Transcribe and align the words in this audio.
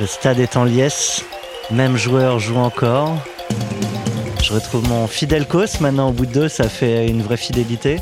Le 0.00 0.06
stade 0.06 0.40
est 0.40 0.56
en 0.56 0.64
liesse, 0.64 1.24
même 1.70 1.96
joueur 1.96 2.40
joue 2.40 2.56
encore. 2.56 3.16
Je 4.42 4.52
retrouve 4.52 4.88
mon 4.88 5.06
fidèle 5.06 5.46
cos 5.46 5.80
maintenant 5.80 6.08
au 6.08 6.12
bout 6.12 6.26
de 6.26 6.32
deux, 6.32 6.48
ça 6.48 6.68
fait 6.68 7.06
une 7.06 7.22
vraie 7.22 7.36
fidélité. 7.36 8.00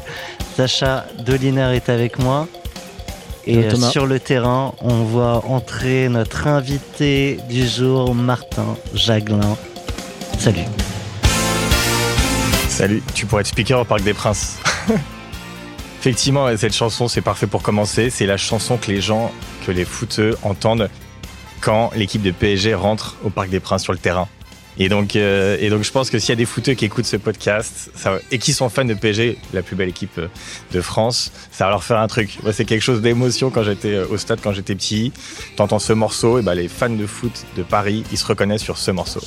Sacha 0.57 1.05
Doliner 1.19 1.75
est 1.75 1.91
avec 1.91 2.19
moi. 2.19 2.49
Et 3.45 3.59
euh, 3.59 3.71
Thomas. 3.71 3.91
sur 3.91 4.07
le 4.07 4.19
terrain, 4.21 4.73
on 4.81 5.03
voit 5.05 5.45
entrer 5.47 6.09
notre 6.09 6.47
invité 6.47 7.39
du 7.51 7.69
jour, 7.69 8.15
Martin 8.15 8.77
Jaglin. 8.95 9.57
Salut. 10.39 10.65
Salut, 12.69 13.03
tu 13.13 13.27
pourrais 13.27 13.43
être 13.43 13.49
speaker 13.49 13.81
au 13.81 13.85
Parc 13.85 14.03
des 14.03 14.15
Princes. 14.15 14.57
Effectivement, 16.01 16.57
cette 16.57 16.75
chanson, 16.75 17.07
c'est 17.07 17.21
parfait 17.21 17.47
pour 17.47 17.63
commencer. 17.63 18.09
C'est 18.09 18.27
la 18.27 18.39
chanson 18.39 18.79
que 18.79 18.91
les 18.91 19.03
gens, 19.03 19.31
que 19.67 19.73
les 19.73 19.85
footeux 19.85 20.39
entendent 20.43 20.89
quand 21.63 21.91
l'équipe 21.95 22.23
de 22.23 22.33
PSG 22.33 22.75
rentre 22.75 23.17
au 23.25 23.31
Parc 23.31 23.49
des 23.49 23.61
Princes 23.61 23.85
sur 23.85 23.93
le 23.93 23.99
terrain. 23.99 24.29
Et 24.79 24.89
donc, 24.89 25.17
euh, 25.17 25.57
et 25.61 25.69
donc 25.69 25.83
je 25.83 25.93
pense 25.93 26.09
que 26.09 26.19
s'il 26.19 26.31
y 26.31 26.33
a 26.33 26.37
des 26.37 26.47
footeux 26.47 26.73
qui 26.73 26.87
écoutent 26.87 27.05
ce 27.05 27.19
podcast 27.19 27.91
et 28.31 28.39
qui 28.39 28.53
sont 28.53 28.69
fans 28.71 28.85
de 28.85 28.95
PSG, 28.95 29.39
la 29.53 29.63
plus 29.63 29.77
belle 29.77 29.91
équipe 29.91 30.17
euh, 30.19 30.29
de 30.73 30.81
France, 30.81 31.31
ça 31.51 31.65
va 31.65 31.71
leur 31.71 31.85
faire 31.85 31.99
un 31.99 32.09
truc. 32.09 32.39
C'est 32.53 32.65
quelque 32.65 32.83
chose 32.83 33.03
d'émotion 33.03 33.51
quand 33.51 33.65
j'étais 33.65 33.95
euh, 33.95 34.07
au 34.11 34.17
stade, 34.17 34.41
quand 34.43 34.53
j'étais 34.53 34.75
petit. 34.75 35.13
T'entends 35.57 35.79
ce 35.79 35.93
morceau, 35.93 36.39
et 36.39 36.43
ben 36.43 36.55
les 36.55 36.69
fans 36.69 36.89
de 36.89 37.07
foot 37.07 37.45
de 37.57 37.63
Paris, 37.63 38.03
ils 38.13 38.19
se 38.19 38.25
reconnaissent 38.25 38.63
sur 38.63 38.79
ce 38.79 38.91
morceau. 38.91 39.21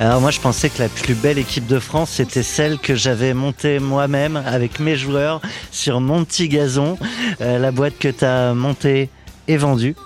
Alors 0.00 0.20
moi 0.20 0.30
je 0.30 0.38
pensais 0.38 0.70
que 0.70 0.78
la 0.80 0.88
plus 0.88 1.14
belle 1.14 1.38
équipe 1.38 1.66
de 1.66 1.80
France 1.80 2.10
c'était 2.10 2.44
celle 2.44 2.78
que 2.78 2.94
j'avais 2.94 3.34
montée 3.34 3.80
moi-même 3.80 4.36
avec 4.36 4.78
mes 4.78 4.94
joueurs 4.94 5.40
sur 5.72 6.00
mon 6.00 6.24
petit 6.24 6.48
gazon. 6.48 6.96
Euh, 7.40 7.58
la 7.58 7.72
boîte 7.72 7.98
que 7.98 8.06
tu 8.06 8.24
as 8.24 8.54
montée 8.54 9.10
est 9.48 9.56
vendue. 9.56 9.96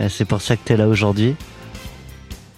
Euh, 0.00 0.08
c'est 0.08 0.24
pour 0.24 0.40
ça 0.40 0.54
que 0.54 0.60
tu 0.64 0.74
es 0.74 0.76
là 0.76 0.86
aujourd'hui. 0.86 1.34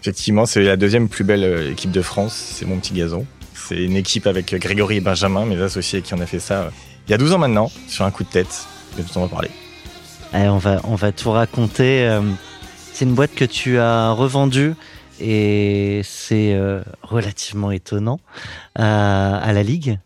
Effectivement, 0.02 0.44
c'est 0.44 0.62
la 0.62 0.76
deuxième 0.76 1.08
plus 1.08 1.24
belle 1.24 1.44
euh, 1.44 1.72
équipe 1.72 1.92
de 1.92 2.02
France, 2.02 2.34
c'est 2.34 2.66
mon 2.66 2.76
petit 2.76 2.92
gazon. 2.92 3.24
C'est 3.54 3.82
une 3.82 3.96
équipe 3.96 4.26
avec 4.26 4.54
Grégory 4.54 4.98
et 4.98 5.00
Benjamin, 5.00 5.46
mes 5.46 5.60
associés 5.62 6.02
qui 6.02 6.12
en 6.12 6.20
a 6.20 6.26
fait 6.26 6.40
ça 6.40 6.70
il 7.08 7.12
y 7.12 7.14
a 7.14 7.18
12 7.18 7.32
ans 7.32 7.38
maintenant, 7.38 7.70
sur 7.88 8.04
un 8.04 8.10
coup 8.10 8.24
de 8.24 8.28
tête. 8.28 8.66
Vais 8.96 9.02
tout 9.02 9.18
en 9.18 9.28
parler. 9.28 9.50
Allez, 10.34 10.48
on, 10.48 10.58
va, 10.58 10.80
on 10.84 10.94
va 10.94 11.10
tout 11.12 11.30
raconter. 11.30 12.20
C'est 12.92 13.04
une 13.04 13.14
boîte 13.14 13.34
que 13.34 13.44
tu 13.44 13.78
as 13.78 14.10
revendue 14.10 14.74
et 15.20 16.00
c'est 16.04 16.54
euh, 16.54 16.82
relativement 17.02 17.70
étonnant 17.70 18.20
à, 18.74 19.38
à 19.38 19.52
la 19.52 19.62
Ligue. 19.62 19.98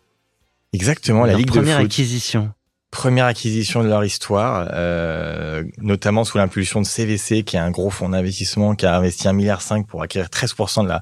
Exactement, 0.73 1.25
la 1.25 1.33
Ligue 1.33 1.47
de 1.47 1.51
première 1.51 1.77
acquisition. 1.77 2.51
Première 2.91 3.25
acquisition 3.25 3.83
de 3.83 3.87
leur 3.87 4.03
histoire, 4.03 4.67
euh, 4.73 5.63
notamment 5.77 6.25
sous 6.25 6.37
l'impulsion 6.37 6.81
de 6.81 6.85
CVC, 6.85 7.43
qui 7.43 7.55
est 7.55 7.59
un 7.59 7.71
gros 7.71 7.89
fonds 7.89 8.09
d'investissement 8.09 8.75
qui 8.75 8.85
a 8.85 8.97
investi 8.97 9.27
1,5 9.27 9.33
milliard 9.33 9.61
pour 9.87 10.03
acquérir 10.03 10.27
13% 10.27 10.83
de 10.83 10.89
la, 10.89 11.01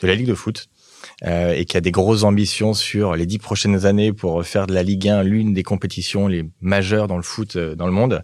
de 0.00 0.06
la 0.06 0.14
Ligue 0.14 0.28
de 0.28 0.34
foot. 0.34 0.68
Euh, 1.26 1.54
et 1.54 1.64
qui 1.64 1.76
a 1.76 1.80
des 1.80 1.90
grosses 1.90 2.22
ambitions 2.22 2.72
sur 2.72 3.16
les 3.16 3.26
dix 3.26 3.38
prochaines 3.38 3.84
années 3.84 4.12
pour 4.12 4.44
faire 4.44 4.66
de 4.66 4.74
la 4.74 4.84
Ligue 4.84 5.08
1 5.08 5.24
l'une 5.24 5.54
des 5.54 5.64
compétitions 5.64 6.28
les 6.28 6.44
majeures 6.60 7.08
dans 7.08 7.16
le 7.16 7.22
foot 7.24 7.56
euh, 7.56 7.74
dans 7.74 7.86
le 7.86 7.92
monde 7.92 8.22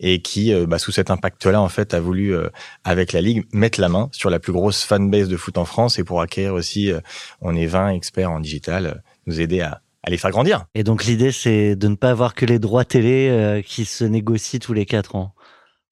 et 0.00 0.20
qui, 0.20 0.52
euh, 0.52 0.66
bah, 0.66 0.78
sous 0.78 0.90
cet 0.90 1.10
impact-là, 1.10 1.60
en 1.60 1.68
fait, 1.68 1.94
a 1.94 2.00
voulu, 2.00 2.34
avec 2.84 3.12
la 3.12 3.20
Ligue, 3.20 3.44
mettre 3.52 3.80
la 3.80 3.88
main 3.88 4.08
sur 4.12 4.30
la 4.30 4.40
plus 4.40 4.52
grosse 4.52 4.82
fanbase 4.82 5.28
de 5.28 5.36
foot 5.36 5.58
en 5.58 5.64
France 5.64 5.98
et 5.98 6.04
pour 6.04 6.20
acquérir 6.20 6.54
aussi, 6.54 6.90
on 7.40 7.54
est 7.54 7.66
20 7.66 7.90
experts 7.90 8.30
en 8.30 8.40
digital, 8.40 9.02
nous 9.26 9.40
aider 9.40 9.60
à, 9.60 9.82
à 10.02 10.10
les 10.10 10.16
faire 10.16 10.30
grandir. 10.30 10.64
Et 10.74 10.82
donc 10.82 11.04
l'idée 11.04 11.32
c'est 11.32 11.76
de 11.76 11.88
ne 11.88 11.94
pas 11.94 12.10
avoir 12.10 12.34
que 12.34 12.46
les 12.46 12.58
droits 12.58 12.84
télé 12.84 13.62
qui 13.66 13.84
se 13.84 14.04
négocient 14.04 14.58
tous 14.58 14.72
les 14.72 14.86
quatre 14.86 15.14
ans. 15.14 15.34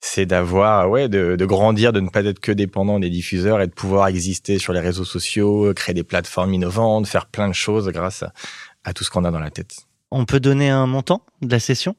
C'est 0.00 0.26
d'avoir 0.26 0.90
ouais 0.90 1.08
de, 1.08 1.36
de 1.36 1.46
grandir 1.46 1.92
de 1.92 2.00
ne 2.00 2.08
pas 2.08 2.24
être 2.24 2.40
que 2.40 2.52
dépendant 2.52 3.00
des 3.00 3.10
diffuseurs 3.10 3.60
et 3.60 3.66
de 3.66 3.72
pouvoir 3.72 4.08
exister 4.08 4.58
sur 4.58 4.72
les 4.72 4.80
réseaux 4.80 5.04
sociaux 5.04 5.72
créer 5.74 5.94
des 5.94 6.04
plateformes 6.04 6.54
innovantes 6.54 7.06
faire 7.06 7.26
plein 7.26 7.48
de 7.48 7.54
choses 7.54 7.88
grâce 7.88 8.22
à, 8.22 8.32
à 8.84 8.92
tout 8.92 9.04
ce 9.04 9.10
qu'on 9.10 9.24
a 9.24 9.30
dans 9.30 9.40
la 9.40 9.50
tête. 9.50 9.86
On 10.10 10.24
peut 10.24 10.40
donner 10.40 10.70
un 10.70 10.86
montant 10.86 11.24
de 11.42 11.50
la 11.50 11.60
session? 11.60 11.96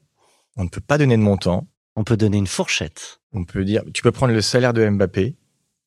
On 0.58 0.64
ne 0.64 0.70
peut 0.70 0.82
pas 0.82 0.98
donner 0.98 1.16
de 1.18 1.22
montant. 1.22 1.68
On 1.96 2.04
peut 2.04 2.18
donner 2.18 2.38
une 2.38 2.48
fourchette. 2.48 3.20
on 3.34 3.44
peut 3.44 3.64
dire 3.66 3.84
tu 3.94 4.02
peux 4.02 4.12
prendre 4.12 4.34
le 4.34 4.42
salaire 4.42 4.74
de 4.74 4.88
Mbappé 4.88 5.36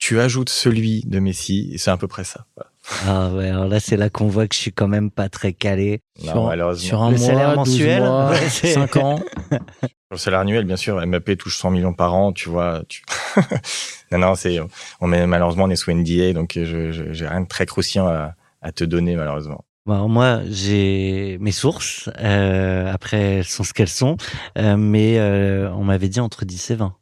tu 0.03 0.19
ajoutes 0.19 0.49
celui 0.49 1.05
de 1.07 1.21
Messi 1.21 1.71
et 1.73 1.79
c'est 1.79 1.93
à 1.93 1.97
peu 1.97 2.09
près 2.09 2.25
ça 2.25 2.45
Voilà. 2.57 2.71
Ah 3.07 3.33
ouais, 3.33 3.49
alors 3.49 3.69
là 3.69 3.79
c'est 3.79 3.97
là 3.97 4.11
qu'on 4.11 4.27
voit 4.27 4.49
que 4.49 4.55
je 4.57 4.59
suis 4.61 4.73
quand 4.73 4.89
même 4.89 5.13
pas 5.13 5.29
très 5.29 5.53
calé. 5.53 6.01
Non, 6.25 6.33
Sur- 6.33 6.45
malheureusement. 6.47 6.89
Sur 6.89 7.03
un 7.03 7.11
Le 7.13 7.19
mois, 7.19 7.27
salaire 7.27 7.49
12 7.51 7.57
mensuel, 7.57 8.03
mois, 8.03 8.31
ouais, 8.31 8.37
c'est- 8.51 8.73
5 8.75 8.97
ans. 8.97 9.21
Sur 9.53 9.89
le 10.11 10.17
salaire 10.17 10.41
annuel, 10.41 10.65
bien 10.65 10.75
sûr, 10.77 11.01
Mbappé 11.07 11.37
touche 11.37 11.57
100 11.57 11.71
millions 11.71 11.95
par 11.95 12.15
an, 12.15 12.33
tu 12.33 12.49
vois. 12.49 12.83
Tu... 12.89 13.05
non, 14.11 14.19
non, 14.19 14.35
c'est, 14.35 14.59
on 15.01 15.07
met, 15.07 15.25
malheureusement, 15.29 15.65
on 15.65 15.71
est 15.71 15.77
sous 15.77 15.93
NDA, 15.93 16.33
donc 16.33 16.55
je, 16.57 16.91
je- 16.91 17.13
j'ai 17.13 17.29
rien 17.29 17.41
de 17.43 17.47
très 17.47 17.65
croustillant 17.65 18.09
à, 18.09 18.35
à 18.61 18.73
te 18.73 18.83
donner, 18.83 19.15
malheureusement. 19.15 19.65
Bon, 19.87 20.09
moi 20.09 20.41
j'ai 20.49 21.39
mes 21.41 21.51
sources, 21.53 22.09
euh, 22.21 22.93
après 22.93 23.21
elles 23.39 23.45
sont 23.45 23.65
ce 23.65 23.73
qu'elles 23.73 23.89
sont, 23.89 24.17
euh, 24.59 24.77
mais 24.77 25.19
euh, 25.19 25.73
on 25.73 25.83
m'avait 25.85 26.09
dit 26.09 26.21
entre 26.21 26.45
10 26.45 26.71
et 26.73 26.75
20. 26.77 26.95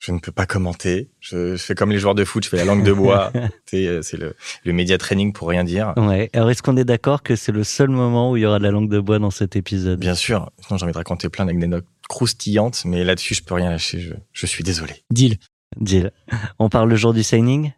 Je 0.00 0.12
ne 0.12 0.18
peux 0.18 0.32
pas 0.32 0.44
commenter. 0.44 1.08
Je, 1.20 1.56
je 1.56 1.62
fais 1.62 1.74
comme 1.74 1.90
les 1.90 1.98
joueurs 1.98 2.14
de 2.14 2.24
foot, 2.24 2.44
je 2.44 2.48
fais 2.50 2.56
la 2.58 2.64
langue 2.64 2.84
de 2.84 2.92
bois. 2.92 3.32
c'est, 3.66 3.86
euh, 3.86 4.02
c'est 4.02 4.16
le, 4.18 4.34
le 4.64 4.72
média 4.72 4.98
training 4.98 5.32
pour 5.32 5.48
rien 5.48 5.64
dire. 5.64 5.94
Ouais, 5.96 6.28
alors 6.34 6.50
est-ce 6.50 6.62
qu'on 6.62 6.76
est 6.76 6.84
d'accord 6.84 7.22
que 7.22 7.36
c'est 7.36 7.52
le 7.52 7.64
seul 7.64 7.88
moment 7.88 8.30
où 8.30 8.36
il 8.36 8.42
y 8.42 8.46
aura 8.46 8.58
de 8.58 8.64
la 8.64 8.70
langue 8.70 8.90
de 8.90 9.00
bois 9.00 9.18
dans 9.18 9.30
cet 9.30 9.56
épisode? 9.56 9.98
Bien 9.98 10.14
sûr, 10.14 10.50
sinon 10.60 10.76
j'ai 10.78 10.84
envie 10.84 10.92
de 10.92 10.98
raconter 10.98 11.28
plein 11.30 11.46
d'anecdotes 11.46 11.86
croustillantes, 12.08 12.84
mais 12.84 13.02
là-dessus, 13.02 13.34
je 13.34 13.42
peux 13.42 13.54
rien 13.54 13.70
lâcher. 13.70 13.98
Je, 14.00 14.12
je 14.32 14.46
suis 14.46 14.62
désolé. 14.62 15.04
Deal. 15.10 15.38
Deal. 15.80 16.12
On 16.58 16.68
parle 16.68 16.90
le 16.90 16.96
jour 16.96 17.14
du 17.14 17.22
signing? 17.22 17.72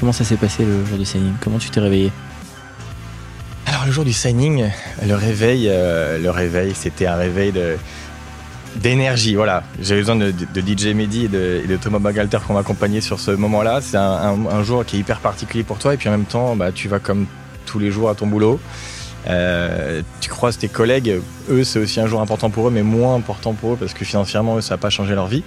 Comment, 0.00 0.12
ça 0.12 0.24
s'est 0.24 0.36
passé 0.36 0.64
le 0.64 0.84
jour 0.84 0.98
du 0.98 1.04
signing? 1.04 1.34
Comment 1.40 1.58
tu 1.58 1.70
t'es 1.70 1.80
réveillé? 1.80 2.10
Alors 3.66 3.84
le 3.86 3.92
jour 3.92 4.04
du 4.04 4.12
signing, 4.12 4.64
le 5.06 5.14
réveil, 5.14 5.68
euh, 5.68 6.18
le 6.18 6.30
réveil, 6.30 6.72
c'était 6.74 7.06
un 7.06 7.16
réveil 7.16 7.52
de 7.52 7.76
d'énergie. 8.76 9.34
Voilà, 9.34 9.62
j'avais 9.80 10.00
besoin 10.00 10.16
de, 10.16 10.32
DJ 10.32 10.94
Mehdi 10.94 11.24
et 11.24 11.28
de, 11.28 11.76
Thomas 11.76 11.98
Bagalter 11.98 12.38
pour 12.44 12.54
m'accompagner 12.54 13.00
sur 13.00 13.20
ce 13.20 13.30
moment-là. 13.32 13.80
C'est 13.80 13.96
un 13.96 14.62
jour 14.62 14.84
qui 14.84 14.96
est 14.96 15.00
hyper 15.00 15.20
particulier 15.20 15.64
pour 15.64 15.78
toi 15.78 15.94
et 15.94 15.96
puis 15.96 16.08
en 16.08 16.12
même 16.12 16.24
temps, 16.24 16.56
bah, 16.56 16.72
tu 16.72 16.88
vas 16.88 16.98
comme 16.98 17.26
tous 17.66 17.78
les 17.78 17.90
jours 17.90 18.10
à 18.10 18.14
ton 18.14 18.26
boulot. 18.26 18.60
Euh, 19.28 20.02
tu 20.20 20.30
croises 20.30 20.56
tes 20.56 20.68
collègues, 20.68 21.20
eux 21.50 21.64
c'est 21.64 21.78
aussi 21.78 22.00
un 22.00 22.06
jour 22.06 22.20
important 22.20 22.48
pour 22.48 22.68
eux, 22.68 22.70
mais 22.70 22.82
moins 22.82 23.14
important 23.14 23.52
pour 23.52 23.74
eux 23.74 23.76
parce 23.78 23.92
que 23.92 24.04
financièrement 24.04 24.56
eux 24.56 24.60
ça 24.62 24.74
n'a 24.74 24.78
pas 24.78 24.90
changé 24.90 25.14
leur 25.14 25.26
vie. 25.26 25.44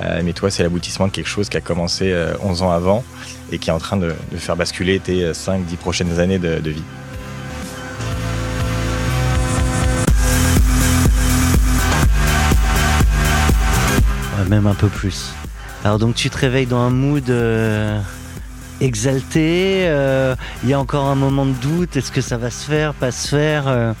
Euh, 0.00 0.22
mais 0.24 0.32
toi 0.32 0.50
c'est 0.50 0.62
l'aboutissement 0.62 1.06
de 1.08 1.12
quelque 1.12 1.28
chose 1.28 1.48
qui 1.48 1.56
a 1.56 1.60
commencé 1.60 2.12
euh, 2.12 2.34
11 2.42 2.62
ans 2.62 2.70
avant 2.70 3.04
et 3.50 3.58
qui 3.58 3.70
est 3.70 3.72
en 3.72 3.78
train 3.78 3.96
de, 3.96 4.14
faire 4.36 4.56
basculer 4.56 5.00
tes 5.00 5.32
5-10 5.32 5.76
prochaines 5.76 6.20
années 6.20 6.38
de- 6.38 6.70
vie. 6.70 6.82
Ouais, 14.38 14.48
même 14.48 14.66
un 14.66 14.74
peu 14.74 14.88
plus. 14.88 15.32
Alors 15.84 15.98
donc 15.98 16.14
tu 16.14 16.30
te 16.30 16.38
réveilles 16.38 16.66
dans 16.66 16.80
un 16.80 16.90
mood 16.90 17.28
euh, 17.30 18.00
exalté, 18.80 19.86
euh, 19.88 20.34
il 20.62 20.68
y 20.68 20.72
a 20.74 20.80
encore 20.80 21.06
un 21.06 21.14
moment 21.14 21.46
de 21.46 21.52
doute, 21.52 21.96
est-ce 21.96 22.12
que 22.12 22.20
ça 22.20 22.36
va 22.36 22.50
se 22.50 22.64
faire, 22.64 22.94
pas 22.94 23.10
se 23.10 23.28
faire 23.28 23.64
euh, 23.68 23.92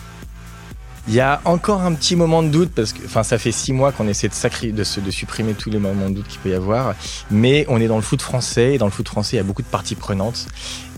Il 1.08 1.14
y 1.14 1.20
a 1.20 1.40
encore 1.46 1.80
un 1.80 1.94
petit 1.94 2.16
moment 2.16 2.42
de 2.42 2.48
doute 2.48 2.70
parce 2.74 2.92
que, 2.92 3.04
enfin, 3.06 3.22
ça 3.22 3.38
fait 3.38 3.50
six 3.52 3.72
mois 3.72 3.92
qu'on 3.92 4.06
essaie 4.08 4.28
de, 4.28 4.34
sacri- 4.34 4.72
de, 4.72 4.84
se- 4.84 5.00
de 5.00 5.10
supprimer 5.10 5.54
tous 5.54 5.70
les 5.70 5.78
moments 5.78 6.10
de 6.10 6.16
doute 6.16 6.28
qu'il 6.28 6.38
peut 6.40 6.50
y 6.50 6.54
avoir. 6.54 6.94
Mais 7.30 7.64
on 7.68 7.80
est 7.80 7.86
dans 7.88 7.96
le 7.96 8.02
foot 8.02 8.20
français 8.20 8.74
et 8.74 8.78
dans 8.78 8.84
le 8.86 8.92
foot 8.92 9.08
français, 9.08 9.36
il 9.36 9.38
y 9.38 9.40
a 9.40 9.44
beaucoup 9.44 9.62
de 9.62 9.66
parties 9.68 9.94
prenantes. 9.94 10.46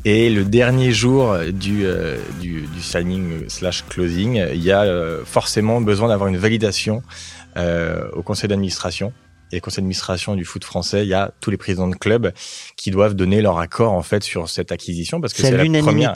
Et 0.04 0.30
le 0.30 0.44
dernier 0.44 0.92
jour 0.92 1.36
du, 1.52 1.84
euh, 1.84 2.18
du, 2.40 2.62
du 2.62 2.80
signing 2.82 3.48
slash 3.48 3.84
closing, 3.88 4.42
il 4.52 4.62
y 4.62 4.72
a 4.72 4.82
euh, 4.82 5.22
forcément 5.24 5.80
besoin 5.80 6.08
d'avoir 6.08 6.28
une 6.28 6.38
validation 6.38 7.02
euh, 7.56 8.08
au 8.14 8.22
conseil 8.22 8.48
d'administration. 8.48 9.12
Et 9.52 9.56
le 9.56 9.60
conseil 9.60 9.78
d'administration 9.82 10.34
du 10.36 10.44
foot 10.44 10.64
français, 10.64 11.02
il 11.02 11.08
y 11.08 11.14
a 11.14 11.32
tous 11.40 11.50
les 11.50 11.56
présidents 11.56 11.88
de 11.88 11.96
club 11.96 12.32
qui 12.76 12.90
doivent 12.90 13.14
donner 13.14 13.42
leur 13.42 13.58
accord 13.58 13.92
en 13.92 14.02
fait 14.02 14.22
sur 14.22 14.48
cette 14.48 14.72
acquisition 14.72 15.20
parce 15.20 15.32
que 15.34 15.42
C'est 15.50 15.56
la 15.56 15.64
première. 15.82 16.12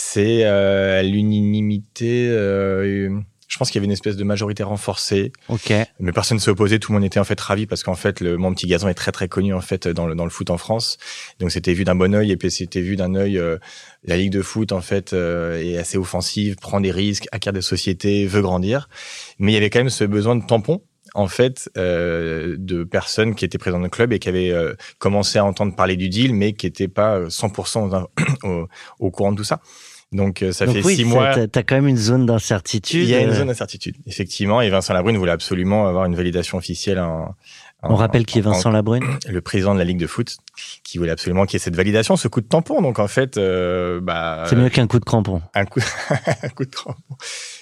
C'est 0.00 0.44
euh, 0.44 1.02
l'unanimité. 1.02 2.28
euh, 2.30 3.18
je 3.48 3.56
pense 3.56 3.70
qu'il 3.70 3.76
y 3.76 3.80
avait 3.80 3.86
une 3.86 3.92
espèce 3.92 4.16
de 4.16 4.22
majorité 4.24 4.62
renforcée, 4.62 5.32
Ok. 5.48 5.72
mais 5.98 6.12
personne 6.12 6.36
ne 6.36 6.40
s'est 6.40 6.50
opposé. 6.50 6.78
Tout 6.78 6.92
le 6.92 6.98
monde 6.98 7.04
était 7.06 7.18
en 7.18 7.24
fait 7.24 7.40
ravi 7.40 7.66
parce 7.66 7.82
qu'en 7.82 7.94
fait, 7.96 8.20
le, 8.20 8.36
mon 8.36 8.52
petit 8.54 8.66
gazon 8.68 8.88
est 8.88 8.94
très 8.94 9.10
très 9.10 9.26
connu 9.26 9.52
en 9.54 9.60
fait 9.60 9.88
dans 9.88 10.06
le, 10.06 10.14
dans 10.14 10.24
le 10.24 10.30
foot 10.30 10.50
en 10.50 10.58
France. 10.58 10.98
Donc 11.40 11.50
c'était 11.50 11.72
vu 11.72 11.82
d'un 11.84 11.96
bon 11.96 12.14
œil 12.14 12.30
et 12.30 12.36
puis 12.36 12.50
c'était 12.50 12.80
vu 12.82 12.94
d'un 12.94 13.14
œil. 13.16 13.38
euh, 13.38 13.56
la 14.04 14.16
ligue 14.16 14.30
de 14.32 14.42
foot 14.42 14.70
en 14.70 14.80
fait 14.82 15.14
euh, 15.14 15.60
est 15.60 15.78
assez 15.78 15.98
offensive, 15.98 16.56
prend 16.56 16.80
des 16.80 16.92
risques, 16.92 17.26
acquiert 17.32 17.52
des 17.52 17.62
sociétés, 17.62 18.26
veut 18.26 18.42
grandir. 18.42 18.88
Mais 19.40 19.50
il 19.50 19.54
y 19.54 19.58
avait 19.58 19.70
quand 19.70 19.80
même 19.80 19.90
ce 19.90 20.04
besoin 20.04 20.36
de 20.36 20.44
tampon 20.46 20.82
en 21.14 21.26
fait 21.26 21.70
euh, 21.78 22.54
de 22.58 22.84
personnes 22.84 23.34
qui 23.34 23.46
étaient 23.46 23.56
présentes 23.58 23.80
dans 23.80 23.84
le 23.84 23.90
club 23.90 24.12
et 24.12 24.18
qui 24.18 24.28
avaient 24.28 24.52
euh, 24.52 24.74
commencé 24.98 25.38
à 25.38 25.44
entendre 25.44 25.74
parler 25.74 25.96
du 25.96 26.10
deal, 26.10 26.34
mais 26.34 26.52
qui 26.52 26.66
n'étaient 26.66 26.86
pas 26.86 27.16
euh, 27.16 27.28
100% 27.28 28.06
au, 28.44 28.68
au 29.00 29.10
courant 29.10 29.32
de 29.32 29.38
tout 29.38 29.44
ça. 29.44 29.60
Donc 30.10 30.42
euh, 30.42 30.52
ça 30.52 30.64
Donc 30.64 30.76
fait 30.76 30.84
oui, 30.84 30.96
six 30.96 31.04
mois. 31.04 31.34
t'as- 31.48 31.62
quand 31.62 31.74
même 31.74 31.86
une 31.88 31.98
zone 31.98 32.24
d'incertitude. 32.24 33.02
Il 33.02 33.10
y 33.10 33.14
a 33.14 33.20
une 33.20 33.28
euh, 33.30 33.34
zone 33.34 33.48
d'incertitude, 33.48 33.96
effectivement. 34.06 34.62
Et 34.62 34.70
Vincent 34.70 34.94
Labrune 34.94 35.18
voulait 35.18 35.32
absolument 35.32 35.86
avoir 35.86 36.06
une 36.06 36.14
validation 36.16 36.56
officielle. 36.56 36.98
En, 36.98 37.34
en- 37.82 37.92
On 37.92 37.94
rappelle 37.94 38.24
qui 38.24 38.38
est 38.38 38.46
en- 38.46 38.52
Vincent 38.52 38.70
Labrune. 38.70 39.04
le 39.28 39.40
président 39.42 39.74
de 39.74 39.78
la 39.78 39.84
Ligue 39.84 39.98
de 39.98 40.06
foot, 40.06 40.38
qui 40.82 40.96
voulait 40.96 41.10
absolument 41.10 41.44
qu'il 41.44 41.54
y 41.54 41.56
ait 41.56 41.64
cette 41.64 41.76
validation, 41.76 42.16
ce 42.16 42.26
coup 42.26 42.40
de 42.40 42.46
tampon. 42.46 42.80
Donc 42.80 42.98
en 42.98 43.06
fait, 43.06 43.36
euh, 43.36 44.00
bah, 44.00 44.44
C'est 44.48 44.56
mieux 44.56 44.70
qu'un 44.70 44.86
coup 44.86 44.98
de 44.98 45.04
crampon. 45.04 45.42
un 45.54 45.66
coup, 45.66 45.80
un 46.42 46.48
coup 46.48 46.64
de 46.64 46.70
crampon. 46.74 47.16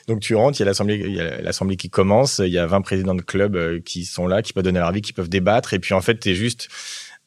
Donc 0.07 0.21
tu 0.21 0.37
rentres, 0.37 0.59
il 0.59 0.61
y 0.61 0.63
a 0.63 0.67
l'assemblée, 0.67 1.03
il 1.05 1.15
y 1.17 1.21
a 1.21 1.41
l'assemblée 1.41 1.77
qui 1.77 1.91
commence, 1.91 2.39
il 2.39 2.53
y 2.53 2.59
a 2.59 2.67
20 2.67 2.81
présidents 2.83 3.17
de 3.17 3.23
clubs 3.23 3.57
euh, 3.57 3.81
qui 3.85 4.05
sont 4.05 4.29
là, 4.29 4.41
qui 4.43 4.53
peuvent 4.53 4.63
donner 4.63 4.79
leur 4.79 4.89
avis, 4.89 5.03
qui 5.03 5.13
peuvent 5.13 5.29
débattre, 5.29 5.75
et 5.75 5.81
puis 5.81 5.95
en 5.95 6.01
fait 6.01 6.15
t'es 6.15 6.37
juste 6.37 6.69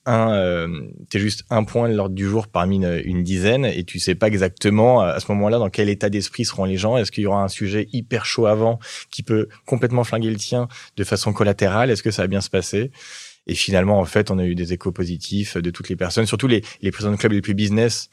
euh, 0.09 0.67
t'es 1.09 1.19
juste 1.19 1.43
un 1.49 1.63
point 1.63 1.89
de 1.89 1.95
l'ordre 1.95 2.15
du 2.15 2.25
jour 2.25 2.47
parmi 2.47 2.77
une, 2.77 3.01
une 3.03 3.23
dizaine, 3.23 3.65
et 3.65 3.83
tu 3.83 3.99
sais 3.99 4.15
pas 4.15 4.27
exactement 4.27 5.03
euh, 5.03 5.13
à 5.13 5.19
ce 5.19 5.31
moment-là 5.31 5.59
dans 5.59 5.69
quel 5.69 5.89
état 5.89 6.09
d'esprit 6.09 6.45
seront 6.45 6.65
les 6.65 6.77
gens. 6.77 6.97
Est-ce 6.97 7.11
qu'il 7.11 7.23
y 7.23 7.27
aura 7.27 7.43
un 7.43 7.47
sujet 7.47 7.87
hyper 7.91 8.25
chaud 8.25 8.45
avant 8.45 8.79
qui 9.11 9.23
peut 9.23 9.47
complètement 9.65 10.03
flinguer 10.03 10.31
le 10.31 10.37
tien 10.37 10.67
de 10.97 11.03
façon 11.03 11.33
collatérale? 11.33 11.91
Est-ce 11.91 12.03
que 12.03 12.11
ça 12.11 12.23
va 12.23 12.27
bien 12.27 12.41
se 12.41 12.49
passer? 12.49 12.91
Et 13.47 13.55
finalement, 13.55 13.99
en 13.99 14.05
fait, 14.05 14.29
on 14.29 14.37
a 14.37 14.45
eu 14.45 14.53
des 14.53 14.73
échos 14.73 14.91
positifs 14.91 15.57
de 15.57 15.71
toutes 15.71 15.89
les 15.89 15.95
personnes, 15.95 16.27
surtout 16.27 16.47
les, 16.47 16.63
les 16.81 16.91
présidents 16.91 17.13
de 17.13 17.17
clubs 17.17 17.31
les 17.31 17.41
plus 17.41 17.55
business, 17.55 18.09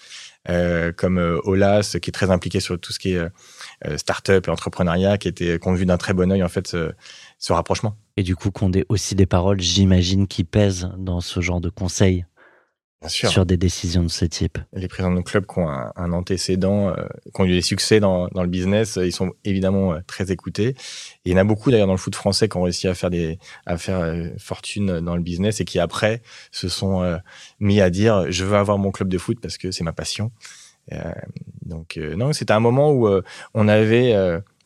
euh, 0.48 0.92
comme 0.92 1.18
euh, 1.18 1.38
Olas, 1.44 1.98
qui 2.00 2.08
est 2.08 2.12
très 2.12 2.30
impliqué 2.30 2.60
sur 2.60 2.80
tout 2.80 2.92
ce 2.92 2.98
qui 2.98 3.12
est 3.12 3.18
euh, 3.18 3.28
euh, 3.86 3.98
start-up 3.98 4.48
et 4.48 4.50
entrepreneuriat, 4.50 5.18
qui 5.18 5.28
était 5.28 5.58
qu'on 5.58 5.74
vu 5.74 5.84
d'un 5.84 5.98
très 5.98 6.14
bon 6.14 6.32
œil 6.32 6.42
en 6.42 6.48
fait 6.48 6.66
ce, 6.66 6.92
ce 7.38 7.52
rapprochement. 7.52 7.96
Et 8.16 8.22
du 8.22 8.34
coup, 8.36 8.50
qu'on 8.50 8.72
ait 8.72 8.86
aussi 8.88 9.14
des 9.14 9.26
paroles, 9.26 9.60
j'imagine, 9.60 10.26
qui 10.26 10.44
pèsent 10.44 10.90
dans 10.98 11.20
ce 11.20 11.40
genre 11.40 11.60
de 11.60 11.68
conseils 11.68 12.24
sur 13.08 13.46
des 13.46 13.56
décisions 13.56 14.02
de 14.02 14.08
ce 14.08 14.24
type. 14.24 14.58
Les 14.72 14.88
présidents 14.88 15.14
de 15.14 15.20
clubs 15.20 15.46
qui 15.46 15.58
ont 15.58 15.68
un, 15.68 15.92
un 15.96 16.12
antécédent, 16.12 16.88
euh, 16.88 16.94
qui 17.34 17.40
ont 17.40 17.44
eu 17.44 17.52
des 17.52 17.62
succès 17.62 18.00
dans, 18.00 18.28
dans 18.28 18.42
le 18.42 18.48
business, 18.48 18.96
euh, 18.96 19.06
ils 19.06 19.12
sont 19.12 19.32
évidemment 19.44 19.92
euh, 19.92 20.00
très 20.06 20.32
écoutés. 20.32 20.68
Et 20.68 20.76
il 21.26 21.32
y 21.32 21.34
en 21.34 21.38
a 21.38 21.44
beaucoup 21.44 21.70
d'ailleurs 21.70 21.86
dans 21.86 21.92
le 21.92 21.98
foot 21.98 22.14
français 22.14 22.48
qui 22.48 22.56
ont 22.56 22.62
réussi 22.62 22.88
à 22.88 22.94
faire 22.94 23.10
des 23.10 23.38
à 23.66 23.76
faire 23.76 24.00
euh, 24.00 24.28
fortune 24.38 25.00
dans 25.00 25.16
le 25.16 25.22
business 25.22 25.60
et 25.60 25.64
qui 25.64 25.78
après 25.78 26.22
se 26.50 26.68
sont 26.68 27.18
mis 27.60 27.80
à 27.80 27.90
dire 27.90 28.30
je 28.30 28.44
veux 28.44 28.56
avoir 28.56 28.78
mon 28.78 28.90
club 28.90 29.08
de 29.08 29.18
foot 29.18 29.38
parce 29.40 29.58
que 29.58 29.70
c'est 29.70 29.84
ma 29.84 29.92
passion. 29.92 30.32
Donc 31.64 31.96
non, 31.96 32.32
c'était 32.32 32.52
un 32.52 32.60
moment 32.60 32.92
où 32.92 33.08
on 33.54 33.68
avait 33.68 34.14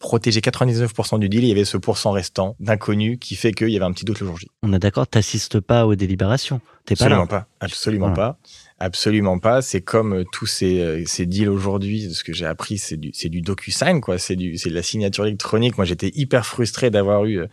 protégé 0.01 0.41
99% 0.41 1.19
du 1.21 1.29
deal, 1.29 1.41
et 1.45 1.47
il 1.47 1.49
y 1.51 1.53
avait 1.53 1.65
ce 1.65 1.77
pourcent 1.77 2.11
restant 2.11 2.57
d'inconnu 2.59 3.19
qui 3.19 3.37
fait 3.37 3.53
qu'il 3.53 3.69
y 3.69 3.77
avait 3.77 3.85
un 3.85 3.93
petit 3.93 4.05
doute 4.05 4.19
le 4.21 4.27
jour 4.27 4.37
J. 4.39 4.49
On 4.65 4.73
est 4.73 4.79
d'accord, 4.81 5.07
t'assistes 5.07 5.61
pas 5.61 5.87
aux 5.87 5.95
délibérations. 5.95 6.61
T'es 6.87 6.97
pas 6.97 7.05
Absolument 7.05 7.21
là. 7.23 7.27
pas. 7.29 7.47
Absolument 7.61 8.07
Voilà. 8.09 8.33
pas. 8.33 8.39
Absolument 8.83 9.39
pas. 9.39 9.61
C'est 9.63 9.83
comme 9.83 10.15
euh, 10.15 10.25
tous 10.33 10.47
ces, 10.47 10.81
euh, 10.81 11.03
ces 11.07 11.27
deals 11.27 11.51
aujourd'hui. 11.51 12.13
Ce 12.15 12.25
que 12.25 12.33
j'ai 12.33 12.47
appris, 12.47 12.79
c'est 12.79 12.97
du, 12.97 13.11
c'est 13.13 13.29
du 13.29 13.43
DocuSign, 13.43 14.01
quoi. 14.01 14.17
C'est 14.19 14.37
du, 14.37 14.57
c'est 14.57 14.71
de 14.71 14.75
la 14.75 14.83
signature 14.83 15.27
électronique. 15.27 15.77
Moi, 15.77 15.85
j'étais 15.85 16.11
hyper 16.15 16.47
frustré 16.47 16.89
d'avoir 16.91 17.27
eu 17.27 17.41
euh, 17.41 17.47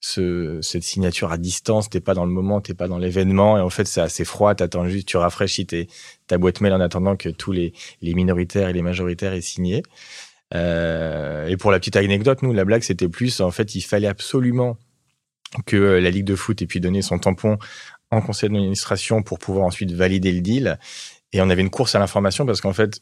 ce, 0.00 0.58
cette 0.62 0.82
signature 0.82 1.30
à 1.30 1.36
distance. 1.36 1.90
T'es 1.90 2.00
pas 2.00 2.14
dans 2.14 2.24
le 2.24 2.32
moment, 2.32 2.62
t'es 2.62 2.72
pas 2.72 2.88
dans 2.88 2.96
l'événement. 2.96 3.58
Et 3.58 3.60
en 3.60 3.68
fait, 3.68 3.84
c'est 3.86 4.00
assez 4.00 4.24
froid. 4.24 4.54
T'attends 4.54 4.88
juste, 4.88 5.06
tu 5.08 5.18
rafraîchis 5.18 5.66
tes, 5.66 5.88
ta 6.26 6.38
boîte 6.38 6.62
mail 6.62 6.72
en 6.72 6.80
attendant 6.80 7.16
que 7.16 7.28
tous 7.28 7.52
les, 7.52 7.74
les 8.00 8.14
minoritaires 8.14 8.70
et 8.70 8.72
les 8.72 8.82
majoritaires 8.82 9.34
aient 9.34 9.42
signé. 9.42 9.82
Euh, 10.54 11.46
et 11.46 11.56
pour 11.56 11.70
la 11.70 11.78
petite 11.78 11.96
anecdote, 11.96 12.42
nous, 12.42 12.52
la 12.52 12.64
blague, 12.64 12.82
c'était 12.82 13.08
plus, 13.08 13.40
en 13.40 13.50
fait, 13.50 13.74
il 13.74 13.82
fallait 13.82 14.08
absolument 14.08 14.76
que 15.66 15.76
euh, 15.76 16.00
la 16.00 16.10
Ligue 16.10 16.24
de 16.24 16.34
foot 16.34 16.60
ait 16.62 16.66
pu 16.66 16.80
donner 16.80 17.02
son 17.02 17.18
tampon 17.18 17.58
en 18.10 18.20
conseil 18.20 18.50
d'administration 18.50 19.22
pour 19.22 19.38
pouvoir 19.38 19.66
ensuite 19.66 19.92
valider 19.92 20.32
le 20.32 20.40
deal. 20.40 20.78
Et 21.32 21.40
on 21.40 21.48
avait 21.50 21.62
une 21.62 21.70
course 21.70 21.94
à 21.94 21.98
l'information 21.98 22.44
parce 22.44 22.60
qu'en 22.60 22.72
fait, 22.72 23.00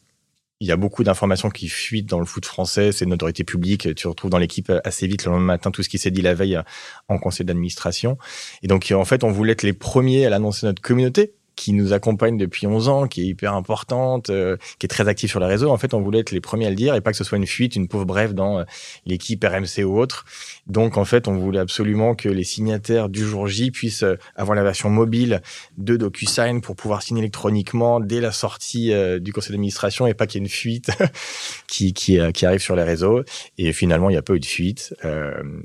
il 0.60 0.68
y 0.68 0.72
a 0.72 0.76
beaucoup 0.76 1.02
d'informations 1.02 1.48
qui 1.48 1.68
fuitent 1.68 2.08
dans 2.08 2.20
le 2.20 2.26
foot 2.26 2.44
français. 2.44 2.92
C'est 2.92 3.06
une 3.06 3.14
autorité 3.14 3.44
publique. 3.44 3.94
Tu 3.94 4.06
retrouves 4.06 4.30
dans 4.30 4.38
l'équipe 4.38 4.70
assez 4.84 5.06
vite 5.06 5.24
le 5.24 5.32
lendemain 5.32 5.54
matin 5.54 5.70
tout 5.70 5.82
ce 5.82 5.88
qui 5.88 5.98
s'est 5.98 6.10
dit 6.10 6.20
la 6.20 6.34
veille 6.34 6.60
en 7.08 7.18
conseil 7.18 7.46
d'administration. 7.46 8.18
Et 8.62 8.68
donc, 8.68 8.92
en 8.94 9.04
fait, 9.06 9.24
on 9.24 9.30
voulait 9.32 9.52
être 9.52 9.62
les 9.62 9.72
premiers 9.72 10.26
à 10.26 10.30
l'annoncer 10.30 10.66
à 10.66 10.68
notre 10.68 10.82
communauté 10.82 11.32
qui 11.60 11.74
nous 11.74 11.92
accompagne 11.92 12.38
depuis 12.38 12.66
11 12.66 12.88
ans, 12.88 13.06
qui 13.06 13.20
est 13.20 13.26
hyper 13.26 13.52
importante, 13.52 14.30
euh, 14.30 14.56
qui 14.78 14.86
est 14.86 14.88
très 14.88 15.08
active 15.08 15.28
sur 15.28 15.40
les 15.40 15.46
réseaux. 15.46 15.70
En 15.70 15.76
fait, 15.76 15.92
on 15.92 16.00
voulait 16.00 16.20
être 16.20 16.30
les 16.30 16.40
premiers 16.40 16.66
à 16.66 16.70
le 16.70 16.74
dire 16.74 16.94
et 16.94 17.02
pas 17.02 17.10
que 17.10 17.18
ce 17.18 17.24
soit 17.24 17.36
une 17.36 17.46
fuite, 17.46 17.76
une 17.76 17.86
pauvre 17.86 18.06
brève 18.06 18.32
dans 18.32 18.60
euh, 18.60 18.64
l'équipe 19.04 19.44
RMC 19.44 19.84
ou 19.84 19.98
autre. 19.98 20.24
Donc, 20.66 20.96
en 20.96 21.04
fait, 21.04 21.28
on 21.28 21.36
voulait 21.36 21.58
absolument 21.58 22.14
que 22.14 22.28
les 22.28 22.44
signataires 22.44 23.08
du 23.08 23.24
jour 23.24 23.46
J 23.46 23.70
puissent 23.72 24.04
euh, 24.04 24.16
avoir 24.36 24.56
la 24.56 24.62
version 24.62 24.88
mobile 24.88 25.42
de 25.76 25.96
DocuSign 25.96 26.62
pour 26.62 26.76
pouvoir 26.76 27.02
signer 27.02 27.20
électroniquement 27.20 28.00
dès 28.00 28.20
la 28.20 28.32
sortie 28.32 28.92
euh, 28.92 29.18
du 29.18 29.32
conseil 29.32 29.50
d'administration 29.50 30.06
et 30.06 30.14
pas 30.14 30.26
qu'il 30.26 30.40
y 30.40 30.42
ait 30.42 30.46
une 30.46 30.50
fuite 30.50 30.90
qui, 31.66 31.92
qui, 31.92 32.18
euh, 32.18 32.30
qui 32.30 32.46
arrive 32.46 32.60
sur 32.60 32.76
les 32.76 32.84
réseaux. 32.84 33.22
Et 33.58 33.72
finalement, 33.72 34.08
il 34.08 34.12
n'y 34.12 34.18
a 34.18 34.22
pas 34.22 34.34
eu 34.34 34.40
de 34.40 34.46
fuite. 34.46 34.94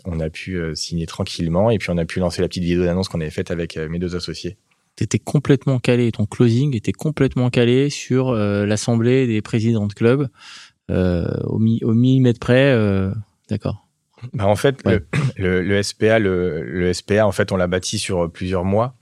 On 0.05 0.19
a 0.19 0.29
pu 0.29 0.59
signer 0.73 1.05
tranquillement 1.05 1.69
et 1.69 1.77
puis 1.77 1.89
on 1.91 1.97
a 1.97 2.05
pu 2.05 2.19
lancer 2.19 2.41
la 2.41 2.47
petite 2.47 2.63
vidéo 2.63 2.83
d'annonce 2.83 3.07
qu'on 3.07 3.21
avait 3.21 3.29
faite 3.29 3.51
avec 3.51 3.77
mes 3.77 3.99
deux 3.99 4.15
associés. 4.15 4.57
T'étais 4.95 5.19
complètement 5.19 5.79
calé, 5.79 6.11
ton 6.11 6.25
closing 6.25 6.75
était 6.75 6.93
complètement 6.93 7.49
calé 7.49 7.89
sur 7.89 8.29
euh, 8.29 8.65
l'assemblée 8.65 9.27
des 9.27 9.41
présidents 9.41 9.87
de 9.87 9.93
club 9.93 10.29
euh, 10.89 11.25
au, 11.45 11.59
mi- 11.59 11.83
au 11.83 11.93
millimètre 11.93 12.39
près. 12.39 12.71
euh, 12.71 13.11
D'accord. 13.49 13.87
Bah, 14.33 14.47
en 14.47 14.55
fait, 14.55 14.77
Ouais. 14.85 14.99
le, 15.37 15.61
le, 15.61 15.61
le 15.63 15.83
SPA, 15.83 16.19
le, 16.19 16.63
le 16.63 16.93
SPA, 16.93 17.27
en 17.27 17.31
fait, 17.33 17.51
on 17.51 17.57
l'a 17.57 17.67
bâti 17.67 17.99
sur 17.99 18.31
plusieurs 18.31 18.63
mois. 18.63 18.95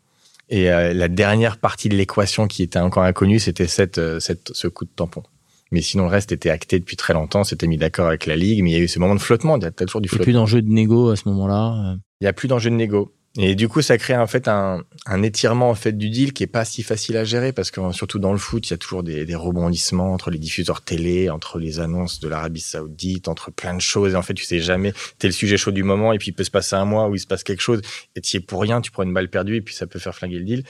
Et 0.49 0.65
la 0.65 1.07
dernière 1.07 1.57
partie 1.57 1.89
de 1.89 1.95
l'équation 1.95 2.47
qui 2.47 2.61
était 2.63 2.77
encore 2.77 3.03
inconnue, 3.03 3.39
c'était 3.39 3.65
cette, 3.65 3.99
cette, 4.19 4.51
ce 4.53 4.67
coup 4.67 4.85
de 4.85 4.89
tampon. 4.95 5.23
Mais 5.71 5.81
sinon, 5.81 6.03
le 6.03 6.09
reste 6.09 6.31
était 6.31 6.49
acté 6.51 6.77
depuis 6.79 6.95
très 6.97 7.13
longtemps. 7.13 7.43
C'était 7.43 7.65
mis 7.65 7.77
d'accord 7.77 8.07
avec 8.07 8.27
la 8.27 8.35
ligue, 8.35 8.61
mais 8.61 8.69
il 8.71 8.73
y 8.73 8.75
a 8.75 8.79
eu 8.79 8.87
ce 8.87 8.99
moment 8.99 9.15
de 9.15 9.19
flottement. 9.21 9.57
Il 9.57 9.63
y 9.63 9.65
a 9.65 9.71
toujours 9.71 10.01
du 10.01 10.07
Il 10.07 10.09
n'y 10.09 10.15
a 10.15 10.17
flottement. 10.17 10.23
plus 10.25 10.33
d'enjeu 10.33 10.61
de 10.61 10.69
négo 10.69 11.09
à 11.09 11.15
ce 11.15 11.27
moment-là. 11.29 11.95
Il 12.21 12.25
y 12.25 12.27
a 12.27 12.33
plus 12.33 12.47
d'enjeu 12.47 12.69
de 12.69 12.75
négo. 12.75 13.11
Et 13.35 13.55
du 13.55 13.67
coup, 13.67 13.81
ça 13.81 13.97
crée 13.97 14.15
en 14.15 14.27
fait 14.27 14.47
un, 14.47 14.83
un 15.07 15.23
étirement 15.23 15.71
en 15.71 15.73
fait 15.73 15.97
du 15.97 16.11
deal 16.11 16.33
qui 16.33 16.43
est 16.43 16.47
pas 16.47 16.65
si 16.65 16.83
facile 16.83 17.17
à 17.17 17.25
gérer 17.25 17.51
parce 17.51 17.71
que 17.71 17.91
surtout 17.91 18.19
dans 18.19 18.31
le 18.31 18.37
foot, 18.37 18.67
il 18.67 18.71
y 18.71 18.73
a 18.75 18.77
toujours 18.77 19.01
des, 19.01 19.25
des 19.25 19.33
rebondissements 19.33 20.13
entre 20.13 20.29
les 20.29 20.37
diffuseurs 20.37 20.81
télé, 20.81 21.31
entre 21.31 21.57
les 21.57 21.79
annonces 21.79 22.19
de 22.19 22.27
l'Arabie 22.27 22.61
Saoudite, 22.61 23.27
entre 23.27 23.49
plein 23.49 23.73
de 23.73 23.81
choses. 23.81 24.13
Et 24.13 24.15
en 24.15 24.21
fait, 24.21 24.35
tu 24.35 24.45
sais 24.45 24.59
jamais. 24.59 24.93
T'es 25.17 25.27
le 25.27 25.33
sujet 25.33 25.57
chaud 25.57 25.71
du 25.71 25.81
moment 25.81 26.13
et 26.13 26.19
puis 26.19 26.29
il 26.29 26.33
peut 26.33 26.43
se 26.43 26.51
passer 26.51 26.75
un 26.75 26.85
mois 26.85 27.07
où 27.07 27.15
il 27.15 27.19
se 27.19 27.25
passe 27.25 27.43
quelque 27.43 27.61
chose 27.61 27.81
et 28.15 28.21
tu 28.21 28.37
es 28.37 28.39
pour 28.39 28.61
rien, 28.61 28.81
tu 28.81 28.91
prends 28.91 29.01
une 29.01 29.13
balle 29.13 29.29
perdue 29.29 29.55
et 29.55 29.61
puis 29.61 29.73
ça 29.73 29.87
peut 29.87 29.99
faire 29.99 30.13
flinguer 30.13 30.37
le 30.37 30.45
deal. 30.45 30.63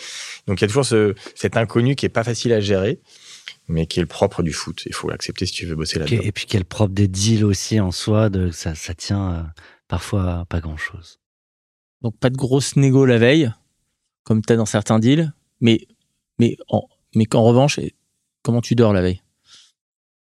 Donc 0.47 0.61
il 0.61 0.63
y 0.63 0.65
a 0.65 0.67
toujours 0.69 0.85
ce, 0.85 1.15
cet 1.35 1.57
inconnu 1.57 1.95
qui 1.95 2.05
est 2.05 2.09
pas 2.09 2.23
facile 2.23 2.53
à 2.53 2.61
gérer, 2.61 3.01
mais 3.67 3.87
qui 3.87 3.99
est 3.99 4.03
le 4.03 4.07
propre 4.07 4.41
du 4.41 4.53
foot. 4.53 4.83
Il 4.85 4.93
faut 4.93 5.09
l'accepter 5.09 5.45
si 5.45 5.51
tu 5.51 5.65
veux 5.65 5.75
bosser 5.75 5.99
là-dedans. 5.99 6.21
Et 6.23 6.31
puis 6.31 6.45
quel 6.47 6.63
propre 6.63 6.93
des 6.93 7.09
deals 7.09 7.43
aussi 7.43 7.81
en 7.81 7.91
soi, 7.91 8.29
de, 8.29 8.51
ça, 8.51 8.73
ça 8.73 8.93
tient 8.93 9.33
euh, 9.33 9.43
parfois 9.89 10.45
pas 10.47 10.61
grand-chose. 10.61 11.19
Donc 12.03 12.17
pas 12.17 12.29
de 12.29 12.37
grosse 12.37 12.75
négo 12.75 13.05
la 13.05 13.17
veille, 13.17 13.51
comme 14.23 14.41
tu 14.41 14.53
as 14.53 14.57
dans 14.57 14.65
certains 14.65 14.99
deals, 14.99 15.33
mais, 15.61 15.87
mais, 16.37 16.57
en, 16.67 16.83
qu'en 17.25 17.43
revanche, 17.43 17.79
comment 18.41 18.61
tu 18.61 18.75
dors 18.75 18.93
la 18.93 19.01
veille? 19.01 19.21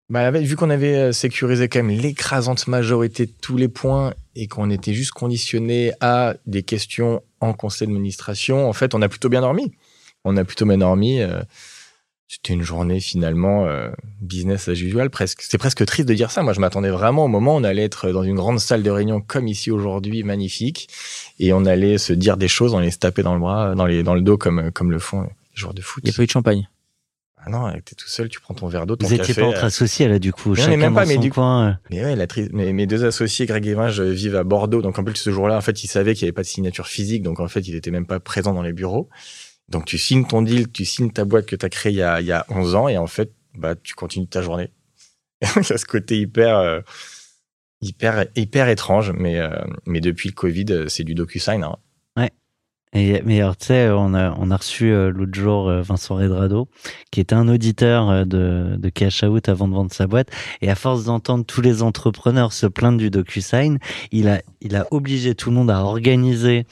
Bah, 0.09 0.23
la 0.23 0.30
vu 0.30 0.56
qu'on 0.56 0.71
avait 0.71 0.97
euh, 0.97 1.12
sécurisé 1.12 1.68
quand 1.68 1.83
même 1.83 1.99
l'écrasante 1.99 2.68
majorité 2.68 3.26
de 3.26 3.33
tous 3.42 3.56
les 3.56 3.68
points 3.68 4.14
et 4.37 4.47
qu'on 4.47 4.71
était 4.71 4.95
juste 4.95 5.11
conditionné 5.11 5.92
à 6.00 6.35
des 6.47 6.62
questions 6.62 7.23
en 7.40 7.52
conseil 7.52 7.88
d'administration, 7.88 8.68
en 8.68 8.73
fait, 8.73 8.95
on 8.95 9.02
a 9.02 9.09
plutôt 9.09 9.28
bien 9.28 9.40
dormi. 9.40 9.73
On 10.25 10.37
a 10.37 10.45
plutôt 10.45 10.64
bien 10.64 10.78
dormi. 10.78 11.21
euh, 11.21 11.42
c'était 12.28 12.54
une 12.54 12.62
journée 12.62 12.99
finalement 13.00 13.66
euh, 13.66 13.88
business 14.21 14.68
as 14.68 14.73
usual 14.73 15.11
presque. 15.11 15.42
C'est 15.42 15.59
presque 15.59 15.85
triste 15.87 16.09
de 16.09 16.14
dire 16.14 16.30
ça. 16.30 16.42
Moi, 16.42 16.52
je 16.52 16.61
m'attendais 16.61 16.90
vraiment 16.90 17.25
au 17.25 17.28
moment 17.28 17.54
où 17.54 17.59
on 17.61 17.64
allait 17.64 17.85
être 17.85 18.11
dans 18.11 18.23
une 18.25 18.35
grande 18.35 18.59
salle 18.59 18.83
de 18.83 18.90
réunion 18.90 19.21
comme 19.21 19.47
ici 19.47 19.71
aujourd'hui, 19.71 20.23
magnifique, 20.25 20.88
et 21.38 21.52
on 21.52 21.64
allait 21.64 21.99
se 21.99 22.12
dire 22.12 22.37
des 22.37 22.49
choses, 22.49 22.75
on 22.75 22.78
allait 22.78 22.90
se 22.90 22.99
taper 22.99 23.23
dans 23.23 23.35
le 23.35 23.40
bras, 23.40 23.75
dans 23.76 23.87
les 23.87 24.02
dans 24.02 24.14
le 24.14 24.23
dos 24.23 24.37
comme 24.38 24.71
comme 24.73 24.90
le 24.90 24.99
font 24.99 25.23
les 25.23 25.28
joueurs 25.54 25.75
de 25.75 25.83
foot. 25.83 26.02
Il 26.04 26.09
n'y 26.11 26.14
a 26.14 26.16
pas 26.16 26.23
eu 26.23 26.26
de 26.26 26.30
champagne. 26.33 26.68
Ah 27.49 27.50
non, 27.50 27.71
t'es 27.85 27.95
tout 27.95 28.09
seul, 28.09 28.28
tu 28.28 28.40
prends 28.40 28.54
ton 28.54 28.66
verre 28.66 28.87
d'eau, 28.87 28.97
ton 28.97 29.06
Vous 29.06 29.14
étiez 29.14 29.28
café, 29.28 29.40
pas 29.42 29.47
euh, 29.47 29.50
entre 29.50 29.64
associés 29.64 30.09
là 30.09 30.18
du 30.18 30.33
coup. 30.33 30.49
Non, 30.49 30.54
mais 30.56 30.62
chacun 30.62 30.76
même 30.78 30.95
pas, 30.95 31.02
dans 31.02 31.09
mais 31.09 31.14
son 31.14 31.21
du- 31.21 31.30
coin. 31.30 31.68
euh. 31.68 31.73
Mais 31.90 32.02
ouais, 32.04 32.16
la 32.16 32.26
tri- 32.26 32.49
mes, 32.52 32.73
mes 32.73 32.88
deux 32.88 33.04
associés, 33.04 33.47
Greg 33.47 33.64
et 33.68 33.75
Vinge, 33.75 34.00
vivent 34.00 34.35
à 34.35 34.42
Bordeaux. 34.42 34.83
Donc 34.83 34.99
en 34.99 35.04
plus, 35.04 35.14
ce 35.14 35.30
jour-là, 35.30 35.56
en 35.56 35.61
fait, 35.61 35.85
ils 35.85 35.87
savaient 35.87 36.14
qu'il 36.16 36.25
n'y 36.25 36.30
avait 36.30 36.35
pas 36.35 36.42
de 36.42 36.49
signature 36.49 36.88
physique. 36.88 37.23
Donc 37.23 37.38
en 37.38 37.47
fait, 37.47 37.61
ils 37.61 37.76
étaient 37.76 37.92
même 37.92 38.04
pas 38.06 38.18
présents 38.18 38.52
dans 38.52 38.62
les 38.62 38.73
bureaux. 38.73 39.09
Donc 39.68 39.85
tu 39.85 39.99
signes 39.99 40.26
ton 40.26 40.42
deal, 40.42 40.70
tu 40.70 40.85
signes 40.85 41.11
ta 41.11 41.25
boîte 41.25 41.46
que 41.46 41.56
tu 41.56 41.66
as 41.66 41.68
créée 41.68 41.92
il 41.92 41.99
y 41.99 42.02
a, 42.02 42.20
il 42.20 42.26
y 42.26 42.32
a 42.32 42.46
11 42.49 42.75
ans. 42.75 42.88
Et 42.88 42.99
en 42.99 43.06
fait, 43.06 43.32
bah, 43.54 43.75
tu 43.75 43.94
continues 43.94 44.28
ta 44.28 44.42
journée. 44.42 44.70
Il 45.42 45.68
y 45.68 45.73
a 45.73 45.78
ce 45.78 45.85
côté 45.85 46.18
hyper, 46.18 46.56
euh, 46.56 46.80
hyper, 47.80 48.26
hyper 48.37 48.68
étrange. 48.68 49.12
Mais, 49.12 49.38
euh, 49.38 49.50
mais 49.87 50.00
depuis 50.00 50.28
le 50.28 50.35
Covid, 50.35 50.66
euh, 50.70 50.88
c'est 50.88 51.04
du 51.04 51.14
DocuSign. 51.14 51.62
Hein. 51.64 51.76
Et, 52.92 53.20
mais 53.26 53.42
alors, 53.42 53.58
tu 53.58 53.66
sais, 53.66 53.90
on 53.90 54.14
a, 54.14 54.35
on 54.38 54.50
a 54.50 54.56
reçu 54.56 54.90
l'autre 55.11 55.35
jour 55.35 55.70
Vincent 55.82 56.14
Redrado, 56.14 56.68
qui 57.11 57.20
était 57.20 57.35
un 57.35 57.46
auditeur 57.46 58.25
de, 58.25 58.76
de 58.78 58.88
Cash 58.88 59.23
Out 59.23 59.50
avant 59.50 59.68
de 59.68 59.75
vendre 59.75 59.92
sa 59.92 60.06
boîte. 60.06 60.30
Et 60.62 60.70
à 60.70 60.75
force 60.75 61.04
d'entendre 61.04 61.44
tous 61.44 61.61
les 61.61 61.82
entrepreneurs 61.82 62.54
se 62.54 62.66
plaindre 62.66 62.96
du 62.96 63.11
DocuSign, 63.11 63.80
il 64.12 64.28
a, 64.28 64.40
il 64.62 64.76
a 64.76 64.87
obligé 64.92 65.35
tout 65.35 65.50
le 65.50 65.56
monde 65.56 65.70
à 65.70 65.82
organiser 65.82 66.64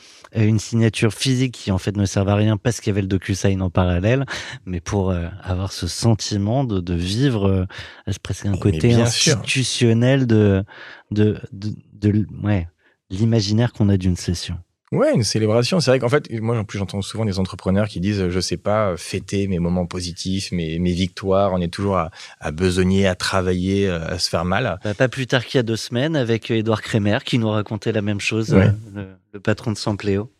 une 0.43 0.59
signature 0.59 1.13
physique 1.13 1.55
qui 1.55 1.71
en 1.71 1.79
fait 1.79 1.97
ne 1.97 2.05
servait 2.07 2.33
à 2.33 2.37
rien 2.37 2.57
parce 2.57 2.81
qu'il 2.81 2.91
y 2.91 2.95
avait 2.95 3.03
le 3.03 3.09
DocuSign 3.09 3.63
en 3.63 3.71
parallèle, 3.71 4.27
mais 4.67 4.81
pour 4.81 5.11
euh, 5.11 5.29
avoir 5.43 5.73
ce 5.73 5.87
sentiment 5.87 6.65
de, 6.65 6.81
de 6.81 6.95
vivre, 6.95 7.47
euh, 7.47 7.67
c'est 8.07 8.19
presque 8.19 8.47
un 8.47 8.57
côté 8.57 8.93
sûr. 8.93 9.01
institutionnel 9.03 10.27
de, 10.27 10.65
de, 11.11 11.41
de, 11.53 11.75
de, 11.93 12.27
ouais, 12.43 12.69
l'imaginaire 13.11 13.73
qu'on 13.73 13.89
a 13.89 13.97
d'une 13.97 14.17
session. 14.17 14.59
Ouais, 14.93 15.13
une 15.15 15.25
célébration. 15.25 15.81
C'est 15.81 15.91
vrai 15.91 15.99
qu'en 15.99 16.09
fait, 16.09 16.31
moi, 16.41 16.57
en 16.57 16.65
plus, 16.65 16.79
j'entends 16.79 17.03
souvent 17.03 17.25
des 17.25 17.39
entrepreneurs 17.39 17.89
qui 17.89 18.01
disent, 18.01 18.29
je 18.29 18.41
sais 18.41 18.57
pas, 18.59 18.97
fêter 18.97 19.49
mes 19.49 19.59
moments 19.59 19.87
positifs, 19.87 20.53
mes, 20.53 20.79
mes 20.79 20.93
victoires. 20.93 21.53
On 21.53 21.61
est 21.61 21.73
toujours 21.73 21.97
à, 21.97 22.11
à 22.39 22.51
besogner, 22.53 23.07
à 23.07 23.15
travailler, 23.17 23.89
euh, 23.89 24.07
à 24.07 24.19
se 24.19 24.29
faire 24.29 24.45
mal. 24.45 24.79
Bah, 24.85 24.95
pas 24.95 25.09
plus 25.09 25.27
tard 25.27 25.45
qu'il 25.47 25.59
y 25.59 25.61
a 25.61 25.63
deux 25.65 25.77
semaines 25.77 26.15
avec 26.15 26.51
Edouard 26.51 26.83
Kremer 26.83 27.19
qui 27.25 27.39
nous 27.39 27.49
racontait 27.51 27.93
la 27.93 28.03
même 28.03 28.21
chose, 28.21 28.53
Ouais. 28.55 28.67
euh, 28.67 28.73
le, 28.95 29.07
le 29.33 29.41
patron 29.41 29.73
de 29.73 29.77
Sampléo. 29.77 30.31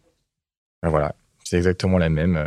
Ben 0.83 0.91
Voilà, 0.91 1.15
c'est 1.43 1.57
exactement 1.57 1.99
la 1.99 2.11
même. 2.11 2.37
Euh, 2.37 2.47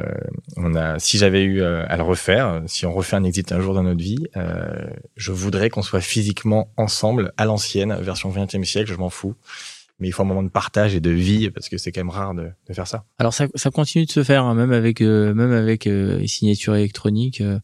on 0.55 0.75
a, 0.75 0.99
si 0.99 1.17
j'avais 1.17 1.41
eu 1.43 1.61
euh, 1.61 1.83
à 1.89 1.97
le 1.97 2.03
refaire, 2.03 2.47
euh, 2.47 2.61
si 2.67 2.85
on 2.85 2.93
refait 2.93 3.15
un 3.17 3.23
exit 3.25 3.51
un 3.51 3.59
jour 3.59 3.73
dans 3.73 3.83
notre 3.83 4.01
vie, 4.01 4.27
euh, 4.37 4.87
je 5.17 5.31
voudrais 5.33 5.69
qu'on 5.69 5.81
soit 5.81 5.99
physiquement 6.01 6.69
ensemble 6.77 7.33
à 7.35 7.43
l'ancienne, 7.45 7.97
version 7.99 8.29
20e 8.31 8.63
siècle. 8.63 8.89
Je 8.89 8.95
m'en 8.97 9.09
fous. 9.09 9.35
Mais 9.99 10.07
il 10.07 10.11
faut 10.11 10.21
un 10.21 10.25
moment 10.25 10.43
de 10.43 10.49
partage 10.49 10.93
et 10.93 10.99
de 10.99 11.09
vie 11.09 11.49
parce 11.49 11.69
que 11.69 11.77
c'est 11.77 11.91
quand 11.91 12.01
même 12.01 12.09
rare 12.11 12.35
de, 12.35 12.49
de 12.67 12.73
faire 12.73 12.87
ça. 12.87 13.03
Alors 13.17 13.33
ça, 13.33 13.47
ça 13.55 13.71
continue 13.71 14.05
de 14.05 14.11
se 14.11 14.23
faire, 14.23 14.43
hein, 14.45 14.53
même 14.53 14.71
avec 14.71 15.01
euh, 15.01 15.33
même 15.33 15.51
avec 15.51 15.87
euh, 15.87 16.19
les 16.19 16.27
signatures 16.27 16.75
électroniques. 16.75 17.41
Euh, 17.41 17.59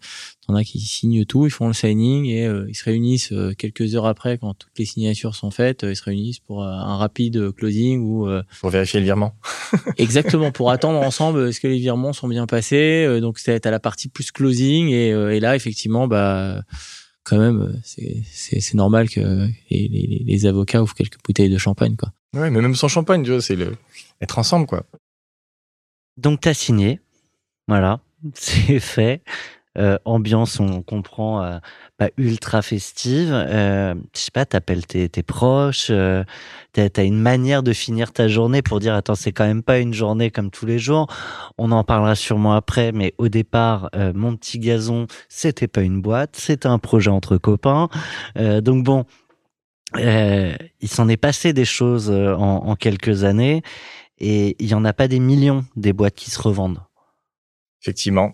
T'en 0.46 0.56
as 0.56 0.66
qui 0.66 0.82
signent 0.82 1.24
tout, 1.24 1.46
ils 1.46 1.52
font 1.52 1.68
le 1.68 1.74
signing 1.74 2.26
et 2.26 2.46
euh, 2.46 2.66
ils 2.68 2.76
se 2.76 2.84
réunissent 2.84 3.32
euh, 3.32 3.54
quelques 3.58 3.96
heures 3.96 4.06
après, 4.08 4.38
quand 4.38 4.54
toutes 4.54 4.78
les 4.78 4.84
signatures 4.84 5.36
sont 5.36 5.52
faites, 5.52 5.86
euh, 5.86 5.92
ils 5.92 5.96
se 5.96 6.04
réunissent 6.04 6.42
pour 6.42 6.66
un 6.66 6.98
rapide 6.98 7.54
closing 7.54 8.02
ou 8.02 8.28
euh, 8.28 8.44
Pour 8.60 8.70
vérifier 8.70 9.00
le 9.00 9.06
virement. 9.06 9.36
exactement 9.98 10.52
pour 10.52 10.70
attendre 10.70 11.00
ensemble 11.00 11.48
est-ce 11.48 11.62
que 11.62 11.68
les 11.68 11.78
virements 11.80 12.12
sont 12.12 12.28
bien 12.28 12.46
passés. 12.46 13.06
Euh, 13.08 13.22
donc 13.22 13.40
c'est 13.40 13.66
à 13.66 13.72
la 13.72 13.80
partie 13.80 14.10
plus 14.10 14.32
closing 14.32 14.90
et, 14.90 15.14
euh, 15.14 15.34
et 15.34 15.40
là 15.40 15.56
effectivement 15.56 16.10
bah 16.10 16.62
quand 17.24 17.38
même 17.38 17.62
euh, 17.62 17.74
c'est 17.84 18.74
normal 18.74 19.10
que 19.10 19.48
les, 19.70 19.88
les, 19.88 20.24
les 20.26 20.46
avocats 20.46 20.82
ouvrent 20.82 20.96
quelques 20.96 21.24
bouteilles 21.24 21.50
de 21.50 21.58
champagne 21.58 21.96
quoi. 21.96 22.14
Ouais, 22.34 22.50
mais 22.50 22.62
même 22.62 22.76
sans 22.76 22.88
champagne, 22.88 23.24
tu 23.24 23.32
vois, 23.32 23.42
c'est 23.42 23.56
le 23.56 23.78
être 24.20 24.40
ensemble, 24.40 24.66
quoi. 24.66 24.86
Donc 26.18 26.42
t'as 26.42 26.54
signé, 26.54 27.00
voilà, 27.68 28.00
c'est 28.34 28.80
fait. 28.80 29.22
Euh, 29.78 29.98
ambiance, 30.06 30.60
on 30.60 30.84
comprend, 30.84 31.44
euh, 31.44 31.58
pas 31.98 32.10
ultra 32.18 32.62
festive. 32.62 33.32
Euh, 33.32 33.96
je 34.14 34.20
sais 34.20 34.32
pas, 34.32 34.46
t'appelles 34.46 34.86
tes, 34.86 35.10
tes 35.10 35.24
proches. 35.24 35.88
Euh, 35.90 36.24
t'as, 36.74 37.04
une 37.04 37.20
manière 37.20 37.64
de 37.64 37.74
finir 37.74 38.14
ta 38.14 38.28
journée 38.28 38.62
pour 38.62 38.80
dire 38.80 38.94
attends, 38.94 39.16
c'est 39.16 39.32
quand 39.32 39.46
même 39.48 39.64
pas 39.64 39.80
une 39.80 39.94
journée 39.94 40.30
comme 40.30 40.52
tous 40.52 40.68
les 40.68 40.78
jours. 40.78 41.08
On 41.58 41.72
en 41.72 41.84
parlera 41.84 42.16
sûrement 42.16 42.54
après, 42.54 42.92
mais 42.92 43.16
au 43.18 43.30
départ, 43.30 43.90
euh, 43.96 44.14
mon 44.14 44.36
petit 44.36 44.60
gazon, 44.60 45.08
c'était 45.28 45.68
pas 45.68 45.82
une 45.82 46.02
boîte, 46.02 46.36
c'était 46.36 46.68
un 46.68 46.80
projet 46.80 47.10
entre 47.10 47.38
copains. 47.38 47.90
Euh, 48.38 48.62
donc 48.62 48.84
bon, 48.84 49.06
il 49.98 50.88
s'en 50.88 51.08
est 51.08 51.18
passé 51.18 51.54
des 51.54 51.66
choses 51.66 52.10
en, 52.10 52.68
en 52.68 52.76
quelques 52.76 53.24
années 53.24 53.62
et 54.20 54.56
il 54.60 54.68
y 54.68 54.74
en 54.74 54.86
a 54.86 54.94
pas 54.94 55.08
des 55.08 55.20
millions 55.20 55.66
des 55.76 55.94
boîtes 55.94 56.16
qui 56.16 56.32
se 56.32 56.42
revendent. 56.42 56.82
Effectivement. 57.82 58.34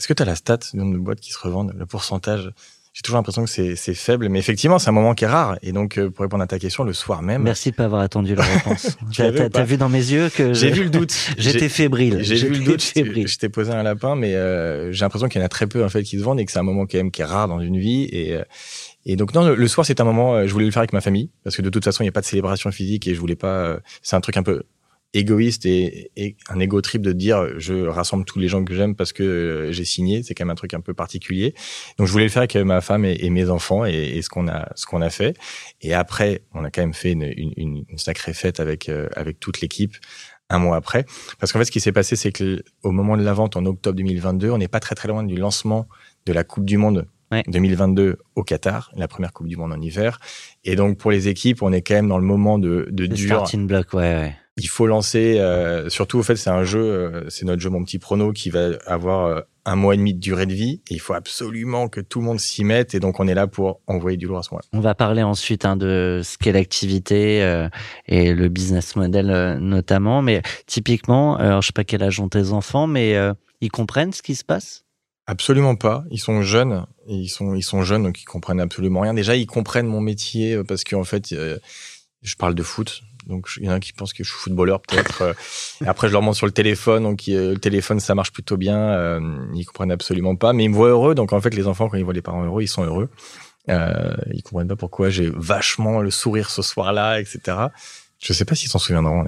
Est-ce 0.00 0.08
que 0.08 0.14
tu 0.14 0.22
as 0.22 0.26
la 0.26 0.34
stat 0.34 0.56
du 0.72 0.78
nombre 0.78 0.94
de 0.94 0.98
boîtes 0.98 1.20
qui 1.20 1.30
se 1.30 1.38
revendent, 1.38 1.74
le 1.76 1.84
pourcentage? 1.84 2.50
J'ai 2.94 3.02
toujours 3.02 3.18
l'impression 3.18 3.44
que 3.44 3.50
c'est 3.50 3.94
faible, 3.94 4.30
mais 4.30 4.38
effectivement, 4.38 4.78
c'est 4.78 4.88
un 4.88 4.92
moment 4.92 5.14
qui 5.14 5.24
est 5.24 5.28
rare. 5.28 5.58
Et 5.60 5.72
donc, 5.72 5.98
euh, 5.98 6.08
pour 6.08 6.22
répondre 6.22 6.42
à 6.42 6.46
ta 6.46 6.58
question, 6.58 6.84
le 6.84 6.94
soir 6.94 7.20
même, 7.20 7.42
Merci 7.42 7.70
de 7.70 7.76
pas 7.76 7.84
avoir 7.84 8.00
attendu 8.00 8.34
la 8.34 8.42
réponse. 8.42 8.96
Tu 9.12 9.22
t'as 9.52 9.64
vu 9.64 9.76
dans 9.76 9.90
mes 9.90 9.98
yeux 9.98 10.30
que 10.30 10.54
j'ai 10.54 10.70
vu 10.70 10.84
le 10.84 10.90
doute. 10.90 11.14
j'étais 11.36 11.68
fébrile. 11.68 12.20
J'ai 12.22 12.36
vu 12.36 12.48
le 12.48 12.64
doute. 12.64 12.80
Fébrile. 12.80 13.28
je 13.28 13.36
t'ai 13.36 13.50
posé 13.50 13.72
un 13.72 13.82
lapin, 13.82 14.16
mais 14.16 14.34
euh, 14.36 14.90
j'ai 14.90 15.04
l'impression 15.04 15.28
qu'il 15.28 15.38
y 15.38 15.42
en 15.42 15.46
a 15.46 15.50
très 15.50 15.66
peu 15.66 15.84
en 15.84 15.90
fait 15.90 16.02
qui 16.02 16.18
se 16.18 16.24
vendent 16.24 16.40
et 16.40 16.46
que 16.46 16.50
c'est 16.50 16.58
un 16.58 16.62
moment 16.62 16.86
quand 16.86 16.96
même 16.96 17.10
qui 17.10 17.20
est 17.20 17.26
rare 17.26 17.46
dans 17.46 17.60
une 17.60 17.78
vie. 17.78 18.08
Et, 18.10 18.36
euh, 18.36 18.42
et 19.04 19.16
donc 19.16 19.34
non, 19.34 19.46
le, 19.46 19.68
soir 19.68 19.86
c'est 19.86 20.00
un 20.00 20.04
moment. 20.04 20.46
je 20.46 20.52
voulais 20.54 20.64
le 20.64 20.70
faire 20.70 20.80
avec 20.80 20.94
ma 20.94 21.02
famille 21.02 21.28
parce 21.44 21.56
que 21.56 21.62
de 21.62 21.68
toute 21.68 21.84
façon 21.84 22.02
il 22.02 22.06
n'y 22.06 22.10
a 22.10 22.12
pas 22.12 22.22
de 22.22 22.26
célébration 22.26 22.70
physique 22.70 23.06
et 23.06 23.14
je 23.14 23.20
voulais 23.20 23.36
pas. 23.36 23.80
c'est 24.00 24.16
un 24.16 24.22
truc 24.22 24.38
un 24.38 24.42
peu 24.42 24.62
égoïste 25.12 25.66
et, 25.66 26.10
et 26.16 26.36
un 26.48 26.60
égo 26.60 26.80
trip 26.80 27.02
de 27.02 27.12
dire 27.12 27.58
je 27.58 27.86
rassemble 27.86 28.24
tous 28.24 28.38
les 28.38 28.48
gens 28.48 28.64
que 28.64 28.74
j'aime 28.74 28.94
parce 28.94 29.12
que 29.12 29.22
euh, 29.22 29.72
j'ai 29.72 29.84
signé. 29.84 30.22
C'est 30.22 30.34
quand 30.34 30.44
même 30.44 30.50
un 30.52 30.54
truc 30.56 30.74
un 30.74 30.80
peu 30.80 30.94
particulier. 30.94 31.54
Donc 31.98 32.06
je 32.06 32.12
voulais 32.12 32.24
le 32.24 32.30
faire 32.30 32.42
avec 32.42 32.54
ma 32.56 32.80
femme 32.80 33.04
et, 33.04 33.16
et 33.20 33.30
mes 33.30 33.50
enfants 33.50 33.84
et, 33.84 33.92
et 33.94 34.22
ce 34.22 34.28
qu'on 34.28 34.46
a 34.48 34.70
ce 34.76 34.86
qu'on 34.86 35.02
a 35.02 35.10
fait. 35.10 35.36
Et 35.80 35.94
après 35.94 36.42
on 36.54 36.64
a 36.64 36.70
quand 36.70 36.82
même 36.82 36.94
fait 36.94 37.12
une, 37.12 37.24
une, 37.36 37.52
une- 37.56 37.84
une 37.88 37.98
sacrée 37.98 38.34
fête 38.34 38.60
avec 38.60 38.88
euh, 38.88 39.08
avec 39.16 39.40
toute 39.40 39.60
l'équipe 39.60 39.94
un 40.48 40.58
mois 40.58 40.76
après. 40.76 41.04
Parce 41.38 41.52
qu'en 41.52 41.60
fait, 41.60 41.64
ce 41.64 41.70
qui 41.70 41.78
s'est 41.80 41.92
passé, 41.92 42.16
c'est 42.16 42.32
que 42.32 42.62
au 42.82 42.90
moment 42.90 43.16
de 43.16 43.22
la 43.22 43.32
vente 43.32 43.56
en 43.56 43.64
octobre 43.66 43.96
2022, 43.96 44.50
on 44.50 44.58
n'est 44.58 44.66
pas 44.66 44.80
très 44.80 44.96
très 44.96 45.06
loin 45.08 45.22
du 45.22 45.36
lancement 45.36 45.86
de 46.26 46.32
la 46.32 46.42
Coupe 46.44 46.64
du 46.64 46.76
Monde 46.76 47.06
Ouais. 47.32 47.44
2022 47.46 48.18
au 48.34 48.42
Qatar, 48.42 48.90
la 48.96 49.06
première 49.06 49.32
Coupe 49.32 49.46
du 49.46 49.56
Monde 49.56 49.72
en 49.72 49.80
hiver. 49.80 50.18
Et 50.64 50.74
donc 50.74 50.98
pour 50.98 51.12
les 51.12 51.28
équipes, 51.28 51.62
on 51.62 51.72
est 51.72 51.80
quand 51.80 51.94
même 51.94 52.08
dans 52.08 52.18
le 52.18 52.24
moment 52.24 52.58
de, 52.58 52.88
de 52.90 53.04
Le 53.04 53.08
dur. 53.08 53.36
starting 53.36 53.68
block, 53.68 53.92
ouais, 53.92 54.00
ouais. 54.02 54.36
Il 54.62 54.68
faut 54.68 54.86
lancer. 54.86 55.38
euh, 55.38 55.88
surtout, 55.88 56.18
au 56.18 56.22
fait, 56.22 56.36
c'est 56.36 56.50
un 56.50 56.64
jeu, 56.64 56.80
euh, 56.80 57.24
c'est 57.30 57.46
notre 57.46 57.62
jeu 57.62 57.70
Mon 57.70 57.82
Petit 57.82 57.98
Prono 57.98 58.32
qui 58.32 58.50
va 58.50 58.68
avoir 58.86 59.26
euh, 59.26 59.40
un 59.64 59.74
mois 59.74 59.94
et 59.94 59.96
demi 59.96 60.12
de 60.12 60.20
durée 60.20 60.44
de 60.44 60.52
vie. 60.52 60.82
Et 60.90 60.94
il 60.94 61.00
faut 61.00 61.14
absolument 61.14 61.88
que 61.88 62.00
tout 62.02 62.20
le 62.20 62.26
monde 62.26 62.38
s'y 62.38 62.62
mette. 62.62 62.94
Et 62.94 63.00
donc 63.00 63.20
on 63.20 63.26
est 63.26 63.34
là 63.34 63.46
pour 63.46 63.80
envoyer 63.86 64.18
du 64.18 64.26
lourd 64.26 64.38
à 64.38 64.42
ce 64.42 64.50
moment-là. 64.52 64.68
On 64.78 64.80
va 64.80 64.94
parler 64.94 65.22
ensuite 65.22 65.64
hein, 65.64 65.76
de 65.76 66.20
ce 66.22 66.36
qu'est 66.36 66.52
l'activité 66.52 67.68
et 68.06 68.34
le 68.34 68.48
business 68.48 68.96
model 68.96 69.58
notamment. 69.60 70.22
Mais 70.22 70.42
typiquement, 70.66 71.36
alors 71.36 71.62
je 71.62 71.68
sais 71.68 71.72
pas 71.72 71.84
quel 71.84 72.02
âge 72.02 72.20
ont 72.20 72.28
tes 72.28 72.52
enfants, 72.52 72.86
mais 72.86 73.16
ils 73.60 73.70
comprennent 73.70 74.12
ce 74.12 74.22
qui 74.22 74.34
se 74.34 74.44
passe? 74.44 74.84
Absolument 75.26 75.76
pas. 75.76 76.04
Ils 76.10 76.20
sont 76.20 76.42
jeunes. 76.42 76.86
Ils 77.06 77.28
sont 77.28 77.54
ils 77.54 77.62
sont 77.62 77.82
jeunes 77.82 78.02
donc 78.02 78.20
ils 78.20 78.26
comprennent 78.26 78.60
absolument 78.60 79.00
rien. 79.00 79.14
Déjà 79.14 79.36
ils 79.36 79.46
comprennent 79.46 79.86
mon 79.86 80.00
métier 80.00 80.62
parce 80.64 80.84
qu'en 80.84 81.04
fait 81.04 81.34
je 82.22 82.36
parle 82.36 82.54
de 82.54 82.62
foot. 82.62 83.02
Donc 83.30 83.48
il 83.58 83.64
y 83.64 83.68
en 83.70 83.72
a 83.72 83.80
qui 83.80 83.92
pensent 83.94 84.12
que 84.12 84.22
je 84.24 84.30
suis 84.30 84.38
footballeur 84.38 84.80
peut-être. 84.82 85.22
euh. 85.22 85.32
Et 85.84 85.88
après 85.88 86.08
je 86.08 86.12
leur 86.12 86.20
montre 86.22 86.36
sur 86.36 86.46
le 86.46 86.52
téléphone 86.52 87.04
donc 87.04 87.22
euh, 87.28 87.52
le 87.54 87.58
téléphone 87.58 88.00
ça 88.00 88.14
marche 88.14 88.32
plutôt 88.32 88.56
bien. 88.58 88.78
euh, 88.78 89.20
ils 89.54 89.64
comprennent 89.64 89.92
absolument 89.92 90.36
pas 90.36 90.52
mais 90.52 90.64
ils 90.64 90.68
me 90.68 90.74
voient 90.74 90.88
heureux 90.90 91.14
donc 91.14 91.32
en 91.32 91.40
fait 91.40 91.54
les 91.54 91.66
enfants 91.66 91.88
quand 91.88 91.96
ils 91.96 92.04
voient 92.04 92.12
les 92.12 92.22
parents 92.22 92.44
heureux 92.44 92.62
ils 92.62 92.68
sont 92.68 92.84
heureux. 92.84 93.08
Euh, 93.68 94.14
ils 94.32 94.42
comprennent 94.42 94.68
pas 94.68 94.76
pourquoi 94.76 95.10
j'ai 95.10 95.30
vachement 95.34 96.00
le 96.00 96.10
sourire 96.10 96.50
ce 96.50 96.60
soir-là 96.62 97.20
etc. 97.20 97.56
Je 98.18 98.32
sais 98.32 98.44
pas 98.44 98.54
s'ils 98.54 98.68
s'en 98.68 98.78
souviendront 98.78 99.24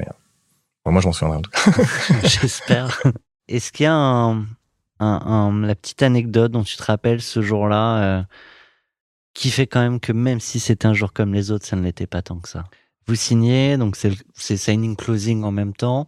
moi 0.84 1.00
je 1.00 1.06
m'en 1.06 1.12
souviendrai 1.12 1.38
en 1.38 1.42
tout 1.42 1.50
cas. 1.50 1.82
J'espère. 2.24 3.02
Est-ce 3.48 3.70
qu'il 3.72 3.84
y 3.84 3.86
a 3.86 3.94
un, 3.94 4.40
un- 4.40 4.44
un- 5.00 5.60
la 5.66 5.74
petite 5.74 6.02
anecdote 6.02 6.52
dont 6.52 6.64
tu 6.64 6.76
te 6.76 6.82
rappelles 6.82 7.22
ce 7.22 7.40
jour-là 7.42 8.02
euh, 8.02 8.22
qui 9.34 9.50
fait 9.50 9.66
quand 9.66 9.80
même 9.80 10.00
que 10.00 10.12
même 10.12 10.40
si 10.40 10.60
c'était 10.60 10.86
un 10.86 10.94
jour 10.94 11.12
comme 11.12 11.32
les 11.32 11.50
autres, 11.50 11.64
ça 11.66 11.76
ne 11.76 11.82
l'était 11.82 12.06
pas 12.06 12.20
tant 12.22 12.38
que 12.38 12.48
ça? 12.48 12.64
Vous 13.06 13.14
signez, 13.14 13.76
donc 13.76 13.96
c'est 13.96 14.56
signing 14.56 14.96
closing 14.96 15.42
en 15.44 15.52
même 15.52 15.74
temps. 15.74 16.06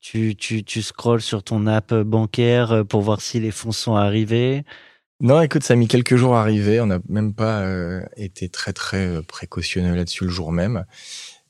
Tu, 0.00 0.36
tu, 0.36 0.62
tu 0.62 0.82
scrolles 0.82 1.20
sur 1.20 1.42
ton 1.42 1.66
app 1.66 1.92
bancaire 1.92 2.70
euh, 2.70 2.84
pour 2.84 3.00
voir 3.00 3.20
si 3.20 3.40
les 3.40 3.50
fonds 3.50 3.72
sont 3.72 3.96
arrivés. 3.96 4.64
Non, 5.20 5.40
écoute, 5.40 5.62
ça 5.64 5.72
a 5.72 5.76
mis 5.76 5.88
quelques 5.88 6.16
jours 6.16 6.36
à 6.36 6.42
arriver. 6.42 6.80
On 6.80 6.86
n'a 6.86 7.00
même 7.08 7.32
pas 7.34 7.62
euh, 7.62 8.02
été 8.16 8.48
très 8.48 8.72
très 8.72 9.06
euh, 9.06 9.22
précautionneux 9.22 9.94
là-dessus 9.96 10.24
le 10.24 10.30
jour 10.30 10.52
même. 10.52 10.84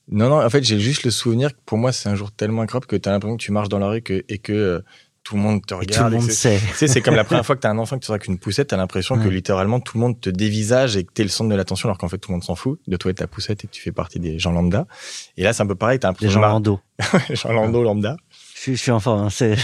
Non, 0.09 0.29
non, 0.29 0.43
en 0.43 0.49
fait, 0.49 0.63
j'ai 0.63 0.79
juste 0.79 1.03
le 1.03 1.11
souvenir 1.11 1.51
que 1.51 1.59
pour 1.65 1.77
moi, 1.77 1.91
c'est 1.91 2.07
un 2.07 2.15
jour 2.15 2.31
tellement 2.31 2.61
incroyable 2.61 2.87
que 2.87 2.95
tu 2.95 3.09
as 3.09 3.11
l'impression 3.11 3.35
que 3.35 3.43
tu 3.43 3.51
marches 3.51 3.67
dans 3.67 3.79
la 3.79 3.89
rue 3.89 4.01
et 4.07 4.37
que 4.37 4.53
euh, 4.53 4.81
tout 5.27 5.35
le 5.35 5.41
monde 5.41 5.65
te 5.65 5.73
Et 5.73 5.77
regarde. 5.77 6.11
tout 6.11 6.15
le 6.15 6.21
monde 6.21 6.31
sait. 6.31 6.57
c'est- 6.57 6.65
Tu 6.71 6.73
sais, 6.77 6.87
c'est 6.87 7.01
comme 7.01 7.15
la 7.15 7.23
première 7.25 7.45
fois 7.45 7.55
que 7.55 7.61
t'as 7.61 7.69
un 7.69 7.77
enfant 7.77 7.97
que 7.97 8.01
tu 8.01 8.05
sors 8.07 8.13
avec 8.13 8.27
une 8.27 8.37
poussette, 8.37 8.67
t'as 8.69 8.77
l'impression 8.77 9.17
que 9.21 9.27
littéralement 9.27 9.79
tout 9.81 9.97
le 9.97 10.01
monde 10.01 10.19
te 10.21 10.29
dévisage 10.29 10.95
et 10.95 11.03
que 11.03 11.11
t'es 11.11 11.23
le 11.23 11.29
centre 11.29 11.49
de 11.49 11.55
l'attention 11.55 11.89
alors 11.89 11.97
qu'en 11.97 12.07
fait 12.07 12.17
tout 12.17 12.29
le 12.31 12.35
monde 12.35 12.43
s'en 12.43 12.55
fout 12.55 12.79
de 12.87 12.95
toi 12.95 13.11
et 13.11 13.13
de 13.13 13.17
ta 13.19 13.27
poussette 13.27 13.63
et 13.63 13.67
que 13.67 13.73
tu 13.73 13.81
fais 13.81 13.91
partie 13.91 14.19
des 14.19 14.39
gens 14.39 14.51
lambda. 14.51 14.87
Et 15.35 15.43
là, 15.43 15.51
c'est 15.53 15.63
un 15.63 15.67
peu 15.67 15.75
pareil, 15.75 15.99
t'as 15.99 16.07
Les 16.07 16.11
l'impression 16.11 16.33
gens 16.33 16.39
de 16.39 16.41
mar- 16.45 16.51
rando. 16.53 16.79
les 17.29 17.35
gens 17.35 17.51
lambda 17.51 17.79
lambda. 17.79 18.17
Je 18.55 18.61
suis, 18.61 18.75
je 18.75 18.81
suis 18.81 18.91
en 18.91 18.99
forme. 18.99 19.25
hein, 19.25 19.29
c'est- 19.29 19.57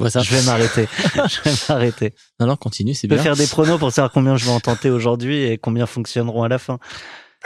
Ouais, 0.00 0.10
ça. 0.10 0.20
Je 0.22 0.34
vais 0.34 0.42
m'arrêter. 0.42 0.86
je 1.14 1.48
vais 1.48 1.56
m'arrêter. 1.68 2.14
Non, 2.40 2.46
non, 2.46 2.56
continue, 2.56 2.92
c'est 2.94 3.06
Je 3.06 3.08
peux 3.08 3.14
bien. 3.14 3.22
faire 3.22 3.36
des 3.36 3.46
pronos 3.46 3.78
pour 3.78 3.90
savoir 3.92 4.12
combien 4.12 4.36
je 4.36 4.44
vais 4.44 4.50
en 4.50 4.60
tenter 4.60 4.90
aujourd'hui 4.90 5.44
et 5.44 5.56
combien 5.58 5.86
fonctionneront 5.86 6.42
à 6.42 6.48
la 6.48 6.58
fin. 6.58 6.78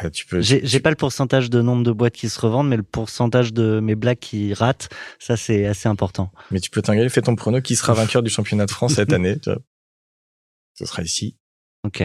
Euh, 0.02 0.08
tu 0.10 0.24
peux. 0.26 0.40
J'ai 0.40 0.60
j'ai 0.66 0.80
pas 0.80 0.88
le 0.90 0.96
pourcentage 0.96 1.50
de 1.50 1.60
nombre 1.60 1.82
de 1.82 1.92
boîtes 1.92 2.14
qui 2.14 2.28
se 2.30 2.40
revendent, 2.40 2.68
mais 2.68 2.76
le 2.78 2.82
pourcentage 2.82 3.52
de 3.52 3.78
mes 3.80 3.94
blagues 3.94 4.18
qui 4.18 4.54
ratent, 4.54 4.88
ça 5.18 5.36
c'est 5.36 5.66
assez 5.66 5.88
important. 5.88 6.32
Mais 6.50 6.60
tu 6.60 6.70
peux 6.70 6.80
t'engager, 6.80 7.08
fais 7.10 7.20
ton 7.22 7.36
prono 7.36 7.60
qui 7.60 7.76
sera 7.76 7.92
vainqueur 7.92 8.22
du 8.22 8.30
championnat 8.30 8.64
de 8.66 8.70
France 8.70 8.94
cette 8.94 9.12
année. 9.12 9.38
tu 9.38 9.50
vois? 9.50 9.58
Ce 10.74 10.86
sera 10.86 11.02
ici. 11.02 11.36
Ok. 11.84 12.02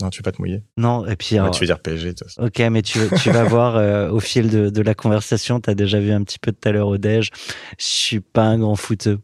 Non, 0.00 0.08
tu 0.10 0.20
veux 0.20 0.22
pas 0.22 0.32
te 0.32 0.40
mouiller? 0.40 0.62
Non, 0.78 1.04
et 1.06 1.16
puis 1.16 1.34
Ouais, 1.34 1.40
alors, 1.40 1.50
tu 1.54 1.60
veux 1.60 1.66
dire 1.66 1.80
PSG. 1.80 2.14
façon. 2.18 2.42
Ok, 2.44 2.60
mais 2.60 2.82
tu, 2.82 2.98
tu 3.20 3.30
vas 3.30 3.44
voir 3.48 3.76
euh, 3.76 4.08
au 4.10 4.20
fil 4.20 4.48
de, 4.48 4.70
de 4.70 4.82
la 4.82 4.94
conversation, 4.94 5.60
tu 5.60 5.68
as 5.68 5.74
déjà 5.74 6.00
vu 6.00 6.12
un 6.12 6.22
petit 6.24 6.38
peu 6.38 6.50
tout 6.52 6.66
à 6.68 6.72
l'heure 6.72 6.88
au 6.88 6.96
déj, 6.98 7.30
je 7.78 7.84
suis 7.84 8.20
pas 8.20 8.44
un 8.44 8.58
grand 8.58 8.76
footeux. 8.76 9.20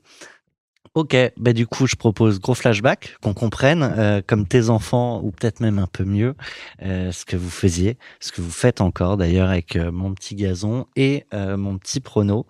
Ok, 0.95 1.16
bah 1.37 1.52
du 1.52 1.66
coup, 1.66 1.87
je 1.87 1.97
propose 1.97 2.40
gros 2.40 2.54
flashback, 2.54 3.16
qu'on 3.23 3.35
comprenne, 3.35 3.83
euh, 3.97 4.21
comme 4.26 4.47
tes 4.47 4.71
enfants, 4.71 5.21
ou 5.23 5.30
peut-être 5.30 5.61
même 5.61 5.78
un 5.78 5.87
peu 5.87 6.04
mieux, 6.04 6.35
euh, 6.83 7.12
ce 7.12 7.25
que 7.25 7.37
vous 7.37 7.50
faisiez, 7.50 7.99
ce 8.21 8.33
que 8.33 8.40
vous 8.40 8.50
faites 8.50 8.80
encore 8.80 9.16
d'ailleurs 9.16 9.50
avec 9.50 9.76
euh, 9.76 9.92
mon 9.92 10.14
petit 10.14 10.35
gazon 10.35 10.87
et 10.97 11.25
mon 11.33 11.78
petit 11.78 12.00
prono. 12.00 12.47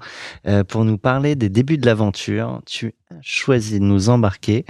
Pour 0.69 0.85
nous 0.85 0.99
parler 0.99 1.35
des 1.35 1.49
débuts 1.49 1.79
de 1.79 1.87
l'aventure, 1.87 2.63
tu 2.67 2.95
as 3.49 3.59
de 3.59 3.79
nous 3.79 4.09
embarquer 4.09 4.65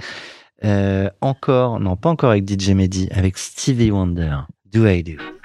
encore, 1.21 1.79
non 1.79 1.95
pas 1.95 2.09
encore 2.09 2.31
avec 2.31 2.49
DJ 2.49 2.69
Mehdi, 2.69 3.09
avec 3.11 3.37
Stevie 3.37 3.91
Wonder. 3.91 4.39
Do 4.71 4.85
I 4.85 5.03
do? 5.03 5.38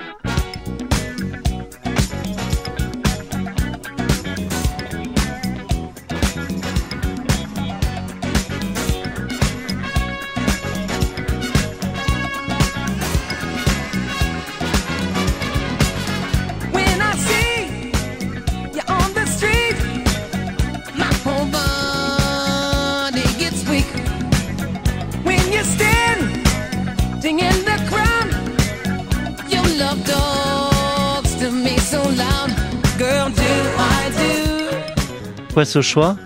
Pourquoi 35.54 35.66
ce 35.66 35.82
choix 35.82 36.16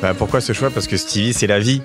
Bah, 0.00 0.14
pourquoi 0.14 0.40
ce 0.40 0.52
choix? 0.52 0.70
Parce 0.70 0.86
que 0.86 0.96
Stevie, 0.96 1.32
c'est 1.32 1.48
la 1.48 1.58
vie. 1.58 1.82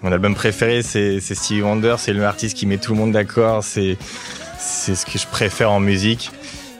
Mon 0.00 0.10
album 0.10 0.34
préféré, 0.34 0.80
c'est 0.80 1.20
Stevie 1.20 1.60
Wonder. 1.60 1.96
C'est 1.98 2.14
le 2.14 2.24
artiste 2.24 2.56
qui 2.56 2.64
met 2.64 2.78
tout 2.78 2.94
le 2.94 3.00
monde 3.00 3.12
d'accord. 3.12 3.62
C'est 3.62 3.98
ce 4.58 5.04
que 5.04 5.18
je 5.18 5.26
préfère 5.26 5.70
en 5.72 5.78
musique. 5.78 6.30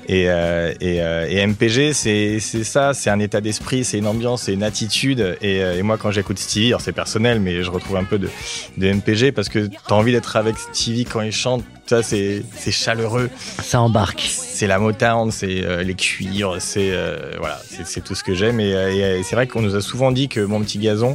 Et, 0.08 0.30
euh, 0.30 0.72
et, 0.80 1.02
euh, 1.02 1.46
MPG, 1.46 1.92
c'est 1.92 2.38
c'est 2.40 2.64
ça, 2.64 2.94
c'est 2.94 3.10
un 3.10 3.18
état 3.18 3.42
d'esprit, 3.42 3.84
c'est 3.84 3.98
une 3.98 4.06
ambiance, 4.06 4.44
c'est 4.44 4.54
une 4.54 4.62
attitude. 4.62 5.36
Et, 5.42 5.62
euh, 5.62 5.78
et 5.78 5.82
moi, 5.82 5.98
quand 5.98 6.10
j'écoute 6.10 6.38
Stevie, 6.38 6.68
alors 6.68 6.80
c'est 6.80 6.92
personnel, 6.92 7.40
mais 7.40 7.62
je 7.62 7.70
retrouve 7.70 7.96
un 7.96 8.04
peu 8.04 8.18
de, 8.18 8.30
de 8.78 8.90
MPG 8.90 9.32
parce 9.32 9.50
que 9.50 9.68
t'as 9.86 9.94
envie 9.94 10.12
d'être 10.12 10.36
avec 10.36 10.56
Stevie 10.58 11.04
quand 11.04 11.20
il 11.20 11.32
chante. 11.32 11.64
Ça, 11.86 12.02
c'est 12.02 12.42
c'est 12.56 12.70
chaleureux. 12.72 13.28
Ça 13.62 13.80
embarque. 13.82 14.22
C'est 14.26 14.66
la 14.66 14.78
Motown, 14.78 15.30
c'est 15.30 15.62
euh, 15.64 15.82
les 15.82 15.94
cuirs, 15.94 16.56
c'est 16.58 16.90
euh, 16.92 17.32
voilà, 17.38 17.60
c'est- 17.84 18.00
tout 18.02 18.14
ce 18.14 18.22
que 18.24 18.34
j'aime. 18.34 18.58
Et, 18.58 18.72
euh, 18.74 19.18
et, 19.18 19.22
c'est 19.22 19.34
vrai 19.36 19.46
qu'on 19.46 19.60
nous 19.60 19.74
a 19.74 19.82
souvent 19.82 20.10
dit 20.10 20.28
que 20.28 20.40
mon 20.40 20.60
petit 20.62 20.78
gazon, 20.78 21.14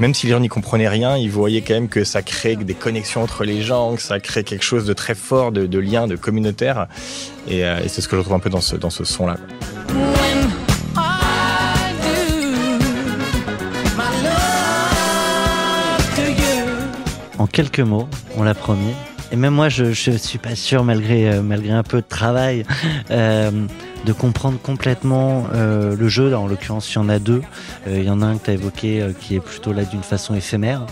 même 0.00 0.14
si 0.14 0.26
les 0.26 0.32
gens 0.32 0.40
n'y 0.40 0.48
comprenaient 0.48 0.88
rien, 0.88 1.16
ils 1.16 1.30
voyaient 1.30 1.60
quand 1.60 1.74
même 1.74 1.88
que 1.88 2.02
ça 2.02 2.22
crée 2.22 2.56
des 2.56 2.74
connexions 2.74 3.22
entre 3.22 3.44
les 3.44 3.62
gens, 3.62 3.94
que 3.94 4.02
ça 4.02 4.18
crée 4.18 4.42
quelque 4.42 4.64
chose 4.64 4.84
de 4.86 4.92
très 4.92 5.14
fort, 5.14 5.52
de, 5.52 5.66
de 5.66 5.78
lien, 5.78 6.08
de 6.08 6.16
communautaire. 6.16 6.88
Et, 7.46 7.64
euh, 7.64 7.78
et 7.84 7.88
c'est 7.88 8.00
ce 8.00 8.08
que 8.08 8.16
je 8.16 8.18
retrouve 8.18 8.34
un 8.36 8.40
peu 8.40 8.50
dans 8.50 8.60
ce 8.60 8.74
dans 8.74 8.90
ce 8.90 9.04
son 9.04 9.26
là. 9.28 9.36
When 9.90 10.50
I 10.96 11.92
do 12.02 12.78
my 13.96 14.10
love 14.24 16.16
to 16.16 16.22
you. 16.22 16.66
En 17.38 17.46
quelques 17.46 17.78
mots, 17.80 18.08
on 18.36 18.42
l'a 18.42 18.54
promis. 18.54 18.94
Et 19.30 19.36
même 19.36 19.54
moi, 19.54 19.68
je, 19.68 19.92
je 19.92 20.10
suis 20.12 20.38
pas 20.38 20.54
sûr, 20.54 20.84
malgré, 20.84 21.28
euh, 21.28 21.42
malgré 21.42 21.72
un 21.72 21.82
peu 21.82 21.98
de 21.98 22.06
travail, 22.06 22.64
euh, 23.10 23.50
de 24.04 24.12
comprendre 24.12 24.58
complètement 24.58 25.46
euh, 25.54 25.96
le 25.96 26.08
jeu. 26.08 26.34
En 26.34 26.46
l'occurrence, 26.46 26.92
il 26.92 26.96
y 26.96 26.98
en 26.98 27.08
a 27.08 27.18
deux. 27.18 27.42
Il 27.86 28.04
y 28.04 28.10
en 28.10 28.22
a 28.22 28.26
un 28.26 28.38
que 28.38 28.44
tu 28.44 28.50
as 28.50 28.54
évoqué 28.54 29.06
qui 29.20 29.36
est 29.36 29.40
plutôt 29.40 29.72
là 29.72 29.84
d'une 29.84 30.02
façon 30.02 30.34
éphémère. 30.34 30.86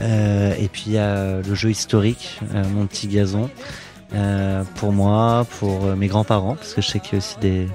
Et 0.00 0.68
puis 0.70 0.84
il 0.86 0.92
y 0.92 0.98
a 0.98 1.40
le 1.40 1.54
jeu 1.54 1.70
historique, 1.70 2.40
mon 2.74 2.86
petit 2.86 3.06
gazon. 3.06 3.48
Euh, 4.14 4.62
pour 4.76 4.92
moi, 4.92 5.46
pour 5.58 5.86
euh, 5.86 5.96
mes 5.96 6.06
grands-parents, 6.06 6.54
parce 6.54 6.74
que 6.74 6.80
je 6.80 6.88
sais 6.88 7.00
qu'il 7.00 7.12
y 7.12 7.14
a 7.16 7.18
aussi 7.18 7.36
des, 7.40 7.68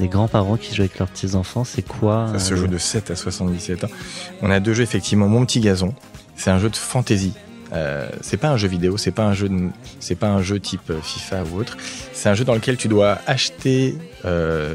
des 0.00 0.08
grands-parents 0.08 0.56
qui 0.56 0.74
jouent 0.74 0.82
avec 0.82 0.98
leurs 0.98 1.08
petits-enfants. 1.08 1.62
C'est 1.62 1.86
quoi 1.86 2.28
Ça 2.32 2.38
se 2.40 2.54
euh, 2.54 2.56
joue 2.56 2.66
de 2.66 2.78
7 2.78 3.12
à 3.12 3.16
77 3.16 3.84
ans. 3.84 3.88
On 4.42 4.50
a 4.50 4.58
deux 4.58 4.74
jeux 4.74 4.82
effectivement. 4.82 5.28
Mon 5.28 5.44
petit 5.44 5.60
gazon, 5.60 5.94
c'est 6.36 6.50
un 6.50 6.58
jeu 6.58 6.68
de 6.68 6.76
fantasy. 6.76 7.32
Euh, 7.74 8.08
c'est 8.20 8.36
pas 8.36 8.48
un 8.48 8.56
jeu 8.56 8.68
vidéo, 8.68 8.96
c'est 8.96 9.10
pas 9.10 9.24
un 9.24 9.34
jeu, 9.34 9.50
c'est 10.00 10.14
pas 10.14 10.28
un 10.28 10.42
jeu 10.42 10.60
type 10.60 10.90
euh, 10.90 11.00
FIFA 11.00 11.44
ou 11.44 11.58
autre. 11.58 11.76
C'est 12.12 12.28
un 12.28 12.34
jeu 12.34 12.44
dans 12.44 12.54
lequel 12.54 12.76
tu 12.76 12.88
dois 12.88 13.18
acheter 13.26 13.94
euh, 14.24 14.74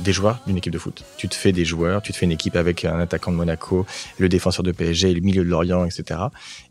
des 0.00 0.12
joueurs 0.12 0.40
d'une 0.46 0.56
équipe 0.56 0.72
de 0.72 0.78
foot. 0.78 1.04
Tu 1.16 1.28
te 1.28 1.34
fais 1.34 1.52
des 1.52 1.64
joueurs, 1.64 2.02
tu 2.02 2.12
te 2.12 2.16
fais 2.16 2.26
une 2.26 2.32
équipe 2.32 2.56
avec 2.56 2.84
un 2.84 2.98
attaquant 2.98 3.30
de 3.30 3.36
Monaco, 3.36 3.86
le 4.18 4.28
défenseur 4.28 4.62
de 4.62 4.72
PSG, 4.72 5.14
le 5.14 5.20
milieu 5.20 5.44
de 5.44 5.48
Lorient, 5.48 5.84
etc. 5.84 6.20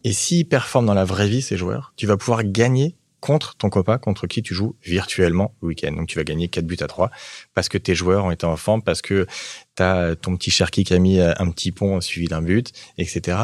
Et 0.03 0.11
s'ils 0.11 0.45
performent 0.45 0.87
dans 0.87 0.93
la 0.93 1.05
vraie 1.05 1.27
vie 1.27 1.41
ces 1.41 1.57
joueurs, 1.57 1.93
tu 1.95 2.07
vas 2.07 2.17
pouvoir 2.17 2.43
gagner 2.43 2.95
contre 3.19 3.55
ton 3.55 3.69
copain 3.69 3.97
contre 3.97 4.27
qui 4.27 4.41
tu 4.41 4.53
joues 4.53 4.75
virtuellement 4.83 5.53
le 5.61 5.69
week-end. 5.69 5.91
Donc 5.91 6.07
tu 6.07 6.17
vas 6.17 6.23
gagner 6.23 6.47
4 6.47 6.65
buts 6.65 6.77
à 6.79 6.87
3 6.87 7.09
parce 7.53 7.69
que 7.69 7.77
tes 7.77 7.95
joueurs 7.95 8.25
ont 8.25 8.31
été 8.31 8.45
en 8.45 8.55
forme, 8.55 8.81
parce 8.81 9.01
que 9.01 9.27
t'as 9.75 10.15
ton 10.15 10.37
petit 10.37 10.51
Cherki 10.51 10.83
qui 10.83 10.93
a 10.93 10.99
mis 10.99 11.19
euh, 11.19 11.33
un 11.37 11.49
petit 11.49 11.71
pont 11.71 11.99
suivi 12.01 12.27
d'un 12.27 12.41
but, 12.41 12.71
etc. 12.97 13.37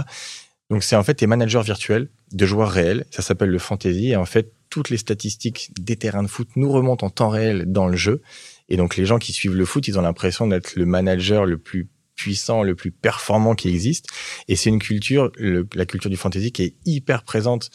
Donc 0.70 0.84
c'est 0.84 0.96
en 0.96 1.04
fait 1.04 1.16
tes 1.16 1.28
managers 1.28 1.62
virtuels 1.62 2.10
de 2.32 2.46
joueurs 2.46 2.72
réels. 2.72 3.06
Ça 3.12 3.22
s'appelle 3.22 3.50
le 3.50 3.60
fantasy. 3.60 4.10
Et 4.10 4.16
en 4.16 4.26
fait, 4.26 4.52
toutes 4.70 4.90
les 4.90 4.98
statistiques 4.98 5.72
des 5.80 5.96
terrains 5.96 6.24
de 6.24 6.28
foot 6.28 6.50
nous 6.56 6.72
remontent 6.72 7.06
en 7.06 7.10
temps 7.10 7.30
réel 7.30 7.66
dans 7.68 7.88
le 7.88 7.96
jeu. 7.96 8.22
Et 8.70 8.78
donc 8.78 8.98
les 8.98 9.06
gens 9.06 9.20
qui 9.20 9.32
suivent 9.32 9.56
le 9.56 9.66
foot, 9.66 9.88
ils 9.88 10.00
ont 10.00 10.02
l'impression 10.02 10.48
d'être 10.48 10.76
le 10.76 10.86
manager 10.86 11.46
le 11.46 11.58
plus 11.58 11.88
puissant, 12.16 12.64
le 12.64 12.76
plus 12.76 12.92
performant 12.92 13.56
qui 13.56 13.70
existe. 13.70 14.08
Et 14.48 14.56
c'est 14.56 14.70
une 14.70 14.80
culture, 14.80 15.32
la 15.38 15.86
culture 15.86 16.10
du 16.10 16.18
fantasy, 16.18 16.52
qui 16.52 16.64
est 16.64 16.76
hyper 16.86 17.24
présente 17.24 17.70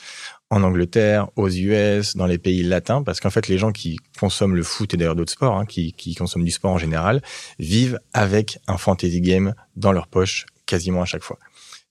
en 0.48 0.62
Angleterre, 0.62 1.28
aux 1.36 1.48
US, 1.48 2.16
dans 2.16 2.26
les 2.26 2.38
pays 2.38 2.62
latins, 2.62 3.02
parce 3.02 3.20
qu'en 3.20 3.30
fait, 3.30 3.46
les 3.46 3.58
gens 3.58 3.70
qui 3.70 3.98
consomment 4.18 4.56
le 4.56 4.62
foot 4.62 4.92
et 4.94 4.96
d'ailleurs 4.96 5.14
d'autres 5.14 5.32
sports, 5.32 5.56
hein, 5.56 5.66
qui 5.66 6.14
consomment 6.16 6.44
du 6.44 6.50
sport 6.50 6.72
en 6.72 6.78
général, 6.78 7.22
vivent 7.58 8.00
avec 8.12 8.58
un 8.66 8.78
fantasy 8.78 9.20
game 9.20 9.54
dans 9.76 9.92
leur 9.92 10.08
poche 10.08 10.46
quasiment 10.66 11.02
à 11.02 11.06
chaque 11.06 11.22
fois. 11.22 11.38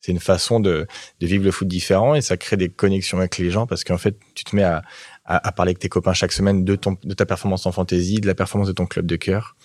C'est 0.01 0.11
une 0.11 0.19
façon 0.19 0.59
de, 0.59 0.87
de 1.19 1.27
vivre 1.27 1.43
le 1.43 1.51
foot 1.51 1.67
différent 1.67 2.15
et 2.15 2.21
ça 2.21 2.37
crée 2.37 2.55
des 2.57 2.69
connexions 2.69 3.17
avec 3.19 3.37
les 3.37 3.51
gens 3.51 3.67
parce 3.67 3.83
qu'en 3.83 3.97
fait, 3.97 4.17
tu 4.33 4.43
te 4.45 4.55
mets 4.55 4.63
à, 4.63 4.81
à, 5.25 5.47
à 5.47 5.51
parler 5.51 5.71
avec 5.71 5.79
tes 5.79 5.89
copains 5.89 6.13
chaque 6.13 6.31
semaine 6.31 6.63
de, 6.63 6.75
ton, 6.75 6.97
de 7.03 7.13
ta 7.13 7.25
performance 7.25 7.65
en 7.65 7.71
fantasy, 7.71 8.21
de 8.21 8.27
la 8.27 8.35
performance 8.35 8.67
de 8.67 8.73
ton 8.73 8.85
club 8.85 9.05
de 9.05 9.15
cœur. 9.15 9.55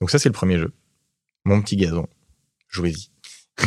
Donc 0.00 0.10
ça, 0.10 0.18
c'est 0.18 0.28
le 0.28 0.32
premier 0.34 0.58
jeu. 0.58 0.72
Mon 1.44 1.62
petit 1.62 1.76
gazon. 1.76 2.06
Jouez-y. 2.68 3.10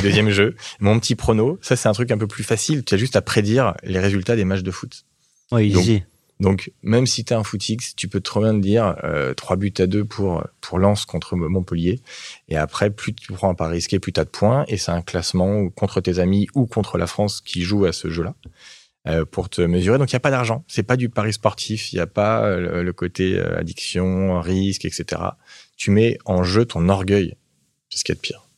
Deuxième 0.02 0.30
jeu, 0.32 0.56
mon 0.80 1.00
petit 1.00 1.16
prono. 1.16 1.58
Ça, 1.62 1.76
c'est 1.76 1.88
un 1.88 1.94
truc 1.94 2.12
un 2.12 2.18
peu 2.18 2.28
plus 2.28 2.44
facile. 2.44 2.84
Tu 2.84 2.94
as 2.94 2.98
juste 2.98 3.16
à 3.16 3.22
prédire 3.22 3.74
les 3.84 4.00
résultats 4.00 4.36
des 4.36 4.46
matchs 4.46 4.64
de 4.64 4.72
foot. 4.72 5.06
Ouais, 5.52 5.70
Donc, 5.70 5.84
easy. 5.84 6.04
Donc, 6.40 6.72
même 6.84 7.06
si 7.06 7.26
tu 7.26 7.34
as 7.34 7.40
un 7.40 7.44
footix, 7.44 7.96
tu 7.96 8.08
peux 8.08 8.22
trop 8.22 8.40
bien 8.40 8.54
te 8.54 8.60
dire 8.60 8.96
euh, 9.04 9.34
3 9.34 9.58
buts 9.58 9.74
à 9.78 9.88
2 9.88 10.06
pour, 10.06 10.44
pour 10.62 10.80
Lens 10.80 11.06
contre 11.06 11.36
Montpellier. 11.36 12.00
Et 12.48 12.56
après, 12.56 12.90
plus 12.90 13.14
tu 13.14 13.34
prends 13.34 13.50
un 13.50 13.56
pas 13.56 13.68
risqué, 13.68 14.00
plus 14.00 14.14
tu 14.14 14.22
as 14.22 14.26
de 14.26 14.30
points. 14.30 14.64
Et 14.70 14.78
c'est 14.78 14.92
un 14.92 15.02
classement 15.02 15.70
contre 15.70 16.00
tes 16.00 16.20
amis 16.20 16.48
ou 16.56 16.66
contre 16.66 16.98
la 16.98 17.08
France 17.08 17.42
qui 17.42 17.62
joue 17.64 17.84
à 17.86 17.92
ce 17.92 18.10
jeu-là 18.10 18.36
euh, 19.08 19.26
pour 19.26 19.50
te 19.50 19.62
mesurer. 19.62 19.98
Donc, 19.98 20.12
il 20.12 20.16
n'y 20.16 20.18
a 20.18 20.22
pas 20.22 20.32
d'argent. 20.32 20.64
C'est 20.68 20.84
pas 20.84 20.96
du 20.96 21.10
pari 21.10 21.34
sportif. 21.34 21.92
Il 21.92 21.98
n'y 21.98 22.02
a 22.02 22.08
pas 22.08 22.46
euh, 22.46 22.60
le, 22.60 22.84
le 22.84 22.94
côté 22.94 23.38
euh, 23.38 23.60
addiction, 23.60 24.40
risque, 24.40 24.86
etc. 24.86 25.22
Tu 25.76 25.92
mets 25.92 26.18
en 26.24 26.44
jeu 26.44 26.64
ton 26.64 26.88
orgueil. 26.88 27.36
C'est 27.90 28.00
ce 28.00 28.04
qu'il 28.06 28.14
y 28.14 28.18
a 28.18 28.20
de 28.20 28.22
pire. 28.22 28.50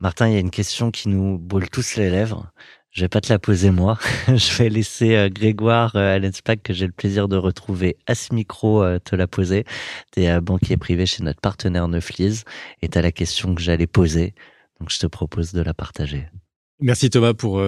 Martin, 0.00 0.28
il 0.28 0.34
y 0.34 0.36
a 0.36 0.40
une 0.40 0.50
question 0.52 0.92
qui 0.92 1.08
nous 1.08 1.38
brûle 1.38 1.68
tous 1.68 1.96
les 1.96 2.10
lèvres. 2.10 2.52
Je 2.90 3.02
vais 3.02 3.08
pas 3.08 3.20
te 3.20 3.32
la 3.32 3.38
poser 3.38 3.70
moi. 3.70 3.98
Je 4.28 4.56
vais 4.58 4.68
laisser 4.68 5.14
euh, 5.14 5.28
Grégoire 5.28 5.94
euh, 5.96 6.16
Allenspack, 6.16 6.62
que 6.62 6.72
j'ai 6.72 6.86
le 6.86 6.92
plaisir 6.92 7.28
de 7.28 7.36
retrouver 7.36 7.96
à 8.06 8.14
ce 8.14 8.34
micro, 8.34 8.82
euh, 8.82 8.98
te 8.98 9.14
la 9.14 9.26
poser. 9.26 9.64
Tu 10.12 10.22
es 10.22 10.40
banquier 10.40 10.76
privé 10.76 11.06
chez 11.06 11.22
notre 11.22 11.40
partenaire 11.40 11.88
Neuflize 11.88 12.44
et 12.82 12.88
tu 12.88 12.98
as 12.98 13.02
la 13.02 13.12
question 13.12 13.54
que 13.54 13.60
j'allais 13.60 13.86
poser. 13.86 14.34
Donc 14.80 14.90
je 14.90 14.98
te 14.98 15.06
propose 15.06 15.52
de 15.52 15.62
la 15.62 15.74
partager. 15.74 16.26
Merci 16.80 17.10
Thomas 17.10 17.34
pour, 17.34 17.60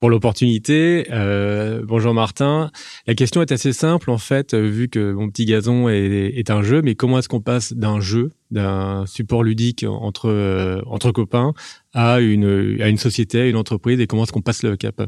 pour 0.00 0.10
l'opportunité. 0.10 1.06
Euh, 1.10 1.82
bonjour 1.84 2.14
Martin. 2.14 2.70
La 3.06 3.14
question 3.14 3.42
est 3.42 3.52
assez 3.52 3.72
simple 3.72 4.10
en 4.10 4.18
fait, 4.18 4.54
euh, 4.54 4.68
vu 4.68 4.88
que 4.88 5.12
mon 5.12 5.28
petit 5.28 5.44
gazon 5.44 5.88
est, 5.88 6.50
un 6.50 6.62
jeu, 6.62 6.82
mais 6.82 6.94
comment 6.94 7.18
est-ce 7.18 7.28
qu'on 7.28 7.40
passe 7.40 7.72
d'un 7.72 8.00
jeu, 8.00 8.30
d'un 8.50 9.06
support 9.06 9.42
ludique 9.42 9.84
entre, 9.88 10.28
euh, 10.28 10.80
entre 10.86 11.10
copains, 11.10 11.52
à 11.92 12.20
une, 12.20 12.80
à 12.80 12.88
une 12.88 12.98
société, 12.98 13.40
à 13.40 13.46
une 13.46 13.56
entreprise, 13.56 14.00
et 14.00 14.06
comment 14.06 14.22
est-ce 14.22 14.32
qu'on 14.32 14.42
passe 14.42 14.62
le 14.62 14.76
cap? 14.76 15.02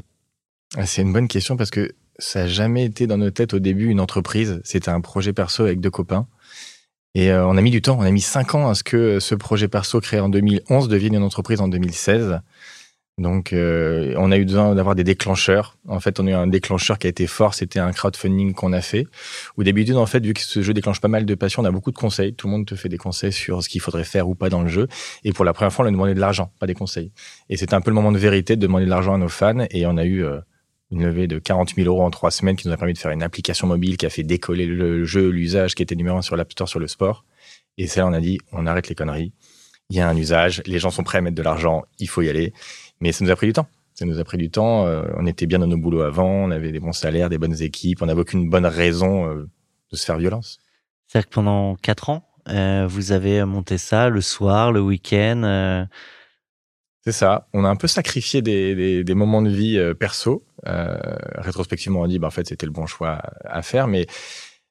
Ah, 0.77 0.87
C'est 0.87 1.03
une 1.03 1.13
bonne 1.13 1.29
question 1.29 1.57
parce 1.57 1.71
que 1.71 1.93
ça 2.19 2.41
n'a 2.41 2.49
jamais 2.49 2.85
été 2.85 3.07
dans 3.07 3.19
nos 3.19 3.31
têtes 3.31 3.55
au 3.55 3.59
début 3.59 3.87
une 3.87 4.01
entreprise. 4.01 4.61
C'était 4.65 4.91
un 4.91 5.01
projet 5.01 5.33
perso 5.33 5.65
avec 5.65 5.81
deux 5.81 5.91
copains. 5.91 6.27
Et 7.15 7.33
euh, 7.33 7.47
on 7.47 7.57
a 7.57 7.61
mis 7.61 7.71
du 7.71 7.83
temps, 7.83 7.99
on 7.99 8.03
a 8.03 8.11
mis 8.11 8.21
cinq 8.21 8.55
ans 8.55 8.69
à 8.69 8.75
ce 8.75 8.85
que 8.85 9.19
ce 9.19 9.35
projet 9.35 9.67
perso 9.67 10.01
créé 10.01 10.21
en 10.21 10.29
2011 10.29 10.89
devienne 10.89 11.15
une 11.15 11.23
entreprise 11.23 11.61
en 11.61 11.69
2016. 11.69 12.41
Donc, 13.21 13.53
euh, 13.53 14.15
on 14.17 14.33
a 14.33 14.39
eu 14.39 14.47
besoin 14.47 14.75
d'avoir 14.75 14.95
des 14.95 15.05
déclencheurs. 15.05 15.77
En 15.87 16.01
fait, 16.01 16.19
on 16.21 16.27
a 16.27 16.31
eu 16.31 16.33
un 16.33 16.47
déclencheur 16.47 16.99
qui 16.99 17.07
a 17.07 17.11
été 17.11 17.27
fort, 17.27 17.53
c'était 17.53 17.79
un 17.79 17.93
crowdfunding 17.93 18.55
qu'on 18.55 18.73
a 18.73 18.81
fait. 18.81 19.07
Où 19.59 19.63
d'habitude, 19.63 19.97
en 19.97 20.07
fait, 20.07 20.25
vu 20.25 20.33
que 20.33 20.41
ce 20.41 20.63
jeu 20.63 20.73
déclenche 20.73 21.03
pas 21.03 21.09
mal 21.09 21.27
de 21.27 21.35
passion, 21.35 21.61
on 21.61 21.67
a 21.67 21.71
beaucoup 21.71 21.91
de 21.91 21.99
conseils. 21.99 22.33
Tout 22.33 22.47
le 22.47 22.53
monde 22.53 22.65
te 22.65 22.75
fait 22.77 22.89
des 22.89 22.97
conseils 22.97 23.33
sur 23.33 23.63
ce 23.63 23.69
qu'il 23.69 23.83
faudrait 23.83 24.05
faire 24.05 24.27
ou 24.27 24.35
pas 24.35 24.49
dans 24.49 24.63
le 24.63 24.69
jeu. 24.69 24.89
Et 25.23 25.35
pour 25.35 25.45
la 25.45 25.53
première 25.53 25.71
fois, 25.71 25.85
on 25.85 25.89
a 25.89 25.91
demandé 25.91 26.15
de 26.15 26.21
l'argent, 26.21 26.51
pas 26.59 26.67
des 26.67 26.73
conseils. 26.73 27.13
Et 27.51 27.59
c'était 27.59 27.75
un 27.75 27.83
peu 27.83 27.91
le 27.91 27.95
moment 27.95 28.11
de 28.11 28.17
vérité 28.17 28.57
de 28.57 28.63
demander 28.63 28.87
de 28.87 28.91
l'argent 28.91 29.13
à 29.13 29.19
nos 29.19 29.29
fans. 29.29 29.67
Et 29.71 29.85
on 29.85 29.99
a 29.99 30.07
eu 30.07 30.25
euh, 30.25 30.41
une 30.91 31.03
levée 31.03 31.27
de 31.27 31.39
40 31.39 31.75
000 31.75 31.89
euros 31.89 32.03
en 32.03 32.11
trois 32.11 32.31
semaines 32.31 32.57
qui 32.57 32.69
nous 32.69 32.73
a 32.73 32.79
permis 32.79 32.95
de 32.95 32.99
faire 32.99 33.11
une 33.11 33.23
application 33.23 33.67
mobile 33.67 33.99
qui 33.99 34.07
a 34.07 34.11
fait 34.11 34.23
décoller 34.23 34.65
le 34.65 35.05
jeu, 35.05 35.29
l'usage 35.29 35.75
qui 35.75 35.83
était 35.83 35.95
numéro 35.95 36.17
un 36.17 36.23
sur 36.23 36.37
l'App 36.37 36.53
Store 36.53 36.71
sur 36.71 36.81
le 36.81 36.89
sport. 36.89 37.27
Et 37.77 37.87
c'est 37.87 38.01
là 38.01 38.07
on 38.07 38.15
a 38.15 38.21
dit, 38.21 38.39
on 38.53 38.67
arrête 38.67 38.89
les 38.89 38.95
conneries. 38.95 39.35
Il 39.91 39.97
y 39.97 40.01
a 40.01 40.09
un 40.09 40.17
usage, 40.17 40.63
les 40.67 40.79
gens 40.79 40.91
sont 40.91 41.03
prêts 41.03 41.19
à 41.19 41.21
mettre 41.21 41.35
de 41.35 41.43
l'argent, 41.43 41.83
il 41.99 42.09
faut 42.09 42.23
y 42.23 42.29
aller. 42.29 42.53
Mais 43.01 43.13
ça 43.13 43.25
nous 43.25 43.31
a 43.31 43.37
pris 43.37 43.47
du 43.47 43.53
temps. 43.53 43.67
Ça 43.95 44.05
nous 44.07 44.19
a 44.19 44.25
pris 44.25 44.39
du 44.39 44.51
temps. 44.51 44.87
euh, 44.87 45.05
on 45.17 45.27
était 45.27 45.47
bien 45.47 45.59
dans 45.59 45.67
nos 45.67 45.77
boulots 45.77 46.03
avant, 46.03 46.29
on 46.31 46.51
avait 46.51 46.73
des 46.73 46.81
bons 46.81 46.93
salaires, 46.93 47.29
des 47.29 47.39
bonnes 47.39 47.61
équipes, 47.61 48.03
on 48.03 48.07
n'avait 48.07 48.21
aucune 48.21 48.49
bonne 48.49 48.67
raison 48.67 49.27
euh, 49.27 49.49
de 49.91 49.97
se 49.97 50.05
faire 50.05 50.17
violence. 50.19 50.59
C'est-à-dire 51.07 51.29
que 51.29 51.35
pendant 51.35 51.77
quatre 51.77 52.09
ans, 52.11 52.29
euh, 52.49 52.87
vous 52.89 53.13
avez 53.13 53.45
monté 53.45 53.79
ça 53.79 54.09
le 54.09 54.21
soir, 54.21 54.73
le 54.73 54.81
week-end. 54.81 55.43
euh, 55.45 55.85
C'est 57.05 57.13
ça. 57.13 57.49
On 57.53 57.65
a 57.65 57.69
un 57.69 57.77
peu 57.77 57.89
sacrifié 57.89 58.43
des, 58.43 58.75
des, 58.75 59.05
des 59.05 59.15
moments 59.15 59.43
de 59.43 59.51
vie 59.51 59.77
euh, 59.79 59.93
perso. 59.95 60.45
Euh, 60.67 60.97
rétrospectivement, 61.35 62.01
on 62.01 62.07
dit, 62.07 62.19
bah, 62.19 62.29
en 62.29 62.31
fait, 62.31 62.47
c'était 62.47 62.67
le 62.67 62.73
bon 62.73 62.87
choix 62.87 63.21
à, 63.45 63.63
faire. 63.63 63.87
Mais 63.89 64.07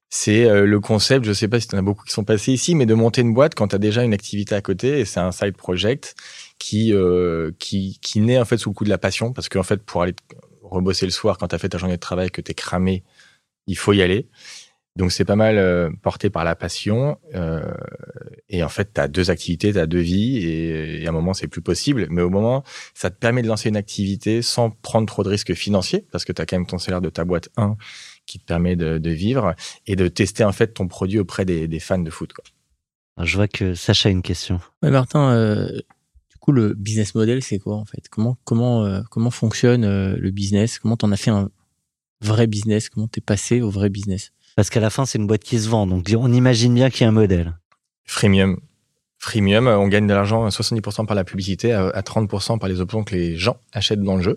c'est 0.10 0.46
euh, 0.50 0.66
le 0.66 0.80
concept, 0.80 1.26
je 1.26 1.34
sais 1.34 1.48
pas 1.48 1.60
si 1.60 1.68
tu 1.68 1.76
en 1.76 1.80
as 1.80 1.84
beaucoup 1.84 2.06
qui 2.06 2.14
sont 2.14 2.24
passés 2.24 2.52
ici, 2.54 2.74
mais 2.74 2.86
de 2.86 2.94
monter 2.94 3.22
une 3.22 3.34
boîte 3.34 3.54
quand 3.54 3.68
tu 3.70 3.76
as 3.76 3.80
déjà 3.80 4.04
une 4.04 4.14
activité 4.14 4.56
à 4.56 4.62
côté. 4.62 5.00
Et 5.00 5.06
c'est 5.06 5.20
un 5.20 5.32
side 5.32 5.58
project 5.58 6.16
qui, 6.60 6.94
euh, 6.94 7.52
qui, 7.58 7.98
qui 8.02 8.20
naît 8.20 8.40
en 8.40 8.46
fait 8.46 8.58
sous 8.58 8.70
le 8.70 8.76
coup 8.76 8.84
de 8.84 8.90
la 8.90 8.98
passion. 8.98 9.34
Parce 9.34 9.50
qu'en 9.50 9.64
fait, 9.64 9.82
pour 9.82 10.04
aller 10.04 10.14
rebosser 10.62 11.06
le 11.06 11.12
soir, 11.12 11.38
quand 11.38 11.48
tu 11.48 11.56
as 11.56 11.58
fait 11.58 11.70
ta 11.70 11.78
journée 11.78 11.96
de 11.96 12.00
travail, 12.00 12.30
que 12.30 12.42
tu 12.42 12.52
es 12.52 12.54
cramé, 12.54 13.04
il 13.66 13.78
faut 13.78 13.94
y 13.94 14.02
aller. 14.02 14.28
Donc 14.96 15.12
c'est 15.12 15.24
pas 15.24 15.38
mal 15.38 15.58
euh, 15.58 15.90
porté 16.02 16.30
par 16.30 16.44
la 16.44 16.56
passion. 16.56 17.18
Euh, 17.34 17.74
et 18.50 18.64
en 18.64 18.70
fait, 18.70 18.94
tu 18.94 19.02
as 19.02 19.08
deux 19.08 19.32
activités, 19.32 19.72
tu 19.72 19.80
as 19.80 19.88
deux 19.88 20.00
vies, 20.00 20.38
et, 20.38 21.02
et 21.02 21.06
à 21.06 21.10
un 21.10 21.14
moment, 21.14 21.34
c'est 21.34 21.48
plus 21.48 21.62
possible. 21.62 22.08
Mais 22.10 22.22
au 22.22 22.30
moment, 22.30 22.64
ça 22.94 23.10
te 23.10 23.18
permet 23.18 23.42
de 23.42 23.48
lancer 23.48 23.70
une 23.70 23.78
activité 23.78 24.42
sans 24.42 24.70
prendre 24.70 25.08
trop 25.08 25.24
de 25.24 25.30
risques 25.30 25.54
financiers, 25.54 26.06
parce 26.12 26.26
que 26.26 26.34
tu 26.34 26.42
as 26.42 26.46
quand 26.46 26.58
même 26.58 26.68
ton 26.68 26.78
salaire 26.78 27.02
de 27.02 27.10
ta 27.10 27.24
boîte 27.24 27.50
1 27.56 27.78
qui 28.26 28.40
te 28.40 28.46
permet 28.46 28.76
de, 28.76 29.00
de 29.00 29.10
vivre, 29.10 29.56
et 29.88 29.96
de 29.96 30.08
tester 30.08 30.44
en 30.44 30.52
fait 30.52 30.74
ton 30.74 30.88
produit 30.88 31.18
auprès 31.18 31.46
des, 31.46 31.68
des 31.68 31.80
fans 31.80 31.98
de 31.98 32.12
foot. 32.12 32.34
Quoi. 32.34 32.44
Je 33.26 33.36
vois 33.36 33.48
que 33.48 33.74
Sacha 33.74 34.10
a 34.10 34.12
une 34.12 34.22
question. 34.22 34.60
Ouais, 34.82 34.92
Martin, 34.92 35.32
euh, 35.34 35.82
coup, 36.50 36.52
le 36.52 36.74
business 36.74 37.16
model, 37.16 37.42
c'est 37.44 37.60
quoi 37.60 37.76
en 37.76 37.86
fait? 37.86 38.10
Comment 38.10 38.38
comment 38.44 38.86
euh, 38.86 39.02
comment 39.10 39.32
fonctionne 39.32 39.84
euh, 39.84 40.16
le 40.18 40.32
business? 40.32 40.80
Comment 40.80 40.98
t'en 40.98 41.12
as 41.12 41.18
fait 41.18 41.32
un 41.32 41.50
vrai 42.22 42.48
business? 42.48 42.90
Comment 42.90 43.08
t'es 43.08 43.22
passé 43.22 43.62
au 43.62 43.70
vrai 43.70 43.90
business? 43.90 44.32
Parce 44.56 44.70
qu'à 44.70 44.80
la 44.80 44.90
fin, 44.90 45.06
c'est 45.06 45.18
une 45.18 45.28
boîte 45.28 45.44
qui 45.44 45.60
se 45.60 45.70
vend. 45.70 45.88
Donc 45.88 46.10
on 46.18 46.32
imagine 46.34 46.74
bien 46.74 46.90
qu'il 46.90 47.02
y 47.02 47.06
a 47.06 47.10
un 47.10 47.14
modèle. 47.14 47.58
Freemium. 48.06 48.60
Freemium, 49.18 49.68
euh, 49.68 49.78
on 49.78 49.88
gagne 49.88 50.08
de 50.08 50.14
l'argent 50.14 50.46
à 50.46 50.50
70% 50.50 51.06
par 51.06 51.16
la 51.16 51.24
publicité, 51.24 51.74
à 51.74 51.88
à 51.90 52.02
30% 52.02 52.58
par 52.58 52.70
les 52.70 52.82
options 52.82 53.04
que 53.04 53.16
les 53.16 53.36
gens 53.36 53.58
achètent 53.74 54.02
dans 54.02 54.16
le 54.16 54.24
jeu. 54.24 54.36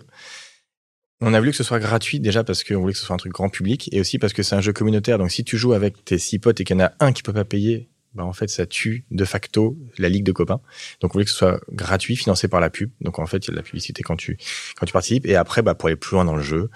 On 1.21 1.33
a 1.33 1.39
voulu 1.39 1.51
que 1.51 1.57
ce 1.57 1.63
soit 1.63 1.79
gratuit 1.79 2.19
déjà 2.19 2.43
parce 2.43 2.65
qu'on 2.65 2.81
voulait 2.81 2.91
que 2.91 2.99
ce 2.99 3.05
soit 3.05 3.15
un 3.15 3.17
truc 3.17 3.31
grand 3.31 3.47
public 3.47 3.89
et 3.93 4.01
aussi 4.01 4.19
parce 4.19 4.33
que 4.33 4.43
c'est 4.43 4.55
un 4.55 4.61
jeu 4.61 4.73
communautaire. 4.73 5.17
Donc 5.17 5.31
si 5.31 5.45
tu 5.45 5.57
joues 5.57 5.71
avec 5.71 6.03
tes 6.03 6.17
six 6.17 6.37
potes 6.37 6.59
et 6.59 6.65
qu'il 6.65 6.75
y 6.75 6.81
en 6.81 6.85
a 6.85 6.91
un 6.99 7.13
qui 7.13 7.23
peut 7.23 7.31
pas 7.31 7.45
payer, 7.45 7.89
bah 8.13 8.23
en 8.23 8.33
fait 8.33 8.49
ça 8.49 8.65
tue 8.65 9.05
de 9.11 9.25
facto 9.25 9.77
la 9.97 10.09
ligue 10.09 10.23
de 10.23 10.31
copains. 10.31 10.61
Donc 11.01 11.11
on 11.11 11.13
voulait 11.13 11.25
que 11.25 11.31
ce 11.31 11.37
soit 11.37 11.59
gratuit, 11.71 12.15
financé 12.15 12.47
par 12.47 12.59
la 12.59 12.69
pub. 12.69 12.91
Donc 13.01 13.19
en 13.19 13.25
fait 13.25 13.45
il 13.45 13.47
y 13.47 13.51
a 13.51 13.53
de 13.53 13.57
la 13.57 13.63
publicité 13.63 14.03
quand 14.03 14.15
tu 14.15 14.37
quand 14.75 14.85
tu 14.85 14.93
participes 14.93 15.25
et 15.25 15.35
après 15.35 15.61
bah 15.61 15.75
pour 15.75 15.87
aller 15.87 15.95
plus 15.95 16.15
loin 16.15 16.25
dans 16.25 16.35
le 16.35 16.43
jeu, 16.43 16.69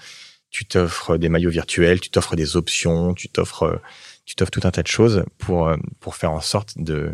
tu 0.49 0.65
t'offres 0.65 1.17
des 1.17 1.29
maillots 1.29 1.49
virtuels, 1.49 1.99
tu 1.99 2.09
t'offres 2.09 2.35
des 2.35 2.55
options, 2.55 3.13
tu 3.13 3.29
t'offres 3.29 3.81
tu 4.25 4.35
t'offres 4.35 4.51
tout 4.51 4.61
un 4.63 4.71
tas 4.71 4.83
de 4.83 4.87
choses 4.87 5.23
pour 5.37 5.71
pour 5.99 6.15
faire 6.15 6.31
en 6.31 6.41
sorte 6.41 6.77
de 6.77 7.11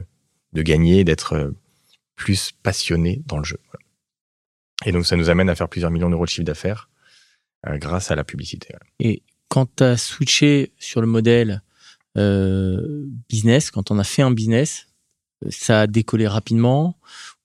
de 0.54 0.62
gagner, 0.62 1.04
d'être 1.04 1.54
plus 2.16 2.52
passionné 2.64 3.22
dans 3.26 3.38
le 3.38 3.44
jeu. 3.44 3.60
Et 4.86 4.92
donc 4.92 5.06
ça 5.06 5.16
nous 5.16 5.30
amène 5.30 5.50
à 5.50 5.56
faire 5.56 5.70
plusieurs 5.70 5.92
millions 5.92 6.10
d'euros 6.10 6.26
de 6.26 6.30
chiffre 6.30 6.46
d'affaires 6.46 6.90
euh, 7.68 7.78
grâce 7.78 8.12
à 8.12 8.16
la 8.16 8.24
publicité. 8.24 8.76
Et 9.00 9.24
quand 9.48 9.76
tu 9.76 9.84
as 9.84 9.98
switché 9.98 10.74
sur 10.78 11.02
le 11.02 11.08
modèle 11.08 11.62
business, 12.16 13.72
quand 13.72 13.92
on 13.92 14.00
a 14.00 14.04
fait 14.04 14.22
un 14.22 14.32
business, 14.32 14.88
ça 15.50 15.82
a 15.82 15.88
décollé 15.88 16.28
rapidement 16.28 16.98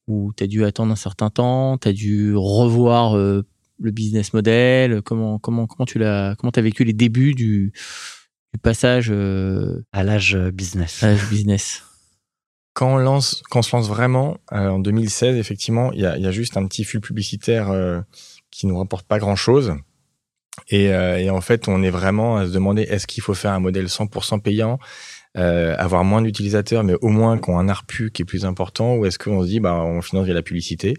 ou 0.08 0.32
tu 0.36 0.44
as 0.44 0.46
dû 0.46 0.64
attendre 0.64 0.92
un 0.92 0.96
certain 0.96 1.30
temps, 1.30 1.78
tu 1.78 1.88
as 1.88 1.92
dû 1.92 2.34
revoir 2.34 3.16
euh, 3.16 3.46
le 3.78 3.90
business 3.90 4.32
model, 4.32 5.02
comment 5.02 5.38
comment 5.38 5.66
comment 5.66 5.86
tu 5.86 5.98
l'as 5.98 6.34
comment 6.36 6.50
tu 6.50 6.58
as 6.58 6.62
vécu 6.62 6.84
les 6.84 6.94
débuts 6.94 7.34
du, 7.34 7.72
du 8.52 8.58
passage 8.60 9.10
euh, 9.10 9.84
À 9.92 10.02
l'âge 10.02 10.34
euh, 10.34 10.50
business. 10.50 11.02
à 11.02 11.08
l'âge 11.08 11.28
business 11.28 11.82
Quand 12.72 12.94
on, 12.94 12.96
lance, 12.96 13.42
quand 13.50 13.60
on 13.60 13.62
se 13.62 13.76
lance 13.76 13.88
vraiment, 13.88 14.38
euh, 14.52 14.68
en 14.68 14.78
2016, 14.78 15.36
effectivement, 15.36 15.92
il 15.92 16.00
y 16.00 16.06
a, 16.06 16.16
il 16.16 16.24
y 16.24 16.26
a 16.26 16.32
juste 16.32 16.56
un 16.56 16.66
petit 16.66 16.84
flux 16.84 17.00
publicitaire 17.00 17.70
euh, 17.70 18.00
qui 18.50 18.66
nous 18.66 18.78
rapporte 18.78 19.06
pas 19.06 19.18
grand-chose. 19.18 19.74
Et, 20.68 20.92
euh, 20.92 21.18
et 21.18 21.30
en 21.30 21.40
fait, 21.40 21.68
on 21.68 21.82
est 21.82 21.90
vraiment 21.90 22.36
à 22.36 22.46
se 22.46 22.52
demander 22.52 22.82
est-ce 22.82 23.06
qu'il 23.06 23.22
faut 23.22 23.34
faire 23.34 23.52
un 23.52 23.60
modèle 23.60 23.86
100% 23.86 24.40
payant, 24.40 24.78
euh, 25.36 25.76
avoir 25.78 26.04
moins 26.04 26.22
d'utilisateurs, 26.22 26.84
mais 26.84 26.94
au 27.00 27.08
moins 27.08 27.38
qu'on 27.38 27.58
a 27.58 27.60
un 27.60 27.68
ARPU 27.68 28.10
qui 28.10 28.22
est 28.22 28.24
plus 28.24 28.44
important, 28.44 28.96
ou 28.96 29.06
est-ce 29.06 29.18
qu'on 29.18 29.42
se 29.42 29.48
dit 29.48 29.60
bah 29.60 29.74
on 29.74 30.00
finance 30.00 30.24
via 30.24 30.34
la 30.34 30.42
publicité 30.42 30.94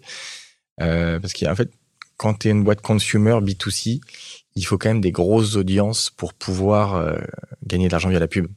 euh, 0.81 1.19
Parce 1.19 1.33
qu'en 1.33 1.55
fait, 1.55 1.71
quand 2.15 2.35
tu 2.35 2.47
es 2.47 2.51
une 2.51 2.63
boîte 2.63 2.81
consumer 2.81 3.31
B2C, 3.41 4.01
il 4.55 4.65
faut 4.65 4.77
quand 4.77 4.89
même 4.89 5.01
des 5.01 5.11
grosses 5.11 5.55
audiences 5.55 6.09
pour 6.09 6.33
pouvoir 6.33 6.95
euh, 6.95 7.17
gagner 7.65 7.87
de 7.87 7.91
l'argent 7.91 8.09
via 8.09 8.19
la 8.19 8.27
pub. 8.27 8.47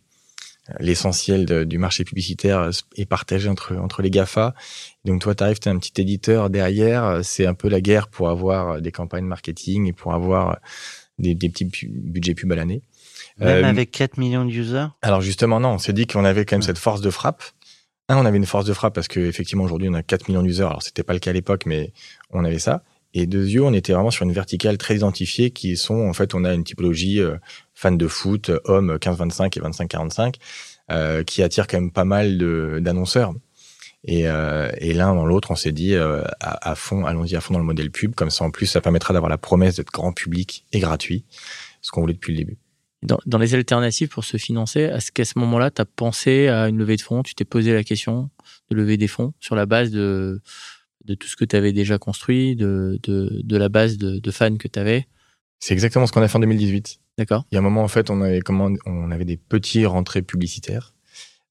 L'essentiel 0.80 1.66
du 1.66 1.78
marché 1.78 2.04
publicitaire 2.04 2.58
euh, 2.61 2.70
est 2.96 3.06
partagé 3.06 3.48
entre, 3.48 3.76
entre 3.76 4.02
les 4.02 4.11
GAFA. 4.11 4.54
Donc 5.04 5.20
toi, 5.22 5.35
tu 5.35 5.42
arrives, 5.44 5.58
tu 5.58 5.68
es 5.68 5.72
un 5.72 5.78
petit 5.78 6.00
éditeur 6.00 6.50
derrière, 6.50 7.04
euh, 7.04 7.20
c'est 7.22 7.46
un 7.46 7.54
peu 7.54 7.68
la 7.68 7.80
guerre 7.80 8.08
pour 8.08 8.28
avoir 8.28 8.68
euh, 8.72 8.80
des 8.80 8.92
campagnes 8.92 9.24
marketing 9.26 9.87
et 9.88 9.92
pour 9.92 10.14
avoir 10.14 10.58
des, 11.18 11.35
des 11.35 11.48
petits 11.48 11.66
pu- 11.66 11.88
budgets 11.88 12.35
pub 12.35 12.50
à 12.52 12.56
l'année. 12.56 12.82
Même 13.38 13.64
Euh, 13.64 13.68
avec 13.68 13.90
4 13.90 14.18
millions 14.18 14.44
d'users. 14.44 14.96
alors 15.02 15.20
justement, 15.20 15.58
non, 15.61 15.70
on 15.70 15.78
s'est 15.78 15.92
dit 15.92 16.06
qu'on 16.06 16.24
avait 16.24 16.44
quand 16.44 16.56
même 16.56 16.62
cette 16.62 16.78
force 16.78 17.00
de 17.00 17.11
frappe. 17.11 17.42
Un, 18.08 18.16
on 18.18 18.26
avait 18.26 18.37
une 18.37 18.46
force 18.46 18.64
de 18.66 18.72
frappe 18.72 18.94
parce 18.94 19.08
qu'effectivement, 19.08 19.64
aujourd'hui, 19.64 19.88
on 19.88 19.94
a 19.94 20.02
4 20.02 20.28
millions 20.28 20.42
d'users. 20.42 20.66
Alors, 20.68 20.82
c'était 20.82 21.02
pas 21.04 21.12
le 21.12 21.18
cas 21.18 21.30
à 21.30 21.32
l'époque, 21.32 21.64
mais 21.66 21.92
on 22.30 22.44
avait 22.44 22.58
ça. 22.58 22.82
Et 23.14 23.27
deux 23.27 23.46
yeux, 23.46 23.62
on 23.62 23.75
était 23.75 23.92
vraiment 23.92 24.11
sur 24.11 24.25
une 24.25 24.33
verticale 24.33 24.79
très 24.79 24.96
identifiée 24.96 25.51
qui 25.51 25.77
sont, 25.77 26.09
en 26.09 26.12
fait, 26.14 26.35
on 26.35 26.44
a 26.44 26.55
une 26.55 26.64
typologie 26.64 27.20
euh, 27.20 27.37
fan 27.75 27.98
de 27.98 28.07
foot, 28.09 28.48
euh, 28.51 28.59
hommes 28.64 28.96
15-25 28.96 29.59
et 29.59 29.61
25-45, 29.61 30.35
euh, 30.90 31.22
qui 31.22 31.42
attire 31.42 31.66
quand 31.66 31.79
même 31.79 31.90
pas 31.92 32.05
mal 32.05 32.38
de- 32.38 32.79
d'annonceurs. 32.81 33.35
Et, 34.05 34.27
euh, 34.29 34.68
et 34.79 34.94
l'un 34.94 35.14
dans 35.14 35.27
l'autre, 35.27 35.51
on 35.51 35.57
s'est 35.57 35.72
dit 35.72 35.94
euh, 35.94 36.22
à, 36.40 36.70
à 36.70 36.75
fond, 36.75 37.05
allons-y 37.05 37.37
à 37.37 37.40
fond 37.40 37.53
dans 37.55 37.61
le 37.61 37.66
modèle 37.66 37.90
pub. 37.90 38.14
Comme 38.14 38.31
ça, 38.31 38.44
en 38.44 38.51
plus, 38.51 38.66
ça 38.66 38.81
permettra 38.81 39.12
d'avoir 39.14 39.31
la 39.31 39.38
promesse 39.38 39.77
d'être 39.77 39.92
grand 39.92 40.12
public 40.12 40.64
et 40.72 40.81
gratuit, 40.81 41.25
ce 41.83 41.90
qu'on 41.92 42.01
voulait 42.01 42.14
depuis 42.14 42.33
le 42.33 42.38
début. 42.38 42.57
dans, 43.05 43.18
dans 43.27 43.38
les 43.38 43.55
alternatives 43.55 44.09
pour 44.09 44.25
se 44.25 44.38
financer, 44.38 44.81
est-ce 44.81 45.12
qu'à 45.12 45.25
ce 45.25 45.38
moment-là, 45.38 45.70
tu 45.70 45.83
as 45.83 45.85
pensé 45.85 46.48
à 46.48 46.68
une 46.68 46.79
levée 46.79 46.96
de 46.96 47.03
fonds? 47.03 47.22
Tu 47.22 47.35
t'es 47.37 47.44
posé 47.44 47.72
la 47.75 47.85
question 47.85 48.29
de 48.70 48.77
lever 48.77 48.96
des 48.96 49.07
fonds 49.09 49.35
sur 49.38 49.55
la 49.55 49.66
base 49.66 49.90
de, 49.92 50.40
de 51.04 51.14
tout 51.14 51.26
ce 51.28 51.36
que 51.36 51.44
tu 51.44 51.56
avais 51.56 51.72
déjà 51.72 51.98
construit, 51.98 52.56
de, 52.56 52.98
de, 53.02 53.40
de 53.42 53.56
la 53.56 53.68
base 53.68 53.96
de, 53.98 54.18
de 54.18 54.30
fans 54.30 54.56
que 54.56 54.68
tu 54.68 54.78
avais 54.78 55.06
C'est 55.60 55.74
exactement 55.74 56.06
ce 56.06 56.12
qu'on 56.12 56.22
a 56.22 56.28
fait 56.28 56.36
en 56.36 56.40
2018. 56.40 56.98
D'accord 57.18 57.44
Il 57.50 57.54
y 57.54 57.56
a 57.56 57.60
un 57.60 57.62
moment, 57.64 57.82
en 57.82 57.88
fait, 57.88 58.10
on 58.10 58.20
avait, 58.22 58.40
commandé- 58.40 58.78
on 58.86 59.10
avait 59.10 59.24
des 59.24 59.36
petits 59.36 59.84
rentrées 59.86 60.22
publicitaires. 60.22 60.94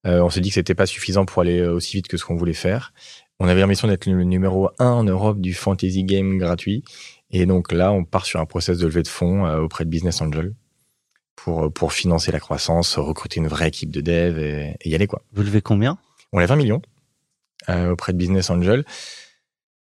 Euh, 0.08 0.22
on 0.22 0.30
s'est 0.32 0.42
dit 0.42 0.50
que 0.50 0.56
c'était 0.56 0.74
pas 0.76 0.88
suffisant 0.88 1.26
pour 1.26 1.42
aller 1.42 1.60
euh, 1.60 1.74
aussi 1.74 1.98
vite 1.98 2.08
que 2.08 2.18
ce 2.18 2.26
qu'on 2.26 2.36
voulait 2.36 2.54
faire. 2.54 2.94
On 3.40 3.48
avait 3.48 3.62
l'ambition 3.62 3.88
d'être 3.88 4.08
le 4.08 4.24
numéro 4.24 4.70
un 4.80 4.90
en 4.90 5.04
Europe 5.04 5.40
du 5.40 5.54
fantasy 5.54 6.04
game 6.04 6.38
gratuit. 6.40 6.84
Et 7.30 7.46
donc 7.46 7.72
là, 7.72 7.92
on 7.92 8.04
part 8.04 8.26
sur 8.26 8.40
un 8.40 8.46
process 8.46 8.78
de 8.80 8.86
levée 8.88 9.04
de 9.04 9.08
fonds 9.08 9.46
euh, 9.46 9.60
auprès 9.60 9.86
de 9.86 9.90
Business 9.90 10.22
Angel 10.22 10.54
pour, 11.36 11.72
pour 11.72 11.94
financer 11.94 12.32
la 12.32 12.40
croissance, 12.40 12.98
recruter 12.98 13.40
une 13.40 13.48
vraie 13.48 13.68
équipe 13.68 13.92
de 13.92 14.02
dev 14.02 14.38
et, 14.40 14.76
et 14.82 14.90
y 14.90 14.96
aller, 14.96 15.08
quoi. 15.08 15.22
Vous 15.34 15.44
levez 15.44 15.62
combien? 15.62 15.98
On 16.34 16.40
a 16.40 16.46
20 16.46 16.56
millions 16.56 16.82
euh, 17.70 17.92
auprès 17.92 18.12
de 18.14 18.18
Business 18.18 18.50
Angel. 18.50 18.84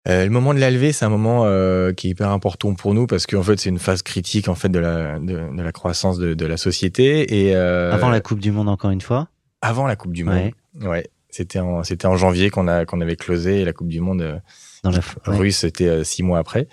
Euh, 0.06 0.24
le 0.24 0.30
moment 0.30 0.52
de 0.52 0.58
la 0.60 0.70
levée, 0.70 0.92
c'est 0.92 1.04
un 1.06 1.08
moment 1.08 1.44
euh, 1.46 1.92
qui 1.92 2.08
est 2.08 2.10
hyper 2.10 2.28
important 2.28 2.74
pour 2.74 2.92
nous 2.92 3.06
parce 3.06 3.26
qu'en 3.26 3.42
fait, 3.42 3.58
c'est 3.58 3.70
une 3.70 3.78
phase 3.78 4.02
critique 4.02 4.48
en 4.48 4.54
fait 4.54 4.68
de 4.68 4.78
la 4.78 5.18
de, 5.18 5.56
de 5.56 5.62
la 5.62 5.72
croissance 5.72 6.18
de, 6.18 6.34
de 6.34 6.46
la 6.46 6.58
société 6.58 7.46
et 7.46 7.56
euh, 7.56 7.90
Avant 7.92 8.10
la 8.10 8.20
Coupe 8.20 8.40
du 8.40 8.52
Monde, 8.52 8.68
encore 8.68 8.90
une 8.90 9.00
fois. 9.00 9.28
avant 9.62 9.86
la 9.86 9.96
Coupe 9.96 10.12
du 10.12 10.24
Monde. 10.24 10.50
Ouais, 10.82 11.08
c'était 11.30 11.58
en 11.60 11.82
c'était 11.84 12.06
en 12.06 12.16
janvier 12.16 12.50
qu'on 12.50 12.68
a 12.68 12.84
qu'on 12.84 13.00
avait 13.00 13.16
closé 13.16 13.60
et 13.60 13.64
la 13.64 13.72
Coupe 13.72 13.88
du 13.88 14.00
Monde 14.00 14.20
euh, 14.20 14.36
Dans 14.82 14.90
la 14.90 14.98
ouais. 14.98 15.36
russe, 15.38 15.58
c'était 15.58 15.88
euh, 15.88 16.04
six 16.04 16.22
mois 16.22 16.38
après. 16.38 16.68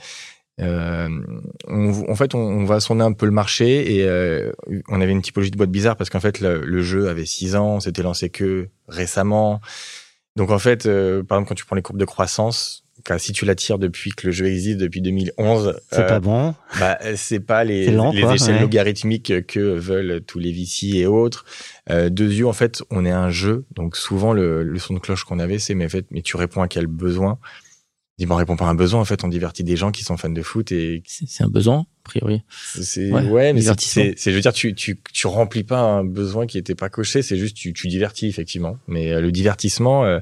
Euh, 0.60 1.08
on, 1.70 2.12
en 2.12 2.15
fait, 2.15 2.36
on, 2.36 2.39
on 2.39 2.65
va 2.65 2.82
sonder 2.82 3.04
un 3.04 3.13
peu 3.13 3.26
le 3.26 3.32
marché 3.32 3.96
et 3.96 4.04
euh, 4.06 4.52
on 4.89 5.00
avait 5.00 5.13
une 5.13 5.22
typologie 5.22 5.50
de 5.52 5.58
boîte 5.58 5.72
bizarre 5.72 5.96
parce 5.96 6.10
qu'en 6.10 6.20
fait, 6.20 6.39
le, 6.41 6.62
le 6.65 6.82
jeu 6.82 7.08
avait 7.10 7.26
six 7.26 7.56
ans, 7.56 7.76
on 7.76 7.80
s'était 7.80 8.04
lancé 8.04 8.30
que 8.30 8.67
récemment. 8.89 9.62
Donc 10.36 10.52
en 10.52 10.60
fait, 10.60 10.86
euh, 10.86 11.24
par 11.24 11.38
exemple, 11.38 11.50
quand 11.50 11.56
tu 11.56 11.65
prends 11.65 11.76
les 11.78 11.82
courbes 11.82 11.98
de 12.00 12.06
croissance, 12.06 12.81
car 13.04 13.20
si 13.20 13.32
tu 13.34 13.46
la 13.46 13.56
tires 13.56 13.80
depuis 13.80 14.12
que 14.12 14.28
le 14.28 14.34
jeu 14.34 14.46
existe, 14.48 14.78
depuis 14.78 15.02
2011, 15.02 15.80
C'est 15.92 16.00
euh, 16.00 16.08
pas 16.08 16.20
bon. 16.20 16.56
bah, 16.80 16.98
c'est 17.16 17.40
pas 17.40 17.64
les, 17.64 17.92
lent, 17.92 18.12
les 18.12 18.22
quoi, 18.22 18.36
échelles 18.36 18.56
ouais. 18.56 18.62
logarithmiques 18.62 19.46
que 19.46 19.60
veulent 19.60 20.22
tous 20.26 20.40
les 20.40 20.52
VC 20.52 20.98
et 20.98 21.06
autres. 21.08 21.46
Euh, 21.90 22.10
deux 22.10 22.32
yeux, 22.32 22.48
en 22.48 22.54
fait, 22.54 22.84
on 22.90 23.06
est 23.06 23.12
un 23.12 23.30
jeu. 23.30 23.66
Donc 23.76 23.96
souvent, 23.96 24.34
le, 24.34 24.64
le 24.64 24.80
son 24.80 24.94
de 24.94 25.00
cloche 25.00 25.24
qu'on 25.24 25.40
avait, 25.40 25.60
c'est 25.60 25.76
mais, 25.76 25.86
en 25.86 25.90
fait, 25.90 26.06
mais 26.12 26.22
tu 26.22 26.38
réponds 26.38 26.62
à 26.62 26.68
quel 26.68 26.88
besoin? 26.88 27.40
Bon, 28.28 28.36
on 28.36 28.38
répond 28.38 28.56
pas 28.56 28.66
à 28.66 28.70
un 28.70 28.76
besoin. 28.76 29.02
En 29.02 29.06
fait, 29.06 29.24
on 29.24 29.28
divertit 29.28 29.64
des 29.64 29.76
gens 29.76 29.92
qui 29.92 30.04
sont 30.04 30.16
fans 30.18 30.30
de 30.30 30.42
foot 30.42 30.72
et 30.72 31.02
C'est 31.06 31.44
un 31.44 31.48
besoin, 31.48 31.80
a 31.80 32.04
priori. 32.04 32.44
c'est 32.76 33.12
Ouais, 33.12 33.24
ouais, 33.24 33.54
mais 33.54 33.62
c'est, 33.62 34.16
je 34.16 34.30
veux 34.30 34.42
dire, 34.42 34.54
tu, 34.54 34.76
tu, 34.76 35.00
tu 35.12 35.28
remplis 35.28 35.64
pas 35.64 35.80
un 35.80 36.04
besoin 36.04 36.46
qui 36.46 36.58
était 36.58 36.76
pas 36.76 36.90
coché. 36.90 37.24
C'est 37.24 37.38
juste 37.38 37.56
tu, 37.56 37.74
tu 37.74 37.88
divertis 37.88 38.28
effectivement. 38.28 38.78
Mais 38.88 39.12
euh, 39.12 39.22
le 39.22 39.32
divertissement, 39.32 40.06
euh, 40.06 40.20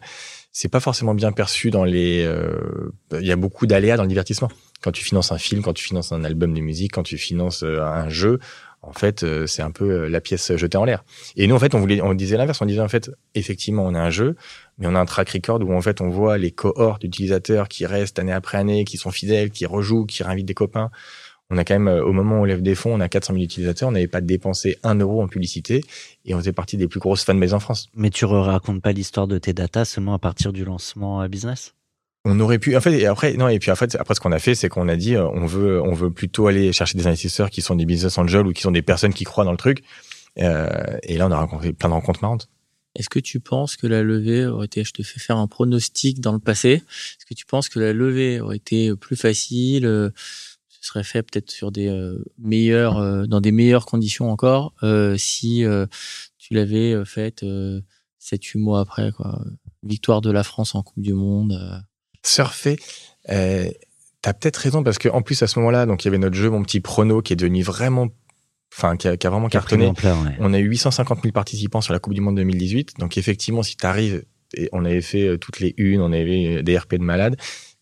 c'est 0.62 0.68
pas 0.68 0.82
forcément 0.82 1.14
bien 1.14 1.32
perçu 1.32 1.72
dans 1.72 1.86
les. 1.86 2.22
euh, 2.26 2.92
Il 3.14 3.26
y 3.26 3.32
a 3.32 3.38
beaucoup 3.38 3.66
d'aléas 3.66 3.96
dans 3.96 4.04
le 4.04 4.10
divertissement. 4.10 4.50
Quand 4.82 4.92
tu 4.92 5.06
finances 5.06 5.32
un 5.32 5.38
film, 5.38 5.62
quand 5.62 5.72
tu 5.72 5.86
finances 5.86 6.12
un 6.12 6.26
album 6.26 6.54
de 6.54 6.60
musique, 6.60 6.92
quand 6.96 7.04
tu 7.04 7.18
finances 7.18 7.64
euh, 7.64 7.82
un 7.82 8.10
jeu, 8.10 8.40
en 8.82 8.92
fait, 8.92 9.24
euh, 9.24 9.48
c'est 9.48 9.62
un 9.62 9.72
peu 9.72 9.90
euh, 9.90 10.10
la 10.10 10.20
pièce 10.20 10.54
jetée 10.58 10.78
en 10.78 10.84
l'air. 10.84 11.06
Et 11.38 11.48
nous, 11.48 11.56
en 11.56 11.60
fait, 11.60 11.76
on 11.76 11.80
voulait, 11.80 12.02
on 12.02 12.14
disait 12.14 12.36
l'inverse. 12.36 12.60
On 12.62 12.66
disait 12.66 12.82
en 12.82 12.90
fait, 12.90 13.10
effectivement, 13.36 13.86
on 13.86 13.96
a 13.96 14.02
un 14.02 14.10
jeu, 14.10 14.36
mais 14.80 14.88
on 14.88 14.96
a 14.96 15.00
un 15.00 15.06
track 15.06 15.30
record 15.30 15.62
où 15.62 15.74
en 15.74 15.80
fait, 15.80 16.02
on 16.02 16.10
voit 16.10 16.38
les 16.38 16.52
cohortes 16.52 17.04
d'utilisateurs 17.04 17.70
qui 17.70 17.86
restent 17.86 18.20
année 18.20 18.34
après 18.34 18.58
année, 18.58 18.84
qui 18.84 18.98
sont 18.98 19.12
fidèles, 19.12 19.52
qui 19.52 19.66
rejouent, 19.66 20.06
qui 20.06 20.24
réinvitent 20.24 20.48
des 20.48 20.54
copains. 20.54 20.92
On 21.52 21.58
a 21.58 21.64
quand 21.64 21.74
même, 21.74 21.88
euh, 21.88 22.04
au 22.04 22.14
moment 22.14 22.38
où 22.38 22.42
on 22.42 22.46
lève 22.46 22.62
des 22.62 22.76
fonds, 22.76 22.94
on 22.94 23.00
a 23.00 23.10
400 23.10 23.34
000 23.34 23.44
utilisateurs. 23.44 23.90
On 23.90 23.92
n'avait 23.92 24.08
pas 24.08 24.22
dépensé 24.22 24.78
un 24.84 24.96
euro 24.96 25.22
en 25.22 25.28
publicité 25.28 25.84
et 26.26 26.36
on 26.36 26.40
faisait 26.40 26.54
partie 26.54 26.78
des 26.78 26.88
plus 26.88 27.00
grosses 27.00 27.24
fanbases 27.24 27.54
en 27.54 27.60
France. 27.60 27.90
Mais 27.96 28.10
tu 28.12 28.26
ne 28.26 28.32
racontes 28.32 28.82
pas 28.82 28.92
l'histoire 28.92 29.28
de 29.28 29.38
tes 29.38 29.54
datas 29.54 29.86
seulement 29.86 30.14
à 30.14 30.20
partir 30.20 30.54
du 30.54 30.64
lancement 30.64 31.22
euh, 31.22 31.28
business? 31.28 31.74
On 32.26 32.40
aurait 32.42 32.60
pu, 32.60 32.76
en 32.76 32.82
fait, 32.82 33.00
et 33.00 33.06
après, 33.06 33.34
non, 33.34 33.48
et 33.48 33.60
puis 33.60 33.72
en 33.72 33.76
fait, 33.76 33.96
après, 33.96 34.14
ce 34.14 34.20
qu'on 34.20 34.34
a 34.34 34.40
fait, 34.40 34.54
c'est 34.54 34.68
qu'on 34.68 34.90
a 34.90 34.98
dit, 34.98 35.16
euh, 35.16 35.28
on 35.30 35.46
veut, 35.46 35.82
on 35.82 35.94
veut 35.94 36.12
plutôt 36.12 36.48
aller 36.48 36.74
chercher 36.74 36.98
des 36.98 37.08
investisseurs 37.08 37.50
qui 37.50 37.62
sont 37.62 37.76
des 37.76 37.86
business 37.86 38.18
angels 38.18 38.46
ou 38.46 38.52
qui 38.52 38.62
sont 38.62 38.72
des 38.72 38.82
personnes 38.82 39.14
qui 39.14 39.24
croient 39.24 39.46
dans 39.46 39.52
le 39.52 39.58
truc. 39.58 39.84
Euh, 40.40 40.68
et 41.04 41.18
là, 41.18 41.28
on 41.28 41.32
a 41.32 41.40
rencontré 41.40 41.72
plein 41.74 41.90
de 41.90 41.94
rencontres 41.94 42.22
marrantes. 42.22 42.50
Est-ce 42.96 43.10
que 43.10 43.20
tu 43.20 43.40
penses 43.40 43.78
que 43.78 43.88
la 43.88 44.04
levée 44.04 44.46
aurait 44.46 44.66
été, 44.66 44.84
je 44.84 44.92
te 44.92 45.04
fais 45.04 45.20
faire 45.20 45.38
un 45.38 45.48
pronostic 45.48 46.20
dans 46.20 46.34
le 46.34 46.40
passé, 46.40 46.70
est-ce 46.72 47.26
que 47.26 47.36
tu 47.36 47.46
penses 47.46 47.70
que 47.70 47.80
la 47.80 47.94
levée 47.94 48.42
aurait 48.42 48.58
été 48.58 48.94
plus 48.96 49.16
facile, 49.16 49.86
euh, 49.86 50.10
serait 50.90 51.04
fait 51.04 51.24
peut-être 51.24 51.50
sur 51.52 51.72
des 51.72 51.88
euh, 51.88 52.24
meilleures, 52.38 52.98
euh, 52.98 53.26
dans 53.26 53.42
des 53.42 53.52
meilleures 53.52 53.86
conditions 53.86 54.30
encore, 54.32 54.74
euh, 54.84 55.16
si 55.18 55.64
euh, 55.64 55.86
tu 56.38 56.54
l'avais 56.54 56.94
euh, 56.94 57.06
faite 57.06 57.44
euh, 57.44 57.82
7-8 58.22 58.58
mois 58.60 58.80
après, 58.82 59.12
quoi. 59.12 59.42
Victoire 59.84 60.20
de 60.22 60.30
la 60.32 60.44
France 60.44 60.76
en 60.76 60.84
Coupe 60.84 61.02
du 61.02 61.14
Monde. 61.14 61.54
euh. 61.54 61.78
surfer. 62.26 62.78
Euh, 63.30 63.70
T'as 64.22 64.34
peut-être 64.34 64.58
raison 64.58 64.84
parce 64.84 65.00
qu'en 65.00 65.22
plus 65.22 65.42
à 65.44 65.48
ce 65.48 65.58
moment-là, 65.60 65.86
donc 65.86 66.04
il 66.04 66.08
y 66.08 66.10
avait 66.10 66.18
notre 66.18 66.36
jeu 66.36 66.50
Mon 66.50 66.62
Petit 66.62 66.82
Prono 66.82 67.22
qui 67.22 67.32
est 67.32 67.36
devenu 67.38 67.64
vraiment, 67.64 68.10
enfin 68.76 68.98
qui 68.98 69.08
a, 69.08 69.16
qui 69.16 69.26
a 69.26 69.30
vraiment 69.30 69.48
Qui 69.48 69.56
a 69.56 69.62
pris 69.62 69.78
cartonné. 69.78 69.94
ouais. 70.28 70.36
On 70.42 70.54
a 70.54 70.60
eu 70.60 70.66
850 70.68 71.22
000 71.24 71.32
participants 71.32 71.80
sur 71.80 71.94
la 71.94 72.00
Coupe 72.00 72.14
du 72.14 72.20
Monde 72.20 72.36
2018. 72.36 72.96
Donc 73.00 73.18
effectivement, 73.18 73.64
si 73.64 73.78
t'arrives, 73.78 74.26
et 74.56 74.68
on 74.74 74.84
avait 74.84 75.02
fait 75.02 75.38
toutes 75.38 75.62
les 75.62 75.74
unes, 75.78 76.02
on 76.02 76.12
avait 76.12 76.62
des 76.64 76.78
RP 76.78 76.96
de 76.96 77.04
malades. 77.04 77.38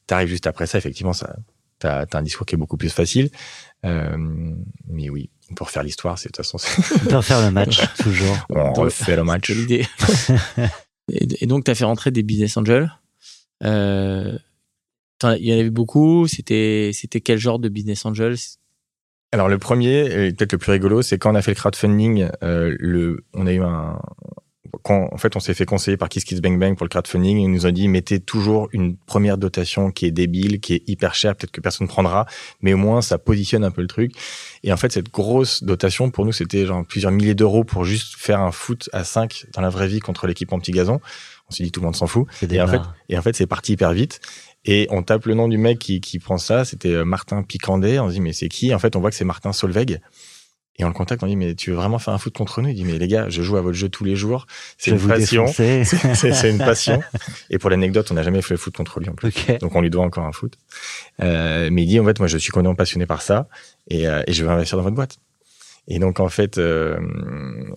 T'arrives 0.05 0.27
juste 0.29 0.45
après 0.45 0.67
ça, 0.67 0.77
effectivement, 0.77 1.13
ça, 1.13 1.35
t'as, 1.79 2.05
t'as 2.05 2.19
un 2.19 2.23
discours 2.23 2.45
qui 2.45 2.55
est 2.55 2.57
beaucoup 2.57 2.77
plus 2.77 2.89
facile. 2.93 3.29
Euh, 3.85 4.17
mais 4.87 5.09
oui, 5.09 5.29
on 5.51 5.53
peut 5.55 5.63
refaire 5.63 5.83
l'histoire. 5.83 6.17
C'est 6.17 6.29
de 6.29 6.33
toute 6.33 6.45
façon, 6.45 6.57
On 6.95 7.09
peut 7.09 7.15
refaire 7.17 7.41
le 7.41 7.51
match, 7.51 7.81
toujours. 7.99 8.37
on 8.49 8.73
refait 8.73 9.15
le 9.15 9.23
match. 9.23 9.47
Quelle 9.47 9.59
idée. 9.59 9.85
et, 11.11 11.45
donc, 11.47 11.63
tu 11.65 11.71
as 11.71 11.75
fait 11.75 11.85
rentrer 11.85 12.11
des 12.11 12.23
business 12.23 12.57
angels. 12.57 12.91
Euh, 13.63 14.37
t'en- 15.19 15.33
il 15.33 15.45
y 15.45 15.53
en 15.53 15.59
avait 15.59 15.69
beaucoup. 15.69 16.27
C'était, 16.27 16.91
c'était 16.93 17.21
quel 17.21 17.37
genre 17.39 17.59
de 17.59 17.69
business 17.69 18.05
angels? 18.05 18.37
Alors 19.33 19.49
le 19.49 19.57
premier, 19.57 20.05
et 20.27 20.31
peut-être 20.31 20.53
le 20.53 20.57
plus 20.57 20.71
rigolo, 20.71 21.01
c'est 21.01 21.17
quand 21.17 21.31
on 21.31 21.35
a 21.35 21.41
fait 21.41 21.51
le 21.51 21.55
crowdfunding, 21.55 22.29
euh, 22.43 22.73
le, 22.79 23.25
on 23.33 23.45
a 23.45 23.51
eu 23.51 23.61
un, 23.61 23.99
quand 24.87 25.09
en 25.11 25.17
fait 25.17 25.35
on 25.35 25.41
s'est 25.41 25.53
fait 25.53 25.65
conseiller 25.65 25.97
par 25.97 26.07
Kiss 26.07 26.23
Kiss 26.23 26.39
Bang 26.39 26.57
Bang 26.57 26.77
pour 26.77 26.85
le 26.85 26.89
crowdfunding, 26.89 27.37
ils 27.37 27.51
nous 27.51 27.65
ont 27.65 27.71
dit 27.71 27.89
mettez 27.89 28.21
toujours 28.21 28.69
une 28.71 28.95
première 28.95 29.37
dotation 29.37 29.91
qui 29.91 30.05
est 30.05 30.11
débile, 30.11 30.61
qui 30.61 30.75
est 30.75 30.83
hyper 30.87 31.13
chère, 31.13 31.35
peut-être 31.35 31.51
que 31.51 31.59
personne 31.59 31.87
ne 31.87 31.91
prendra, 31.91 32.25
mais 32.61 32.73
au 32.73 32.77
moins 32.77 33.01
ça 33.01 33.17
positionne 33.17 33.65
un 33.65 33.71
peu 33.71 33.81
le 33.81 33.87
truc. 33.87 34.13
Et 34.63 34.71
en 34.71 34.77
fait 34.77 34.93
cette 34.93 35.11
grosse 35.11 35.61
dotation 35.63 36.09
pour 36.09 36.25
nous 36.25 36.31
c'était 36.31 36.65
genre 36.65 36.85
plusieurs 36.85 37.11
milliers 37.11 37.35
d'euros 37.35 37.65
pour 37.65 37.83
juste 37.83 38.15
faire 38.17 38.39
un 38.39 38.51
foot 38.51 38.89
à 38.93 39.03
5 39.03 39.47
dans 39.53 39.61
la 39.61 39.69
vraie 39.69 39.87
vie 39.87 39.99
contre 39.99 40.25
l'équipe 40.25 40.53
en 40.53 40.59
petit 40.59 40.71
gazon. 40.71 41.01
On 41.49 41.53
s'est 41.53 41.63
dit 41.63 41.71
tout 41.71 41.79
le 41.79 41.85
monde 41.85 41.95
s'en 41.95 42.07
fout. 42.07 42.25
En 42.43 42.67
fait, 42.67 42.81
et 43.09 43.17
en 43.17 43.21
fait, 43.21 43.35
c'est 43.35 43.47
parti 43.47 43.73
hyper 43.73 43.93
vite. 43.93 44.19
Et 44.65 44.87
on 44.89 45.01
tape 45.01 45.25
le 45.25 45.33
nom 45.33 45.47
du 45.47 45.57
mec 45.57 45.79
qui, 45.79 46.01
qui 46.01 46.19
prend 46.19 46.37
ça. 46.37 46.65
C'était 46.65 46.91
euh, 46.91 47.05
Martin 47.05 47.41
Picandet. 47.41 47.99
On 47.99 48.09
se 48.09 48.15
dit, 48.15 48.19
mais 48.19 48.33
c'est 48.33 48.49
qui? 48.49 48.73
En 48.75 48.79
fait, 48.79 48.97
on 48.97 48.99
voit 48.99 49.09
que 49.09 49.15
c'est 49.15 49.23
Martin 49.23 49.53
Solveig. 49.53 50.01
Et 50.79 50.83
on 50.83 50.87
le 50.87 50.93
contacte. 50.93 51.23
On 51.23 51.27
dit, 51.27 51.35
mais 51.35 51.55
tu 51.55 51.71
veux 51.71 51.75
vraiment 51.75 51.97
faire 51.97 52.13
un 52.13 52.17
foot 52.17 52.37
contre 52.37 52.61
nous? 52.61 52.69
Il 52.69 52.75
dit, 52.75 52.85
mais 52.85 52.97
les 52.97 53.07
gars, 53.07 53.29
je 53.29 53.41
joue 53.41 53.57
à 53.57 53.61
votre 53.61 53.77
jeu 53.77 53.89
tous 53.89 54.03
les 54.03 54.15
jours. 54.15 54.45
C'est 54.77 54.91
une 54.91 54.97
vais 54.97 55.15
passion. 55.15 55.47
C'est 55.47 56.49
une 56.49 56.59
passion. 56.59 57.01
Et 57.49 57.57
pour 57.57 57.69
l'anecdote, 57.69 58.11
on 58.11 58.13
n'a 58.13 58.23
jamais 58.23 58.41
fait 58.41 58.53
le 58.53 58.59
foot 58.59 58.75
contre 58.75 58.99
lui 58.99 59.09
en 59.09 59.13
plus. 59.13 59.33
Donc 59.59 59.75
on 59.75 59.81
lui 59.81 59.89
doit 59.89 60.03
encore 60.03 60.25
un 60.25 60.31
foot. 60.31 60.53
Euh, 61.21 61.69
mais 61.71 61.83
il 61.83 61.87
dit 61.87 61.99
en 61.99 62.05
fait 62.05 62.19
moi 62.19 62.27
je 62.27 62.37
suis 62.37 62.51
complètement 62.51 62.75
passionné 62.75 63.05
par 63.07 63.21
ça 63.21 63.47
et, 63.89 64.07
euh, 64.07 64.21
et 64.27 64.33
je 64.33 64.43
veux 64.43 64.51
investir 64.51 64.77
dans 64.77 64.83
votre 64.83 64.95
boîte. 64.95 65.17
Et 65.87 65.99
donc 65.99 66.19
en 66.19 66.27
fait, 66.27 66.57
euh, 66.57 66.97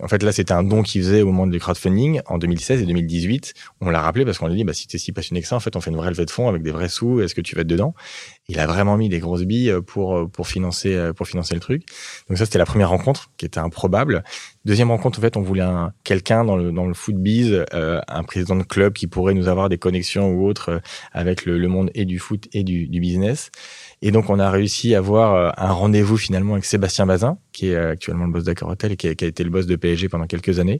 en 0.01 0.07
fait 0.07 0.21
là 0.23 0.31
c'était 0.31 0.51
un 0.53 0.63
don 0.63 0.83
qu'il 0.83 1.01
faisait 1.01 1.21
au 1.21 1.27
moment 1.27 1.47
du 1.47 1.59
crowdfunding 1.59 2.21
en 2.25 2.37
2016 2.37 2.81
et 2.81 2.85
2018. 2.85 3.53
On 3.79 3.89
l'a 3.89 4.01
rappelé 4.01 4.25
parce 4.25 4.37
qu'on 4.37 4.47
lui 4.47 4.53
a 4.53 4.57
dit 4.57 4.63
bah 4.63 4.73
si 4.73 4.87
t'es 4.87 4.97
si 4.97 5.11
passionné 5.13 5.41
que 5.41 5.47
ça 5.47 5.55
en 5.55 5.61
fait 5.61 5.75
on 5.75 5.81
fait 5.81 5.91
une 5.91 5.97
vraie 5.97 6.09
levée 6.09 6.25
de 6.25 6.31
fonds 6.31 6.49
avec 6.49 6.61
des 6.61 6.71
vrais 6.71 6.89
sous. 6.89 7.21
Est-ce 7.21 7.33
que 7.33 7.41
tu 7.41 7.55
vas 7.55 7.61
être 7.61 7.67
dedans? 7.67 7.93
Il 8.49 8.59
a 8.59 8.67
vraiment 8.67 8.97
mis 8.97 9.07
des 9.07 9.19
grosses 9.19 9.43
billes 9.43 9.73
pour 9.87 10.29
pour 10.29 10.47
financer 10.47 10.93
euh, 10.93 11.13
pour 11.13 11.27
financer 11.27 11.53
le 11.53 11.61
truc. 11.61 11.83
Donc 12.27 12.37
ça 12.37 12.45
c'était 12.45 12.59
la 12.59 12.65
première 12.65 12.89
rencontre 12.89 13.31
qui 13.37 13.45
était 13.45 13.59
improbable. 13.59 14.23
Deuxième 14.65 14.91
rencontre 14.91 15.19
en 15.19 15.21
fait 15.21 15.37
on 15.37 15.41
voulait 15.41 15.61
un 15.61 15.93
quelqu'un 16.03 16.43
dans 16.43 16.57
le 16.57 16.71
dans 16.71 16.85
le 16.85 16.93
foot 16.93 17.15
biz, 17.15 17.63
euh, 17.73 18.01
un 18.07 18.23
président 18.23 18.55
de 18.57 18.63
club 18.63 18.93
qui 18.93 19.07
pourrait 19.07 19.33
nous 19.33 19.47
avoir 19.47 19.69
des 19.69 19.77
connexions 19.77 20.31
ou 20.31 20.45
autres 20.45 20.69
euh, 20.69 20.79
avec 21.13 21.45
le, 21.45 21.57
le 21.57 21.67
monde 21.69 21.91
et 21.93 22.05
du 22.05 22.19
foot 22.19 22.47
et 22.53 22.63
du, 22.63 22.87
du 22.87 22.99
business. 22.99 23.51
Et 24.01 24.11
donc, 24.11 24.29
on 24.29 24.39
a 24.39 24.49
réussi 24.49 24.95
à 24.95 24.99
avoir 24.99 25.35
euh, 25.35 25.51
un 25.57 25.71
rendez-vous 25.71 26.17
finalement 26.17 26.53
avec 26.53 26.65
Sébastien 26.65 27.05
Bazin, 27.05 27.37
qui 27.51 27.67
est 27.67 27.75
euh, 27.75 27.91
actuellement 27.91 28.25
le 28.25 28.31
boss 28.31 28.43
d'Accor 28.43 28.69
Hotel 28.69 28.93
et 28.93 28.97
qui 28.97 29.07
a, 29.07 29.11
été 29.11 29.43
le 29.43 29.49
boss 29.49 29.67
de 29.67 29.75
PSG 29.75 30.09
pendant 30.09 30.25
quelques 30.25 30.59
années. 30.59 30.79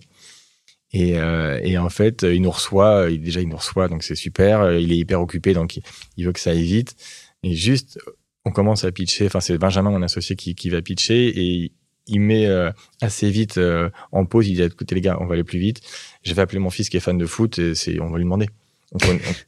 Et, 0.94 1.18
euh, 1.18 1.60
et 1.64 1.78
en 1.78 1.90
fait, 1.90 2.24
il 2.24 2.42
nous 2.42 2.52
reçoit, 2.52 3.08
il, 3.10 3.22
déjà 3.22 3.42
il 3.42 3.48
nous 3.48 3.58
reçoit, 3.58 3.88
donc 3.88 4.04
c'est 4.04 4.16
super. 4.16 4.62
Euh, 4.62 4.80
Il 4.80 4.92
est 4.92 4.98
hyper 4.98 5.22
occupé, 5.22 5.54
donc 5.54 5.80
il, 6.18 6.26
veut 6.26 6.34
que 6.34 6.40
ça 6.40 6.52
aille 6.52 6.64
vite. 6.64 6.96
Et 7.44 7.56
juste, 7.56 8.00
on 8.46 8.52
commence 8.52 8.84
à 8.84 8.92
pitcher, 8.92 9.28
enfin 9.28 9.40
c'est 9.40 9.58
Benjamin, 9.58 9.92
mon 9.92 10.02
associé, 10.02 10.36
qui, 10.36 10.56
qui 10.56 10.70
va 10.70 10.82
pitcher, 10.82 11.28
et 11.28 11.72
il 12.08 12.20
met 12.20 12.48
euh, 12.48 12.72
assez 13.02 13.30
vite 13.30 13.58
euh, 13.58 13.90
en 14.12 14.26
pause, 14.26 14.48
il 14.48 14.56
dit 14.56 14.64
écoutez 14.64 14.96
les 14.96 15.02
gars, 15.02 15.18
on 15.22 15.26
va 15.26 15.36
aller 15.36 15.44
plus 15.44 15.60
vite. 15.60 15.82
Je 16.24 16.34
vais 16.34 16.42
appeler 16.42 16.60
mon 16.60 16.70
fils 16.70 16.90
qui 16.90 16.98
est 16.98 17.02
fan 17.02 17.18
de 17.18 17.26
foot, 17.26 17.60
et 17.60 18.02
on 18.02 18.10
va 18.10 18.18
lui 18.18 18.26
demander. 18.26 18.48
Donc, 18.92 19.02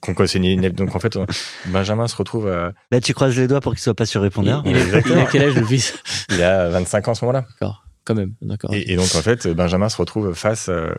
on, 0.07 0.11
on, 0.11 0.15
on, 0.19 0.25
une- 0.25 0.69
donc 0.69 0.95
en 0.95 0.99
fait, 0.99 1.15
on- 1.17 1.25
Benjamin 1.65 2.07
se 2.07 2.15
retrouve 2.15 2.47
à, 2.47 2.73
Là, 2.91 3.01
tu 3.01 3.13
croises 3.13 3.37
les 3.37 3.47
doigts 3.47 3.59
pour 3.61 3.73
qu'il 3.73 3.81
soit 3.81 3.93
pas 3.93 4.05
sur 4.05 4.21
il, 4.21 4.23
répondeur. 4.23 4.63
il, 4.65 4.75
a, 4.75 4.99
il 5.05 5.13
a 5.19 5.25
quel 5.25 5.43
âge 5.43 5.55
le 5.55 5.65
fils? 5.65 5.93
Il 6.29 6.41
a 6.41 6.69
25 6.69 7.07
ans 7.07 7.11
en 7.11 7.15
ce 7.15 7.25
moment-là. 7.25 7.45
D'accord, 7.59 7.83
quand 8.05 8.15
même. 8.15 8.33
D'accord. 8.41 8.73
Et, 8.73 8.91
et 8.93 8.95
donc 8.95 9.13
en 9.15 9.21
fait, 9.21 9.47
Benjamin 9.49 9.89
se 9.89 9.97
retrouve 9.97 10.33
face, 10.33 10.69
euh, 10.69 10.93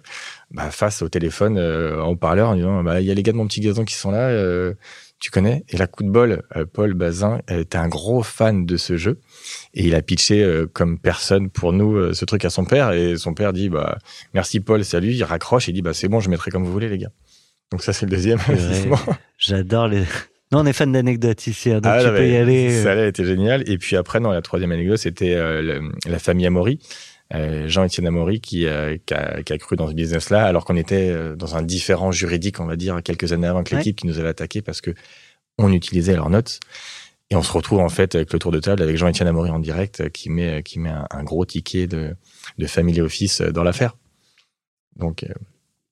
bah, 0.51 0.71
face 0.71 1.01
au 1.03 1.09
téléphone 1.09 1.57
euh, 1.59 2.03
en 2.03 2.09
haut-parleur 2.11 2.51
en 2.51 2.55
disant 2.57 2.83
bah 2.83 3.01
il 3.01 3.07
y 3.07 3.11
a 3.11 3.15
les 3.15 3.23
gars 3.23 3.33
de 3.33 3.37
mon 3.39 3.47
petit 3.47 3.61
gazon 3.61 3.85
qui 3.85 3.95
sont 3.95 4.11
là, 4.11 4.29
euh, 4.29 4.75
tu 5.21 5.31
connais? 5.31 5.65
Et 5.71 5.79
là 5.79 5.87
coup 5.87 6.03
de 6.03 6.11
bol, 6.11 6.43
euh, 6.55 6.67
Paul 6.71 6.93
Bazin 6.93 7.41
était 7.49 7.79
un 7.79 7.89
gros 7.89 8.23
fan 8.23 8.67
de 8.67 8.77
ce 8.77 8.99
jeu 8.99 9.21
et 9.73 9.87
il 9.87 9.95
a 9.95 10.03
pitché 10.03 10.43
euh, 10.43 10.67
comme 10.71 10.99
personne 10.99 11.49
pour 11.49 11.73
nous 11.73 11.97
euh, 11.97 12.13
ce 12.13 12.27
truc 12.27 12.45
à 12.45 12.51
son 12.51 12.67
père 12.67 12.93
et 12.93 13.17
son 13.17 13.33
père 13.33 13.55
dit 13.55 13.71
bah 13.71 13.97
merci 14.35 14.61
Paul, 14.61 14.85
salut, 14.85 15.13
il 15.13 15.25
raccroche 15.25 15.69
et 15.69 15.73
il 15.73 15.75
dit 15.75 15.83
bah 15.83 15.95
c'est 15.95 16.09
bon, 16.09 16.21
je 16.21 16.29
mettrai 16.29 16.51
comme 16.51 16.65
vous 16.65 16.73
voulez 16.73 16.91
les 16.91 16.99
gars. 16.99 17.11
Donc 17.75 17.83
ça 17.83 17.93
c'est 17.93 18.07
le 18.07 18.11
deuxième. 18.11 18.39
investissement. 18.47 19.01
J'adore 19.37 19.89
les. 19.89 20.03
Non, 20.53 20.61
on 20.61 20.67
est 20.67 20.73
fan 20.73 20.93
d'anecdotes 20.93 21.45
ici, 21.49 21.73
hein, 21.73 21.81
donc 21.81 21.87
Ah, 21.93 22.05
tu 22.05 22.09
peux 22.09 22.29
y 22.29 22.37
aller. 22.37 22.85
Ça 22.85 22.91
euh, 22.91 23.07
a 23.07 23.07
été 23.09 23.25
génial. 23.25 23.69
Et 23.69 23.79
puis 23.79 23.97
après, 23.97 24.21
non, 24.21 24.31
la 24.31 24.43
troisième 24.43 24.71
anecdote, 24.71 24.99
c'était 24.99 25.35
euh, 25.35 25.81
la 26.07 26.19
famille 26.21 26.47
Amaury. 26.47 26.79
Euh, 27.35 27.67
Jean-Étienne 27.67 28.07
Amaury 28.07 28.41
qui, 28.41 28.67
euh, 28.67 28.97
qui, 29.05 29.13
a, 29.13 29.43
qui 29.43 29.53
a 29.53 29.59
cru 29.59 29.75
dans 29.75 29.89
ce 29.89 29.95
business-là, 29.95 30.45
alors 30.45 30.65
qu'on 30.65 30.77
était 30.77 31.13
dans 31.35 31.57
un 31.57 31.63
différent 31.63 32.13
juridique, 32.13 32.61
on 32.61 32.67
va 32.67 32.77
dire, 32.77 33.03
quelques 33.03 33.33
années 33.33 33.49
avant 33.49 33.65
que 33.65 33.73
Ouais. 33.73 33.79
l'équipe 33.79 33.97
qui 33.97 34.07
nous 34.07 34.21
avait 34.21 34.29
attaqué 34.29 34.63
parce 34.63 34.81
que 34.81 34.93
on 35.59 35.73
utilisait 35.73 36.15
leurs 36.15 36.31
notes. 36.31 36.61
Et 37.31 37.35
on 37.35 37.43
se 37.43 37.51
retrouve 37.51 37.81
en 37.81 37.89
fait 37.89 38.15
avec 38.15 38.33
le 38.33 38.39
tour 38.39 38.53
de 38.53 38.61
table 38.61 38.83
avec 38.83 38.97
Jean-Étienne 38.97 39.27
Amaury 39.27 39.51
en 39.51 39.59
direct 39.59 40.11
qui 40.11 40.31
met, 40.31 40.63
qui 40.63 40.79
met 40.79 40.91
un, 40.91 41.09
un 41.11 41.25
gros 41.25 41.45
ticket 41.45 41.89
de, 41.89 42.15
de 42.57 42.67
Family 42.69 43.01
Office 43.01 43.41
dans 43.41 43.65
l'affaire. 43.65 43.97
Donc, 44.95 45.25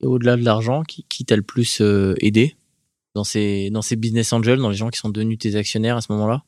au-delà 0.03 0.35
de 0.37 0.43
l'argent, 0.43 0.83
qui, 0.83 1.05
qui 1.09 1.25
t'a 1.25 1.35
le 1.35 1.41
plus 1.41 1.81
euh, 1.81 2.13
aidé 2.19 2.55
dans 3.15 3.23
ces, 3.23 3.69
dans 3.71 3.81
ces 3.81 3.95
business 3.95 4.33
angels, 4.33 4.59
dans 4.59 4.69
les 4.69 4.75
gens 4.75 4.89
qui 4.89 4.99
sont 4.99 5.09
devenus 5.09 5.37
tes 5.39 5.55
actionnaires 5.55 5.97
à 5.97 6.01
ce 6.01 6.11
moment-là? 6.13 6.43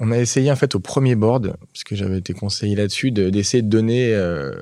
On 0.00 0.10
a 0.10 0.18
essayé 0.18 0.50
en 0.50 0.56
fait 0.56 0.74
au 0.74 0.80
premier 0.80 1.14
board, 1.14 1.56
parce 1.72 1.84
que 1.84 1.94
j'avais 1.94 2.18
été 2.18 2.32
conseillé 2.32 2.74
là-dessus, 2.74 3.10
de- 3.12 3.30
d'essayer 3.30 3.62
de, 3.62 3.68
donner 3.68 4.12
euh, 4.12 4.52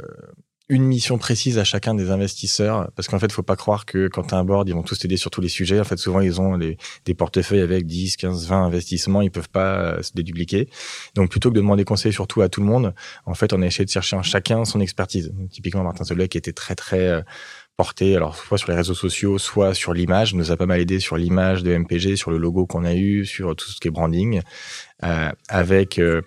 une 0.68 0.84
mission 0.84 1.18
précise 1.18 1.58
à 1.58 1.64
chacun 1.64 1.94
des 1.94 2.10
investisseurs, 2.10 2.90
parce 2.96 3.08
qu'en 3.08 3.18
fait, 3.18 3.30
faut 3.32 3.42
pas 3.42 3.56
croire 3.56 3.84
que 3.84 4.08
quand 4.08 4.24
tu 4.24 4.34
as 4.34 4.38
un 4.38 4.44
board, 4.44 4.68
ils 4.68 4.74
vont 4.74 4.82
tous 4.82 4.98
t'aider 4.98 5.16
sur 5.16 5.30
tous 5.30 5.40
les 5.40 5.48
sujets. 5.48 5.80
En 5.80 5.84
fait, 5.84 5.96
souvent, 5.98 6.20
ils 6.20 6.40
ont 6.40 6.56
les- 6.56 6.76
des 7.06 7.14
portefeuilles 7.14 7.60
avec 7.60 7.86
10, 7.86 8.16
15, 8.16 8.46
20 8.46 8.64
investissements, 8.66 9.20
ils 9.22 9.30
peuvent 9.30 9.48
pas 9.50 9.80
euh, 9.80 10.02
se 10.02 10.12
dédupliquer. 10.14 10.68
Donc, 11.14 11.30
plutôt 11.30 11.48
que 11.50 11.54
de 11.54 11.60
demander 11.60 11.84
conseil 11.84 12.12
surtout 12.12 12.42
à 12.42 12.48
tout 12.48 12.60
le 12.60 12.66
monde, 12.66 12.94
en 13.26 13.34
fait, 13.34 13.52
on 13.54 13.60
a 13.62 13.66
essayé 13.66 13.84
de 13.86 13.90
chercher 13.90 14.16
en 14.16 14.22
chacun 14.22 14.64
son 14.66 14.80
expertise. 14.80 15.32
Typiquement, 15.50 15.82
Martin 15.82 16.04
Solveig 16.04 16.28
qui 16.28 16.38
était 16.38 16.52
très, 16.52 16.74
très 16.74 17.06
euh, 17.08 17.22
porté, 17.76 18.16
alors 18.16 18.36
soit 18.36 18.58
sur 18.58 18.70
les 18.70 18.76
réseaux 18.76 18.94
sociaux, 18.94 19.38
soit 19.38 19.74
sur 19.74 19.94
l'image, 19.94 20.34
nous 20.34 20.52
a 20.52 20.56
pas 20.56 20.66
mal 20.66 20.80
aidé 20.80 21.00
sur 21.00 21.16
l'image 21.16 21.62
de 21.62 21.76
MPG, 21.76 22.16
sur 22.16 22.30
le 22.30 22.38
logo 22.38 22.66
qu'on 22.66 22.84
a 22.84 22.94
eu, 22.94 23.24
sur 23.24 23.56
tout 23.56 23.68
ce 23.70 23.80
qui 23.80 23.88
est 23.88 23.90
branding, 23.90 24.42
euh, 25.04 25.30
avec 25.48 25.98
euh, 25.98 26.22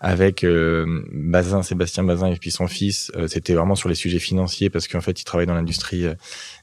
avec 0.00 0.44
euh, 0.44 1.02
Bazin, 1.12 1.62
Sébastien 1.62 2.04
Bazin 2.04 2.28
et 2.28 2.36
puis 2.36 2.50
son 2.50 2.68
fils, 2.68 3.10
euh, 3.16 3.26
c'était 3.26 3.54
vraiment 3.54 3.74
sur 3.74 3.88
les 3.88 3.94
sujets 3.94 4.20
financiers 4.20 4.70
parce 4.70 4.86
qu'en 4.86 5.00
fait, 5.00 5.20
il 5.20 5.24
travaille 5.24 5.46
dans 5.46 5.54
l'industrie 5.54 6.06
euh, 6.06 6.14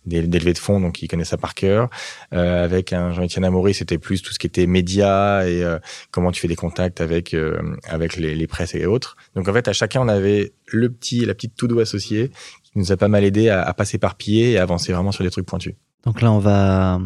des, 0.05 0.21
levées 0.21 0.53
de 0.53 0.57
fonds, 0.57 0.79
donc 0.79 1.01
il 1.01 1.07
connaît 1.07 1.25
ça 1.25 1.37
par 1.37 1.53
cœur. 1.53 1.89
Euh, 2.33 2.63
avec 2.63 2.93
un 2.93 3.13
Jean-Étienne 3.13 3.45
Amaury, 3.45 3.73
c'était 3.73 3.97
plus 3.97 4.21
tout 4.21 4.33
ce 4.33 4.39
qui 4.39 4.47
était 4.47 4.67
médias 4.67 5.45
et 5.45 5.63
euh, 5.63 5.79
comment 6.11 6.31
tu 6.31 6.41
fais 6.41 6.47
des 6.47 6.55
contacts 6.55 7.01
avec 7.01 7.33
euh, 7.33 7.59
avec 7.87 8.17
les, 8.17 8.35
les 8.35 8.47
presses 8.47 8.75
et 8.75 8.85
autres. 8.85 9.15
Donc 9.35 9.47
en 9.47 9.53
fait, 9.53 9.67
à 9.67 9.73
chacun, 9.73 10.01
on 10.01 10.07
avait 10.07 10.53
le 10.67 10.91
petit, 10.91 11.25
la 11.25 11.33
petite 11.33 11.55
tout 11.55 11.67
doux 11.67 11.79
associé 11.79 12.31
qui 12.63 12.71
nous 12.75 12.91
a 12.91 12.97
pas 12.97 13.07
mal 13.07 13.23
aidé 13.23 13.49
à, 13.49 13.61
à 13.61 13.73
pas 13.73 13.85
s'éparpiller 13.85 14.51
et 14.51 14.57
avancer 14.59 14.93
vraiment 14.93 15.11
sur 15.11 15.23
des 15.23 15.31
trucs 15.31 15.45
pointus. 15.45 15.73
Donc 16.05 16.21
là, 16.21 16.31
on 16.31 16.39
va 16.39 16.99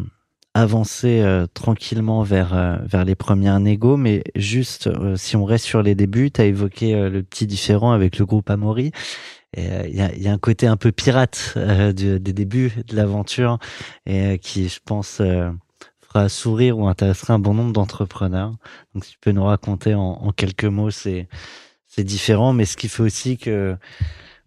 avancer 0.54 1.20
euh, 1.20 1.46
tranquillement 1.52 2.22
vers, 2.22 2.54
euh, 2.54 2.76
vers 2.84 3.04
les 3.04 3.14
premières 3.14 3.60
négos, 3.60 3.96
mais 3.96 4.24
juste 4.34 4.88
euh, 4.88 5.16
si 5.16 5.36
on 5.36 5.44
reste 5.44 5.64
sur 5.64 5.82
les 5.82 5.94
débuts, 5.94 6.30
tu 6.30 6.40
as 6.40 6.46
évoqué 6.46 6.94
euh, 6.94 7.08
le 7.08 7.22
petit 7.22 7.46
différent 7.46 7.92
avec 7.92 8.18
le 8.18 8.26
groupe 8.26 8.50
Amaury. 8.50 8.90
Et, 9.56 9.68
euh, 9.70 9.86
Il 9.88 9.94
y, 9.96 10.00
a, 10.00 10.14
y 10.14 10.28
a 10.28 10.32
un 10.32 10.38
côté 10.38 10.66
un 10.66 10.76
peu 10.76 10.92
pirate 10.92 11.54
euh, 11.56 11.92
du- 11.92 12.20
des 12.20 12.32
débuts 12.32 12.72
de 12.86 12.96
l'aventure 12.96 13.58
et 14.06 14.20
euh, 14.22 14.36
qui, 14.36 14.68
je 14.68 14.78
pense, 14.84 15.20
fera 16.00 16.28
sourire 16.28 16.78
ou 16.78 16.86
intéressera 16.88 17.34
un 17.34 17.38
bon 17.38 17.54
nombre 17.54 17.72
d'entrepreneurs. 17.72 18.56
Donc, 18.94 19.04
si 19.04 19.12
tu 19.12 19.18
peux 19.20 19.32
nous 19.32 19.44
raconter 19.44 19.94
en, 19.94 20.00
en 20.02 20.32
quelques 20.32 20.64
mots, 20.64 20.90
c'est 20.90 21.28
c'est 21.86 22.04
différent, 22.04 22.52
mais 22.52 22.66
ce 22.66 22.76
qui 22.76 22.88
fait 22.88 23.02
aussi 23.02 23.36
que 23.36 23.76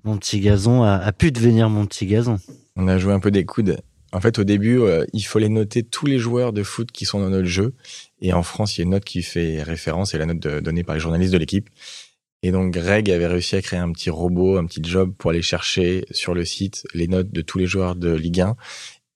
mon 0.06 0.18
petit 0.18 0.39
gazon 0.39 0.84
a, 0.84 0.94
a 0.94 1.12
pu 1.12 1.32
devenir 1.32 1.70
mon 1.70 1.86
petit 1.86 2.06
gazon. 2.06 2.38
On 2.78 2.88
a 2.88 2.98
joué 2.98 3.12
un 3.13 3.20
peu 3.20 3.32
des 3.32 3.44
coudes. 3.46 3.82
En 4.13 4.22
fait, 4.22 4.39
au 4.39 4.44
début, 4.46 4.80
euh, 4.80 5.06
il 5.12 5.24
fallait 5.24 5.50
noter 5.50 5.84
tous 5.84 6.06
les 6.06 6.20
joueurs 6.20 6.54
de 6.54 6.63
foot 6.63 6.92
qui 6.92 7.04
sont 7.06 7.20
dans 7.20 7.30
notre 7.30 7.48
jeu. 7.48 7.74
Et 8.22 8.32
en 8.32 8.44
France, 8.44 8.78
il 8.78 8.82
y 8.82 8.84
a 8.84 8.86
une 8.86 8.92
note 8.92 9.04
qui 9.04 9.24
fait 9.24 9.62
référence, 9.63 10.12
c'est 10.12 10.18
la 10.18 10.26
note 10.26 10.39
de- 10.39 10.60
donnée 10.62 10.84
par 10.84 10.96
les 10.96 11.02
journalistes 11.02 11.34
de 11.34 11.38
l'équipe. 11.38 11.70
Et 12.43 12.51
donc, 12.51 12.73
Greg 12.73 13.10
avait 13.10 13.25
réussi 13.25 13.56
à 13.56 13.62
créer 13.62 13.79
un 13.79 13.91
petit 13.93 14.10
robot, 14.10 14.58
un 14.58 14.65
petit 14.65 14.82
job 14.84 15.13
pour 15.17 15.32
aller 15.32 15.41
chercher 15.41 16.06
sur 16.12 16.34
le 16.34 16.43
site 16.43 16.86
les 16.93 17.08
notes 17.08 17.32
de 17.32 17.41
tous 17.41 17.58
les 17.58 17.65
joueurs 17.65 17.95
de 17.95 18.13
Ligue 18.13 18.41
1 18.41 18.56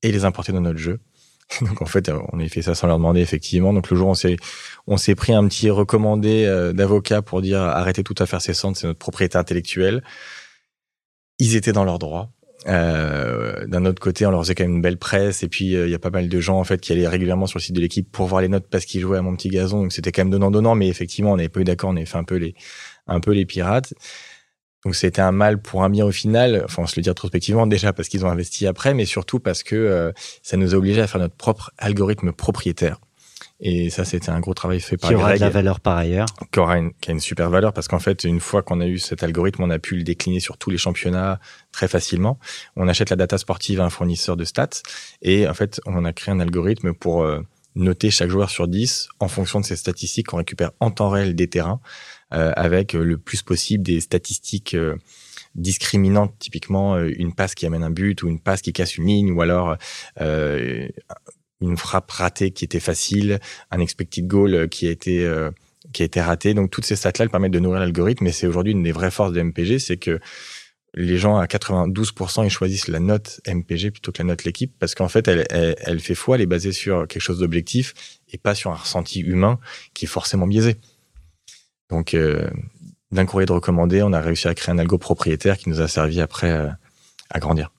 et 0.01 0.11
les 0.13 0.23
importer 0.23 0.53
dans 0.53 0.61
notre 0.61 0.79
jeu. 0.79 1.01
Donc, 1.61 1.81
en 1.81 1.85
fait, 1.85 2.09
on 2.31 2.39
a 2.39 2.47
fait 2.47 2.61
ça 2.61 2.73
sans 2.73 2.87
leur 2.87 2.97
demander, 2.97 3.19
effectivement. 3.19 3.73
Donc, 3.73 3.89
le 3.91 3.97
jour, 3.97 4.07
on 4.07 4.13
s'est, 4.13 4.37
on 4.87 4.95
s'est 4.95 5.15
pris 5.15 5.33
un 5.33 5.45
petit 5.47 5.69
recommandé 5.69 6.45
euh, 6.45 6.71
d'avocat 6.71 7.21
pour 7.21 7.41
dire 7.41 7.59
arrêtez 7.59 8.01
tout 8.01 8.15
à 8.17 8.25
faire 8.25 8.41
ces 8.41 8.53
centres, 8.53 8.79
c'est 8.79 8.87
notre 8.87 8.99
propriété 8.99 9.37
intellectuelle. 9.37 10.03
Ils 11.37 11.57
étaient 11.57 11.73
dans 11.73 11.83
leurs 11.83 11.99
droits. 11.99 12.31
Euh, 12.67 13.67
D'un 13.67 13.85
autre 13.85 13.99
côté, 14.01 14.25
on 14.25 14.31
leur 14.31 14.41
faisait 14.41 14.55
quand 14.55 14.63
même 14.63 14.75
une 14.75 14.81
belle 14.81 14.97
presse 14.97 15.43
et 15.43 15.47
puis 15.47 15.75
euh, 15.75 15.87
il 15.87 15.91
y 15.91 15.95
a 15.95 15.99
pas 15.99 16.09
mal 16.09 16.27
de 16.27 16.39
gens 16.39 16.59
en 16.59 16.63
fait 16.63 16.81
qui 16.81 16.91
allaient 16.91 17.07
régulièrement 17.07 17.45
sur 17.45 17.59
le 17.59 17.63
site 17.63 17.75
de 17.75 17.79
l'équipe 17.79 18.11
pour 18.11 18.25
voir 18.25 18.41
les 18.41 18.47
notes 18.47 18.65
parce 18.69 18.85
qu'ils 18.85 19.01
jouaient 19.01 19.19
à 19.19 19.21
mon 19.21 19.35
petit 19.35 19.49
gazon. 19.49 19.83
Donc 19.83 19.93
c'était 19.93 20.11
quand 20.11 20.23
même 20.23 20.31
donnant 20.31 20.49
donnant, 20.49 20.75
mais 20.75 20.87
effectivement 20.87 21.33
on 21.33 21.37
n'avait 21.37 21.49
pas 21.49 21.59
eu 21.59 21.65
d'accord, 21.65 21.91
on 21.91 21.95
avait 21.95 22.05
fait 22.05 22.17
un 22.17 22.23
peu 22.23 22.35
les 22.35 22.55
un 23.07 23.19
peu 23.19 23.31
les 23.31 23.45
pirates. 23.45 23.93
Donc 24.85 24.95
c'était 24.95 25.21
un 25.21 25.31
mal 25.31 25.61
pour 25.61 25.83
un 25.83 25.89
bien 25.89 26.05
au 26.05 26.11
final. 26.11 26.61
Enfin, 26.65 26.83
on 26.83 26.87
se 26.87 26.95
le 26.95 27.01
dit 27.01 27.09
rétrospectivement 27.09 27.67
déjà 27.67 27.93
parce 27.93 28.07
qu'ils 28.09 28.25
ont 28.25 28.29
investi 28.29 28.67
après, 28.67 28.93
mais 28.93 29.05
surtout 29.05 29.39
parce 29.39 29.63
que 29.63 29.75
euh, 29.75 30.11
ça 30.43 30.57
nous 30.57 30.73
a 30.73 30.77
obligés 30.77 31.01
à 31.01 31.07
faire 31.07 31.21
notre 31.21 31.35
propre 31.35 31.71
algorithme 31.77 32.31
propriétaire. 32.31 32.99
Et 33.59 33.89
ça, 33.89 34.05
c'était 34.05 34.29
un 34.29 34.39
gros 34.39 34.53
travail 34.53 34.79
fait 34.79 34.97
par 34.97 35.09
Qui 35.09 35.15
aura 35.15 35.29
Greg 35.29 35.39
de 35.39 35.45
la 35.45 35.49
valeur 35.49 35.79
par 35.79 35.97
ailleurs. 35.97 36.27
qui 36.51 36.59
aura 36.59 36.77
une, 36.77 36.93
qui 36.93 37.09
a 37.09 37.13
une 37.13 37.19
super 37.19 37.49
valeur 37.49 37.73
parce 37.73 37.87
qu'en 37.87 37.99
fait, 37.99 38.23
une 38.23 38.39
fois 38.39 38.61
qu'on 38.61 38.79
a 38.81 38.85
eu 38.85 38.99
cet 38.99 39.23
algorithme, 39.23 39.63
on 39.63 39.71
a 39.71 39.79
pu 39.79 39.95
le 39.95 40.03
décliner 40.03 40.39
sur 40.39 40.57
tous 40.57 40.69
les 40.69 40.77
championnats 40.77 41.39
très 41.71 41.87
facilement. 41.87 42.37
On 42.75 42.87
achète 42.87 43.09
la 43.09 43.15
data 43.15 43.37
sportive 43.37 43.81
à 43.81 43.85
un 43.85 43.89
fournisseur 43.89 44.37
de 44.37 44.43
stats 44.43 44.81
et 45.23 45.47
en 45.47 45.53
fait, 45.55 45.81
on 45.87 46.05
a 46.05 46.13
créé 46.13 46.33
un 46.33 46.39
algorithme 46.39 46.93
pour 46.93 47.23
euh, 47.23 47.41
noter 47.73 48.11
chaque 48.11 48.29
joueur 48.29 48.51
sur 48.51 48.67
10 48.67 49.09
en 49.19 49.27
fonction 49.27 49.59
de 49.59 49.65
ses 49.65 49.75
statistiques 49.75 50.27
qu'on 50.27 50.37
récupère 50.37 50.71
en 50.79 50.91
temps 50.91 51.09
réel 51.09 51.33
des 51.35 51.47
terrains 51.47 51.79
avec 52.31 52.95
euh, 52.95 53.03
le 53.03 53.17
plus 53.17 53.41
possible 53.41 53.83
des 53.83 54.01
statistiques 54.01 54.73
euh, 54.73 54.95
discriminantes, 55.57 56.35
typiquement 56.39 56.95
euh, 56.95 57.11
une 57.17 57.33
passe 57.33 57.55
qui 57.55 57.65
amène 57.65 57.83
un 57.83 57.89
but 57.89 58.23
ou 58.23 58.29
une 58.29 58.39
passe 58.39 58.61
qui 58.61 58.71
casse 58.71 58.97
une 58.97 59.07
ligne 59.07 59.31
ou 59.31 59.41
alors 59.41 59.75
euh, 60.21 60.87
une 61.61 61.77
frappe 61.77 62.11
ratée 62.11 62.51
qui 62.51 62.63
était 62.63 62.79
facile, 62.79 63.39
un 63.71 63.79
expected 63.79 64.27
goal 64.27 64.69
qui 64.69 64.87
a 64.87 64.91
été 64.91 65.25
euh, 65.25 65.51
qui 65.93 66.03
a 66.03 66.05
été 66.05 66.21
raté. 66.21 66.53
Donc 66.53 66.69
toutes 66.69 66.85
ces 66.85 66.95
stats-là 66.95 67.23
elles 67.25 67.29
permettent 67.29 67.53
de 67.53 67.59
nourrir 67.59 67.79
l'algorithme. 67.79 68.27
Et 68.27 68.31
c'est 68.31 68.47
aujourd'hui 68.47 68.73
une 68.73 68.83
des 68.83 68.91
vraies 68.91 69.11
forces 69.11 69.33
de 69.33 69.41
MPG, 69.41 69.79
c'est 69.79 69.97
que 69.97 70.19
les 70.93 71.17
gens 71.17 71.37
à 71.37 71.45
92% 71.45 72.45
ils 72.45 72.49
choisissent 72.49 72.87
la 72.87 72.99
note 72.99 73.41
MPG 73.47 73.91
plutôt 73.91 74.11
que 74.11 74.19
la 74.19 74.25
note 74.25 74.45
l'équipe 74.45 74.73
parce 74.79 74.95
qu'en 74.95 75.07
fait 75.09 75.27
elle 75.27 75.99
fait 75.99 76.15
foi, 76.15 76.35
elle 76.35 76.41
est 76.41 76.47
basée 76.47 76.71
sur 76.71 77.07
quelque 77.07 77.21
chose 77.21 77.39
d'objectif 77.39 77.93
et 78.31 78.37
pas 78.37 78.55
sur 78.55 78.71
un 78.71 78.75
ressenti 78.75 79.19
humain 79.19 79.59
qui 79.93 80.05
est 80.05 80.07
forcément 80.07 80.47
biaisé. 80.47 80.77
Donc 81.89 82.13
euh, 82.13 82.49
d'un 83.11 83.25
courrier 83.25 83.45
de 83.45 83.53
recommandé, 83.53 84.01
on 84.03 84.13
a 84.13 84.19
réussi 84.19 84.47
à 84.47 84.55
créer 84.55 84.73
un 84.73 84.77
algo 84.77 84.97
propriétaire 84.97 85.57
qui 85.57 85.69
nous 85.69 85.81
a 85.81 85.87
servi 85.87 86.21
après 86.21 86.51
euh, 86.51 86.67
à 87.29 87.39
grandir. 87.39 87.71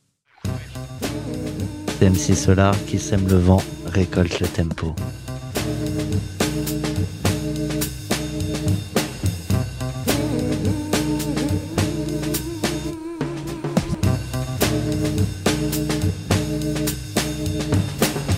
MC 2.01 2.35
Solar 2.35 2.75
qui 2.87 2.99
sème 2.99 3.27
le 3.29 3.37
vent, 3.37 3.63
récolte 3.87 4.41
le 4.41 4.47
tempo. 4.47 4.95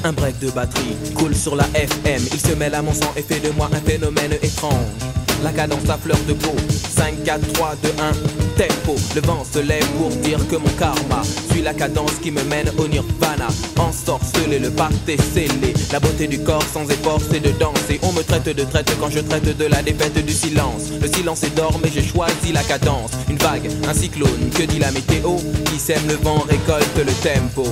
Un 0.03 0.13
break 0.13 0.39
de 0.39 0.51
batterie 0.51 0.97
coule 1.15 1.35
sur 1.35 1.55
la 1.55 1.65
FM. 1.75 2.23
Il 2.33 2.41
se 2.41 2.55
mêle 2.55 2.75
à 2.75 2.83
mon 2.83 2.95
sang 2.95 3.13
et 3.17 3.23
fait 3.23 3.41
de 3.41 3.51
moi 3.51 3.69
un 3.73 3.81
phénomène 3.81 4.33
étrange. 4.43 5.20
La 5.43 5.53
cadence 5.53 5.89
à 5.89 5.97
fleur 5.97 6.19
de 6.29 6.35
peau. 6.35 6.55
5, 6.69 7.25
4, 7.25 7.53
3, 7.55 7.75
2, 7.83 7.89
1, 7.89 8.13
tempo. 8.59 8.97
Le 9.15 9.21
vent 9.23 9.43
se 9.51 9.59
lève 9.59 9.87
pour 9.99 10.11
dire 10.11 10.39
que 10.49 10.57
mon 10.57 10.69
karma 10.79 11.23
suit 11.51 11.63
la 11.63 11.73
cadence 11.73 12.15
qui 12.23 12.31
me 12.31 12.43
mène 12.45 12.71
au 12.77 12.87
nirvana. 12.87 13.49
Ensorcelé, 13.79 14.59
le 14.59 14.71
pacte 14.71 15.09
est 15.09 15.21
scellé. 15.21 15.73
La 15.93 16.01
beauté 16.01 16.27
du 16.27 16.41
corps 16.41 16.63
sans 16.63 16.85
effort, 16.91 17.21
c'est 17.31 17.41
de 17.41 17.51
danser. 17.59 17.99
On 18.03 18.13
me 18.13 18.23
traite 18.23 18.55
de 18.55 18.65
traite 18.65 18.95
quand 19.01 19.09
je 19.11 19.21
traite 19.21 19.57
de 19.57 19.65
la 19.65 19.83
défaite 19.83 20.25
du 20.25 20.33
silence. 20.33 20.91
Le 21.01 21.09
silence 21.09 21.43
est 21.45 21.57
d'or, 21.57 21.81
mais 21.83 21.91
j'ai 21.93 22.03
choisi 22.03 22.53
la 22.53 22.63
cadence. 22.63 23.13
Une 23.29 23.39
vague, 23.39 23.71
un 23.89 23.95
cyclone, 23.95 24.51
que 24.55 24.65
dit 24.65 24.79
la 24.79 24.91
météo 24.93 25.37
Qui 25.67 25.79
sème 25.79 26.07
le 26.07 26.17
vent 26.17 26.45
récolte 26.49 26.97
le 26.99 27.13
tempo. 27.23 27.65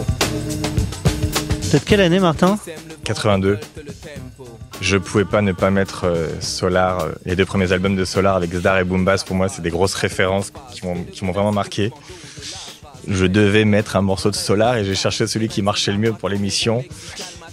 Peut-être 1.70 1.84
quelle 1.84 2.00
année, 2.00 2.20
Martin? 2.20 2.58
82. 3.04 3.58
Je 4.80 4.96
pouvais 4.96 5.24
pas 5.24 5.42
ne 5.42 5.52
pas 5.52 5.70
mettre 5.70 6.04
euh, 6.04 6.28
Solar, 6.40 7.00
euh, 7.00 7.12
les 7.24 7.34
deux 7.34 7.44
premiers 7.44 7.72
albums 7.72 7.96
de 7.96 8.04
Solar 8.04 8.36
avec 8.36 8.52
Zdar 8.54 8.78
et 8.78 8.84
Boombas. 8.84 9.24
Pour 9.26 9.34
moi, 9.34 9.48
c'est 9.48 9.62
des 9.62 9.70
grosses 9.70 9.94
références 9.94 10.52
qui 10.72 11.24
m'ont 11.24 11.32
vraiment 11.32 11.52
marqué. 11.52 11.90
Je 13.08 13.26
devais 13.26 13.64
mettre 13.64 13.96
un 13.96 14.02
morceau 14.02 14.30
de 14.30 14.36
Solar 14.36 14.76
et 14.76 14.84
j'ai 14.84 14.94
cherché 14.94 15.26
celui 15.26 15.48
qui 15.48 15.62
marchait 15.62 15.92
le 15.92 15.98
mieux 15.98 16.12
pour 16.12 16.28
l'émission. 16.28 16.84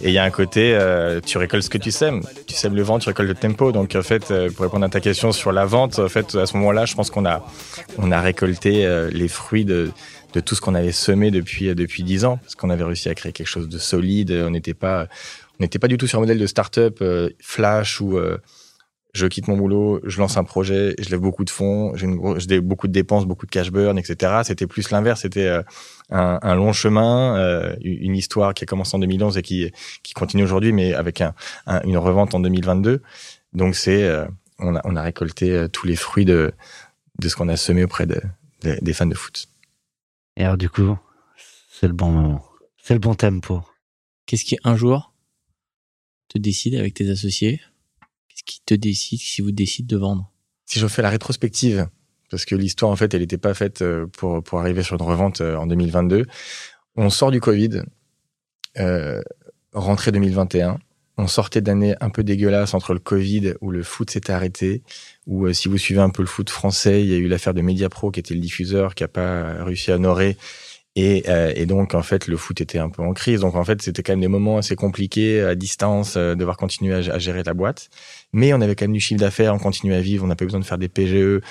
Et 0.02 0.08
il 0.08 0.12
y 0.12 0.18
a 0.18 0.24
un 0.24 0.30
côté, 0.30 0.74
euh, 0.74 1.20
tu 1.24 1.38
récoltes 1.38 1.64
ce 1.64 1.70
que 1.70 1.78
tu 1.78 1.90
sèmes. 1.90 2.22
Tu 2.46 2.54
sèmes 2.54 2.76
le 2.76 2.82
vent, 2.82 2.98
tu 2.98 3.08
récoltes 3.08 3.28
le 3.28 3.34
tempo. 3.34 3.72
Donc 3.72 3.96
en 3.96 4.02
fait, 4.02 4.30
euh, 4.30 4.50
pour 4.50 4.64
répondre 4.64 4.84
à 4.84 4.88
ta 4.88 5.00
question 5.00 5.32
sur 5.32 5.52
la 5.52 5.64
vente, 5.64 5.98
en 5.98 6.08
fait, 6.08 6.34
à 6.36 6.46
ce 6.46 6.56
moment-là, 6.58 6.84
je 6.84 6.94
pense 6.94 7.10
qu'on 7.10 7.26
a, 7.26 7.44
on 7.98 8.12
a 8.12 8.20
récolté 8.20 8.86
les 9.10 9.28
fruits 9.28 9.64
de, 9.64 9.90
de 10.34 10.40
tout 10.40 10.54
ce 10.54 10.60
qu'on 10.60 10.74
avait 10.74 10.92
semé 10.92 11.30
depuis 11.30 11.74
depuis 11.74 12.02
dix 12.02 12.24
ans, 12.26 12.36
parce 12.36 12.54
qu'on 12.54 12.70
avait 12.70 12.84
réussi 12.84 13.08
à 13.08 13.14
créer 13.14 13.32
quelque 13.32 13.48
chose 13.48 13.68
de 13.68 13.78
solide. 13.78 14.30
On 14.46 14.50
n'était 14.50 14.74
pas, 14.74 15.06
on 15.58 15.62
n'était 15.62 15.78
pas 15.78 15.88
du 15.88 15.96
tout 15.98 16.06
sur 16.06 16.18
un 16.18 16.22
modèle 16.22 16.38
de 16.38 16.46
start-up 16.46 16.98
euh, 17.00 17.30
flash 17.40 18.00
où 18.00 18.16
euh, 18.18 18.38
je 19.14 19.26
quitte 19.26 19.48
mon 19.48 19.56
boulot, 19.56 20.00
je 20.04 20.18
lance 20.18 20.36
un 20.36 20.44
projet, 20.44 20.94
je 20.98 21.08
lève 21.08 21.20
beaucoup 21.20 21.44
de 21.44 21.50
fonds, 21.50 21.94
j'ai 21.96 22.60
beaucoup 22.60 22.86
de 22.86 22.92
dépenses, 22.92 23.24
beaucoup 23.24 23.46
de 23.46 23.50
cash 23.50 23.70
burn, 23.70 23.96
etc. 23.98 24.42
C'était 24.44 24.66
plus 24.66 24.90
l'inverse, 24.90 25.22
c'était 25.22 25.46
euh, 25.46 25.62
un, 26.10 26.38
un 26.42 26.54
long 26.54 26.74
chemin, 26.74 27.34
euh, 27.38 27.74
une 27.80 28.14
histoire 28.14 28.52
qui 28.52 28.64
a 28.64 28.66
commencé 28.66 28.94
en 28.94 28.98
2011 28.98 29.38
et 29.38 29.42
qui, 29.42 29.72
qui 30.02 30.12
continue 30.12 30.42
aujourd'hui, 30.42 30.72
mais 30.72 30.92
avec 30.92 31.22
un, 31.22 31.34
un- 31.66 31.80
une 31.84 31.96
revente 31.96 32.34
en 32.34 32.40
2022. 32.40 33.00
Donc 33.54 33.74
c'est, 33.74 34.02
euh, 34.02 34.26
on, 34.58 34.76
a, 34.76 34.82
on 34.84 34.96
a 34.96 35.02
récolté 35.02 35.50
euh, 35.52 35.66
tous 35.68 35.86
les 35.86 35.96
fruits 35.96 36.26
de, 36.26 36.52
de 37.18 37.28
ce 37.30 37.36
qu'on 37.36 37.48
a 37.48 37.56
semé 37.56 37.84
auprès 37.84 38.04
de, 38.04 38.20
de- 38.64 38.76
des 38.82 38.92
fans 38.92 39.06
de 39.06 39.14
foot. 39.14 39.46
Et 40.36 40.44
alors, 40.44 40.58
du 40.58 40.68
coup, 40.68 40.98
c'est 41.70 41.86
le 41.86 41.94
bon 41.94 42.10
moment. 42.10 42.44
C'est 42.82 42.92
le 42.92 43.00
bon 43.00 43.14
tempo. 43.14 43.62
Qu'est-ce 44.26 44.44
qui 44.44 44.58
un 44.62 44.76
jour 44.76 45.14
te 46.28 46.38
décide 46.38 46.74
avec 46.74 46.94
tes 46.94 47.10
associés? 47.10 47.60
Qu'est-ce 48.28 48.44
qui 48.44 48.60
te 48.64 48.74
décide 48.74 49.20
si 49.20 49.42
vous 49.42 49.52
décidez 49.52 49.94
de 49.94 49.98
vendre? 49.98 50.32
Si 50.64 50.78
je 50.78 50.86
fais 50.86 51.02
la 51.02 51.10
rétrospective, 51.10 51.88
parce 52.30 52.44
que 52.44 52.54
l'histoire, 52.54 52.90
en 52.90 52.96
fait, 52.96 53.14
elle 53.14 53.20
n'était 53.20 53.38
pas 53.38 53.54
faite 53.54 53.82
euh, 53.82 54.06
pour, 54.06 54.42
pour 54.42 54.58
arriver 54.60 54.82
sur 54.82 54.96
une 54.96 55.02
revente 55.02 55.40
euh, 55.40 55.56
en 55.56 55.66
2022. 55.66 56.26
On 56.96 57.10
sort 57.10 57.30
du 57.30 57.40
Covid, 57.40 57.82
euh, 58.78 59.22
rentrée 59.72 60.12
2021. 60.12 60.78
On 61.18 61.26
sortait 61.28 61.62
d'années 61.62 61.94
un 62.00 62.10
peu 62.10 62.22
dégueulasses 62.22 62.74
entre 62.74 62.92
le 62.92 62.98
Covid 62.98 63.54
où 63.62 63.70
le 63.70 63.82
foot 63.82 64.10
s'était 64.10 64.32
arrêté, 64.32 64.82
où 65.26 65.46
euh, 65.46 65.52
si 65.52 65.68
vous 65.68 65.78
suivez 65.78 66.00
un 66.00 66.10
peu 66.10 66.22
le 66.22 66.28
foot 66.28 66.50
français, 66.50 67.02
il 67.02 67.08
y 67.08 67.14
a 67.14 67.16
eu 67.16 67.28
l'affaire 67.28 67.54
de 67.54 67.62
Mediapro 67.62 68.10
qui 68.10 68.20
était 68.20 68.34
le 68.34 68.40
diffuseur 68.40 68.94
qui 68.94 69.04
a 69.04 69.08
pas 69.08 69.64
réussi 69.64 69.90
à 69.92 69.94
honorer. 69.94 70.36
Et, 70.98 71.24
euh, 71.28 71.52
et 71.54 71.66
donc 71.66 71.94
en 71.94 72.02
fait 72.02 72.26
le 72.26 72.38
foot 72.38 72.58
était 72.62 72.78
un 72.78 72.88
peu 72.88 73.02
en 73.02 73.12
crise. 73.12 73.40
Donc 73.40 73.54
en 73.54 73.64
fait 73.64 73.82
c'était 73.82 74.02
quand 74.02 74.12
même 74.12 74.22
des 74.22 74.28
moments 74.28 74.56
assez 74.56 74.76
compliqués 74.76 75.42
à 75.42 75.54
distance, 75.54 76.16
euh, 76.16 76.34
devoir 76.34 76.56
continuer 76.56 76.94
à, 76.94 77.18
gérer 77.18 77.42
la 77.42 77.52
boîte. 77.52 77.90
Mais 78.32 78.54
on 78.54 78.62
avait 78.62 78.74
quand 78.74 78.86
même 78.86 78.94
du 78.94 79.00
chiffre 79.00 79.20
d'affaires, 79.20 79.54
on 79.54 79.58
continuait 79.58 79.96
à 79.96 80.00
vivre, 80.00 80.24
on 80.24 80.26
n'a 80.26 80.36
pas 80.36 80.44
eu 80.44 80.46
besoin 80.46 80.60
de 80.60 80.64
faire 80.64 80.78
des 80.78 80.88
PGE. 80.88 81.42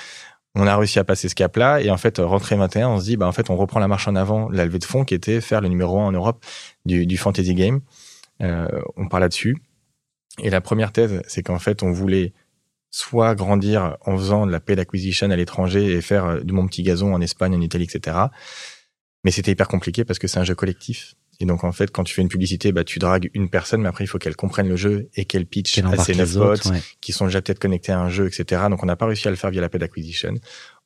On 0.56 0.66
a 0.66 0.76
réussi 0.76 0.98
à 0.98 1.04
passer 1.04 1.28
ce 1.28 1.34
cap-là 1.34 1.80
et 1.80 1.90
en 1.90 1.96
fait 1.96 2.18
rentrée 2.18 2.56
21, 2.56 2.88
on 2.88 2.98
se 2.98 3.04
dit 3.04 3.16
bah 3.16 3.26
en 3.28 3.32
fait 3.32 3.48
on 3.48 3.56
reprend 3.56 3.78
la 3.78 3.88
marche 3.88 4.08
en 4.08 4.16
avant, 4.16 4.48
la 4.50 4.64
levée 4.64 4.80
de 4.80 4.84
fonds 4.84 5.04
qui 5.04 5.14
était 5.14 5.40
faire 5.40 5.60
le 5.60 5.68
numéro 5.68 6.00
un 6.00 6.06
en 6.06 6.12
Europe 6.12 6.44
du, 6.84 7.06
du 7.06 7.16
fantasy 7.16 7.54
game. 7.54 7.80
Euh, 8.42 8.66
on 8.96 9.06
parle 9.06 9.22
là-dessus. 9.22 9.56
Et 10.42 10.50
la 10.50 10.60
première 10.60 10.92
thèse, 10.92 11.22
c'est 11.28 11.42
qu'en 11.42 11.60
fait 11.60 11.84
on 11.84 11.92
voulait 11.92 12.32
soit 12.90 13.34
grandir 13.34 13.96
en 14.06 14.16
faisant 14.16 14.46
de 14.46 14.50
la 14.50 14.58
paid 14.58 14.78
acquisition 14.78 15.30
à 15.30 15.36
l'étranger 15.36 15.92
et 15.92 16.00
faire 16.00 16.24
euh, 16.24 16.40
de 16.40 16.52
mon 16.52 16.66
petit 16.66 16.82
gazon 16.82 17.14
en 17.14 17.20
Espagne, 17.20 17.54
en 17.54 17.60
Italie, 17.60 17.84
etc. 17.84 18.16
Mais 19.26 19.32
c'était 19.32 19.50
hyper 19.50 19.66
compliqué 19.66 20.04
parce 20.04 20.20
que 20.20 20.28
c'est 20.28 20.38
un 20.38 20.44
jeu 20.44 20.54
collectif. 20.54 21.16
Et 21.40 21.46
donc 21.46 21.64
en 21.64 21.72
fait, 21.72 21.90
quand 21.90 22.04
tu 22.04 22.14
fais 22.14 22.22
une 22.22 22.28
publicité, 22.28 22.70
bah 22.70 22.84
tu 22.84 23.00
dragues 23.00 23.28
une 23.34 23.50
personne, 23.50 23.82
mais 23.82 23.88
après 23.88 24.04
il 24.04 24.06
faut 24.06 24.18
qu'elle 24.18 24.36
comprenne 24.36 24.68
le 24.68 24.76
jeu 24.76 25.08
et 25.16 25.24
qu'elle 25.24 25.46
pitch 25.46 25.74
Qu'elle 25.74 25.86
à 25.86 25.96
ses 25.96 26.14
neuf 26.14 26.32
ouais. 26.36 26.80
qui 27.00 27.10
sont 27.10 27.24
déjà 27.24 27.42
peut-être 27.42 27.58
connectés 27.58 27.90
à 27.90 27.98
un 27.98 28.08
jeu, 28.08 28.28
etc. 28.28 28.62
Donc 28.70 28.84
on 28.84 28.86
n'a 28.86 28.94
pas 28.94 29.06
réussi 29.06 29.26
à 29.26 29.32
le 29.32 29.36
faire 29.36 29.50
via 29.50 29.60
la 29.60 29.68
paid 29.68 29.82
acquisition. 29.82 30.32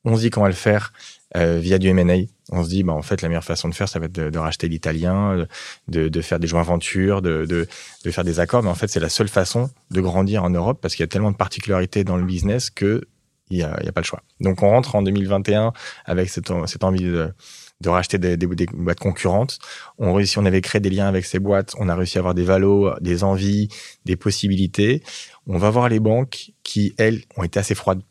On 0.06 0.16
se 0.16 0.22
dit 0.22 0.30
qu'on 0.30 0.40
va 0.40 0.48
le 0.48 0.54
faire 0.54 0.94
euh, 1.36 1.58
via 1.58 1.76
du 1.76 1.88
M&A. 1.88 2.24
On 2.50 2.64
se 2.64 2.70
dit, 2.70 2.82
bah 2.82 2.94
en 2.94 3.02
fait 3.02 3.20
la 3.20 3.28
meilleure 3.28 3.44
façon 3.44 3.68
de 3.68 3.74
faire, 3.74 3.90
ça 3.90 3.98
va 3.98 4.06
être 4.06 4.12
de, 4.12 4.30
de 4.30 4.38
racheter 4.38 4.68
l'italien, 4.68 5.46
de, 5.88 6.08
de 6.08 6.20
faire 6.22 6.40
des 6.40 6.46
joints 6.46 6.62
ventures, 6.62 7.20
de, 7.20 7.44
de, 7.44 7.68
de 8.06 8.10
faire 8.10 8.24
des 8.24 8.40
accords. 8.40 8.62
Mais 8.62 8.70
en 8.70 8.74
fait, 8.74 8.88
c'est 8.88 9.00
la 9.00 9.10
seule 9.10 9.28
façon 9.28 9.68
de 9.90 10.00
grandir 10.00 10.44
en 10.44 10.50
Europe 10.50 10.78
parce 10.80 10.94
qu'il 10.94 11.02
y 11.02 11.04
a 11.04 11.08
tellement 11.08 11.30
de 11.30 11.36
particularités 11.36 12.04
dans 12.04 12.16
le 12.16 12.24
business 12.24 12.70
que 12.70 13.02
il 13.50 13.58
y 13.58 13.62
a, 13.64 13.92
pas 13.92 14.00
le 14.00 14.06
choix. 14.06 14.22
Donc 14.40 14.62
on 14.62 14.70
rentre 14.70 14.94
en 14.94 15.02
2021 15.02 15.72
avec 16.06 16.30
cette, 16.30 16.50
cette 16.66 16.84
envie 16.84 17.02
de, 17.02 17.34
de 17.80 17.88
racheter 17.88 18.18
des, 18.18 18.36
des, 18.36 18.46
des 18.46 18.66
boîtes 18.72 19.00
concurrentes. 19.00 19.58
On 19.98 20.12
réussit, 20.12 20.38
on 20.38 20.46
avait 20.46 20.60
créé 20.60 20.80
des 20.80 20.90
liens 20.90 21.08
avec 21.08 21.24
ces 21.24 21.38
boîtes, 21.38 21.74
on 21.78 21.88
a 21.88 21.94
réussi 21.94 22.18
à 22.18 22.20
avoir 22.20 22.34
des 22.34 22.44
valos, 22.44 22.92
des 23.00 23.24
envies, 23.24 23.68
des 24.04 24.16
possibilités. 24.16 25.02
On 25.46 25.58
va 25.58 25.70
voir 25.70 25.88
les 25.88 26.00
banques 26.00 26.52
qui, 26.62 26.94
elles, 26.98 27.22
ont 27.36 27.42
été 27.42 27.58
assez 27.58 27.74
froides. 27.74 28.02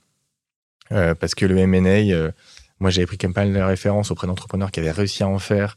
Euh, 0.92 1.14
parce 1.14 1.36
que 1.36 1.46
le 1.46 1.58
M&A, 1.58 2.12
euh, 2.14 2.32
moi 2.80 2.90
j'avais 2.90 3.06
pris 3.06 3.18
quand 3.18 3.28
même 3.28 3.34
pas 3.34 3.46
mal 3.46 3.54
de 3.54 3.60
références 3.60 4.10
auprès 4.10 4.26
d'entrepreneurs 4.26 4.72
qui 4.72 4.80
avaient 4.80 4.92
réussi 4.92 5.22
à 5.22 5.28
en 5.28 5.38
faire 5.38 5.76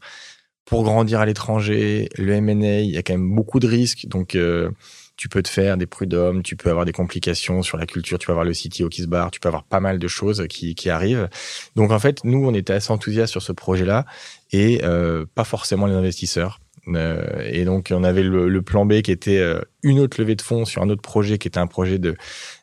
pour 0.65 0.83
grandir 0.83 1.19
à 1.19 1.25
l'étranger. 1.25 2.09
Le 2.17 2.33
M&A, 2.33 2.79
il 2.79 2.89
y 2.89 2.97
a 2.97 3.03
quand 3.03 3.13
même 3.13 3.35
beaucoup 3.35 3.59
de 3.59 3.67
risques, 3.67 4.07
donc 4.07 4.35
euh, 4.35 4.71
tu 5.15 5.29
peux 5.29 5.43
te 5.43 5.49
faire 5.49 5.77
des 5.77 5.85
prud'hommes, 5.85 6.43
tu 6.43 6.55
peux 6.55 6.69
avoir 6.69 6.85
des 6.85 6.91
complications 6.91 7.61
sur 7.61 7.77
la 7.77 7.85
culture, 7.85 8.17
tu 8.17 8.25
peux 8.25 8.31
avoir 8.31 8.45
le 8.45 8.53
CTO 8.53 8.89
qui 8.89 9.01
se 9.03 9.07
barre, 9.07 9.31
tu 9.31 9.39
peux 9.39 9.47
avoir 9.47 9.63
pas 9.63 9.79
mal 9.79 9.99
de 9.99 10.07
choses 10.07 10.45
qui, 10.49 10.75
qui 10.75 10.89
arrivent. 10.89 11.29
Donc 11.75 11.91
en 11.91 11.99
fait, 11.99 12.23
nous, 12.23 12.45
on 12.45 12.53
était 12.53 12.73
assez 12.73 12.91
enthousiastes 12.91 13.31
sur 13.31 13.41
ce 13.41 13.51
projet-là 13.51 14.05
et 14.51 14.81
euh, 14.83 15.25
pas 15.35 15.43
forcément 15.43 15.85
les 15.85 15.93
investisseurs. 15.93 16.59
Euh, 16.87 17.49
et 17.49 17.63
donc 17.63 17.93
on 17.95 18.03
avait 18.03 18.23
le, 18.23 18.49
le 18.49 18.61
plan 18.61 18.85
B 18.85 19.01
qui 19.01 19.11
était 19.11 19.37
euh, 19.37 19.61
une 19.83 19.99
autre 19.99 20.19
levée 20.19 20.35
de 20.35 20.41
fonds 20.41 20.65
sur 20.65 20.81
un 20.81 20.89
autre 20.89 21.01
projet 21.01 21.37
qui 21.37 21.47
était 21.47 21.59
un 21.59 21.67
projet 21.67 21.97
de, 21.97 22.17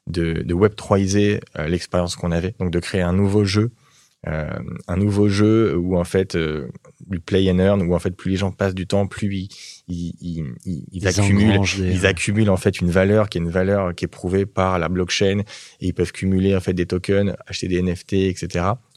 de, 0.09 0.43
de 0.43 0.55
Web 0.55 0.75
3iser 0.75 1.41
euh, 1.59 1.67
l'expérience 1.69 2.17
qu'on 2.17 2.31
avait, 2.31 2.55
donc 2.59 2.71
de 2.71 2.81
créer 2.81 3.01
un 3.01 3.15
nouveau 3.15 3.45
jeu. 3.45 3.71
Euh, 4.29 4.51
un 4.87 4.99
nouveau 4.99 5.31
jeu 5.31 5.75
où 5.79 5.97
en 5.97 6.05
fait 6.05 6.35
euh, 6.35 6.69
du 7.09 7.21
play 7.21 7.51
and 7.51 7.59
earn 7.59 7.81
où 7.81 7.95
en 7.95 7.99
fait 7.99 8.11
plus 8.11 8.33
les 8.33 8.37
gens 8.37 8.53
passent 8.53 8.75
du 8.75 8.87
temps 8.87 9.07
plus 9.07 9.35
ils, 9.35 9.49
ils, 9.89 10.15
ils, 10.21 10.45
ils- 10.67 10.85
ils 10.93 11.07
accumulent 11.23 11.53
des- 11.53 11.95
ils 11.95 12.05
accumulent 12.05 12.51
en 12.51 12.59
fait 12.59 12.83
une 12.83 12.91
valeur 12.91 13.31
qui 13.31 13.39
est 13.39 13.41
une 13.41 13.49
valeur 13.49 13.95
qui 13.95 14.05
est 14.05 14.09
prouvée 14.09 14.45
par 14.45 14.79
la 14.79 14.91
blockchain 14.91 15.39
et 15.81 15.87
ils 15.87 15.95
peuvent 15.95 16.13
cumuler 16.13 16.55
en 16.55 16.61
fait 16.61 16.75
des 16.75 16.85
tokens, 16.85 17.35
acheter 17.47 17.67
des 17.69 17.81
NFT, 17.81 18.13
etc. 18.29 18.47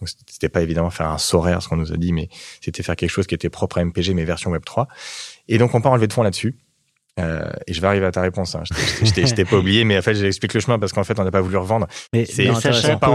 Donc 0.02 0.10
c'était 0.28 0.50
pas 0.50 0.62
évidemment 0.62 0.90
faire 0.90 1.08
un 1.08 1.18
Sorare 1.18 1.62
ce 1.64 1.70
qu'on 1.70 1.78
nous 1.78 1.94
a 1.94 1.98
dit, 1.98 2.12
mais 2.12 2.28
c'était 2.60 2.84
faire 2.84 2.98
quelque 2.98 3.10
chose 3.10 3.26
qui 3.26 3.34
était 3.36 3.50
propre 3.50 3.78
à 3.78 3.86
MPG 3.86 4.14
mais 4.16 4.26
version 4.26 4.52
Web 4.52 4.66
3. 4.66 4.90
Et 5.48 5.58
donc 5.58 5.74
on 5.74 5.80
part 5.80 5.94
en 5.94 5.96
levée 5.96 6.08
de 6.08 6.14
fonds 6.14 6.24
là-dessus. 6.24 6.56
Euh, 7.20 7.44
et 7.68 7.74
je 7.74 7.80
vais 7.82 7.86
arriver 7.88 8.08
à 8.08 8.12
ta 8.12 8.22
réponse. 8.22 8.56
Hein. 8.56 8.64
Je 9.04 9.12
t'ai- 9.12 9.46
pas 9.46 9.58
oublié, 9.58 9.84
mais 9.84 9.98
en 9.98 10.02
fait 10.02 10.16
j'explique 10.16 10.54
le 10.56 10.60
chemin 10.60 10.80
parce 10.80 10.94
qu'en 10.94 11.04
fait 11.04 11.20
on 11.20 11.24
n'a 11.24 11.30
pas 11.30 11.42
voulu 11.42 11.58
revendre. 11.58 11.86
Mais, 12.12 12.26
C'est 12.26 12.50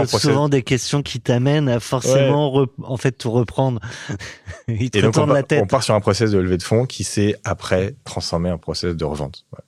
souvent 0.07 0.47
des 0.47 0.63
questions 0.63 1.01
qui 1.01 1.19
t'amènent 1.19 1.67
à 1.67 1.79
forcément 1.81 2.65
en 2.83 2.97
fait 2.97 3.11
tout 3.11 3.31
reprendre. 3.31 3.81
Il 4.69 4.89
te 4.89 4.99
Et 4.99 5.01
donc 5.01 5.17
on, 5.17 5.25
la 5.25 5.33
part- 5.35 5.47
tête. 5.47 5.61
on 5.63 5.67
part 5.67 5.83
sur 5.83 5.95
un 5.95 5.99
process 5.99 6.31
de 6.31 6.37
levée 6.37 6.57
de 6.57 6.63
fonds 6.63 6.85
qui 6.85 7.03
s'est 7.03 7.35
après 7.43 7.95
transformé 8.05 8.49
en 8.51 8.57
process 8.57 8.95
de 8.95 9.03
revente. 9.05 9.45
Ouais. 9.51 9.59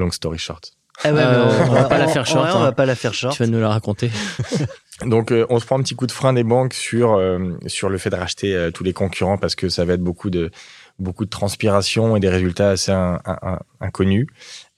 Long 0.00 0.10
story 0.12 0.38
short. 0.38 0.72
Ah 1.02 1.12
ouais, 1.12 1.20
Euh, 1.20 1.44
on 1.68 1.72
va 1.72 1.84
pas 1.84 1.98
la 1.98 2.06
faire 2.06 2.24
short, 2.26 2.44
ouais, 2.46 2.52
on 2.54 2.58
hein. 2.58 2.64
va 2.64 2.72
pas 2.72 2.86
la 2.86 2.94
faire 2.94 3.14
short. 3.14 3.34
Tu 3.36 3.42
vas 3.42 3.48
nous 3.48 3.58
la 3.60 3.68
raconter. 3.68 4.12
Donc, 5.04 5.32
euh, 5.32 5.44
on 5.50 5.58
se 5.58 5.66
prend 5.66 5.76
un 5.76 5.82
petit 5.82 5.96
coup 5.96 6.06
de 6.06 6.12
frein 6.12 6.32
des 6.32 6.44
banques 6.44 6.72
sur 6.72 7.14
euh, 7.14 7.50
sur 7.66 7.88
le 7.88 7.98
fait 7.98 8.10
de 8.10 8.14
racheter 8.16 8.54
euh, 8.54 8.70
tous 8.70 8.84
les 8.84 8.92
concurrents 8.92 9.38
parce 9.38 9.56
que 9.56 9.68
ça 9.68 9.84
va 9.84 9.94
être 9.94 10.02
beaucoup 10.04 10.30
de 10.30 10.52
beaucoup 10.98 11.24
de 11.24 11.30
transpiration 11.30 12.16
et 12.16 12.20
des 12.20 12.28
résultats 12.28 12.70
assez 12.70 12.92
in- 12.92 13.20
in- 13.24 13.38
in- 13.42 13.58
inconnus. 13.80 14.26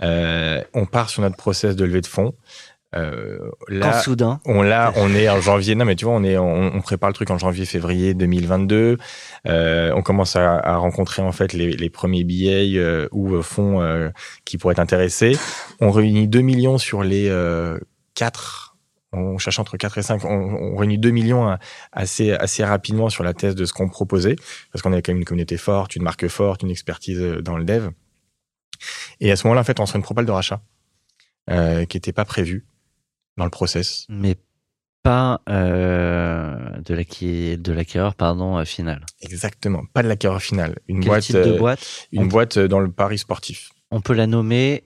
Euh, 0.02 0.62
on 0.74 0.86
part 0.86 1.10
sur 1.10 1.22
notre 1.22 1.36
process 1.36 1.76
de 1.76 1.84
levée 1.84 2.00
de 2.00 2.06
fonds. 2.06 2.34
Euh, 2.94 3.38
Quand 3.68 3.74
là, 3.74 4.00
soudain, 4.00 4.40
on 4.46 4.62
là, 4.62 4.92
on 4.96 5.14
est 5.14 5.28
en 5.28 5.40
janvier. 5.40 5.74
Non, 5.74 5.84
mais 5.84 5.96
tu 5.96 6.06
vois, 6.06 6.14
on 6.14 6.22
est, 6.24 6.38
on, 6.38 6.74
on 6.74 6.80
prépare 6.80 7.10
le 7.10 7.14
truc 7.14 7.30
en 7.30 7.36
janvier-février 7.36 8.14
2022. 8.14 8.96
Euh, 9.46 9.92
on 9.94 10.02
commence 10.02 10.36
à, 10.36 10.56
à 10.58 10.76
rencontrer 10.76 11.20
en 11.20 11.32
fait 11.32 11.52
les, 11.52 11.72
les 11.72 11.90
premiers 11.90 12.24
billets 12.24 12.78
euh, 12.78 13.08
ou 13.12 13.34
euh, 13.34 13.42
fonds 13.42 13.82
euh, 13.82 14.08
qui 14.46 14.56
pourraient 14.56 14.72
être 14.72 14.78
intéressés. 14.78 15.36
On 15.80 15.90
réunit 15.90 16.28
2 16.28 16.40
millions 16.40 16.78
sur 16.78 17.02
les 17.02 17.28
euh, 17.28 17.78
4 18.14 18.65
on 19.16 19.38
cherche 19.38 19.58
entre 19.58 19.76
4 19.76 19.98
et 19.98 20.02
5, 20.02 20.24
on, 20.24 20.28
on 20.28 20.76
réunit 20.76 20.98
2 20.98 21.10
millions 21.10 21.56
assez, 21.92 22.32
assez 22.32 22.64
rapidement 22.64 23.08
sur 23.08 23.24
la 23.24 23.34
thèse 23.34 23.54
de 23.54 23.64
ce 23.64 23.72
qu'on 23.72 23.88
proposait, 23.88 24.36
parce 24.72 24.82
qu'on 24.82 24.92
avait 24.92 25.02
quand 25.02 25.12
même 25.12 25.20
une 25.20 25.24
communauté 25.24 25.56
forte, 25.56 25.96
une 25.96 26.02
marque 26.02 26.28
forte, 26.28 26.62
une 26.62 26.70
expertise 26.70 27.20
euh, 27.20 27.42
dans 27.42 27.56
le 27.56 27.64
dev. 27.64 27.90
Et 29.20 29.30
à 29.30 29.36
ce 29.36 29.46
moment-là, 29.46 29.62
en 29.62 29.64
fait, 29.64 29.80
on 29.80 29.86
serait 29.86 29.98
une 29.98 30.04
propale 30.04 30.26
de 30.26 30.32
rachat 30.32 30.60
euh, 31.50 31.84
qui 31.84 31.96
n'était 31.96 32.12
pas 32.12 32.24
prévue 32.24 32.66
dans 33.36 33.44
le 33.44 33.50
process. 33.50 34.06
mais 34.08 34.36
pas 35.02 35.40
euh, 35.48 36.80
de 36.80 37.72
l'acquéreur 37.72 38.16
pardon 38.16 38.58
euh, 38.58 38.64
final. 38.64 39.06
Exactement, 39.20 39.84
pas 39.92 40.02
de 40.02 40.08
l'acquéreur 40.08 40.42
final. 40.42 40.76
Une 40.88 40.98
Quel 40.98 41.08
boîte, 41.08 41.22
type 41.22 41.36
de 41.36 41.56
boîte 41.56 42.08
une 42.10 42.22
on, 42.22 42.26
boîte 42.26 42.58
dans 42.58 42.80
le 42.80 42.90
pari 42.90 43.16
sportif. 43.16 43.70
on 43.92 44.00
peut 44.00 44.14
la 44.14 44.26
nommer. 44.26 44.82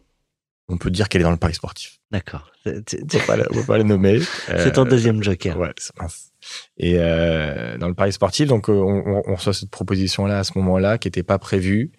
On 0.68 0.76
peut 0.76 0.90
dire 0.90 1.08
qu'elle 1.08 1.22
est 1.22 1.24
dans 1.24 1.30
le 1.30 1.38
pari 1.38 1.54
sportif. 1.54 2.00
D'accord. 2.10 2.49
C'est 2.64 2.88
c'est- 2.90 3.02
On 3.22 3.26
pas 3.26 3.38
on 3.50 3.54
peut 3.54 3.64
pas 3.66 3.78
la 3.78 3.84
nommer. 3.84 4.20
c'est 4.46 4.72
ton 4.72 4.84
Euh, 4.86 4.90
deuxième 4.90 5.22
joker. 5.22 5.58
Ouais, 5.58 5.72
c'est 5.78 5.96
mince. 6.00 6.30
Et 6.78 6.94
euh, 6.98 7.78
dans 7.78 7.88
le 7.88 7.94
pari 7.94 8.12
sportif, 8.12 8.48
donc 8.48 8.68
euh, 8.68 8.72
on, 8.74 9.02
on- 9.06 9.22
on 9.26 9.34
reçoit 9.34 9.52
cette 9.54 9.70
proposition-là 9.70 10.38
à 10.40 10.44
ce 10.44 10.52
moment-là 10.56 10.98
qui 10.98 11.08
n'était 11.08 11.22
pas 11.22 11.38
prévue. 11.38 11.92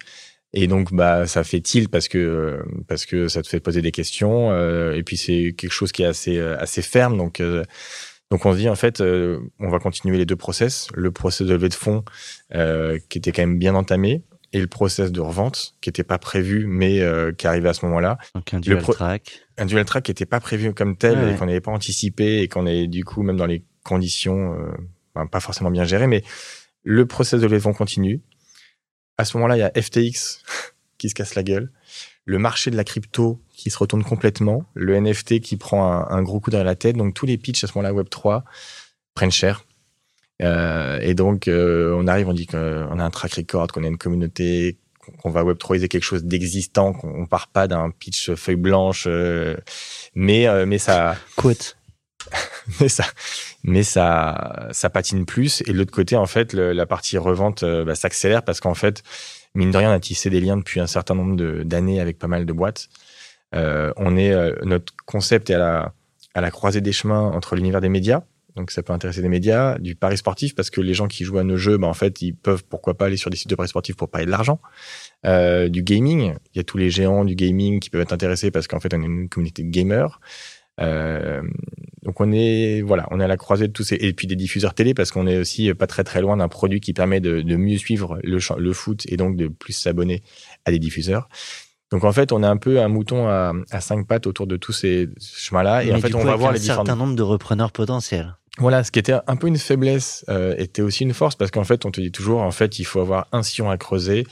Et 0.54 0.66
donc 0.66 0.92
bah 0.92 1.26
ça 1.26 1.44
fait 1.44 1.60
tilt 1.62 1.88
parce 1.90 2.08
que 2.08 2.62
parce 2.86 3.06
que 3.06 3.26
ça 3.28 3.40
te 3.42 3.48
fait 3.48 3.60
poser 3.60 3.80
des 3.80 3.90
questions 3.92 4.50
euh, 4.52 4.92
et 4.94 5.02
puis 5.02 5.16
c'est 5.16 5.54
quelque 5.56 5.72
chose 5.72 5.92
qui 5.92 6.02
est 6.02 6.06
assez 6.06 6.38
assez 6.38 6.82
ferme 6.82 7.16
donc 7.16 7.40
euh, 7.40 7.64
donc 8.30 8.44
on 8.44 8.52
se 8.52 8.58
dit 8.58 8.68
en 8.68 8.74
fait 8.74 9.00
euh, 9.00 9.38
on 9.60 9.70
va 9.70 9.78
continuer 9.78 10.18
les 10.18 10.26
deux 10.26 10.36
process 10.36 10.88
le 10.92 11.10
process 11.10 11.46
de 11.46 11.54
levée 11.54 11.70
de 11.70 11.74
fonds 11.74 12.04
euh, 12.54 12.98
qui 13.08 13.16
était 13.16 13.32
quand 13.32 13.40
même 13.40 13.58
bien 13.58 13.74
entamé 13.74 14.24
et 14.52 14.60
le 14.60 14.66
process 14.66 15.10
de 15.12 15.20
revente 15.20 15.74
qui 15.80 15.88
était 15.88 16.04
pas 16.04 16.18
prévu 16.18 16.66
mais 16.66 17.00
euh, 17.00 17.32
qui 17.32 17.46
arrivait 17.46 17.68
à 17.70 17.74
ce 17.74 17.84
moment-là 17.86 18.18
Donc 18.34 18.52
un 18.54 18.60
dual 18.60 18.82
pro- 18.82 18.92
track. 18.92 19.40
un 19.58 19.66
dual 19.66 19.84
track 19.84 20.04
qui 20.04 20.10
était 20.10 20.26
pas 20.26 20.40
prévu 20.40 20.72
comme 20.74 20.96
tel 20.96 21.18
Ouais, 21.18 21.32
et 21.32 21.36
qu'on 21.36 21.46
n'avait 21.46 21.60
pas 21.60 21.70
anticipé 21.72 22.38
et 22.40 22.48
qu'on 22.48 22.66
est 22.66 22.86
du 22.86 23.04
coup 23.04 23.22
même 23.22 23.36
dans 23.36 23.46
les 23.46 23.64
conditions 23.84 24.54
euh, 24.54 24.72
ben, 25.14 25.26
pas 25.26 25.40
forcément 25.40 25.70
bien 25.70 25.84
gérées 25.84 26.06
mais 26.06 26.22
le 26.84 27.06
process 27.06 27.40
de 27.40 27.58
fonds 27.58 27.72
continue 27.72 28.20
à 29.18 29.24
ce 29.24 29.36
moment-là 29.36 29.56
il 29.56 29.60
y 29.60 29.62
a 29.62 29.72
FTX 29.82 30.42
qui 30.98 31.08
se 31.08 31.14
casse 31.14 31.34
la 31.34 31.42
gueule 31.42 31.70
le 32.24 32.38
marché 32.38 32.70
de 32.70 32.76
la 32.76 32.84
crypto 32.84 33.42
qui 33.50 33.68
se 33.68 33.76
retourne 33.78 34.04
complètement, 34.04 34.64
le 34.74 34.96
NFT 35.00 35.40
qui 35.40 35.56
prend 35.56 35.90
un, 35.92 36.08
un 36.08 36.22
gros 36.22 36.38
coup 36.38 36.50
dans 36.50 36.62
la 36.62 36.76
tête. 36.76 36.96
Donc 36.96 37.14
tous 37.14 37.26
les 37.26 37.36
pitchs 37.36 37.64
à 37.64 37.66
ce 37.66 37.72
moment-là 37.76 37.92
Web 37.92 38.08
3 38.08 38.44
prennent 39.14 39.32
cher. 39.32 39.64
Euh, 40.42 40.98
et 41.00 41.14
donc 41.14 41.46
euh, 41.48 41.94
on 41.96 42.06
arrive, 42.06 42.28
on 42.28 42.32
dit 42.32 42.46
qu'on 42.46 42.56
a 42.98 43.04
un 43.04 43.10
track 43.10 43.34
record, 43.34 43.68
qu'on 43.68 43.84
a 43.84 43.86
une 43.86 43.98
communauté, 43.98 44.78
qu'on- 45.22 45.30
va 45.30 45.44
Web 45.44 45.56
3iser 45.58 45.88
quelque 45.88 46.02
chose 46.04 46.24
d'existant, 46.24 46.92
qu'on 46.92 47.22
on 47.22 47.26
part 47.26 47.48
pas 47.48 47.68
d'un 47.68 47.90
pitch 47.90 48.32
feuille 48.34 48.56
blanche, 48.56 49.04
euh, 49.06 49.56
mais 50.14 50.46
euh, 50.48 50.66
mais 50.66 50.78
ça 50.78 51.16
Quote. 51.36 51.76
mais 52.80 52.88
ça, 52.88 53.04
mais 53.64 53.82
ça, 53.82 54.68
ça 54.70 54.88
patine 54.90 55.26
plus. 55.26 55.62
Et 55.66 55.72
de 55.72 55.78
l'autre 55.78 55.90
côté, 55.92 56.16
en 56.16 56.26
fait, 56.26 56.52
le- 56.52 56.72
la 56.72 56.86
partie 56.86 57.18
revente 57.18 57.62
euh, 57.64 57.84
bah, 57.84 57.94
s'accélère 57.96 58.42
parce 58.42 58.60
qu'en 58.60 58.74
fait, 58.74 59.02
mine 59.54 59.70
de 59.72 59.76
rien, 59.76 59.90
on 59.90 59.94
a 59.94 60.00
tissé 60.00 60.30
des 60.30 60.40
liens 60.40 60.56
depuis 60.56 60.80
un 60.80 60.86
certain 60.86 61.14
nombre 61.16 61.62
d'années 61.64 62.00
avec 62.00 62.18
pas 62.18 62.28
mal 62.28 62.46
de 62.46 62.52
boîtes. 62.52 62.88
Euh, 63.54 63.92
on 63.96 64.16
est, 64.16 64.32
euh, 64.32 64.54
notre 64.62 64.92
concept 65.04 65.50
est 65.50 65.54
à 65.54 65.58
la, 65.58 65.92
à 66.34 66.40
la 66.40 66.50
croisée 66.50 66.80
des 66.80 66.92
chemins 66.92 67.20
entre 67.20 67.54
l'univers 67.56 67.80
des 67.80 67.88
médias. 67.90 68.22
Donc, 68.56 68.70
ça 68.70 68.82
peut 68.82 68.92
intéresser 68.92 69.22
des 69.22 69.28
médias, 69.28 69.78
du 69.78 69.94
pari 69.94 70.16
sportif, 70.16 70.54
parce 70.54 70.70
que 70.70 70.80
les 70.80 70.94
gens 70.94 71.08
qui 71.08 71.24
jouent 71.24 71.38
à 71.38 71.44
nos 71.44 71.56
jeux, 71.56 71.78
bah, 71.78 71.86
en 71.86 71.94
fait, 71.94 72.20
ils 72.22 72.34
peuvent 72.34 72.64
pourquoi 72.64 72.94
pas 72.94 73.06
aller 73.06 73.16
sur 73.16 73.30
des 73.30 73.36
sites 73.36 73.50
de 73.50 73.54
paris 73.54 73.68
sportifs 73.68 73.96
pour 73.96 74.08
parier 74.08 74.26
de 74.26 74.30
l'argent. 74.30 74.60
Euh, 75.24 75.68
du 75.68 75.82
gaming, 75.82 76.34
il 76.54 76.58
y 76.58 76.60
a 76.60 76.64
tous 76.64 76.78
les 76.78 76.90
géants 76.90 77.24
du 77.24 77.34
gaming 77.34 77.80
qui 77.80 77.90
peuvent 77.90 78.02
être 78.02 78.12
intéressés 78.12 78.50
parce 78.50 78.66
qu'en 78.68 78.80
fait, 78.80 78.92
on 78.94 79.02
est 79.02 79.06
une 79.06 79.28
communauté 79.28 79.62
de 79.62 79.70
gamers. 79.70 80.20
Euh, 80.80 81.42
donc 82.02 82.20
on 82.20 82.32
est 82.32 82.80
voilà, 82.80 83.06
on 83.10 83.20
est 83.20 83.24
à 83.24 83.28
la 83.28 83.36
croisée 83.36 83.68
de 83.68 83.72
tous 83.72 83.84
ces 83.84 83.96
et 83.96 84.14
puis 84.14 84.26
des 84.26 84.36
diffuseurs 84.36 84.72
télé 84.72 84.94
parce 84.94 85.10
qu'on 85.10 85.26
est 85.26 85.36
aussi 85.36 85.72
pas 85.74 85.86
très 85.86 86.02
très 86.02 86.22
loin 86.22 86.38
d'un 86.38 86.48
produit 86.48 86.80
qui 86.80 86.94
permet 86.94 87.20
de, 87.20 87.42
de 87.42 87.56
mieux 87.56 87.76
suivre 87.76 88.18
le, 88.24 88.38
le 88.58 88.72
foot 88.72 89.02
et 89.06 89.18
donc 89.18 89.36
de 89.36 89.48
plus 89.48 89.74
s'abonner 89.74 90.22
à 90.64 90.70
des 90.70 90.78
diffuseurs. 90.78 91.28
Donc 91.90 92.04
en 92.04 92.12
fait, 92.12 92.32
on 92.32 92.42
est 92.42 92.46
un 92.46 92.56
peu 92.56 92.80
un 92.80 92.88
mouton 92.88 93.28
à, 93.28 93.52
à 93.70 93.80
cinq 93.82 94.06
pattes 94.06 94.26
autour 94.26 94.46
de 94.46 94.56
tous 94.56 94.72
ces 94.72 95.10
chemins-là 95.20 95.84
et 95.84 95.88
Mais 95.88 95.92
en 95.92 96.00
fait, 96.00 96.14
on 96.14 96.20
coup, 96.20 96.26
va 96.26 96.36
voir 96.36 96.50
un 96.50 96.54
les 96.54 96.60
différentes 96.60 96.86
certain 96.86 96.98
nombre 96.98 97.16
de 97.16 97.22
repreneurs 97.22 97.70
potentiels. 97.70 98.34
Voilà, 98.58 98.84
ce 98.84 98.90
qui 98.90 98.98
était 98.98 99.14
un 99.26 99.36
peu 99.36 99.46
une 99.46 99.58
faiblesse 99.58 100.24
euh, 100.28 100.54
était 100.58 100.82
aussi 100.82 101.04
une 101.04 101.14
force 101.14 101.36
parce 101.36 101.50
qu'en 101.50 101.64
fait, 101.64 101.86
on 101.86 101.90
te 101.90 102.00
dit 102.00 102.12
toujours, 102.12 102.42
en 102.42 102.50
fait, 102.50 102.78
il 102.78 102.84
faut 102.84 103.00
avoir 103.00 103.26
un 103.32 103.42
sillon 103.42 103.70
à 103.70 103.78
creuser, 103.78 104.26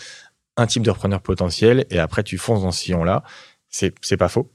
un 0.57 0.67
type 0.67 0.83
de 0.83 0.91
repreneur 0.91 1.23
potentiel, 1.23 1.87
et 1.91 1.99
après 1.99 2.23
tu 2.23 2.37
fonces 2.37 2.63
dans 2.63 2.71
ce 2.71 2.85
sillon-là. 2.85 3.23
C'est 3.69 3.95
c'est 4.03 4.17
pas 4.17 4.29
faux. 4.29 4.51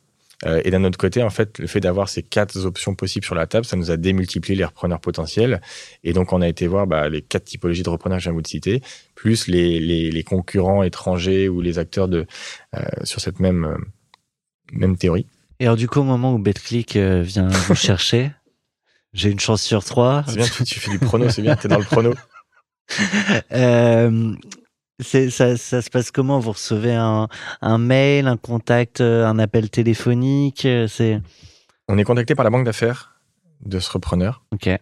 Euh, 0.46 0.62
et 0.66 0.72
d'un 0.72 0.84
autre 0.84 0.98
côté, 0.98 1.24
en 1.24 1.30
fait, 1.30 1.60
le 1.60 1.68
fait 1.68 1.80
d'avoir 1.80 2.10
ces 2.10 2.22
quatre 2.22 2.66
options 2.66 2.94
possibles 2.94 3.26
sur 3.26 3.36
la 3.36 3.48
table, 3.48 3.66
ça 3.66 3.78
nous 3.78 3.90
a 3.90 3.98
démultiplié 3.98 4.58
les 4.58 4.66
repreneurs 4.66 5.00
potentiels. 5.00 5.62
Et 6.04 6.12
donc, 6.14 6.34
on 6.34 6.42
a 6.42 6.48
été 6.48 6.68
voir 6.68 6.88
bah, 6.88 7.08
les 7.08 7.22
quatre 7.22 7.46
typologies 7.46 7.84
de 7.84 7.90
repreneurs 7.90 8.18
que 8.18 8.24
je 8.24 8.30
viens 8.30 8.38
de 8.38 8.44
vous 8.44 8.48
citer, 8.48 8.82
plus 9.16 9.48
les, 9.48 9.80
les, 9.80 10.12
les 10.12 10.24
concurrents 10.24 10.84
étrangers 10.84 11.48
ou 11.48 11.62
les 11.62 11.80
acteurs 11.80 12.10
de 12.10 12.28
euh, 12.76 12.82
sur 13.04 13.22
cette 13.22 13.40
même 13.40 13.64
euh, 13.64 13.78
même 14.74 14.98
théorie. 14.98 15.26
Et 15.60 15.66
alors, 15.66 15.78
du 15.78 15.88
coup, 15.88 16.00
au 16.00 16.04
moment 16.04 16.34
où 16.34 16.40
BetClick 16.40 16.96
euh, 16.96 17.22
vient 17.22 17.48
vous 17.48 17.76
chercher, 17.76 18.32
j'ai 19.16 19.32
une 19.32 19.40
chance 19.40 19.64
sur 19.64 19.84
trois. 19.84 20.24
C'est 20.28 20.36
bien, 20.36 20.46
tu, 20.46 20.64
tu 20.66 20.80
fais 20.80 20.92
du 20.92 21.00
prono, 21.00 21.30
c'est 21.30 21.42
bien, 21.42 21.56
t'es 21.56 21.68
dans 21.68 21.80
le 21.80 21.86
prono. 21.86 22.14
Euh, 23.52 24.36
ça, 25.00 25.58
ça 25.58 25.82
se 25.82 25.90
passe 25.90 26.12
comment? 26.12 26.38
Vous 26.40 26.52
recevez 26.52 26.94
un, 26.94 27.28
un 27.62 27.78
mail, 27.80 28.28
un 28.28 28.38
contact, 28.38 29.02
euh, 29.02 29.26
un 29.26 29.40
appel 29.40 29.72
téléphonique 29.72 30.66
euh, 30.66 30.88
C'est 30.88 31.20
On 31.88 31.98
est 31.98 32.04
contacté 32.04 32.36
par 32.36 32.44
la 32.44 32.52
banque 32.52 32.66
d'affaires 32.66 33.16
de 33.66 33.80
ce 33.80 33.90
repreneur. 33.90 34.44
ok. 34.54 34.68
et 34.68 34.80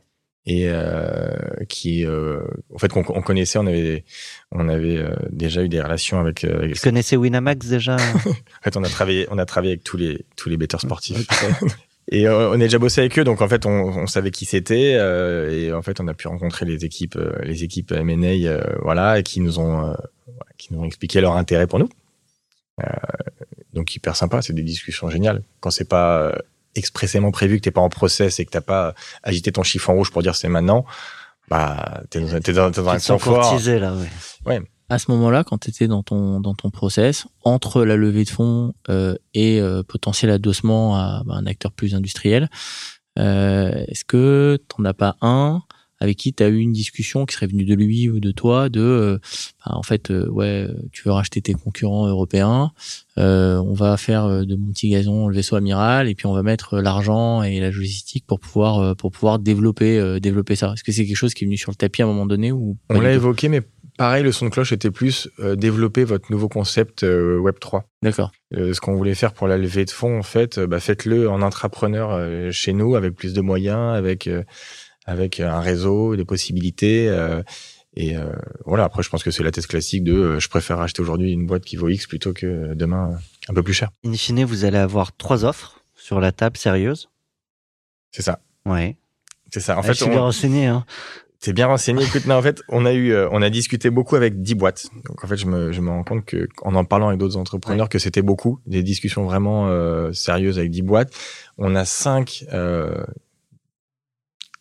euh, 0.67 1.31
qui 1.69 2.05
euh, 2.05 2.41
en 2.75 2.77
fait 2.77 2.89
qu'on 2.89 3.05
on 3.07 3.21
connaissait 3.21 3.57
on 3.57 3.67
avait 3.67 4.03
on 4.51 4.67
avait 4.67 5.01
déjà 5.29 5.63
eu 5.63 5.69
des 5.69 5.81
relations 5.81 6.19
avec, 6.19 6.43
avec 6.43 6.75
Vous 6.75 6.81
connaissez 6.83 7.15
Winamax 7.15 7.67
déjà? 7.67 7.95
En 8.25 8.63
fait 8.63 8.75
on 8.75 8.83
a 8.83 8.89
travaillé 8.89 9.27
on 9.31 9.37
a 9.37 9.45
travaillé 9.45 9.73
avec 9.75 9.85
tous 9.85 9.95
les 9.95 10.25
tous 10.35 10.49
les 10.49 10.57
sportifs 10.77 11.25
et 12.09 12.27
euh, 12.27 12.49
on 12.49 12.53
a 12.53 12.57
déjà 12.57 12.79
bossé 12.79 13.01
avec 13.01 13.17
eux 13.17 13.23
donc 13.23 13.41
en 13.41 13.47
fait 13.47 13.65
on, 13.65 13.69
on 13.71 14.07
savait 14.07 14.31
qui 14.31 14.45
c'était 14.45 14.95
euh, 14.95 15.49
et 15.51 15.71
en 15.71 15.81
fait 15.81 15.99
on 16.01 16.07
a 16.07 16.13
pu 16.13 16.27
rencontrer 16.27 16.65
les 16.65 16.83
équipes 16.85 17.15
euh, 17.15 17.33
les 17.43 17.63
équipes 17.63 17.91
M&A 17.93 18.27
euh, 18.47 18.61
voilà 18.81 19.19
et 19.19 19.23
qui 19.23 19.39
nous 19.39 19.59
ont 19.59 19.87
euh, 19.89 19.93
qui 20.57 20.73
nous 20.73 20.81
ont 20.81 20.85
expliqué 20.85 21.21
leur 21.21 21.35
intérêt 21.37 21.67
pour 21.67 21.79
nous. 21.79 21.89
Euh, 22.81 22.87
donc 23.73 23.95
hyper 23.95 24.15
sympa 24.15 24.41
c'est 24.41 24.53
des 24.53 24.63
discussions 24.63 25.09
géniales. 25.09 25.43
Quand 25.61 25.69
c'est 25.69 25.87
pas 25.87 26.17
euh, 26.17 26.31
expressément 26.75 27.31
prévu 27.31 27.57
que 27.57 27.61
t'es 27.61 27.71
pas 27.71 27.81
en 27.81 27.89
process 27.89 28.39
et 28.39 28.45
que 28.45 28.51
t'as 28.51 28.61
pas 28.61 28.95
agité 29.21 29.51
ton 29.51 29.63
chiffon 29.63 29.93
rouge 29.93 30.11
pour 30.11 30.23
dire 30.23 30.35
c'est 30.35 30.49
maintenant 30.49 30.85
bah 31.49 32.01
t'es 32.09 32.19
dans, 32.19 32.39
t'es 32.39 32.53
dans, 32.53 32.71
t'es 32.71 32.81
dans 32.81 32.89
un 32.89 32.99
confort. 32.99 33.59
là, 33.65 33.95
ouais. 34.45 34.61
À 34.89 34.99
ce 34.99 35.11
moment-là, 35.11 35.43
quand 35.43 35.59
tu 35.59 35.69
étais 35.69 35.87
dans 35.87 36.03
ton 36.03 36.39
dans 36.39 36.53
ton 36.53 36.69
process, 36.69 37.25
entre 37.43 37.83
la 37.83 37.95
levée 37.95 38.23
de 38.23 38.29
fonds 38.29 38.73
euh, 38.89 39.15
et 39.33 39.59
euh, 39.59 39.83
potentiel 39.83 40.31
adossement 40.31 40.95
à 40.95 41.23
bah, 41.25 41.35
un 41.35 41.45
acteur 41.45 41.71
plus 41.71 41.95
industriel, 41.95 42.49
euh, 43.19 43.85
est-ce 43.87 44.05
que 44.05 44.59
t'en 44.67 44.85
as 44.85 44.93
pas 44.93 45.15
un 45.21 45.63
avec 46.03 46.17
qui 46.17 46.33
tu 46.33 46.43
as 46.43 46.49
eu 46.49 46.57
une 46.57 46.73
discussion 46.73 47.25
qui 47.25 47.33
serait 47.33 47.47
venue 47.47 47.63
de 47.63 47.73
lui 47.73 48.09
ou 48.09 48.19
de 48.19 48.31
toi 48.31 48.67
de 48.67 48.81
euh, 48.81 49.17
bah, 49.65 49.71
en 49.75 49.83
fait 49.83 50.11
euh, 50.11 50.27
ouais 50.29 50.67
tu 50.91 51.03
veux 51.05 51.11
racheter 51.11 51.41
tes 51.41 51.53
concurrents 51.53 52.07
européens 52.07 52.71
euh, 53.17 53.57
on 53.57 53.73
va 53.73 53.95
faire 53.95 54.45
de 54.45 54.55
mon 54.55 54.71
petit 54.71 54.89
gazon 54.89 55.29
le 55.29 55.35
vaisseau 55.35 55.55
amiral 55.55 56.09
et 56.09 56.15
puis 56.15 56.25
on 56.25 56.33
va 56.33 56.43
mettre 56.43 56.79
l'argent 56.79 57.41
et 57.41 57.59
la 57.61 57.71
logistique 57.71 58.25
pour 58.27 58.39
pouvoir 58.39 58.95
pour 58.97 59.11
pouvoir 59.11 59.39
développer 59.39 60.19
développer 60.19 60.55
ça. 60.55 60.73
Est-ce 60.73 60.83
que 60.83 60.91
c'est 60.91 61.05
quelque 61.05 61.15
chose 61.15 61.33
qui 61.33 61.45
est 61.45 61.47
venu 61.47 61.57
sur 61.57 61.71
le 61.71 61.75
tapis 61.75 62.01
à 62.01 62.05
un 62.05 62.07
moment 62.07 62.25
donné 62.25 62.51
ou 62.51 62.77
on 62.89 62.99
l'a 62.99 63.13
évoqué 63.13 63.47
mais 63.47 63.61
pareil 63.97 64.23
le 64.23 64.31
son 64.31 64.45
de 64.45 64.49
cloche 64.49 64.71
était 64.71 64.91
plus 64.91 65.29
euh, 65.39 65.55
développer 65.55 66.03
votre 66.03 66.31
nouveau 66.31 66.49
concept 66.49 67.03
euh, 67.03 67.37
Web 67.37 67.59
3 67.59 67.85
d'accord 68.01 68.31
Euh, 68.53 68.73
ce 68.73 68.81
qu'on 68.81 68.95
voulait 68.95 69.15
faire 69.15 69.33
pour 69.33 69.47
la 69.47 69.57
levée 69.57 69.85
de 69.85 69.91
fonds, 69.91 70.19
en 70.19 70.23
fait, 70.23 70.59
bah, 70.59 70.79
faites-le 70.79 71.29
en 71.29 71.41
intrapreneur 71.41 72.51
chez 72.51 72.73
nous, 72.73 72.95
avec 72.95 73.15
plus 73.15 73.33
de 73.33 73.41
moyens, 73.41 73.95
avec 73.95 74.29
avec 75.05 75.39
un 75.39 75.59
réseau, 75.59 76.15
des 76.15 76.25
possibilités. 76.25 77.07
et 77.95 78.15
voilà. 78.65 78.83
Après, 78.85 79.03
je 79.03 79.09
pense 79.09 79.23
que 79.23 79.31
c'est 79.31 79.43
la 79.43 79.51
thèse 79.51 79.67
classique 79.67 80.03
de 80.03 80.39
je 80.39 80.47
préfère 80.49 80.79
acheter 80.81 81.01
aujourd'hui 81.01 81.31
une 81.31 81.45
boîte 81.45 81.63
qui 81.65 81.75
vaut 81.77 81.89
X 81.89 82.07
plutôt 82.07 82.33
que 82.33 82.73
demain 82.75 83.17
un 83.49 83.53
peu 83.53 83.63
plus 83.63 83.73
cher. 83.73 83.89
In 84.05 84.13
fine, 84.13 84.43
vous 84.45 84.65
allez 84.65 84.77
avoir 84.77 85.15
trois 85.15 85.45
offres 85.45 85.81
sur 85.95 86.19
la 86.19 86.31
table 86.31 86.57
sérieuses. 86.57 87.09
C'est 88.11 88.21
ça. 88.21 88.39
Ouais. 88.65 88.95
C'est 89.51 89.59
ça. 89.59 89.75
En 89.75 89.79
En 89.79 89.83
fait, 89.83 89.93
je 89.93 90.03
suis 90.03 90.09
bien 90.09 90.21
on, 90.21 90.25
renseigné. 90.25 90.65
Hein. 90.67 90.85
T'es 91.43 91.53
bien 91.53 91.67
renseigné. 91.67 92.03
Écoute, 92.07 92.25
non, 92.25 92.35
en 92.35 92.41
fait, 92.41 92.63
on 92.69 92.85
a 92.85 92.93
eu, 92.93 93.11
euh, 93.11 93.27
on 93.31 93.41
a 93.41 93.49
discuté 93.49 93.89
beaucoup 93.89 94.15
avec 94.15 94.41
10 94.41 94.55
boîtes. 94.55 94.87
Donc, 95.07 95.23
en 95.23 95.27
fait, 95.27 95.37
je 95.37 95.45
me, 95.45 95.71
je 95.71 95.81
me 95.81 95.89
rends 95.89 96.03
compte 96.03 96.25
que, 96.25 96.47
en 96.63 96.73
en 96.73 96.85
parlant 96.85 97.09
avec 97.09 97.19
d'autres 97.19 97.37
entrepreneurs, 97.37 97.89
que 97.89 97.99
c'était 97.99 98.21
beaucoup, 98.21 98.59
des 98.65 98.81
discussions 98.81 99.25
vraiment 99.25 99.67
euh, 99.67 100.11
sérieuses 100.13 100.57
avec 100.57 100.71
10 100.71 100.81
boîtes. 100.81 101.13
On 101.57 101.75
a 101.75 101.85
cinq 101.85 102.45
euh, 102.53 103.03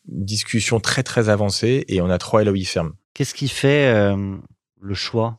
discussions 0.07 0.81
très 0.81 1.03
très 1.03 1.29
avancées 1.29 1.85
et 1.89 2.01
on 2.01 2.11
a 2.11 2.19
trois 2.19 2.43
LOI 2.45 2.65
fermes. 2.65 2.93
Qu'est-ce 3.15 3.35
qui 3.35 3.49
fait 3.49 3.87
euh, 3.87 4.37
le 4.81 4.95
choix, 4.95 5.39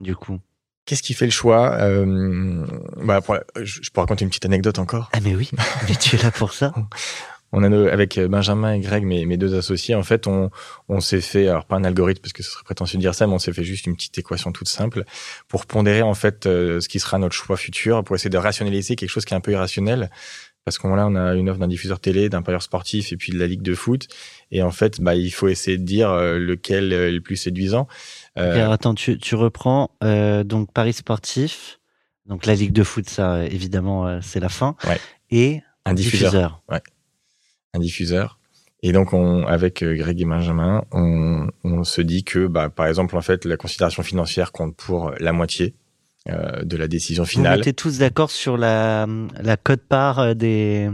du 0.00 0.16
coup? 0.16 0.40
Qu'est-ce 0.86 1.02
qui 1.02 1.12
fait 1.12 1.26
le 1.26 1.30
choix 1.32 1.74
euh, 1.80 2.64
bah, 2.96 3.20
pour 3.20 3.36
je, 3.56 3.80
je 3.82 3.90
peux 3.90 4.00
raconter 4.00 4.24
une 4.24 4.30
petite 4.30 4.46
anecdote 4.46 4.78
encore? 4.78 5.10
Ah 5.12 5.20
mais 5.20 5.34
oui, 5.34 5.50
mais 5.88 5.94
tu 5.96 6.16
es 6.16 6.22
là 6.22 6.30
pour 6.30 6.54
ça. 6.54 6.72
On 7.52 7.62
a 7.62 7.68
nos- 7.68 7.86
avec 7.88 8.18
Benjamin 8.20 8.74
et 8.74 8.80
Greg, 8.80 9.04
mes, 9.04 9.24
mes 9.24 9.36
deux 9.38 9.54
associés, 9.56 9.94
en 9.94 10.02
fait, 10.02 10.26
on, 10.26 10.50
on 10.88 11.00
s'est 11.00 11.20
fait, 11.22 11.48
alors 11.48 11.64
pas 11.64 11.76
un 11.76 11.84
algorithme 11.84 12.20
parce 12.20 12.32
que 12.34 12.42
ce 12.42 12.50
serait 12.50 12.64
prétentieux 12.64 12.98
de 12.98 13.02
dire 13.02 13.14
ça, 13.14 13.26
mais 13.26 13.32
on 13.32 13.38
s'est 13.38 13.52
fait 13.54 13.64
juste 13.64 13.86
une 13.86 13.96
petite 13.96 14.18
équation 14.18 14.52
toute 14.52 14.68
simple 14.68 15.04
pour 15.48 15.64
pondérer 15.64 16.02
en 16.02 16.14
fait 16.14 16.44
euh, 16.46 16.80
ce 16.80 16.88
qui 16.88 17.00
sera 17.00 17.18
notre 17.18 17.34
choix 17.34 17.56
futur, 17.56 18.04
pour 18.04 18.14
essayer 18.16 18.28
de 18.30 18.36
rationaliser 18.36 18.96
quelque 18.96 19.08
chose 19.10 19.24
qui 19.24 19.32
est 19.32 19.36
un 19.36 19.40
peu 19.40 19.52
irrationnel. 19.52 20.10
Parce 20.64 20.76
qu'on 20.76 20.94
là, 20.96 21.06
on 21.06 21.14
a 21.16 21.34
une 21.34 21.48
offre 21.48 21.58
d'un 21.60 21.68
diffuseur 21.68 21.98
télé, 21.98 22.28
d'un 22.28 22.42
parieur 22.42 22.60
sportif 22.62 23.10
et 23.12 23.16
puis 23.16 23.32
de 23.32 23.38
la 23.38 23.46
ligue 23.46 23.62
de 23.62 23.74
foot. 23.74 24.06
Et 24.50 24.60
en 24.62 24.70
fait, 24.70 25.00
bah, 25.00 25.14
il 25.14 25.30
faut 25.30 25.48
essayer 25.48 25.78
de 25.78 25.82
dire 25.84 26.10
euh, 26.10 26.38
lequel 26.38 26.92
est 26.92 27.10
le 27.10 27.20
plus 27.22 27.36
séduisant. 27.36 27.88
Euh, 28.36 28.54
alors 28.56 28.72
attends, 28.72 28.94
tu, 28.94 29.16
tu 29.16 29.34
reprends 29.34 29.90
euh, 30.04 30.44
donc 30.44 30.70
Paris 30.74 30.92
sportif, 30.92 31.80
donc 32.26 32.44
la 32.44 32.54
Ligue 32.54 32.72
de 32.72 32.82
foot, 32.82 33.08
ça 33.08 33.36
euh, 33.36 33.48
évidemment 33.50 34.06
euh, 34.06 34.18
c'est 34.22 34.40
la 34.40 34.50
fin, 34.50 34.76
Ouais. 34.86 35.00
et 35.30 35.62
un 35.86 35.94
diffuseur. 35.94 36.30
diffuseur. 36.32 36.60
Un 37.78 37.80
diffuseur. 37.80 38.38
Et 38.82 38.92
donc, 38.92 39.12
on, 39.12 39.44
avec 39.46 39.82
euh, 39.82 39.96
Greg 39.96 40.20
et 40.20 40.24
Benjamin, 40.24 40.84
on, 40.92 41.48
on 41.64 41.82
se 41.82 42.00
dit 42.00 42.22
que, 42.22 42.46
bah, 42.46 42.68
par 42.68 42.86
exemple, 42.86 43.16
en 43.16 43.20
fait, 43.22 43.44
la 43.44 43.56
considération 43.56 44.02
financière 44.04 44.52
compte 44.52 44.76
pour 44.76 45.12
la 45.18 45.32
moitié 45.32 45.74
euh, 46.28 46.62
de 46.62 46.76
la 46.76 46.86
décision 46.86 47.24
Vous 47.24 47.28
finale. 47.28 47.58
mettez 47.58 47.72
tous 47.72 47.98
d'accord 47.98 48.30
sur 48.30 48.56
la 48.56 49.06
la 49.42 49.56
cote 49.56 49.82
part 49.88 50.18
euh, 50.20 50.34
des. 50.34 50.90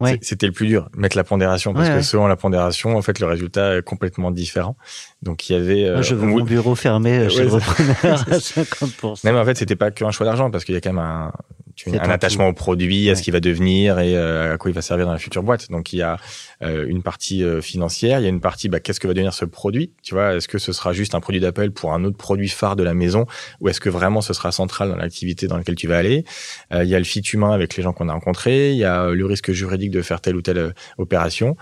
Ouais. 0.00 0.18
C'était 0.22 0.46
le 0.46 0.52
plus 0.52 0.66
dur, 0.66 0.90
mettre 0.96 1.16
la 1.16 1.24
pondération, 1.24 1.72
parce 1.72 1.86
Ouais, 1.86 1.92
que 1.92 1.98
ouais. 1.98 2.02
selon 2.02 2.26
la 2.26 2.36
pondération, 2.36 2.94
en 2.96 3.00
fait, 3.00 3.20
le 3.20 3.26
résultat 3.26 3.76
est 3.78 3.82
complètement 3.82 4.30
différent. 4.32 4.76
Donc, 5.22 5.48
il 5.48 5.52
y 5.52 5.56
avait... 5.56 5.90
Moi, 5.92 6.02
je 6.02 6.14
veux 6.16 6.24
on- 6.28 6.38
mon 6.38 6.44
bureau 6.44 6.74
fermé 6.74 7.30
chez 7.30 7.44
le 7.44 7.48
repreneur 7.50 7.96
à 8.04 8.16
50%. 8.38 9.24
Non, 9.24 9.32
mais 9.32 9.38
en 9.38 9.44
fait, 9.44 9.54
c'était 9.56 9.76
pas 9.76 9.92
qu'un 9.92 10.10
choix 10.10 10.26
d'argent, 10.26 10.50
parce 10.50 10.64
qu'il 10.64 10.74
y 10.74 10.78
a 10.78 10.80
quand 10.82 10.92
même 10.92 10.98
un, 10.98 11.32
tu 11.74 11.90
un 11.90 12.10
attachement 12.10 12.48
au 12.48 12.52
produit, 12.52 13.10
à 13.10 13.16
ce 13.16 13.22
qu'il 13.22 13.32
va 13.32 13.40
devenir 13.40 13.98
et 13.98 14.16
euh, 14.16 14.54
à 14.54 14.58
quoi 14.58 14.70
il 14.70 14.74
va 14.74 14.82
servir 14.82 15.06
dans 15.06 15.12
la 15.12 15.18
future 15.18 15.42
boîte. 15.42 15.70
Donc 15.70 15.92
il 15.92 15.98
y 15.98 16.02
a 16.02 16.18
euh, 16.62 16.86
une 16.88 17.02
partie 17.02 17.42
euh, 17.42 17.60
financière, 17.60 18.20
il 18.20 18.22
y 18.22 18.26
a 18.26 18.28
une 18.28 18.40
partie 18.40 18.68
bah, 18.68 18.80
qu'est-ce 18.80 19.00
que 19.00 19.06
va 19.06 19.14
devenir 19.14 19.34
ce 19.34 19.44
produit. 19.44 19.92
Tu 20.02 20.14
vois, 20.14 20.34
est-ce 20.34 20.48
que 20.48 20.58
ce 20.58 20.72
sera 20.72 20.92
juste 20.92 21.14
un 21.14 21.20
produit 21.20 21.40
d'appel 21.40 21.72
pour 21.72 21.92
un 21.92 22.04
autre 22.04 22.16
produit 22.16 22.48
phare 22.48 22.76
de 22.76 22.82
la 22.82 22.94
maison 22.94 23.26
ou 23.60 23.68
est-ce 23.68 23.80
que 23.80 23.88
vraiment 23.88 24.20
ce 24.20 24.34
sera 24.34 24.52
central 24.52 24.88
dans 24.88 24.96
l'activité 24.96 25.46
dans 25.46 25.56
laquelle 25.56 25.76
tu 25.76 25.88
vas 25.88 25.98
aller? 25.98 26.24
Il 26.72 26.86
y 26.86 26.94
a 26.94 26.98
le 26.98 27.04
fit 27.04 27.20
humain 27.20 27.52
avec 27.52 27.76
les 27.76 27.82
gens 27.82 27.92
qu'on 27.92 28.08
a 28.08 28.12
rencontrés, 28.12 28.72
il 28.72 28.78
y 28.78 28.84
a 28.84 29.10
le 29.10 29.26
risque 29.26 29.52
juridique 29.52 29.90
de 29.90 30.02
faire 30.02 30.20
telle 30.20 30.36
ou 30.36 30.42
telle 30.42 30.74
opération. 30.98 31.56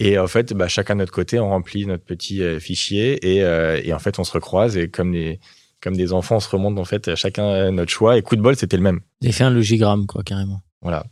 Et 0.00 0.18
en 0.18 0.26
fait, 0.26 0.54
bah, 0.54 0.66
chacun 0.66 0.94
de 0.94 1.00
notre 1.00 1.12
côté, 1.12 1.38
on 1.38 1.50
remplit 1.50 1.84
notre 1.86 2.04
petit 2.04 2.42
fichier 2.58 3.36
et, 3.36 3.44
euh, 3.44 3.80
et 3.84 3.92
en 3.92 3.98
fait, 3.98 4.18
on 4.18 4.24
se 4.24 4.32
recroise 4.32 4.78
et 4.78 4.88
comme 4.88 5.12
des 5.12 5.38
comme 5.82 5.96
des 5.96 6.12
enfants, 6.12 6.36
on 6.36 6.40
se 6.40 6.48
remonte 6.48 6.78
en 6.78 6.84
fait 6.84 7.14
chacun 7.14 7.70
notre 7.70 7.90
choix. 7.90 8.16
Et 8.18 8.22
coup 8.22 8.36
de 8.36 8.42
bol, 8.42 8.56
c'était 8.56 8.76
le 8.76 8.82
même. 8.82 9.00
J'ai 9.22 9.32
fait 9.32 9.44
un 9.44 9.50
logigramme, 9.50 10.06
quoi, 10.06 10.22
carrément. 10.22 10.60
Voilà. 10.82 11.04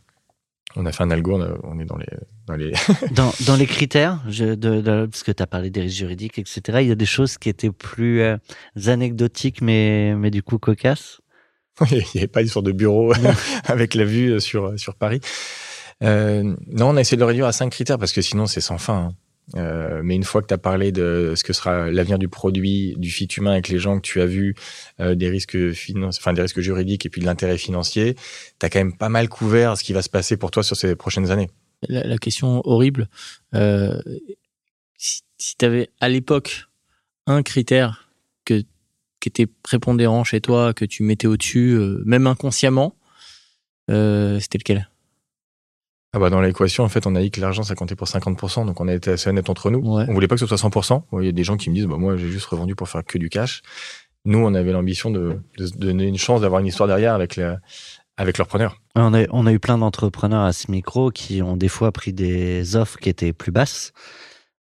On 0.77 0.85
a 0.85 0.93
fait 0.93 1.03
un 1.03 1.11
algo, 1.11 1.37
on, 1.37 1.41
a- 1.43 1.59
on 1.65 1.81
est 1.81 1.87
dans 1.87 1.97
les, 1.97 2.07
dans 2.47 2.55
les. 2.55 2.73
Dans, 3.15 3.33
dans 3.47 3.57
les 3.57 3.67
critères, 3.67 4.21
je, 4.29 4.45
de, 4.55 4.81
de- 4.83 5.07
parce 5.07 5.23
que 5.23 5.33
tu 5.33 5.43
as 5.43 5.47
parlé 5.47 5.71
des 5.71 5.81
risques 5.81 5.97
juridiques, 5.97 6.39
etc., 6.39 6.61
il 6.83 6.89
y 6.89 6.93
a 6.93 6.95
des 6.95 7.07
choses 7.07 7.39
qui 7.39 7.49
étaient 7.49 7.71
plus 7.73 8.21
euh, 8.21 8.37
anecdotiques, 8.87 9.63
mais, 9.63 10.15
mais 10.15 10.31
du 10.31 10.43
coup 10.43 10.59
cocasses. 10.59 11.21
Il 11.91 11.97
n'y 11.97 12.03
avait 12.21 12.27
pas 12.27 12.43
une 12.43 12.49
sorte 12.49 12.67
de 12.67 12.73
bureau 12.73 13.13
avec 13.65 13.95
la 13.95 14.05
vue 14.05 14.41
sur, 14.41 14.79
sur 14.79 14.95
Paris. 14.95 15.21
Euh, 16.03 16.43
non, 16.67 16.91
on 16.91 16.97
a 16.97 17.01
essayé 17.01 17.17
de 17.17 17.23
le 17.23 17.27
réduire 17.27 17.47
à 17.47 17.53
cinq 17.53 17.71
critères 17.71 17.99
parce 17.99 18.13
que 18.13 18.21
sinon 18.23 18.47
c'est 18.47 18.61
sans 18.61 18.79
fin. 18.79 18.95
hein. 19.11 19.13
Euh, 19.57 20.03
mais 20.05 20.15
une 20.15 20.25
fois 20.25 20.43
que 20.43 20.47
tu 20.47 20.55
as 20.55 20.59
parlé 20.59 20.93
de 20.93 21.33
ce 21.35 21.43
que 21.43 21.53
sera 21.53 21.91
l'avenir 21.91 22.19
du 22.19 22.29
produit, 22.29 22.95
du 22.99 23.11
fit 23.11 23.27
humain 23.27 23.53
avec 23.53 23.69
les 23.69 23.79
gens 23.79 23.97
que 23.97 24.03
tu 24.03 24.21
as 24.21 24.27
vus, 24.27 24.55
euh, 25.01 25.15
des 25.15 25.31
risques 25.31 25.57
finan- 25.73 26.09
enfin 26.09 26.33
des 26.33 26.43
risques 26.43 26.61
juridiques 26.61 27.07
et 27.07 27.09
puis 27.09 27.21
de 27.21 27.27
l'intérêt 27.27 27.57
financier, 27.57 28.15
tu 28.15 28.67
as 28.67 28.71
quand 28.71 28.79
même 28.79 28.97
pas 28.97 29.09
mal 29.09 29.29
couvert 29.29 29.77
ce 29.77 29.85
qui 29.85 29.93
va 29.93 30.03
se 30.03 30.11
passer 30.11 30.37
pour 30.37 30.51
toi 30.51 30.63
sur 30.63 30.77
ces 30.77 30.95
prochaines 30.97 31.31
années. 31.31 31.49
La, 31.89 32.19
question 32.19 32.61
horrible, 32.65 33.09
euh, 33.55 34.03
si, 34.97 35.23
si 35.39 35.57
tu 35.57 35.65
avais 35.65 35.91
à 36.01 36.09
l'époque 36.09 36.65
un 37.27 37.43
critère 37.43 38.11
que, 38.45 38.65
qui 39.21 39.29
était 39.29 39.47
prépondérant 39.47 40.25
chez 40.25 40.41
toi, 40.41 40.75
que 40.75 40.85
tu 40.85 41.05
mettais 41.05 41.29
au-dessus, 41.29 41.79
même 42.05 42.27
inconsciemment, 42.27 42.97
c'était 43.89 44.59
lequel? 44.59 44.89
Ah 46.15 46.19
bah 46.19 46.31
dans 46.31 46.41
l'équation, 46.41 46.85
en 46.85 46.89
fait, 46.89 47.07
on 47.07 47.15
a 47.15 47.21
dit 47.21 47.31
que 47.31 47.41
l'argent, 47.41 47.63
ça 47.63 47.75
comptait 47.75 47.95
pour 47.95 48.07
50%, 48.07 48.65
donc 48.65 48.81
on 48.81 48.89
a 48.89 48.95
été 48.95 49.11
assez 49.11 49.29
honnête 49.29 49.51
entre 49.51 49.71
nous. 49.71 49.81
Ouais. 49.81 50.07
On 50.09 50.15
voulait 50.15 50.29
pas 50.29 50.37
que 50.37 50.41
ce 50.41 50.47
soit 50.47 50.57
100%. 50.57 51.03
Bon, 51.13 51.21
Il 51.21 51.27
y 51.27 51.29
a 51.29 51.33
des 51.33 51.45
gens 51.45 51.57
qui 51.59 51.69
me 51.69 51.75
disent, 51.75 51.87
bah 51.87 51.99
moi, 51.99 52.17
j'ai 52.17 52.29
juste 52.29 52.47
revendu 52.47 52.75
pour 52.75 52.89
faire 52.89 53.05
que 53.05 53.19
du 53.19 53.29
cash. 53.29 53.61
Nous, 54.25 54.39
on 54.39 54.55
avait 54.55 54.73
l'ambition 54.73 55.11
de, 55.11 55.39
de 55.59 55.67
se 55.67 55.77
donner 55.77 56.07
une 56.07 56.19
chance 56.19 56.41
d'avoir 56.41 56.61
une 56.61 56.67
histoire 56.67 56.89
derrière 56.89 57.15
avec, 57.15 57.37
la, 57.37 57.59
avec 58.17 58.39
leur 58.39 58.47
preneur. 58.47 58.81
On 58.95 59.13
a, 59.15 59.25
on 59.31 59.47
a 59.47 59.53
eu 59.53 59.59
plein 59.59 59.79
d'entrepreneurs 59.79 60.43
à 60.43 60.53
ce 60.53 60.71
micro 60.71 61.11
qui 61.11 61.43
ont 61.43 61.57
des 61.57 61.69
fois 61.69 61.93
pris 61.93 62.13
des 62.13 62.75
offres 62.75 62.99
qui 62.99 63.11
étaient 63.11 63.33
plus 63.33 63.53
basses, 63.53 63.93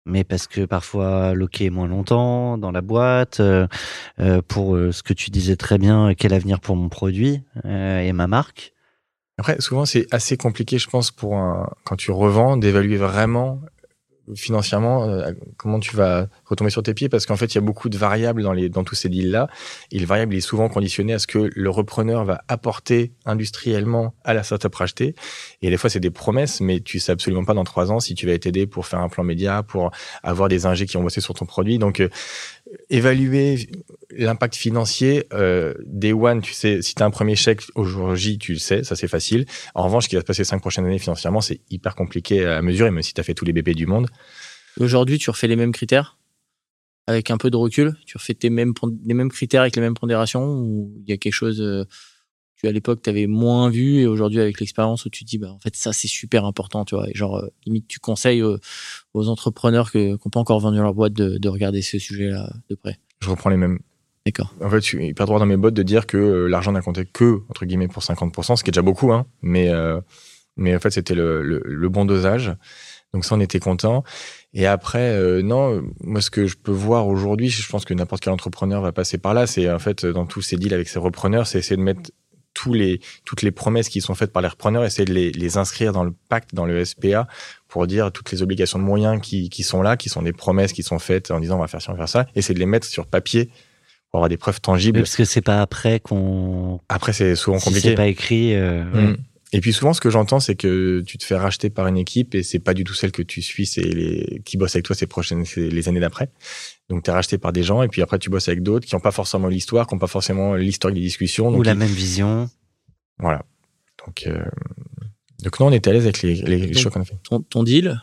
mais 0.05 0.23
parce 0.23 0.47
que 0.47 0.65
parfois 0.65 1.33
loqué 1.33 1.69
moins 1.69 1.87
longtemps 1.87 2.57
dans 2.57 2.71
la 2.71 2.81
boîte, 2.81 3.39
euh, 3.39 3.67
euh, 4.19 4.41
pour 4.47 4.75
euh, 4.75 4.91
ce 4.91 5.03
que 5.03 5.13
tu 5.13 5.29
disais 5.31 5.55
très 5.55 5.77
bien, 5.77 6.13
quel 6.15 6.33
avenir 6.33 6.59
pour 6.59 6.75
mon 6.75 6.89
produit 6.89 7.41
euh, 7.65 7.99
et 8.01 8.13
ma 8.13 8.27
marque. 8.27 8.73
Après, 9.37 9.59
souvent, 9.59 9.85
c'est 9.85 10.07
assez 10.11 10.37
compliqué, 10.37 10.77
je 10.77 10.89
pense, 10.89 11.11
pour 11.11 11.35
un, 11.35 11.69
quand 11.83 11.97
tu 11.97 12.11
revends, 12.11 12.57
d'évaluer 12.57 12.97
vraiment 12.97 13.61
financièrement 14.33 15.07
euh, 15.07 15.31
comment 15.57 15.79
tu 15.79 15.95
vas 15.95 16.27
retomber 16.45 16.71
sur 16.71 16.81
tes 16.81 16.93
pieds 16.93 17.09
parce 17.09 17.25
qu'en 17.25 17.35
fait 17.35 17.53
il 17.53 17.55
y 17.55 17.57
a 17.59 17.61
beaucoup 17.61 17.89
de 17.89 17.97
variables 17.97 18.41
dans 18.41 18.53
les 18.53 18.69
dans 18.69 18.83
tous 18.83 18.95
ces 18.95 19.09
deals 19.09 19.29
là 19.29 19.47
et 19.91 19.99
le 19.99 20.05
variable 20.05 20.33
est 20.33 20.41
souvent 20.41 20.67
conditionné 20.67 21.13
à 21.13 21.19
ce 21.19 21.27
que 21.27 21.49
le 21.53 21.69
repreneur 21.69 22.25
va 22.25 22.41
apporter 22.47 23.13
industriellement 23.25 24.15
à 24.23 24.33
la 24.33 24.43
startup 24.43 24.73
rachetée. 24.73 25.15
Et 25.61 25.69
des 25.69 25.77
fois 25.77 25.89
c'est 25.89 25.99
des 25.99 26.09
promesses 26.09 26.59
mais 26.59 26.79
tu 26.79 26.99
sais 26.99 27.11
absolument 27.11 27.45
pas 27.45 27.53
dans 27.53 27.63
trois 27.63 27.91
ans 27.91 27.99
si 27.99 28.15
tu 28.15 28.25
vas 28.25 28.33
être 28.33 28.47
aidé 28.47 28.65
pour 28.65 28.87
faire 28.87 28.99
un 28.99 29.09
plan 29.09 29.23
média 29.23 29.61
pour 29.61 29.91
avoir 30.23 30.49
des 30.49 30.65
ingés 30.65 30.87
qui 30.87 30.97
ont 30.97 31.03
bossé 31.03 31.21
sur 31.21 31.33
ton 31.35 31.45
produit. 31.45 31.77
Donc 31.77 31.99
euh, 31.99 32.09
évaluer 32.89 33.69
l'impact 34.11 34.55
financier 34.55 35.25
euh, 35.33 35.73
day 35.85 36.13
one 36.13 36.41
tu 36.41 36.53
sais 36.53 36.81
si 36.81 36.95
tu 36.95 37.03
as 37.03 37.05
un 37.05 37.11
premier 37.11 37.35
chèque 37.35 37.61
au 37.75 37.83
jour 37.83 38.15
J 38.15 38.37
tu 38.37 38.53
le 38.53 38.59
sais 38.59 38.83
ça 38.83 38.95
c'est 38.95 39.07
facile. 39.07 39.45
En 39.75 39.83
revanche 39.83 40.05
ce 40.05 40.09
qui 40.09 40.15
va 40.15 40.21
se 40.21 40.25
passer 40.25 40.43
cinq 40.43 40.59
prochaines 40.59 40.85
années 40.85 40.99
financièrement 40.99 41.41
c'est 41.41 41.61
hyper 41.69 41.95
compliqué 41.95 42.45
à 42.45 42.61
mesurer 42.61 42.91
même 42.91 43.03
si 43.03 43.13
tu 43.13 43.21
as 43.21 43.23
fait 43.23 43.33
tous 43.33 43.45
les 43.45 43.53
BP 43.53 43.69
du 43.71 43.85
monde. 43.85 44.07
Aujourd'hui, 44.79 45.17
tu 45.17 45.29
refais 45.29 45.47
les 45.47 45.55
mêmes 45.55 45.71
critères? 45.71 46.17
Avec 47.07 47.29
un 47.29 47.37
peu 47.37 47.49
de 47.51 47.55
recul 47.55 47.95
Tu 48.05 48.17
refais 48.17 48.33
tes 48.33 48.49
mêmes, 48.49 48.73
les 49.05 49.13
mêmes 49.13 49.31
critères 49.31 49.61
avec 49.61 49.75
les 49.75 49.81
mêmes 49.81 49.93
pondérations 49.93 50.57
ou 50.57 50.91
il 51.03 51.09
y 51.09 51.13
a 51.13 51.17
quelque 51.17 51.33
chose 51.33 51.61
euh, 51.61 51.85
à 52.63 52.71
l'époque 52.71 53.01
tu 53.03 53.09
avais 53.09 53.27
moins 53.27 53.69
vu 53.69 53.99
et 53.99 54.07
aujourd'hui 54.07 54.39
avec 54.39 54.59
l'expérience 54.59 55.05
où 55.05 55.09
tu 55.09 55.23
te 55.23 55.29
dis 55.29 55.37
bah 55.37 55.51
en 55.51 55.59
fait 55.59 55.75
ça 55.75 55.93
c'est 55.93 56.07
super 56.07 56.45
important 56.45 56.83
tu 56.83 56.95
vois. 56.95 57.07
Et 57.09 57.13
genre 57.13 57.37
euh, 57.37 57.47
limite 57.65 57.87
tu 57.87 57.99
conseilles 57.99 58.41
aux, 58.41 58.57
aux 59.15 59.29
entrepreneurs 59.29 59.91
qui 59.91 60.09
n'ont 60.09 60.17
pas 60.31 60.39
encore 60.39 60.59
vendu 60.59 60.77
leur 60.77 60.93
boîte 60.93 61.13
de, 61.13 61.37
de 61.37 61.49
regarder 61.49 61.81
ce 61.81 61.97
sujet 61.99 62.29
là 62.29 62.51
de 62.69 62.75
près. 62.75 62.97
je 63.21 63.29
reprends 63.29 63.49
les 63.49 63.57
mêmes. 63.57 63.79
D'accord. 64.25 64.53
en 64.63 64.69
fait 64.71 64.77
je 64.81 64.85
suis 64.85 65.07
hyper 65.07 65.27
droit 65.27 65.37
dans 65.39 65.45
mes 65.45 65.57
bottes 65.57 65.75
de 65.75 65.83
dire 65.83 66.07
que 66.07 66.17
euh, 66.17 66.47
l'argent 66.47 66.71
n'a 66.71 66.81
compté 66.81 67.05
que 67.05 67.41
entre 67.49 67.65
guillemets 67.65 67.87
pour 67.87 68.01
50% 68.01 68.55
ce 68.55 68.63
qui 68.63 68.69
est 68.69 68.71
déjà 68.71 68.81
beaucoup 68.81 69.11
hein. 69.13 69.27
Mais 69.43 69.69
euh, 69.69 70.01
mais 70.57 70.75
en 70.75 70.79
fait 70.79 70.89
c'était 70.89 71.13
le, 71.13 71.43
le, 71.43 71.61
le 71.63 71.89
bon 71.89 72.05
dosage. 72.05 72.55
Donc 73.13 73.23
ça 73.23 73.35
on 73.35 73.39
était 73.39 73.59
content 73.59 74.03
et 74.53 74.65
après 74.65 75.11
euh, 75.11 75.43
non 75.43 75.83
moi 76.01 76.21
ce 76.21 76.31
que 76.31 76.47
je 76.47 76.57
peux 76.57 76.71
voir 76.71 77.07
aujourd'hui 77.07 77.49
je 77.49 77.69
pense 77.69 77.85
que 77.85 77.93
n'importe 77.93 78.23
quel 78.23 78.33
entrepreneur 78.33 78.81
va 78.81 78.91
passer 78.91 79.19
par 79.19 79.33
là. 79.35 79.45
C'est 79.45 79.69
en 79.71 79.79
fait 79.79 80.05
dans 80.05 80.25
tous 80.25 80.41
ces 80.41 80.57
deals 80.57 80.73
avec 80.73 80.87
ses 80.89 80.99
repreneurs 80.99 81.45
c'est 81.45 81.59
essayer 81.59 81.77
de 81.77 81.83
mettre 81.83 82.09
tous 82.55 82.73
les, 82.73 82.99
toutes 83.25 83.43
les 83.43 83.51
promesses 83.51 83.89
qui 83.89 84.01
sont 84.01 84.15
faites 84.15 84.31
par 84.33 84.41
les 84.41 84.47
repreneurs, 84.47 84.83
essayer 84.83 85.05
de 85.05 85.13
les, 85.13 85.31
les 85.31 85.57
inscrire 85.57 85.93
dans 85.93 86.03
le 86.03 86.13
pacte, 86.29 86.55
dans 86.55 86.65
le 86.65 86.83
SPA, 86.83 87.27
pour 87.67 87.85
dire 87.85 88.11
toutes 88.11 88.31
les 88.31 88.41
obligations 88.41 88.79
de 88.79 88.83
moyens 88.83 89.21
qui, 89.21 89.49
qui 89.49 89.61
sont 89.61 89.83
là, 89.83 89.97
qui 89.97 90.09
sont 90.09 90.23
des 90.23 90.33
promesses 90.33 90.73
qui 90.73 90.81
sont 90.81 90.97
faites 90.97 91.29
en 91.29 91.39
disant 91.39 91.57
on 91.57 91.61
va 91.61 91.67
faire 91.67 91.81
ci, 91.81 91.89
on 91.89 91.93
va 91.93 91.99
faire 91.99 92.09
ça, 92.09 92.25
essayer 92.35 92.55
de 92.55 92.59
les 92.59 92.65
mettre 92.65 92.87
sur 92.87 93.05
papier 93.05 93.49
pour 94.09 94.19
avoir 94.19 94.29
des 94.29 94.37
preuves 94.37 94.61
tangibles. 94.61 94.99
Parce 95.01 95.15
que 95.17 95.25
c'est 95.25 95.41
pas 95.41 95.61
après 95.61 95.99
qu'on. 95.99 96.79
Après, 96.89 97.11
c'est 97.13 97.35
souvent 97.35 97.59
Si 97.59 97.65
compliqué. 97.65 97.89
c'est 97.89 97.95
pas 97.95 98.07
écrit. 98.07 98.55
euh, 98.55 98.83
Mm. 98.85 99.17
Et 99.55 99.61
puis 99.61 99.71
souvent, 99.71 99.93
ce 99.93 100.01
que 100.01 100.09
j'entends, 100.09 100.39
c'est 100.41 100.55
que 100.55 101.01
tu 101.07 101.17
te 101.17 101.23
fais 101.23 101.37
racheter 101.37 101.69
par 101.69 101.87
une 101.87 101.97
équipe 101.97 102.35
et 102.35 102.43
c'est 102.43 102.59
pas 102.59 102.73
du 102.73 102.83
tout 102.83 102.93
celle 102.93 103.11
que 103.13 103.21
tu 103.21 103.41
suis, 103.41 103.65
c'est 103.65 103.81
les 103.83 104.41
qui 104.43 104.57
bossent 104.57 104.75
avec 104.75 104.85
toi 104.85 104.95
ces 104.95 105.07
prochaines, 105.07 105.45
c'est 105.45 105.69
les 105.69 105.87
années 105.87 106.01
d'après. 106.01 106.29
Donc 106.89 107.03
tu 107.03 107.09
es 107.09 107.13
racheté 107.13 107.37
par 107.37 107.53
des 107.53 107.63
gens 107.63 107.81
et 107.81 107.87
puis 107.87 108.01
après 108.01 108.19
tu 108.19 108.29
bosses 108.29 108.49
avec 108.49 108.63
d'autres 108.63 108.85
qui 108.85 108.93
n'ont 108.95 108.99
pas 109.01 109.11
forcément 109.11 109.47
l'histoire, 109.47 109.87
qui 109.87 109.95
n'ont 109.95 109.99
pas 109.99 110.07
forcément 110.07 110.55
l'historique 110.55 110.95
des 110.95 111.01
discussions. 111.01 111.47
Ou 111.49 111.53
Donc 111.57 111.65
la 111.65 111.71
ils- 111.71 111.77
même 111.77 111.87
vision. 111.87 112.49
Voilà. 113.17 113.45
Donc, 114.05 114.27
euh, 114.27 114.43
donc 115.41 115.59
non, 115.59 115.67
on 115.67 115.71
était 115.71 115.89
à 115.89 115.93
l'aise 115.93 116.03
avec 116.03 116.21
les, 116.21 116.35
les, 116.35 116.57
les 116.57 116.67
Donc- 116.67 116.77
choix 116.77 116.91
qu'on 116.91 117.01
a 117.01 117.05
fait. 117.05 117.17
Ton, 117.23 117.39
ton 117.41 117.63
deal, 117.63 118.01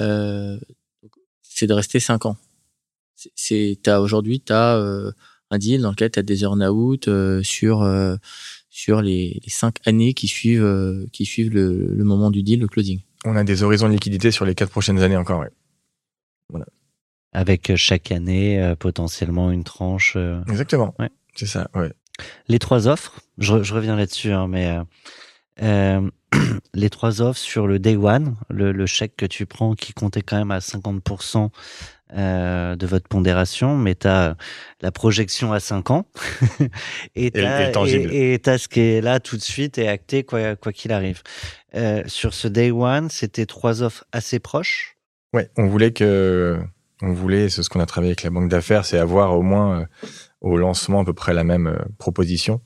euh, 0.00 0.58
c'est 1.42 1.66
de 1.66 1.72
rester 1.74 1.98
5 1.98 2.24
ans. 2.26 2.36
C'est- 3.34 3.76
aujourd'hui 3.88 4.40
tu 4.40 4.52
as 4.52 4.76
un 5.50 5.58
deal 5.58 5.80
dans 5.80 5.90
lequel 5.90 6.10
tu 6.12 6.18
as 6.20 6.22
des 6.22 6.42
earn-out 6.44 7.08
euh, 7.08 7.42
sur 7.42 7.82
euh, 7.82 8.14
sur 8.78 9.02
les, 9.02 9.40
les 9.42 9.50
5 9.50 9.74
années 9.86 10.14
qui 10.14 10.28
suivent 10.28 10.62
euh, 10.64 11.04
qui 11.12 11.24
suivent 11.24 11.52
le, 11.52 11.88
le 11.88 12.04
moment 12.04 12.30
du 12.30 12.44
deal, 12.44 12.60
le 12.60 12.68
closing. 12.68 13.00
On 13.24 13.34
a 13.34 13.42
des 13.42 13.64
horizons 13.64 13.88
de 13.88 13.94
liquidité 13.94 14.30
sur 14.30 14.44
les 14.44 14.54
quatre 14.54 14.70
prochaines 14.70 15.00
années 15.00 15.16
encore. 15.16 15.40
Ouais. 15.40 16.60
Avec 17.32 17.70
euh, 17.70 17.76
chaque 17.76 18.12
année 18.12 18.62
euh, 18.62 18.76
potentiellement 18.76 19.50
une 19.50 19.64
tranche. 19.64 20.14
euh. 20.16 20.40
Exactement. 20.48 20.94
Ouais. 21.00 21.10
C'est 21.34 21.46
ça. 21.46 21.68
Ouais. 21.74 21.92
Les 22.46 22.58
trois 22.60 22.86
offres, 22.86 23.20
je, 23.38 23.52
re- 23.54 23.62
je 23.64 23.74
reviens 23.74 23.96
là-dessus, 23.96 24.30
hein, 24.32 24.46
mais 24.46 24.66
euh, 24.68 24.84
euh, 25.62 26.10
les 26.74 26.88
trois 26.90 27.20
offres 27.20 27.38
sur 27.40 27.66
le 27.66 27.80
day 27.80 27.96
one, 27.96 28.36
le, 28.48 28.70
le 28.70 28.86
chèque 28.86 29.16
que 29.16 29.26
tu 29.26 29.44
prends 29.44 29.74
qui 29.74 29.92
comptait 29.92 30.22
quand 30.22 30.38
même 30.38 30.52
à 30.52 30.60
50% 30.60 31.50
euh, 32.16 32.76
de 32.76 32.86
votre 32.86 33.08
pondération, 33.08 33.76
mais 33.76 33.94
tu 33.94 34.06
as 34.06 34.36
la 34.80 34.92
projection 34.92 35.52
à 35.52 35.60
5 35.60 35.90
ans 35.90 36.06
et 37.14 37.30
tu 37.30 37.40
et 37.40 38.32
et, 38.32 38.38
t'as 38.38 38.58
ce 38.58 38.68
qui 38.68 38.80
est 38.80 39.00
là 39.00 39.20
tout 39.20 39.36
de 39.36 39.42
suite 39.42 39.78
et 39.78 39.88
acté 39.88 40.24
quoi 40.24 40.56
quoi 40.56 40.72
qu'il 40.72 40.92
arrive. 40.92 41.22
Euh, 41.74 42.02
sur 42.06 42.34
ce 42.34 42.48
day 42.48 42.70
one, 42.70 43.10
c'était 43.10 43.46
trois 43.46 43.82
offres 43.82 44.04
assez 44.12 44.38
proches? 44.38 44.96
Ouais. 45.34 45.50
On 45.56 45.66
voulait 45.66 45.92
que, 45.92 46.58
on 47.02 47.12
voulait, 47.12 47.48
c'est 47.48 47.62
ce 47.62 47.68
qu'on 47.68 47.80
a 47.80 47.86
travaillé 47.86 48.12
avec 48.12 48.22
la 48.22 48.30
banque 48.30 48.48
d'affaires, 48.48 48.84
c'est 48.84 48.98
avoir 48.98 49.36
au 49.36 49.42
moins 49.42 49.80
euh, 49.80 49.86
au 50.40 50.56
lancement 50.56 51.00
à 51.00 51.04
peu 51.04 51.12
près 51.12 51.34
la 51.34 51.44
même 51.44 51.66
euh, 51.66 51.78
proposition 51.98 52.60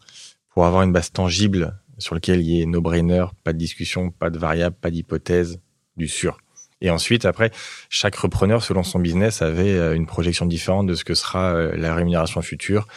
pour 0.51 0.67
avoir 0.67 0.83
une 0.83 0.93
base 0.93 1.11
tangible 1.11 1.79
sur 1.99 2.15
laquelle 2.15 2.41
il 2.41 2.47
y 2.47 2.63
ait 2.63 2.67
no-brainer, 2.67 3.27
pas 3.45 3.53
de 3.53 3.59
discussion, 3.59 4.11
pas 4.11 4.31
de 4.31 4.39
variable, 4.39 4.77
pas 4.81 4.91
d'hypothèse, 4.91 5.61
du 5.97 6.09
sûr. 6.09 6.39
Et 6.83 6.91
ensuite, 6.91 7.25
après, 7.25 7.53
chaque 7.89 8.17
repreneur, 8.17 8.63
selon 8.63 8.83
son 8.83 8.99
business, 8.99 9.41
avait 9.41 9.73
euh, 9.73 9.95
une 9.95 10.05
projection 10.05 10.47
différente 10.47 10.89
de 10.89 10.95
ce 10.95 11.05
que 11.05 11.15
sera 11.15 11.55
euh, 11.55 11.77
la 11.77 11.95
rémunération 11.95 12.43
future, 12.43 12.89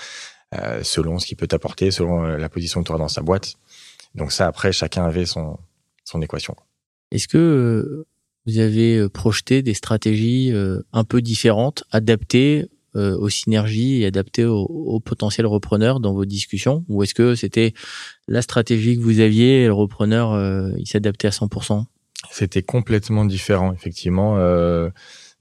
euh, 0.56 0.82
selon 0.84 1.20
ce 1.20 1.28
qu'il 1.28 1.38
peut 1.38 1.48
apporter, 1.52 1.92
selon 1.92 2.24
la 2.24 2.50
position 2.50 2.82
que 2.82 2.88
tu 2.88 2.92
auras 2.92 3.00
dans 3.00 3.08
sa 3.08 3.22
boîte. 3.22 3.54
Donc 4.16 4.32
ça, 4.32 4.48
après, 4.48 4.74
chacun 4.74 5.06
avait 5.06 5.28
son, 5.28 5.60
son 6.04 6.22
équation. 6.22 6.56
Est-ce 7.12 7.28
que 7.28 8.06
vous 8.48 8.58
avez 8.58 9.08
projeté 9.10 9.62
des 9.62 9.74
stratégies 9.76 10.52
un 10.92 11.04
peu 11.04 11.22
différentes, 11.22 11.84
adaptées 11.92 12.68
aux 12.94 13.30
synergies 13.30 14.02
et 14.02 14.06
adapté 14.06 14.46
aux, 14.46 14.64
aux 14.64 15.00
potentiels 15.00 15.48
repreneurs 15.48 16.00
dans 16.00 16.14
vos 16.14 16.26
discussions? 16.26 16.86
Ou 16.88 17.04
est-ce 17.04 17.14
que 17.14 17.36
c'était 17.36 17.74
la 18.28 18.42
stratégie 18.42 18.96
que 18.96 19.02
vous 19.02 19.20
aviez 19.20 19.64
et 19.64 19.66
le 19.66 19.74
repreneur, 19.74 20.72
il 20.78 20.88
s'adaptait 20.88 21.28
à 21.28 21.32
100% 21.32 21.86
C'était 22.32 22.64
complètement 22.64 23.26
différent, 23.26 23.74
effectivement. 23.74 24.38
Euh, 24.38 24.90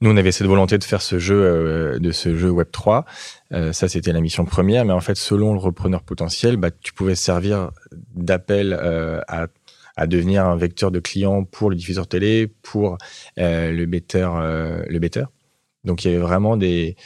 nous, 0.01 0.11
on 0.11 0.17
avait 0.17 0.33
cette 0.33 0.47
volonté 0.47 0.77
de 0.77 0.85
faire 0.85 1.01
ce 1.01 1.19
jeu, 1.19 1.41
euh, 1.41 1.99
de 1.99 2.13
ce 2.13 2.37
jeu 2.37 2.51
Web 2.51 2.69
3. 2.71 3.05
Euh, 3.53 3.73
ça, 3.73 3.89
c'était 3.89 4.13
la 4.13 4.21
mission 4.21 4.45
première. 4.45 4.85
Mais 4.85 4.93
en 4.93 5.01
fait, 5.01 5.17
selon 5.17 5.55
le 5.55 5.59
repreneur 5.59 6.03
potentiel, 6.03 6.57
bah, 6.57 6.71
tu 6.71 6.93
pouvais 6.93 7.15
servir 7.15 7.71
d'appel 8.15 8.77
euh, 8.79 9.21
à, 9.29 9.47
à 9.97 10.07
devenir 10.07 10.45
un 10.45 10.57
vecteur 10.57 10.91
de 10.91 10.99
clients 10.99 11.45
pour 11.45 11.71
le 11.71 11.77
diffuseur 11.77 12.07
télé, 12.07 12.49
pour 12.63 12.99
euh, 13.39 13.73
le 13.73 13.87
better, 13.87 14.29
euh, 14.35 14.85
le 14.89 14.99
better. 14.99 15.25
Donc, 15.85 16.05
il 16.05 16.11
y 16.11 16.15
avait 16.15 16.23
vraiment 16.23 16.57
des 16.57 16.97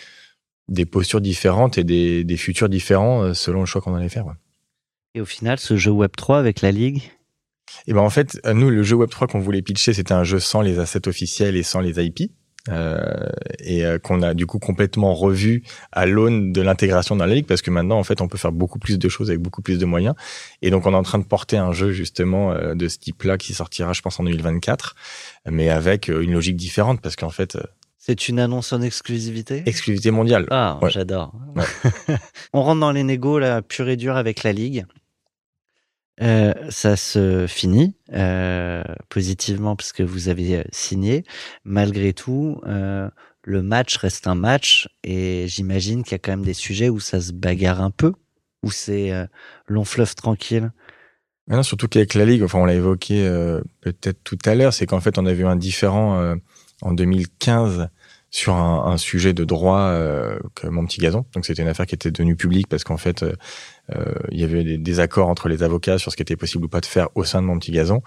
des 0.68 0.84
postures 0.84 1.22
différentes 1.22 1.78
et 1.78 1.84
des, 1.84 2.24
des 2.24 2.36
futurs 2.36 2.68
différents 2.68 3.32
selon 3.32 3.60
le 3.60 3.66
choix 3.66 3.80
qu'on 3.80 3.94
allait 3.94 4.10
faire. 4.10 4.26
Et 5.14 5.20
au 5.22 5.24
final, 5.24 5.58
ce 5.58 5.78
jeu 5.78 5.90
Web 5.90 6.10
3 6.14 6.38
avec 6.38 6.60
la 6.60 6.72
Ligue, 6.72 7.10
Et 7.86 7.92
ben 7.92 8.00
en 8.00 8.10
fait, 8.10 8.38
nous, 8.52 8.70
le 8.70 8.82
jeu 8.82 8.96
Web3 8.96 9.26
qu'on 9.28 9.40
voulait 9.40 9.62
pitcher, 9.62 9.92
c'était 9.92 10.12
un 10.14 10.24
jeu 10.24 10.38
sans 10.40 10.60
les 10.62 10.78
assets 10.78 11.08
officiels 11.08 11.56
et 11.56 11.62
sans 11.62 11.80
les 11.80 12.04
IP. 12.04 12.30
euh, 12.70 12.98
et 13.60 13.86
euh, 13.86 13.98
qu'on 13.98 14.20
a 14.20 14.34
du 14.34 14.44
coup 14.44 14.58
complètement 14.58 15.14
revu 15.14 15.62
à 15.92 16.04
l'aune 16.04 16.52
de 16.52 16.60
l'intégration 16.60 17.16
dans 17.16 17.24
la 17.24 17.34
ligue 17.34 17.46
parce 17.46 17.62
que 17.62 17.70
maintenant 17.70 17.98
en 17.98 18.04
fait 18.04 18.20
on 18.20 18.28
peut 18.28 18.36
faire 18.36 18.52
beaucoup 18.52 18.78
plus 18.78 18.98
de 18.98 19.08
choses 19.08 19.30
avec 19.30 19.40
beaucoup 19.40 19.62
plus 19.62 19.78
de 19.78 19.86
moyens 19.86 20.14
et 20.60 20.68
donc 20.70 20.84
on 20.84 20.92
est 20.92 20.96
en 20.96 21.02
train 21.02 21.18
de 21.18 21.24
porter 21.24 21.56
un 21.56 21.72
jeu 21.72 21.92
justement 21.92 22.52
euh, 22.52 22.74
de 22.74 22.88
ce 22.88 22.98
type-là 22.98 23.38
qui 23.38 23.54
sortira 23.54 23.94
je 23.94 24.02
pense 24.02 24.20
en 24.20 24.24
2024 24.24 24.96
mais 25.50 25.70
avec 25.70 26.10
euh, 26.10 26.20
une 26.20 26.32
logique 26.34 26.56
différente 26.56 27.00
parce 27.00 27.16
qu'en 27.16 27.30
fait 27.30 27.56
euh, 27.56 27.62
c'est 27.96 28.28
une 28.28 28.38
annonce 28.38 28.72
en 28.74 28.82
exclusivité? 28.82 29.62
Exclusivité 29.64 30.10
mondiale 30.10 30.46
Ah, 30.50 30.78
Ouais. 30.82 30.90
j'adore. 30.90 31.32
On 32.52 32.62
rentre 32.62 32.80
dans 32.80 32.92
les 32.92 33.02
négos, 33.02 33.38
là, 33.38 33.60
pur 33.62 33.88
et 33.88 33.96
dur 33.96 34.16
avec 34.16 34.42
la 34.44 34.52
Ligue. 34.52 34.84
Euh, 36.20 36.52
ça 36.70 36.96
se 36.96 37.46
finit 37.46 37.94
euh, 38.12 38.82
positivement 39.08 39.76
parce 39.76 39.92
que 39.92 40.02
vous 40.02 40.28
avez 40.28 40.56
euh, 40.56 40.64
signé. 40.72 41.24
Malgré 41.64 42.12
tout, 42.12 42.60
euh, 42.66 43.08
le 43.42 43.62
match 43.62 43.96
reste 43.96 44.26
un 44.26 44.34
match 44.34 44.88
et 45.04 45.46
j'imagine 45.48 46.02
qu'il 46.02 46.12
y 46.12 46.14
a 46.16 46.18
quand 46.18 46.32
même 46.32 46.44
des 46.44 46.54
sujets 46.54 46.88
où 46.88 46.98
ça 46.98 47.20
se 47.20 47.32
bagarre 47.32 47.80
un 47.80 47.90
peu, 47.90 48.14
où 48.64 48.70
c'est 48.70 49.12
euh, 49.12 49.26
long 49.68 49.84
fleuve 49.84 50.14
tranquille. 50.14 50.72
Surtout 51.62 51.88
qu'avec 51.88 52.12
la 52.12 52.26
Ligue, 52.26 52.42
enfin 52.42 52.58
on 52.58 52.66
l'a 52.66 52.74
évoqué 52.74 53.26
peut-être 53.80 54.22
tout 54.22 54.36
à 54.44 54.54
l'heure, 54.54 54.74
c'est 54.74 54.84
qu'en 54.84 55.00
fait 55.00 55.16
on 55.16 55.24
avait 55.24 55.44
eu 55.44 55.46
un 55.46 55.56
différent 55.56 56.36
en 56.82 56.92
2015 56.92 57.88
sur 58.30 58.54
un, 58.54 58.84
un 58.92 58.96
sujet 58.98 59.32
de 59.32 59.44
droit 59.44 59.78
euh, 59.80 60.38
que 60.54 60.66
mon 60.66 60.84
petit 60.86 61.00
gazon. 61.00 61.24
Donc 61.34 61.46
c'était 61.46 61.62
une 61.62 61.68
affaire 61.68 61.86
qui 61.86 61.94
était 61.94 62.10
devenue 62.10 62.36
publique 62.36 62.66
parce 62.68 62.84
qu'en 62.84 62.98
fait 62.98 63.22
euh, 63.22 63.32
euh, 63.96 64.04
il 64.30 64.38
y 64.40 64.44
avait 64.44 64.64
des, 64.64 64.78
des 64.78 65.00
accords 65.00 65.28
entre 65.28 65.48
les 65.48 65.62
avocats 65.62 65.98
sur 65.98 66.10
ce 66.12 66.16
qui 66.16 66.22
était 66.22 66.36
possible 66.36 66.64
ou 66.64 66.68
pas 66.68 66.80
de 66.80 66.86
faire 66.86 67.08
au 67.14 67.24
sein 67.24 67.40
de 67.40 67.46
mon 67.46 67.58
petit 67.58 67.72
gazon. 67.72 68.02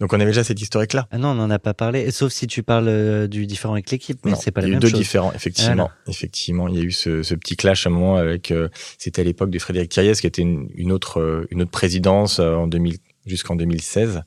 Donc 0.00 0.14
on 0.14 0.16
avait 0.16 0.30
déjà 0.30 0.44
cette 0.44 0.58
historique 0.62 0.94
là. 0.94 1.06
Ah 1.10 1.18
non, 1.18 1.28
on 1.32 1.34
n'en 1.34 1.50
a 1.50 1.58
pas 1.58 1.74
parlé, 1.74 2.10
sauf 2.10 2.32
si 2.32 2.46
tu 2.46 2.62
parles 2.62 2.88
euh, 2.88 3.26
du 3.26 3.44
différent 3.46 3.74
avec 3.74 3.90
l'équipe, 3.90 4.18
mais 4.24 4.34
c'est 4.34 4.50
pas 4.50 4.62
la 4.62 4.68
il 4.68 4.70
y 4.70 4.72
a 4.72 4.72
eu 4.72 4.76
même 4.76 4.80
deux 4.80 4.88
chose. 4.88 4.98
différents, 4.98 5.30
effectivement. 5.34 5.90
Effectivement, 6.06 6.68
il 6.68 6.76
y 6.76 6.80
a 6.80 6.82
eu 6.82 6.90
ce, 6.90 7.22
ce 7.22 7.34
petit 7.34 7.54
clash 7.54 7.86
à 7.86 7.90
un 7.90 7.92
moment 7.92 8.16
avec. 8.16 8.50
euh, 8.50 8.70
C'était 8.96 9.20
à 9.20 9.24
l'époque 9.24 9.50
de 9.50 9.58
Frédéric 9.58 9.90
Thiriez, 9.90 10.14
qui 10.14 10.26
était 10.26 10.40
une, 10.40 10.70
une 10.74 10.90
autre 10.90 11.20
euh, 11.20 11.46
une 11.50 11.60
autre 11.60 11.70
présidence 11.70 12.38
en 12.38 12.66
2000 12.66 12.96
jusqu'en 13.26 13.56
2016. 13.56 14.22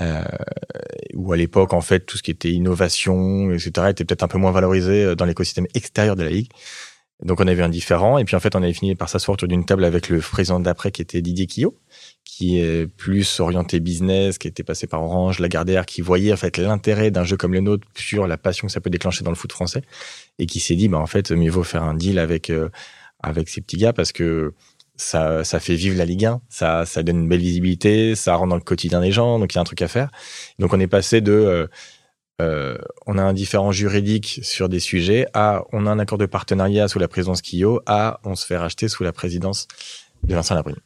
Euh, 0.00 0.24
où 1.14 1.32
à 1.32 1.36
l'époque, 1.36 1.72
en 1.72 1.80
fait, 1.80 2.00
tout 2.00 2.16
ce 2.16 2.22
qui 2.22 2.32
était 2.32 2.50
innovation, 2.50 3.52
etc., 3.52 3.88
était 3.90 4.04
peut-être 4.04 4.24
un 4.24 4.28
peu 4.28 4.38
moins 4.38 4.50
valorisé 4.50 5.04
euh, 5.04 5.14
dans 5.14 5.24
l'écosystème 5.24 5.66
extérieur 5.74 6.16
de 6.16 6.24
la 6.24 6.30
ligue. 6.30 6.48
Donc, 7.22 7.40
on 7.40 7.46
avait 7.46 7.62
un 7.62 7.68
différent, 7.68 8.18
et 8.18 8.24
puis 8.24 8.34
en 8.34 8.40
fait, 8.40 8.56
on 8.56 8.62
avait 8.62 8.72
fini 8.72 8.96
par 8.96 9.08
s'asseoir 9.08 9.34
autour 9.34 9.46
d'une 9.46 9.64
table 9.64 9.84
avec 9.84 10.08
le 10.08 10.18
président 10.18 10.58
d'après, 10.58 10.90
qui 10.90 11.00
était 11.00 11.22
Didier 11.22 11.46
Quillot, 11.46 11.78
qui 12.24 12.58
est 12.58 12.88
plus 12.88 13.38
orienté 13.38 13.78
business, 13.78 14.36
qui 14.36 14.48
était 14.48 14.64
passé 14.64 14.88
par 14.88 15.00
Orange, 15.02 15.38
Lagardère, 15.38 15.86
qui 15.86 16.00
voyait 16.00 16.32
en 16.32 16.36
fait 16.36 16.58
l'intérêt 16.58 17.12
d'un 17.12 17.22
jeu 17.22 17.36
comme 17.36 17.54
le 17.54 17.60
nôtre 17.60 17.86
sur 17.94 18.26
la 18.26 18.36
passion 18.36 18.66
que 18.66 18.72
ça 18.72 18.80
peut 18.80 18.90
déclencher 18.90 19.22
dans 19.22 19.30
le 19.30 19.36
foot 19.36 19.52
français, 19.52 19.82
et 20.40 20.46
qui 20.46 20.58
s'est 20.58 20.74
dit, 20.74 20.88
bah 20.88 20.98
en 20.98 21.06
fait, 21.06 21.30
mieux 21.30 21.50
vaut 21.50 21.62
faire 21.62 21.84
un 21.84 21.94
deal 21.94 22.18
avec 22.18 22.50
euh, 22.50 22.68
avec 23.24 23.48
ces 23.48 23.60
petits 23.60 23.78
gars 23.78 23.92
parce 23.92 24.12
que 24.12 24.52
ça, 24.96 25.44
ça 25.44 25.60
fait 25.60 25.74
vivre 25.74 25.96
la 25.96 26.04
Ligue 26.04 26.26
1, 26.26 26.40
ça, 26.48 26.86
ça 26.86 27.02
donne 27.02 27.20
une 27.20 27.28
belle 27.28 27.40
visibilité, 27.40 28.14
ça 28.14 28.34
rentre 28.36 28.50
dans 28.50 28.56
le 28.56 28.62
quotidien 28.62 29.00
des 29.00 29.12
gens, 29.12 29.38
donc 29.38 29.52
il 29.52 29.56
y 29.56 29.58
a 29.58 29.60
un 29.60 29.64
truc 29.64 29.82
à 29.82 29.88
faire. 29.88 30.10
Donc 30.58 30.72
on 30.72 30.80
est 30.80 30.86
passé 30.86 31.20
de, 31.20 31.32
euh, 31.32 31.66
euh, 32.40 32.78
on 33.06 33.18
a 33.18 33.22
un 33.22 33.32
différent 33.32 33.72
juridique 33.72 34.40
sur 34.42 34.68
des 34.68 34.80
sujets, 34.80 35.26
à 35.34 35.64
on 35.72 35.86
a 35.86 35.90
un 35.90 35.98
accord 35.98 36.18
de 36.18 36.26
partenariat 36.26 36.88
sous 36.88 36.98
la 36.98 37.08
présidence 37.08 37.42
Kyo, 37.42 37.80
à 37.86 38.20
on 38.24 38.34
se 38.34 38.46
fait 38.46 38.56
racheter 38.56 38.88
sous 38.88 39.04
la 39.04 39.12
présidence 39.12 39.66
de 40.22 40.34
Vincent 40.34 40.54
Labrune. 40.54 40.80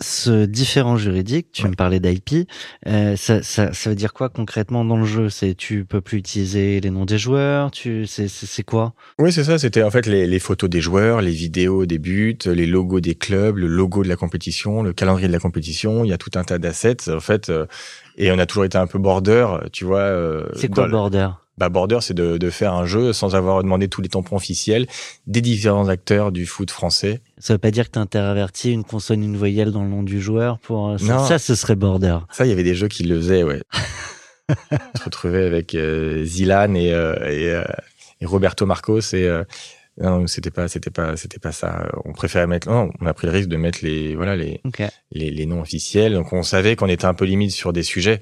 Ce 0.00 0.44
différent 0.44 0.96
juridique, 0.96 1.48
tu 1.52 1.62
Ouais. 1.62 1.68
me 1.70 1.74
parlais 1.74 2.00
d'IP, 2.00 2.48
euh, 2.86 3.14
ça, 3.16 3.42
ça, 3.42 3.72
ça 3.72 3.90
veut 3.90 3.96
dire 3.96 4.12
quoi 4.12 4.28
concrètement 4.28 4.84
dans 4.84 4.96
le 4.96 5.04
jeu? 5.04 5.28
C'est 5.30 5.54
tu 5.54 5.84
peux 5.84 6.00
plus 6.00 6.18
utiliser 6.18 6.80
les 6.80 6.90
noms 6.90 7.04
des 7.04 7.16
joueurs, 7.18 7.70
tu 7.70 8.04
c'est 8.06 8.62
quoi? 8.64 8.92
Oui, 9.18 9.32
c'est 9.32 9.44
ça. 9.44 9.56
C'était 9.58 9.82
en 9.82 9.90
fait 9.90 10.06
les, 10.06 10.26
les 10.26 10.38
photos 10.40 10.68
des 10.68 10.80
joueurs, 10.80 11.20
les 11.22 11.30
vidéos 11.30 11.86
des 11.86 11.98
buts, 11.98 12.36
les 12.44 12.66
logos 12.66 13.00
des 13.00 13.14
clubs, 13.14 13.56
le 13.56 13.68
logo 13.68 14.02
de 14.02 14.08
la 14.08 14.16
compétition, 14.16 14.82
le 14.82 14.92
calendrier 14.92 15.28
de 15.28 15.32
la 15.32 15.38
compétition. 15.38 16.04
Il 16.04 16.08
y 16.10 16.12
a 16.12 16.18
tout 16.18 16.30
un 16.34 16.42
tas 16.44 16.58
d'assets 16.58 17.08
en 17.08 17.20
fait. 17.20 17.48
euh, 17.48 17.66
et 18.16 18.30
on 18.32 18.38
a 18.38 18.46
toujours 18.46 18.64
été 18.64 18.78
un 18.78 18.86
peu 18.86 18.98
border, 18.98 19.46
tu 19.72 19.84
vois. 19.84 19.98
euh, 20.00 20.44
C'est 20.56 20.68
quoi 20.68 20.88
border? 20.88 21.28
Bah, 21.58 21.68
border, 21.68 21.98
c'est 22.00 22.14
de, 22.14 22.36
de 22.38 22.50
faire 22.50 22.74
un 22.74 22.86
jeu 22.86 23.12
sans 23.12 23.34
avoir 23.36 23.62
demandé 23.62 23.88
tous 23.88 24.00
les 24.00 24.08
tampons 24.08 24.36
officiels 24.36 24.86
des 25.26 25.40
différents 25.40 25.88
acteurs 25.88 26.32
du 26.32 26.46
foot 26.46 26.70
français. 26.70 27.20
Ça 27.38 27.54
veut 27.54 27.58
pas 27.58 27.70
dire 27.70 27.86
que 27.86 27.92
tu 27.92 27.98
interverti 27.98 28.72
une 28.72 28.84
consonne, 28.84 29.22
une 29.22 29.36
voyelle 29.36 29.70
dans 29.70 29.82
le 29.82 29.88
nom 29.90 30.02
du 30.02 30.20
joueur 30.20 30.58
pour 30.58 30.90
euh, 30.90 30.98
ça, 30.98 31.04
Non. 31.14 31.24
ça, 31.26 31.38
ce 31.38 31.54
serait 31.54 31.76
border. 31.76 32.18
Ça, 32.30 32.44
il 32.46 32.48
y 32.48 32.52
avait 32.52 32.62
des 32.64 32.74
jeux 32.74 32.88
qui 32.88 33.04
le 33.04 33.16
faisaient, 33.16 33.42
ouais. 33.44 33.62
On 34.50 34.98
se 34.98 35.04
retrouvait 35.04 35.44
avec 35.44 35.74
euh, 35.74 36.24
Zilan 36.24 36.74
et, 36.74 36.92
euh, 36.92 37.14
et, 37.30 37.48
euh, 37.50 37.64
et 38.20 38.26
Roberto 38.26 38.66
Marcos 38.66 39.00
et 39.14 39.30
non, 40.00 40.26
c'était 40.26 40.50
pas, 40.50 40.66
c'était 40.66 40.90
pas, 40.90 41.16
c'était 41.16 41.38
pas 41.38 41.52
ça. 41.52 41.88
On 42.04 42.12
préférait 42.12 42.48
mettre, 42.48 42.68
non, 42.68 42.90
on 43.00 43.06
a 43.06 43.14
pris 43.14 43.28
le 43.28 43.32
risque 43.32 43.48
de 43.48 43.56
mettre 43.56 43.78
les, 43.82 44.16
voilà, 44.16 44.34
les, 44.34 44.60
les, 45.12 45.30
les 45.30 45.46
noms 45.46 45.60
officiels. 45.60 46.14
Donc 46.14 46.32
on 46.32 46.42
savait 46.42 46.74
qu'on 46.74 46.88
était 46.88 47.04
un 47.04 47.14
peu 47.14 47.24
limite 47.24 47.52
sur 47.52 47.72
des 47.72 47.84
sujets, 47.84 48.20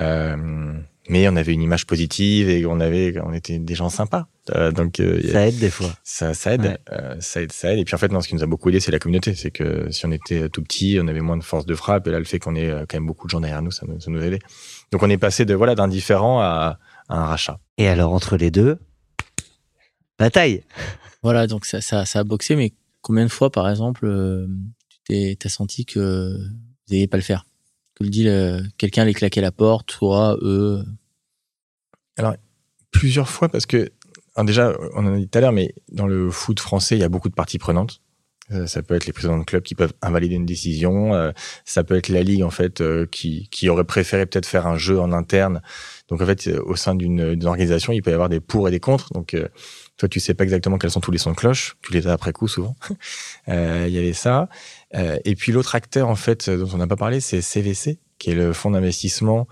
euh, 0.00 0.74
mais 1.08 1.28
on 1.28 1.36
avait 1.36 1.52
une 1.52 1.62
image 1.62 1.86
positive 1.86 2.48
et 2.48 2.64
on 2.66 2.80
avait, 2.80 3.14
on 3.24 3.32
était 3.32 3.58
des 3.58 3.74
gens 3.74 3.88
sympas. 3.88 4.28
Euh, 4.54 4.70
donc 4.72 5.00
euh, 5.00 5.20
Ça 5.32 5.46
aide 5.46 5.58
des 5.58 5.70
fois. 5.70 5.90
ça, 6.04 6.34
ça 6.34 6.54
aide, 6.54 6.62
Ouais. 6.62 6.78
euh, 6.92 7.16
ça 7.20 7.42
aide, 7.42 7.52
ça 7.52 7.72
aide. 7.72 7.78
Et 7.80 7.84
puis 7.84 7.94
en 7.94 7.98
fait, 7.98 8.10
non, 8.12 8.20
ce 8.20 8.28
qui 8.28 8.34
nous 8.34 8.42
a 8.42 8.46
beaucoup 8.46 8.68
aidé, 8.68 8.80
c'est 8.80 8.92
la 8.92 8.98
communauté. 8.98 9.34
C'est 9.34 9.50
que 9.50 9.90
si 9.90 10.06
on 10.06 10.10
était 10.12 10.48
tout 10.48 10.62
petit, 10.62 10.98
on 11.02 11.08
avait 11.08 11.20
moins 11.20 11.36
de 11.36 11.42
force 11.44 11.66
de 11.66 11.74
frappe. 11.74 12.06
Et 12.06 12.10
là, 12.10 12.18
le 12.18 12.24
fait 12.24 12.38
qu'on 12.38 12.54
ait 12.54 12.70
quand 12.88 12.94
même 12.94 13.06
beaucoup 13.06 13.26
de 13.26 13.30
gens 13.30 13.40
derrière 13.40 13.62
nous, 13.62 13.70
ça 13.70 13.86
nous, 13.86 14.00
ça 14.00 14.10
nous 14.10 14.20
a 14.22 14.24
aidé. 14.26 14.38
Donc 14.92 15.02
on 15.02 15.10
est 15.10 15.18
passé 15.18 15.44
de 15.44 15.54
voilà 15.54 15.74
d'un 15.74 15.88
différent 15.88 16.40
à, 16.40 16.78
à 17.08 17.18
un 17.18 17.24
rachat. 17.26 17.58
Et 17.78 17.88
alors 17.88 18.12
entre 18.12 18.36
les 18.36 18.50
deux, 18.50 18.78
bataille. 20.18 20.62
Voilà, 21.22 21.46
donc 21.46 21.66
ça, 21.66 21.80
ça, 21.80 22.04
ça 22.06 22.20
a 22.20 22.24
boxé, 22.24 22.54
mais 22.56 22.72
combien 23.02 23.24
de 23.24 23.30
fois, 23.30 23.50
par 23.50 23.68
exemple, 23.68 24.08
tu 24.88 24.98
t'es, 25.08 25.36
t'as 25.38 25.48
senti 25.48 25.84
que 25.84 26.36
vous 26.38 26.92
n'alliez 26.94 27.06
pas 27.08 27.16
le 27.16 27.22
faire? 27.22 27.44
Que 27.96 28.04
le 28.04 28.10
deal, 28.10 28.70
quelqu'un 28.78 29.02
allait 29.02 29.14
claquer 29.14 29.40
la 29.40 29.50
porte, 29.52 29.88
toi, 29.88 30.38
eux. 30.42 30.84
Plusieurs 32.90 33.28
fois 33.28 33.48
parce 33.48 33.66
que 33.66 33.90
alors 34.34 34.46
déjà, 34.46 34.72
on 34.94 35.04
en 35.04 35.14
a 35.14 35.16
dit 35.16 35.28
tout 35.28 35.36
à 35.36 35.40
l'heure, 35.40 35.52
mais 35.52 35.74
dans 35.90 36.06
le 36.06 36.30
foot 36.30 36.60
français, 36.60 36.96
il 36.96 37.00
y 37.00 37.04
a 37.04 37.08
beaucoup 37.08 37.28
de 37.28 37.34
parties 37.34 37.58
prenantes. 37.58 38.00
Euh, 38.52 38.66
Ça 38.68 38.82
peut 38.82 38.94
être 38.94 39.06
les 39.06 39.12
présidents 39.12 39.36
de 39.36 39.42
club 39.44 39.64
qui 39.64 39.74
peuvent 39.74 39.92
invalider 40.00 40.36
une 40.36 40.46
décision. 40.46 41.12
euh, 41.12 41.32
Ça 41.64 41.82
peut 41.82 41.96
être 41.96 42.08
la 42.08 42.22
ligue 42.22 42.44
en 42.44 42.50
fait 42.50 42.80
euh, 42.80 43.04
qui, 43.06 43.48
qui 43.50 43.68
aurait 43.68 43.82
préféré 43.82 44.26
peut-être 44.26 44.46
faire 44.46 44.68
un 44.68 44.78
jeu 44.78 45.00
en 45.00 45.12
interne. 45.12 45.60
Donc 46.08 46.22
en 46.22 46.26
fait, 46.26 46.48
au 46.64 46.76
sein 46.76 46.94
d'une 46.94 47.44
organisation, 47.44 47.92
il 47.92 48.00
peut 48.00 48.12
y 48.12 48.14
avoir 48.14 48.28
des 48.28 48.38
pour 48.38 48.68
et 48.68 48.70
des 48.70 48.78
contre. 48.78 49.12
Donc 49.12 49.36
toi, 49.96 50.08
tu 50.08 50.20
sais 50.20 50.34
pas 50.34 50.44
exactement 50.44 50.78
quels 50.78 50.92
sont 50.92 51.00
tous 51.00 51.10
les 51.10 51.18
sons 51.18 51.32
de 51.32 51.36
cloche. 51.36 51.76
Tu 51.82 51.92
les 51.92 52.06
as 52.06 52.12
après 52.12 52.32
coup 52.32 52.46
souvent. 52.46 52.76
Il 53.48 53.88
y 53.90 53.98
avait 53.98 54.12
ça. 54.12 54.48
Et 54.94 55.34
puis 55.34 55.50
l'autre 55.50 55.74
acteur 55.74 56.08
en 56.08 56.14
fait 56.14 56.48
dont 56.48 56.68
on 56.72 56.78
n'a 56.78 56.86
pas 56.86 56.96
parlé, 56.96 57.20
c'est 57.20 57.42
CVC, 57.42 57.98
qui 58.18 58.30
est 58.30 58.34
le 58.34 58.52
fonds 58.52 58.70
d'investissement 58.70 59.48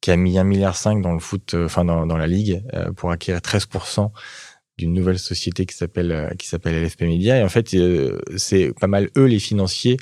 qui 0.00 0.10
a 0.10 0.16
mis 0.16 0.38
un 0.38 0.44
milliard 0.44 0.76
cinq 0.76 1.02
dans 1.02 1.12
le 1.12 1.18
foot, 1.18 1.54
euh, 1.54 1.66
enfin 1.66 1.84
dans, 1.84 2.06
dans 2.06 2.16
la 2.16 2.26
ligue, 2.26 2.62
euh, 2.74 2.92
pour 2.92 3.10
acquérir 3.10 3.40
13% 3.40 4.10
d'une 4.78 4.92
nouvelle 4.92 5.18
société 5.18 5.66
qui 5.66 5.76
s'appelle 5.76 6.12
euh, 6.12 6.28
qui 6.38 6.46
s'appelle 6.46 6.80
LFP 6.84 7.02
Media. 7.02 7.36
Et 7.38 7.42
en 7.42 7.48
fait, 7.48 7.74
c'est 8.36 8.72
pas 8.80 8.86
mal 8.86 9.10
eux 9.16 9.24
les 9.24 9.40
financiers 9.40 9.96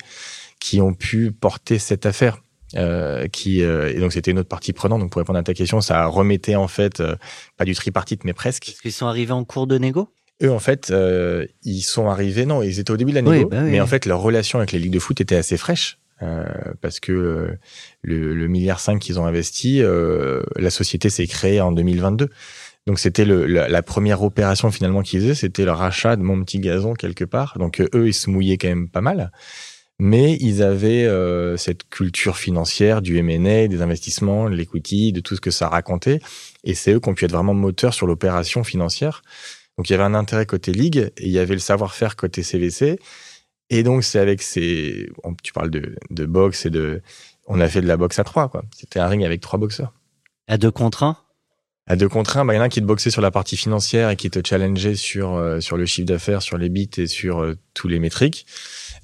qui 0.59 0.81
ont 0.81 0.93
pu 0.93 1.31
porter 1.31 1.79
cette 1.79 2.05
affaire. 2.05 2.37
Euh, 2.75 3.27
qui 3.29 3.63
euh, 3.63 3.93
et 3.95 3.99
donc 3.99 4.11
c'était 4.11 4.31
une 4.31 4.39
autre 4.39 4.49
partie 4.49 4.73
prenante. 4.73 4.99
Donc 4.99 5.11
pour 5.11 5.19
répondre 5.19 5.39
à 5.39 5.43
ta 5.43 5.53
question, 5.53 5.79
ça 5.79 6.05
remettait 6.05 6.55
en 6.55 6.67
fait 6.67 6.99
euh, 6.99 7.15
pas 7.55 7.63
du 7.63 7.73
tripartite 7.73 8.25
mais 8.25 8.33
presque. 8.33 8.67
Est-ce 8.67 8.81
qu'ils 8.81 8.91
sont 8.91 9.07
arrivés 9.07 9.31
en 9.31 9.45
cours 9.45 9.67
de 9.67 9.77
négo? 9.77 10.09
Eux 10.43 10.51
en 10.51 10.59
fait, 10.59 10.93
ils 11.63 11.81
sont 11.81 12.09
arrivés. 12.09 12.45
Non, 12.45 12.61
ils 12.61 12.79
étaient 12.79 12.91
au 12.91 12.97
début 12.97 13.11
de 13.11 13.19
la 13.19 13.27
Oui, 13.27 13.37
négo, 13.37 13.49
bah 13.49 13.61
oui. 13.63 13.71
mais 13.71 13.79
en 13.79 13.87
fait 13.87 14.05
leur 14.05 14.19
relation 14.21 14.59
avec 14.59 14.73
les 14.73 14.79
ligues 14.79 14.91
de 14.91 14.99
foot 14.99 15.19
était 15.21 15.37
assez 15.37 15.55
fraîche. 15.57 15.97
Euh, 16.21 16.45
parce 16.81 16.99
que 16.99 17.11
euh, 17.11 17.57
le, 18.01 18.33
le 18.33 18.47
milliard 18.47 18.79
5 18.79 18.99
qu'ils 18.99 19.19
ont 19.19 19.25
investi, 19.25 19.81
euh, 19.81 20.41
la 20.55 20.69
société 20.69 21.09
s'est 21.09 21.27
créée 21.27 21.61
en 21.61 21.71
2022. 21.71 22.29
Donc 22.87 22.99
c'était 22.99 23.25
la, 23.25 23.67
la 23.67 23.83
première 23.83 24.23
opération 24.23 24.71
finalement 24.71 25.01
qu'ils 25.01 25.21
faisaient, 25.21 25.35
c'était 25.35 25.65
le 25.65 25.71
rachat 25.71 26.15
de 26.15 26.23
mon 26.23 26.41
petit 26.43 26.59
gazon 26.59 26.93
quelque 26.93 27.25
part. 27.25 27.57
Donc 27.59 27.81
eux, 27.81 28.07
ils 28.07 28.13
se 28.13 28.29
mouillaient 28.29 28.57
quand 28.57 28.69
même 28.69 28.89
pas 28.89 29.01
mal. 29.01 29.31
Mais 29.99 30.37
ils 30.39 30.61
avaient 30.61 31.05
euh, 31.05 31.57
cette 31.57 31.89
culture 31.89 32.37
financière 32.37 33.01
du 33.01 33.17
M&A, 33.17 33.67
des 33.67 33.81
investissements, 33.81 34.49
de 34.49 34.55
l'equity, 34.55 35.11
de 35.11 35.21
tout 35.21 35.35
ce 35.35 35.41
que 35.41 35.49
ça 35.49 35.69
racontait. 35.69 36.19
Et 36.63 36.75
c'est 36.75 36.93
eux 36.93 36.99
qui 36.99 37.09
ont 37.09 37.15
pu 37.15 37.25
être 37.25 37.31
vraiment 37.31 37.55
moteurs 37.55 37.95
sur 37.95 38.05
l'opération 38.05 38.63
financière. 38.63 39.23
Donc 39.77 39.89
il 39.89 39.93
y 39.93 39.95
avait 39.95 40.03
un 40.03 40.13
intérêt 40.13 40.45
côté 40.45 40.71
ligue 40.71 41.11
et 41.17 41.25
il 41.25 41.31
y 41.31 41.39
avait 41.39 41.55
le 41.55 41.59
savoir-faire 41.59 42.15
côté 42.15 42.43
CVC. 42.43 42.99
Et 43.69 43.83
donc 43.83 44.03
c'est 44.03 44.19
avec 44.19 44.41
ces... 44.41 45.09
Tu 45.43 45.53
parles 45.53 45.71
de, 45.71 45.95
de 46.09 46.25
boxe 46.25 46.65
et 46.65 46.69
de... 46.69 47.01
On 47.47 47.59
a 47.59 47.67
fait 47.67 47.81
de 47.81 47.87
la 47.87 47.97
boxe 47.97 48.19
à 48.19 48.23
trois, 48.23 48.49
quoi. 48.49 48.63
C'était 48.75 48.99
un 48.99 49.07
ring 49.07 49.23
avec 49.23 49.41
trois 49.41 49.59
boxeurs. 49.59 49.93
À 50.47 50.57
deux 50.57 50.71
contre 50.71 51.03
un? 51.03 51.17
À 51.89 51.95
deux 51.95 52.09
contre 52.09 52.35
un, 52.35 52.43
bah, 52.43 52.53
il 52.53 52.57
y 52.57 52.59
en 52.59 52.63
a 52.63 52.65
un 52.65 52.69
qui 52.69 52.81
te 52.81 52.85
boxait 52.85 53.11
sur 53.11 53.21
la 53.21 53.31
partie 53.31 53.55
financière 53.55 54.09
et 54.09 54.17
qui 54.17 54.29
te 54.29 54.45
challengeait 54.45 54.95
sur, 54.95 55.35
euh, 55.35 55.61
sur 55.61 55.77
le 55.77 55.85
chiffre 55.85 56.05
d'affaires, 56.05 56.41
sur 56.41 56.57
les 56.57 56.67
bits 56.67 56.89
et 56.97 57.07
sur 57.07 57.41
euh, 57.41 57.55
tous 57.73 57.87
les 57.87 57.99
métriques. 57.99 58.45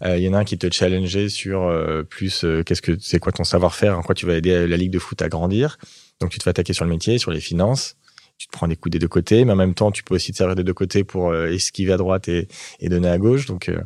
Euh, 0.03 0.17
Il 0.17 0.23
y 0.23 0.27
en 0.27 0.33
a 0.33 0.39
un 0.39 0.43
qui 0.43 0.57
te 0.57 0.69
challengeait 0.69 1.29
sur 1.29 1.63
euh, 1.63 2.03
plus 2.03 2.43
euh, 2.43 2.61
qu'est-ce 2.63 2.81
que 2.81 2.97
c'est 2.99 3.19
quoi 3.19 3.31
ton 3.31 3.45
savoir-faire, 3.45 3.97
en 3.97 4.01
quoi 4.01 4.15
tu 4.15 4.25
vas 4.25 4.35
aider 4.35 4.67
la 4.67 4.75
ligue 4.75 4.91
de 4.91 4.99
foot 4.99 5.21
à 5.21 5.29
grandir. 5.29 5.77
Donc 6.19 6.31
tu 6.31 6.39
te 6.39 6.43
fais 6.43 6.49
attaquer 6.49 6.73
sur 6.73 6.83
le 6.83 6.91
métier, 6.91 7.17
sur 7.17 7.31
les 7.31 7.39
finances. 7.39 7.95
Tu 8.37 8.47
te 8.47 8.51
prends 8.51 8.67
des 8.67 8.75
coups 8.75 8.91
des 8.91 8.99
deux 8.99 9.07
côtés, 9.07 9.45
mais 9.45 9.53
en 9.53 9.55
même 9.55 9.75
temps 9.75 9.91
tu 9.91 10.03
peux 10.03 10.15
aussi 10.15 10.33
te 10.33 10.37
servir 10.37 10.55
des 10.55 10.65
deux 10.65 10.73
côtés 10.73 11.05
pour 11.05 11.33
esquiver 11.33 11.93
à 11.93 11.97
droite 11.97 12.27
et, 12.27 12.49
et 12.81 12.89
donner 12.89 13.07
à 13.07 13.17
gauche. 13.17 13.45
Donc 13.45 13.69
euh, 13.69 13.79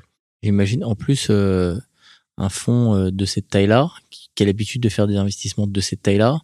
J'imagine 0.44 0.84
en 0.84 0.96
plus 0.96 1.28
euh, 1.30 1.78
un 2.38 2.50
fonds 2.50 2.96
euh, 2.96 3.12
de 3.12 3.26
cette 3.26 3.50
taille-là, 3.50 3.92
qui, 4.10 4.44
a 4.44 4.46
l'habitude 4.46 4.82
de 4.82 4.90
faire 4.90 5.08
des 5.08 5.16
investissements 5.16 5.68
de 5.68 5.82
cette 5.82 6.04
taille-là, 6.04 6.42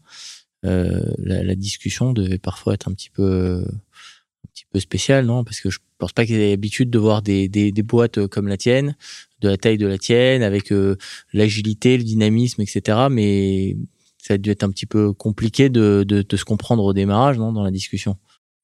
euh, 0.65 1.01
la, 1.17 1.43
la 1.43 1.55
discussion 1.55 2.13
devait 2.13 2.39
parfois 2.39 2.73
être 2.73 2.87
un 2.87 2.93
petit 2.93 3.09
peu 3.09 3.63
un 3.67 4.49
petit 4.53 4.65
peu 4.71 4.79
spéciale, 4.79 5.25
non? 5.25 5.43
Parce 5.43 5.59
que 5.59 5.69
je 5.69 5.79
pense 5.97 6.13
pas 6.13 6.25
qu'ils 6.25 6.35
aient 6.35 6.49
l'habitude 6.51 6.89
de 6.89 6.99
voir 6.99 7.21
des, 7.21 7.47
des, 7.47 7.71
des 7.71 7.83
boîtes 7.83 8.17
euh, 8.17 8.27
comme 8.27 8.47
la 8.47 8.57
tienne, 8.57 8.95
de 9.41 9.49
la 9.49 9.57
taille 9.57 9.77
de 9.77 9.87
la 9.87 9.97
tienne, 9.97 10.43
avec 10.43 10.71
euh, 10.71 10.97
l'agilité, 11.33 11.97
le 11.97 12.03
dynamisme, 12.03 12.61
etc. 12.61 13.07
Mais 13.09 13.77
ça 14.17 14.35
a 14.35 14.37
dû 14.37 14.49
être 14.49 14.63
un 14.63 14.69
petit 14.69 14.85
peu 14.85 15.13
compliqué 15.13 15.69
de, 15.69 16.03
de, 16.07 16.21
de 16.21 16.37
se 16.37 16.45
comprendre 16.45 16.83
au 16.83 16.93
démarrage, 16.93 17.37
non, 17.37 17.51
dans 17.51 17.63
la 17.63 17.71
discussion. 17.71 18.17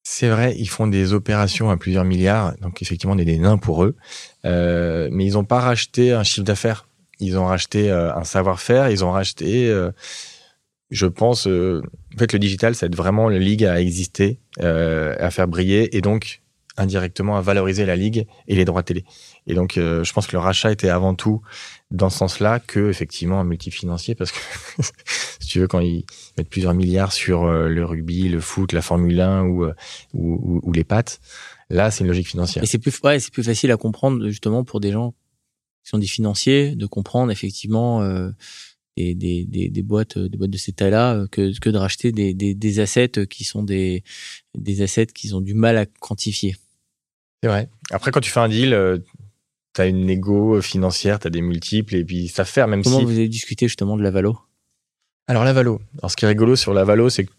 C'est 0.04 0.30
vrai, 0.30 0.56
ils 0.58 0.70
font 0.70 0.88
des 0.88 1.14
opérations 1.14 1.70
à 1.70 1.78
plusieurs 1.78 2.06
milliards, 2.06 2.56
donc 2.62 2.82
effectivement, 2.82 3.16
on 3.16 3.18
est 3.18 3.26
des 3.26 3.38
nains 3.38 3.58
pour 3.58 3.84
eux. 3.84 3.96
Euh, 4.46 5.10
mais 5.12 5.26
ils 5.26 5.34
n'ont 5.34 5.44
pas 5.44 5.60
racheté 5.60 6.14
un 6.14 6.24
chiffre 6.24 6.46
d'affaires. 6.46 6.88
Ils 7.20 7.38
ont 7.38 7.46
racheté 7.46 7.92
euh, 7.92 8.16
un 8.16 8.24
savoir-faire. 8.24 8.90
Ils 8.90 9.04
ont 9.04 9.12
racheté, 9.12 9.70
euh, 9.70 9.92
je 10.90 11.06
pense, 11.06 11.48
en 11.48 12.18
fait, 12.18 12.34
le 12.34 12.40
digital, 12.40 12.76
ça 12.76 12.86
aide 12.86 12.96
vraiment 12.96 13.28
la 13.30 13.40
ligue 13.40 13.66
à 13.66 13.82
exister, 13.82 14.40
à 14.60 15.32
faire 15.32 15.48
briller, 15.48 15.96
et 15.96 16.02
donc 16.02 16.42
indirectement 16.78 17.36
à 17.36 17.42
valoriser 17.42 17.86
la 17.86 17.98
ligue 17.98 18.26
et 18.48 18.56
les 18.56 18.64
droits 18.64 18.84
télé. 18.84 19.04
Et 19.48 19.54
donc, 19.54 19.74
je 19.76 20.14
pense 20.14 20.28
que 20.28 20.32
le 20.32 20.40
rachat 20.40 20.72
était 20.72 20.90
avant 20.90 21.14
tout 21.14 21.42
dans 21.92 22.10
ce 22.10 22.20
sens-là 22.20 22.60
que 22.60 22.90
effectivement 22.90 23.40
un 23.40 23.44
multifinancier, 23.44 24.16
parce 24.16 24.32
que 24.32 24.40
tu 25.50 25.60
veux, 25.60 25.68
quand 25.68 25.80
ils 25.80 26.06
mettent 26.38 26.50
plusieurs 26.50 26.74
milliards 26.74 27.12
sur 27.12 27.44
euh, 27.44 27.68
le 27.68 27.84
rugby, 27.86 28.30
le 28.30 28.40
foot, 28.40 28.72
la 28.74 28.82
Formule 28.82 29.20
1 29.20 29.44
ou, 29.44 29.66
euh, 29.66 29.74
ou, 30.14 30.34
ou- 30.34 30.60
ou 30.64 30.72
les 30.72 30.84
pattes, 30.84 31.20
là, 31.70 31.92
c'est 31.92 32.02
une 32.04 32.08
logique 32.08 32.28
financière. 32.28 32.64
Et 32.64 32.68
c'est 32.68 32.78
plus, 32.80 32.98
ouais, 33.04 33.20
c'est 33.20 33.32
plus 33.34 33.44
facile 33.44 33.72
à 33.72 33.78
comprendre 33.78 34.28
justement 34.30 34.64
pour 34.64 34.80
des 34.80 34.92
gens 34.92 35.12
qui 35.84 35.90
sont 35.92 35.98
des 35.98 36.08
financiers 36.08 36.76
de 36.76 36.86
comprendre 36.86 37.32
effectivement 37.32 38.02
euh, 38.02 38.30
des, 38.98 39.16
des, 39.16 39.46
des, 39.46 39.70
des 39.70 39.82
boîtes, 39.82 40.18
des 40.18 40.38
boîtes 40.38 40.50
de 40.52 40.58
tailles-là 40.58 41.14
euh, 41.16 41.28
que, 41.28 41.58
que 41.60 41.70
de 41.70 41.78
racheter 41.78 42.12
des, 42.12 42.34
des, 42.34 42.54
des 42.54 42.80
assets 42.80 43.28
qui 43.30 43.44
sont 43.46 43.64
des, 43.64 44.04
des 44.58 44.82
assets 44.82 45.06
qu'ils 45.08 45.36
ont 45.36 45.42
du 45.42 45.54
mal 45.54 45.78
à 45.78 45.86
quantifier. 45.86 46.56
C'est 47.42 47.50
vrai. 47.50 47.70
Après, 47.92 48.12
quand 48.12 48.20
tu 48.20 48.30
fais 48.30 48.42
un 48.42 48.50
deal, 48.50 48.74
euh, 48.74 48.98
t'as 49.74 49.88
une 49.88 50.06
négo 50.06 50.62
financière, 50.62 51.20
t'as 51.20 51.30
des 51.30 51.40
multiples, 51.42 51.96
et 51.96 52.04
puis 52.04 52.28
ça 52.28 52.44
fait 52.44 52.66
même 52.68 52.84
Comment 52.84 53.00
si. 53.00 53.06
vous 53.06 53.12
avez 53.12 53.30
discuté 53.30 53.68
justement 53.70 53.96
de 53.96 54.04
la 54.04 54.12
valo? 54.12 54.38
Alors 55.30 55.44
la 55.44 55.54
valo. 55.54 55.80
Alors 56.00 56.10
ce 56.10 56.16
qui 56.16 56.26
est 56.26 56.28
rigolo 56.28 56.56
sur 56.56 56.74
la 56.74 56.84
valo, 56.84 57.12
c'est 57.12 57.26
que 57.26 57.32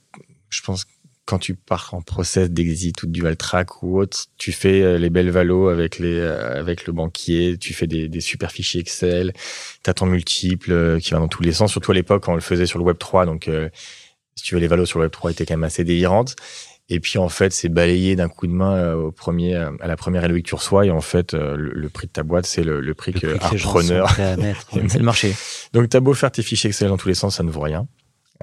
je 0.48 0.62
pense 0.62 0.84
que 0.84 0.90
quand 1.24 1.40
tu 1.40 1.56
pars 1.56 1.90
en 1.92 2.02
process 2.02 2.48
d'exit 2.48 3.02
ou 3.02 3.06
de 3.06 3.10
dual 3.10 3.36
track 3.36 3.82
ou 3.82 3.98
autre, 3.98 4.26
tu 4.38 4.52
fais 4.52 4.80
euh, 4.80 4.96
les 4.96 5.10
belles 5.10 5.30
valos 5.30 5.68
avec 5.68 5.98
les 5.98 6.20
euh, 6.20 6.60
avec 6.60 6.86
le 6.86 6.92
banquier, 6.92 7.58
tu 7.58 7.74
fais 7.74 7.88
des, 7.88 8.06
des 8.06 8.20
super 8.20 8.52
fichiers 8.52 8.80
Excel, 8.80 9.32
t'as 9.82 9.92
ton 9.92 10.06
multiple 10.06 10.70
euh, 10.70 11.00
qui 11.00 11.10
va 11.10 11.18
dans 11.18 11.26
tous 11.26 11.42
les 11.42 11.52
sens. 11.52 11.72
Surtout 11.72 11.90
à 11.90 11.94
l'époque 11.94 12.22
quand 12.22 12.32
on 12.32 12.36
le 12.36 12.40
faisait 12.40 12.66
sur 12.66 12.78
le 12.78 12.84
Web 12.84 12.96
3, 12.96 13.26
donc 13.26 13.48
euh, 13.48 13.68
si 14.36 14.44
tu 14.44 14.54
veux 14.54 14.60
les 14.60 14.68
valos 14.68 14.86
sur 14.86 15.00
le 15.00 15.06
Web 15.06 15.10
3 15.10 15.32
étaient 15.32 15.44
quand 15.44 15.54
même 15.54 15.64
assez 15.64 15.82
délirantes. 15.82 16.36
Et 16.90 17.00
puis 17.00 17.18
en 17.18 17.28
fait, 17.28 17.52
c'est 17.52 17.68
balayé 17.68 18.16
d'un 18.16 18.28
coup 18.28 18.46
de 18.46 18.52
main 18.52 18.74
euh, 18.76 18.94
au 18.94 19.12
premier, 19.12 19.54
euh, 19.54 19.70
à 19.80 19.86
la 19.86 19.96
première 19.96 20.26
LOI 20.28 20.38
que 20.40 20.44
tu 20.48 20.54
reçois. 20.56 20.84
Et 20.86 20.90
en 20.90 21.00
fait, 21.00 21.34
euh, 21.34 21.56
le, 21.56 21.72
le 21.72 21.88
prix 21.88 22.08
de 22.08 22.12
ta 22.12 22.22
boîte, 22.24 22.46
c'est 22.46 22.64
le, 22.64 22.80
le 22.80 22.94
prix 22.94 23.12
Le 23.12 23.20
que 23.20 23.26
un 23.36 23.58
preneur. 23.58 24.10
C'est 24.10 24.98
le 24.98 25.04
marché. 25.04 25.34
donc, 25.72 25.88
t'as 25.88 26.00
beau 26.00 26.12
faire 26.14 26.30
tes 26.32 26.42
fichiers 26.42 26.68
Excel 26.68 26.88
dans 26.88 26.96
tous 26.96 27.08
les 27.08 27.14
sens, 27.14 27.36
ça 27.36 27.42
ne 27.42 27.50
vaut 27.50 27.60
rien. 27.60 27.86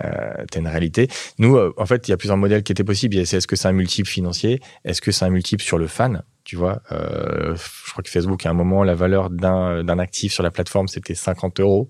Euh, 0.04 0.46
t'as 0.52 0.60
une 0.60 0.68
réalité. 0.68 1.08
Nous, 1.40 1.56
euh, 1.58 1.74
en 1.78 1.86
fait, 1.88 2.08
il 2.08 2.12
y 2.12 2.14
a 2.14 2.18
plusieurs 2.18 2.38
modèles 2.38 2.62
qui 2.64 2.72
étaient 2.72 2.84
possibles. 2.84 3.26
C'est 3.26 3.38
Est-ce 3.38 3.48
que 3.48 3.56
c'est 3.56 3.68
un 3.68 3.72
multiple 3.74 4.08
financier? 4.08 4.60
Est-ce 4.86 5.02
que 5.02 5.12
c'est 5.12 5.26
un 5.26 5.30
multiple 5.30 5.64
sur 5.64 5.78
le 5.80 5.88
fan? 5.88 6.22
Tu 6.44 6.56
vois, 6.56 6.82
euh, 6.92 7.56
je 7.56 7.92
crois 7.92 8.04
que 8.04 8.10
Facebook, 8.10 8.46
à 8.46 8.52
un 8.52 8.54
moment, 8.54 8.84
la 8.84 8.96
valeur 8.96 9.30
d'un 9.32 9.84
d'un 9.84 10.00
actif 10.00 10.32
sur 10.32 10.44
la 10.44 10.52
plateforme, 10.52 10.88
c'était 10.88 11.16
50 11.16 11.60
euros 11.60 11.90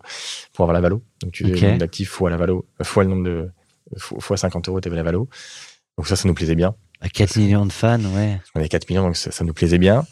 pour 0.53 0.63
avoir 0.63 0.73
la 0.73 0.79
valo. 0.81 1.03
Donc, 1.21 1.33
tu 1.33 1.43
Ok. 1.45 1.59
le 1.59 1.67
nombre 1.67 1.77
d'actifs 1.79 2.09
fois 2.09 2.29
la 2.31 2.37
valo, 2.37 2.65
fois 2.81 3.03
le 3.03 3.09
nombre 3.09 3.23
de 3.25 3.49
fois 3.97 4.19
fois 4.21 4.37
50 4.37 4.69
euros, 4.69 4.79
t'avais 4.81 4.95
la 4.95 5.03
valo. 5.03 5.29
Donc 5.97 6.07
ça, 6.07 6.15
ça 6.15 6.27
nous 6.27 6.33
plaisait 6.33 6.55
bien. 6.55 6.75
À 7.01 7.09
4 7.09 7.37
millions 7.37 7.65
de 7.65 7.71
fans, 7.71 7.99
ouais. 8.15 8.39
On 8.55 8.59
est 8.61 8.69
4 8.69 8.89
millions, 8.89 9.03
donc 9.03 9.17
ça, 9.17 9.31
ça 9.31 9.43
nous 9.43 9.53
plaisait 9.53 9.77
bien. 9.77 10.05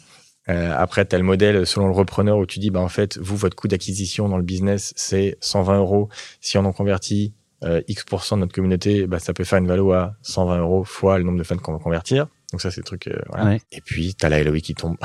Euh, 0.48 0.72
après, 0.76 1.04
tu 1.04 1.14
as 1.16 1.18
le 1.18 1.24
modèle 1.24 1.66
selon 1.66 1.86
le 1.86 1.92
repreneur 1.92 2.38
où 2.38 2.46
tu 2.46 2.60
dis, 2.60 2.70
bah, 2.70 2.80
en 2.80 2.88
fait, 2.88 3.18
vous, 3.18 3.36
votre 3.36 3.56
coût 3.56 3.66
d'acquisition 3.68 4.28
dans 4.28 4.36
le 4.36 4.44
business, 4.44 4.92
c'est 4.96 5.36
120 5.40 5.78
euros. 5.78 6.08
Si 6.40 6.56
on 6.58 6.64
en 6.64 6.72
convertit 6.72 7.34
euh, 7.64 7.80
X% 7.88 8.36
de 8.36 8.40
notre 8.42 8.54
communauté, 8.54 9.06
bah, 9.08 9.18
ça 9.18 9.32
peut 9.32 9.42
faire 9.44 9.58
une 9.58 9.66
valo 9.66 9.92
à 9.92 10.14
120 10.22 10.58
euros 10.60 10.84
fois 10.84 11.18
le 11.18 11.24
nombre 11.24 11.38
de 11.38 11.42
fans 11.42 11.56
qu'on 11.56 11.72
va 11.72 11.78
convertir. 11.80 12.28
Donc 12.52 12.60
ça, 12.60 12.70
c'est 12.70 12.78
le 12.80 12.84
truc. 12.84 13.08
euh, 13.08 13.18
voilà. 13.28 13.44
Ouais. 13.46 13.60
Et 13.72 13.80
puis, 13.80 14.14
tu 14.14 14.24
as 14.24 14.28
la 14.28 14.42
LOI 14.44 14.60
qui 14.60 14.74
tombe. 14.74 14.96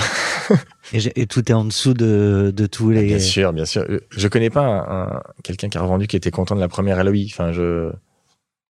Et, 0.94 1.00
et 1.22 1.26
tout 1.26 1.50
est 1.52 1.56
en 1.56 1.66
dessous 1.66 1.96
de, 1.96 2.54
de 2.56 2.66
tous 2.68 2.92
les. 2.92 3.06
Bien 3.06 3.20
sûr, 3.20 3.54
bien 3.54 3.66
sûr. 3.66 3.84
Euh, 3.90 4.00
Je 4.12 4.28
connais 4.28 4.52
pas 4.52 4.62
un, 4.62 5.16
un- 5.16 5.24
quelqu'un 5.44 5.70
qui 5.70 5.78
a 5.80 5.82
revendu 5.82 6.06
qui 6.06 6.16
était 6.18 6.30
content 6.30 6.56
de 6.56 6.60
la 6.62 6.68
première 6.68 7.04
LOI. 7.04 7.26
Enfin, 7.26 7.52
je... 7.52 7.92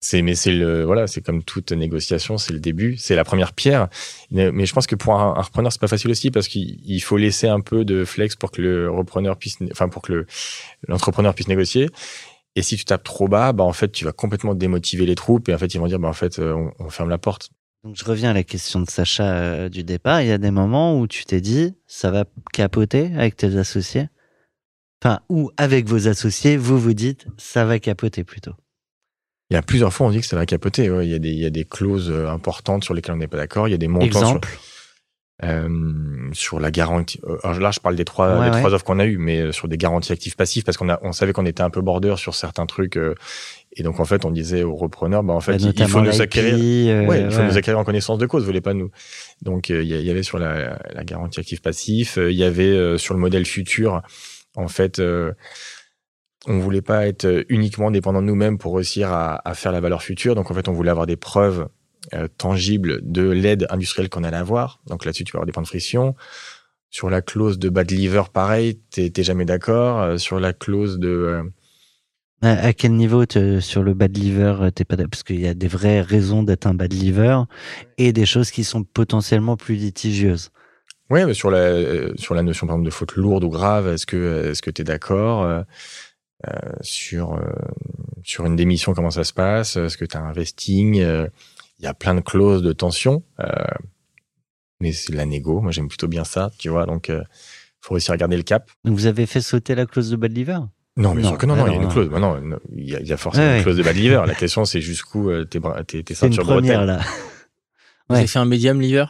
C'est, 0.01 0.23
mais 0.23 0.37
c'est 0.37 0.53
le, 0.53 0.85
voilà, 0.85 1.09
c'est 1.09 1.23
comme 1.23 1.43
toute 1.43 1.73
négociation, 1.73 2.39
c'est 2.39 2.53
le 2.53 2.61
début, 2.61 2.97
c'est 2.97 3.17
la 3.17 3.25
première 3.25 3.53
pierre. 3.53 3.89
Mais 4.31 4.65
je 4.65 4.73
pense 4.73 4.87
que 4.87 4.95
pour 4.95 5.19
un, 5.19 5.35
un 5.37 5.43
repreneur, 5.43 5.73
c'est 5.73 5.81
pas 5.81 5.89
facile 5.89 6.11
aussi 6.11 6.31
parce 6.31 6.47
qu'il 6.47 6.79
il 6.85 7.01
faut 7.01 7.17
laisser 7.17 7.49
un 7.49 7.61
peu 7.61 7.85
de 7.85 8.05
flex 8.05 8.37
pour 8.37 8.53
que 8.53 8.63
le 8.63 8.91
repreneur 8.91 9.37
puisse, 9.37 9.57
enfin, 9.73 9.89
pour 9.89 10.03
que 10.03 10.13
le, 10.13 10.27
l'entrepreneur 10.87 11.35
puisse 11.35 11.49
négocier. 11.49 11.89
Et 12.55 12.63
si 12.63 12.77
tu 12.77 12.85
tapes 12.85 13.05
trop 13.05 13.29
bas, 13.29 13.53
bah, 13.53 13.65
en 13.65 13.73
fait, 13.73 13.91
tu 13.91 14.05
vas 14.05 14.13
complètement 14.13 14.55
démotiver 14.55 15.05
les 15.05 15.15
troupes 15.15 15.49
et 15.49 15.55
en 15.55 15.59
fait, 15.59 15.75
ils 15.75 15.79
vont 15.79 15.87
dire, 15.87 15.99
bah, 15.99 16.09
en 16.09 16.13
fait, 16.13 16.39
euh, 16.39 16.55
on, 16.55 16.87
on 16.87 16.91
ferme 16.91 17.09
la 17.09 17.19
porte. 17.19 17.51
Donc 17.85 17.97
je 17.97 18.05
reviens 18.05 18.31
à 18.31 18.35
la 18.35 18.43
question 18.43 18.81
de 18.81 18.91
Sacha 18.91 19.25
euh, 19.25 19.69
du 19.69 19.85
départ. 19.85 20.23
Il 20.23 20.29
y 20.29 20.33
a 20.33 20.39
des 20.39 20.51
moments 20.51 20.99
où 20.99 21.07
tu 21.07 21.25
t'es 21.25 21.41
dit, 21.41 21.75
ça 21.87 22.11
va 22.11 22.25
capoter 22.53 23.13
avec 23.17 23.37
tes 23.37 23.57
associés? 23.57 24.09
Enfin, 25.03 25.21
ou 25.29 25.51
avec 25.57 25.87
vos 25.89 26.09
associés, 26.09 26.57
vous 26.57 26.79
vous 26.79 26.95
dites, 26.95 27.27
ça 27.37 27.65
va 27.65 27.79
capoter 27.79 28.25
plutôt? 28.25 28.53
Il 29.51 29.55
y 29.55 29.57
a 29.57 29.63
plusieurs 29.63 29.93
fois, 29.93 30.07
on 30.09 30.11
dit 30.11 30.21
que 30.21 30.27
ça 30.27 30.37
va 30.37 30.45
capoter. 30.47 30.91
ouais. 30.91 31.07
Il 31.07 31.11
y 31.11 31.15
a 31.15 31.19
des, 31.19 31.31
il 31.31 31.39
y 31.39 31.47
a 31.47 31.51
des 31.51 31.65
clauses 31.65 32.11
euh, 32.11 32.29
importantes 32.29 32.85
sur 32.85 32.93
lesquelles 32.95 33.15
on 33.15 33.19
n'est 33.19 33.29
pas 33.29 33.39
d'accord. 33.39 33.67
Il 33.69 33.71
y 33.71 33.75
a 33.75 33.79
des 33.79 33.89
montants 33.89 34.27
sur. 34.27 34.41
Euh, 35.45 35.69
sur 36.33 36.59
la 36.59 36.73
garantie. 36.73 37.21
euh, 37.23 37.37
alors 37.45 37.61
là, 37.61 37.71
je 37.71 37.79
parle 37.79 37.95
des 37.95 38.05
trois, 38.05 38.41
Ouais, 38.41 38.47
des 38.47 38.51
ouais. 38.51 38.59
trois 38.59 38.75
offres 38.75 38.85
qu'on 38.85 38.99
a 38.99 39.07
eues, 39.07 39.19
mais 39.19 39.53
sur 39.53 39.69
des 39.69 39.77
garanties 39.77 40.11
actives 40.11 40.35
passives, 40.35 40.65
parce 40.65 40.77
qu'on 40.77 40.89
a, 40.89 40.99
on 41.03 41.13
savait 41.13 41.33
qu'on 41.33 41.47
était 41.47 41.63
un 41.63 41.71
peu 41.71 41.81
border 41.81 42.15
sur 42.17 42.35
certains 42.35 42.67
trucs, 42.67 42.97
euh, 42.99 43.15
et 43.77 43.85
donc 43.85 44.01
en 44.01 44.05
fait, 44.05 44.25
on 44.25 44.33
disait 44.33 44.65
aux 44.65 44.75
repreneurs, 44.75 45.23
bah 45.23 45.35
en 45.35 45.41
fait, 45.41 45.53
Bah, 45.63 45.71
il- 45.77 45.87
faut 45.87 46.01
nous 46.01 46.21
acquérir. 46.21 46.57
euh, 46.57 47.07
Ouais, 47.07 47.23
il 47.23 47.31
faut 47.31 47.45
nous 47.45 47.57
acquérir 47.57 47.79
en 47.79 47.85
connaissance 47.85 48.19
de 48.19 48.27
cause, 48.27 48.43
vous 48.43 48.49
voulez 48.49 48.61
pas 48.61 48.75
nous. 48.75 48.91
Donc 49.41 49.69
il 49.69 49.85
y, 49.85 50.11
avait 50.11 50.25
sur 50.25 50.41
la, 50.41 50.77
la 50.93 51.05
garantie 51.05 51.39
active 51.39 51.61
passif, 51.61 52.19
il 52.21 52.35
y 52.37 52.43
avait 52.43 52.99
sur 52.99 53.15
le 53.15 53.21
modèle 53.21 53.47
futur, 53.47 54.03
en 54.57 54.67
fait, 54.67 55.01
on 56.47 56.59
voulait 56.59 56.83
pas 56.83 57.07
être 57.07 57.25
euh, 57.25 57.45
uniquement 57.49 57.91
dépendant 57.91 58.23
de 58.23 58.27
nous-mêmes 58.27 58.59
pour 58.59 58.75
réussir 58.77 59.13
à, 59.13 59.41
à 59.49 59.55
faire 59.55 59.73
la 59.73 59.81
valeur 59.81 60.03
future. 60.03 60.35
Donc 60.35 60.51
en 60.51 60.55
fait, 60.55 60.69
on 60.69 60.73
voulait 60.73 60.91
avoir 60.91 61.07
des 61.07 61.17
preuves 61.17 61.69
euh, 62.15 62.29
tangibles 62.39 63.01
de 63.03 63.29
l'aide 63.29 63.67
industrielle 63.71 64.09
qu'on 64.09 64.25
allait 64.25 64.37
avoir. 64.37 64.81
Donc 64.87 65.05
là-dessus, 65.05 65.25
tu 65.25 65.33
peux 65.33 65.39
avoir 65.39 65.47
des 65.47 65.53
points 65.53 65.65
de 65.65 65.69
friction. 65.69 66.15
Sur 66.91 67.11
la 67.11 67.21
clause 67.21 67.59
de 67.59 67.69
bad 67.69 67.91
liver, 67.91 68.23
pareil, 68.33 68.81
t'es 68.91 69.11
t'es 69.11 69.23
jamais 69.23 69.45
d'accord. 69.45 70.01
Euh, 70.01 70.17
sur 70.17 70.41
la 70.41 70.53
clause 70.55 70.99
de 70.99 71.09
euh, 71.09 71.43
À, 72.41 72.69
à 72.69 72.73
quel 72.73 72.93
niveau 72.93 73.25
sur 73.61 73.83
le 73.83 73.95
bad 73.95 74.17
liver 74.17 74.71
t'es 74.75 74.85
pas 74.85 74.97
d'accord 74.97 75.11
parce 75.11 75.25
qu'il 75.25 75.41
y 75.41 75.49
a 75.49 75.55
des 75.55 75.69
vraies 75.69 76.01
raisons 76.01 76.45
d'être 76.45 76.67
un 76.67 76.75
bad 76.75 76.93
liver 76.93 77.43
et 77.99 78.13
des 78.13 78.25
choses 78.25 78.51
qui 78.53 78.63
sont 78.65 78.85
potentiellement 78.85 79.57
plus 79.57 79.75
litigieuses. 79.75 80.51
Mais 81.11 81.35
sur 81.35 81.51
la 81.51 82.15
sur 82.17 82.35
la 82.35 82.43
notion 82.43 82.67
par 82.67 82.77
exemple 82.77 82.87
de 82.87 82.95
faute 82.95 83.17
lourde 83.17 83.43
ou 83.45 83.51
grave, 83.51 83.89
est-ce 83.89 84.07
que 84.07 84.51
est-ce 84.51 84.63
que 84.63 84.71
tu 84.71 84.83
es 84.83 84.85
d'accord 84.85 85.65
sur 86.83 87.35
euh, 87.35 87.41
sur 88.23 88.47
une 88.47 88.57
démission 88.57 88.95
comment 88.95 89.11
ça 89.11 89.25
se 89.25 89.33
passe 89.33 89.77
Est-ce 89.77 89.97
que 89.99 90.05
tu 90.05 90.17
as 90.17 90.21
un 90.21 90.33
vesting 90.33 91.01
Euh, 91.01 91.27
il 91.81 91.85
y 91.85 91.89
a 91.89 91.95
plein 91.95 92.15
de 92.15 92.21
clauses 92.21 92.63
de 92.63 92.73
tension. 92.73 93.23
euh, 93.41 93.47
mais 94.81 94.93
c'est 94.93 95.13
de 95.13 95.17
la 95.17 95.27
négo. 95.27 95.61
Moi, 95.61 95.73
j'aime 95.73 95.89
plutôt 95.89 96.07
bien 96.09 96.23
ça, 96.25 96.51
tu 96.59 96.69
vois. 96.69 96.87
Donc, 96.87 97.11
euh, 97.11 97.23
faut 97.81 97.95
réussir 97.95 98.15
à 98.15 98.17
garder 98.17 98.37
le 98.37 98.43
cap. 98.45 98.71
Donc 98.85 98.95
vous 98.95 99.07
avez 99.07 99.27
fait 99.27 99.41
sauter 99.41 99.75
la 99.75 99.87
clause 99.87 100.11
de 100.11 100.17
bad 100.17 100.33
liver 100.37 100.59
Non, 100.97 101.15
bien 101.15 101.23
Non, 101.23 101.29
sûr 101.31 101.39
que 101.39 101.47
non, 101.47 101.57
non, 101.57 101.67
il 101.67 101.73
y 101.75 101.77
a 101.77 101.83
une 101.83 101.89
clause. 101.89 102.09
Bah 102.09 102.21
non, 102.21 102.41
non, 102.41 102.59
il 102.77 102.89
y 102.89 102.95
a, 102.97 103.01
il 103.01 103.07
y 103.07 103.13
a 103.13 103.17
forcément 103.17 103.45
Ouais, 103.47 103.53
une 103.53 103.57
ouais. 103.59 103.63
clause 103.65 103.77
de 103.77 103.83
bad 103.83 103.97
liver. 103.97 104.23
La 104.27 104.35
question, 104.37 104.65
c'est 104.65 104.81
jusqu'où 104.81 105.31
euh, 105.31 105.45
tes, 105.45 105.61
tes, 105.87 106.05
tes 106.05 106.15
C'est 106.15 106.27
une 106.27 106.33
ceintures 106.33 106.45
de 106.45 106.53
première 106.53 106.79
bretelles. 106.87 106.97
là. 106.97 107.03
Vous 108.09 108.15
Ouais. 108.15 108.19
avez 108.19 108.27
fait 108.29 108.39
un 108.39 108.45
medium 108.45 108.81
liver 108.81 109.05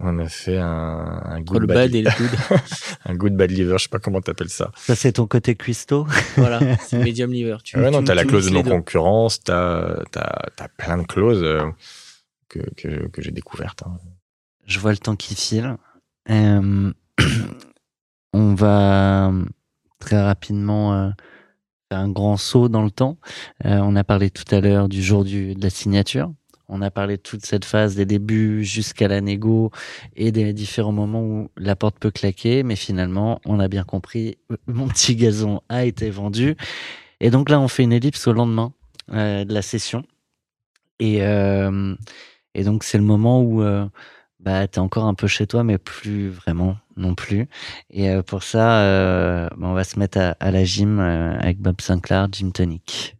On 0.00 0.18
a 0.18 0.28
fait 0.28 0.58
un, 0.58 1.40
good 1.42 1.66
bad, 1.66 1.76
bad 1.76 1.94
et 1.94 2.02
le 2.02 2.10
good. 2.18 2.60
un 3.04 3.14
good 3.14 3.36
bad 3.36 3.50
liver. 3.52 3.76
Je 3.78 3.84
sais 3.84 3.88
pas 3.88 4.00
comment 4.00 4.20
t'appelles 4.20 4.48
ça. 4.50 4.72
Ça 4.76 4.96
c'est 4.96 5.12
ton 5.12 5.26
côté 5.28 5.54
cuistot. 5.54 6.06
voilà, 6.36 6.76
c'est 6.78 6.98
medium 6.98 7.30
liver. 7.32 7.56
Tu, 7.62 7.78
Ouais, 7.78 7.90
non, 7.92 8.00
tu- 8.00 8.06
t'as 8.06 8.14
la 8.14 8.24
clause 8.24 8.46
de 8.46 8.50
deux. 8.50 8.56
non-concurrence, 8.62 9.40
t'as, 9.44 10.02
t'as, 10.10 10.48
t'as 10.56 10.68
plein 10.68 10.98
de 10.98 11.04
clauses 11.06 11.42
euh, 11.44 11.62
que, 12.48 12.58
que, 12.76 13.06
que 13.08 13.22
j'ai 13.22 13.30
découvertes. 13.30 13.84
hein. 13.86 13.96
Je 14.66 14.80
vois 14.80 14.90
le 14.90 14.98
temps 14.98 15.14
qui 15.14 15.34
file. 15.36 15.76
Euh, 16.30 16.92
on 18.32 18.54
va 18.54 19.30
très 20.00 20.20
rapidement 20.22 20.94
euh, 20.94 21.10
faire 21.90 22.00
un 22.00 22.08
grand 22.10 22.36
saut 22.36 22.68
dans 22.68 22.82
le 22.82 22.90
temps. 22.90 23.18
Euh, 23.64 23.78
on 23.82 23.94
a 23.96 24.02
parlé 24.04 24.30
tout 24.30 24.52
à 24.54 24.60
l'heure 24.60 24.88
du 24.88 25.02
jour 25.02 25.24
du, 25.24 25.54
de 25.54 25.62
la 25.62 25.70
signature. 25.70 26.32
On 26.68 26.80
a 26.82 26.90
parlé 26.90 27.16
de 27.16 27.22
toute 27.22 27.44
cette 27.44 27.64
phase 27.64 27.94
des 27.94 28.06
débuts 28.06 28.64
jusqu'à 28.64 29.08
la 29.08 29.20
négo 29.20 29.70
et 30.16 30.32
des 30.32 30.52
différents 30.52 30.92
moments 30.92 31.22
où 31.22 31.50
la 31.56 31.76
porte 31.76 31.98
peut 31.98 32.10
claquer. 32.10 32.62
Mais 32.62 32.76
finalement, 32.76 33.40
on 33.44 33.60
a 33.60 33.68
bien 33.68 33.84
compris, 33.84 34.38
mon 34.66 34.88
petit 34.88 35.16
gazon 35.16 35.60
a 35.68 35.84
été 35.84 36.10
vendu. 36.10 36.56
Et 37.20 37.30
donc 37.30 37.50
là, 37.50 37.60
on 37.60 37.68
fait 37.68 37.82
une 37.82 37.92
ellipse 37.92 38.26
au 38.26 38.32
lendemain 38.32 38.72
euh, 39.12 39.44
de 39.44 39.52
la 39.52 39.62
session. 39.62 40.04
Et, 41.00 41.22
euh, 41.22 41.94
et 42.54 42.64
donc, 42.64 42.84
c'est 42.84 42.98
le 42.98 43.04
moment 43.04 43.42
où 43.42 43.62
euh, 43.62 43.86
bah, 44.40 44.66
t'es 44.68 44.78
encore 44.78 45.04
un 45.04 45.14
peu 45.14 45.26
chez 45.26 45.46
toi, 45.46 45.64
mais 45.64 45.78
plus 45.78 46.28
vraiment 46.28 46.76
non 46.96 47.14
plus. 47.14 47.48
Et 47.90 48.10
euh, 48.10 48.22
pour 48.22 48.42
ça, 48.42 48.78
euh, 48.80 49.48
bah, 49.56 49.66
on 49.68 49.74
va 49.74 49.84
se 49.84 49.98
mettre 49.98 50.18
à, 50.18 50.36
à 50.40 50.50
la 50.50 50.64
gym 50.64 51.00
euh, 51.00 51.38
avec 51.38 51.58
Bob 51.58 51.80
Sinclair, 51.80 52.28
Gym 52.30 52.52
Tonic. 52.52 53.16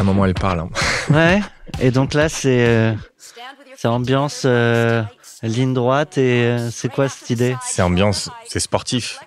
À 0.00 0.02
un 0.02 0.06
moment, 0.06 0.24
elle 0.24 0.32
parle. 0.32 0.60
hein. 0.60 0.68
Ouais. 1.10 1.42
Et 1.78 1.90
donc 1.90 2.14
là, 2.14 2.30
c'est 2.30 2.66
euh, 2.66 2.94
c'est 3.76 3.86
ambiance 3.86 4.44
euh, 4.46 5.02
ligne 5.42 5.74
droite. 5.74 6.16
Et 6.16 6.44
euh, 6.44 6.70
c'est 6.70 6.90
quoi 6.90 7.10
cette 7.10 7.28
idée? 7.28 7.54
C'est 7.62 7.82
ambiance, 7.82 8.30
c'est 8.48 8.60
sportif. 8.60 9.20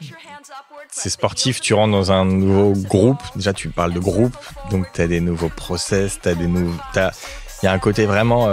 C'est 0.89 1.11
sportif, 1.11 1.61
tu 1.61 1.75
rentres 1.75 1.91
dans 1.91 2.11
un 2.11 2.25
nouveau 2.25 2.73
groupe. 2.73 3.21
Déjà, 3.35 3.53
tu 3.53 3.69
parles 3.69 3.93
de 3.93 3.99
groupe, 3.99 4.35
donc 4.71 4.87
tu 4.95 5.01
as 5.01 5.07
des 5.07 5.19
nouveaux 5.19 5.49
process, 5.49 6.19
tu 6.19 6.29
as 6.29 6.33
des 6.33 6.47
nouveaux. 6.47 6.73
Il 6.95 7.65
y 7.65 7.67
a 7.67 7.71
un 7.71 7.77
côté 7.79 8.07
vraiment. 8.07 8.47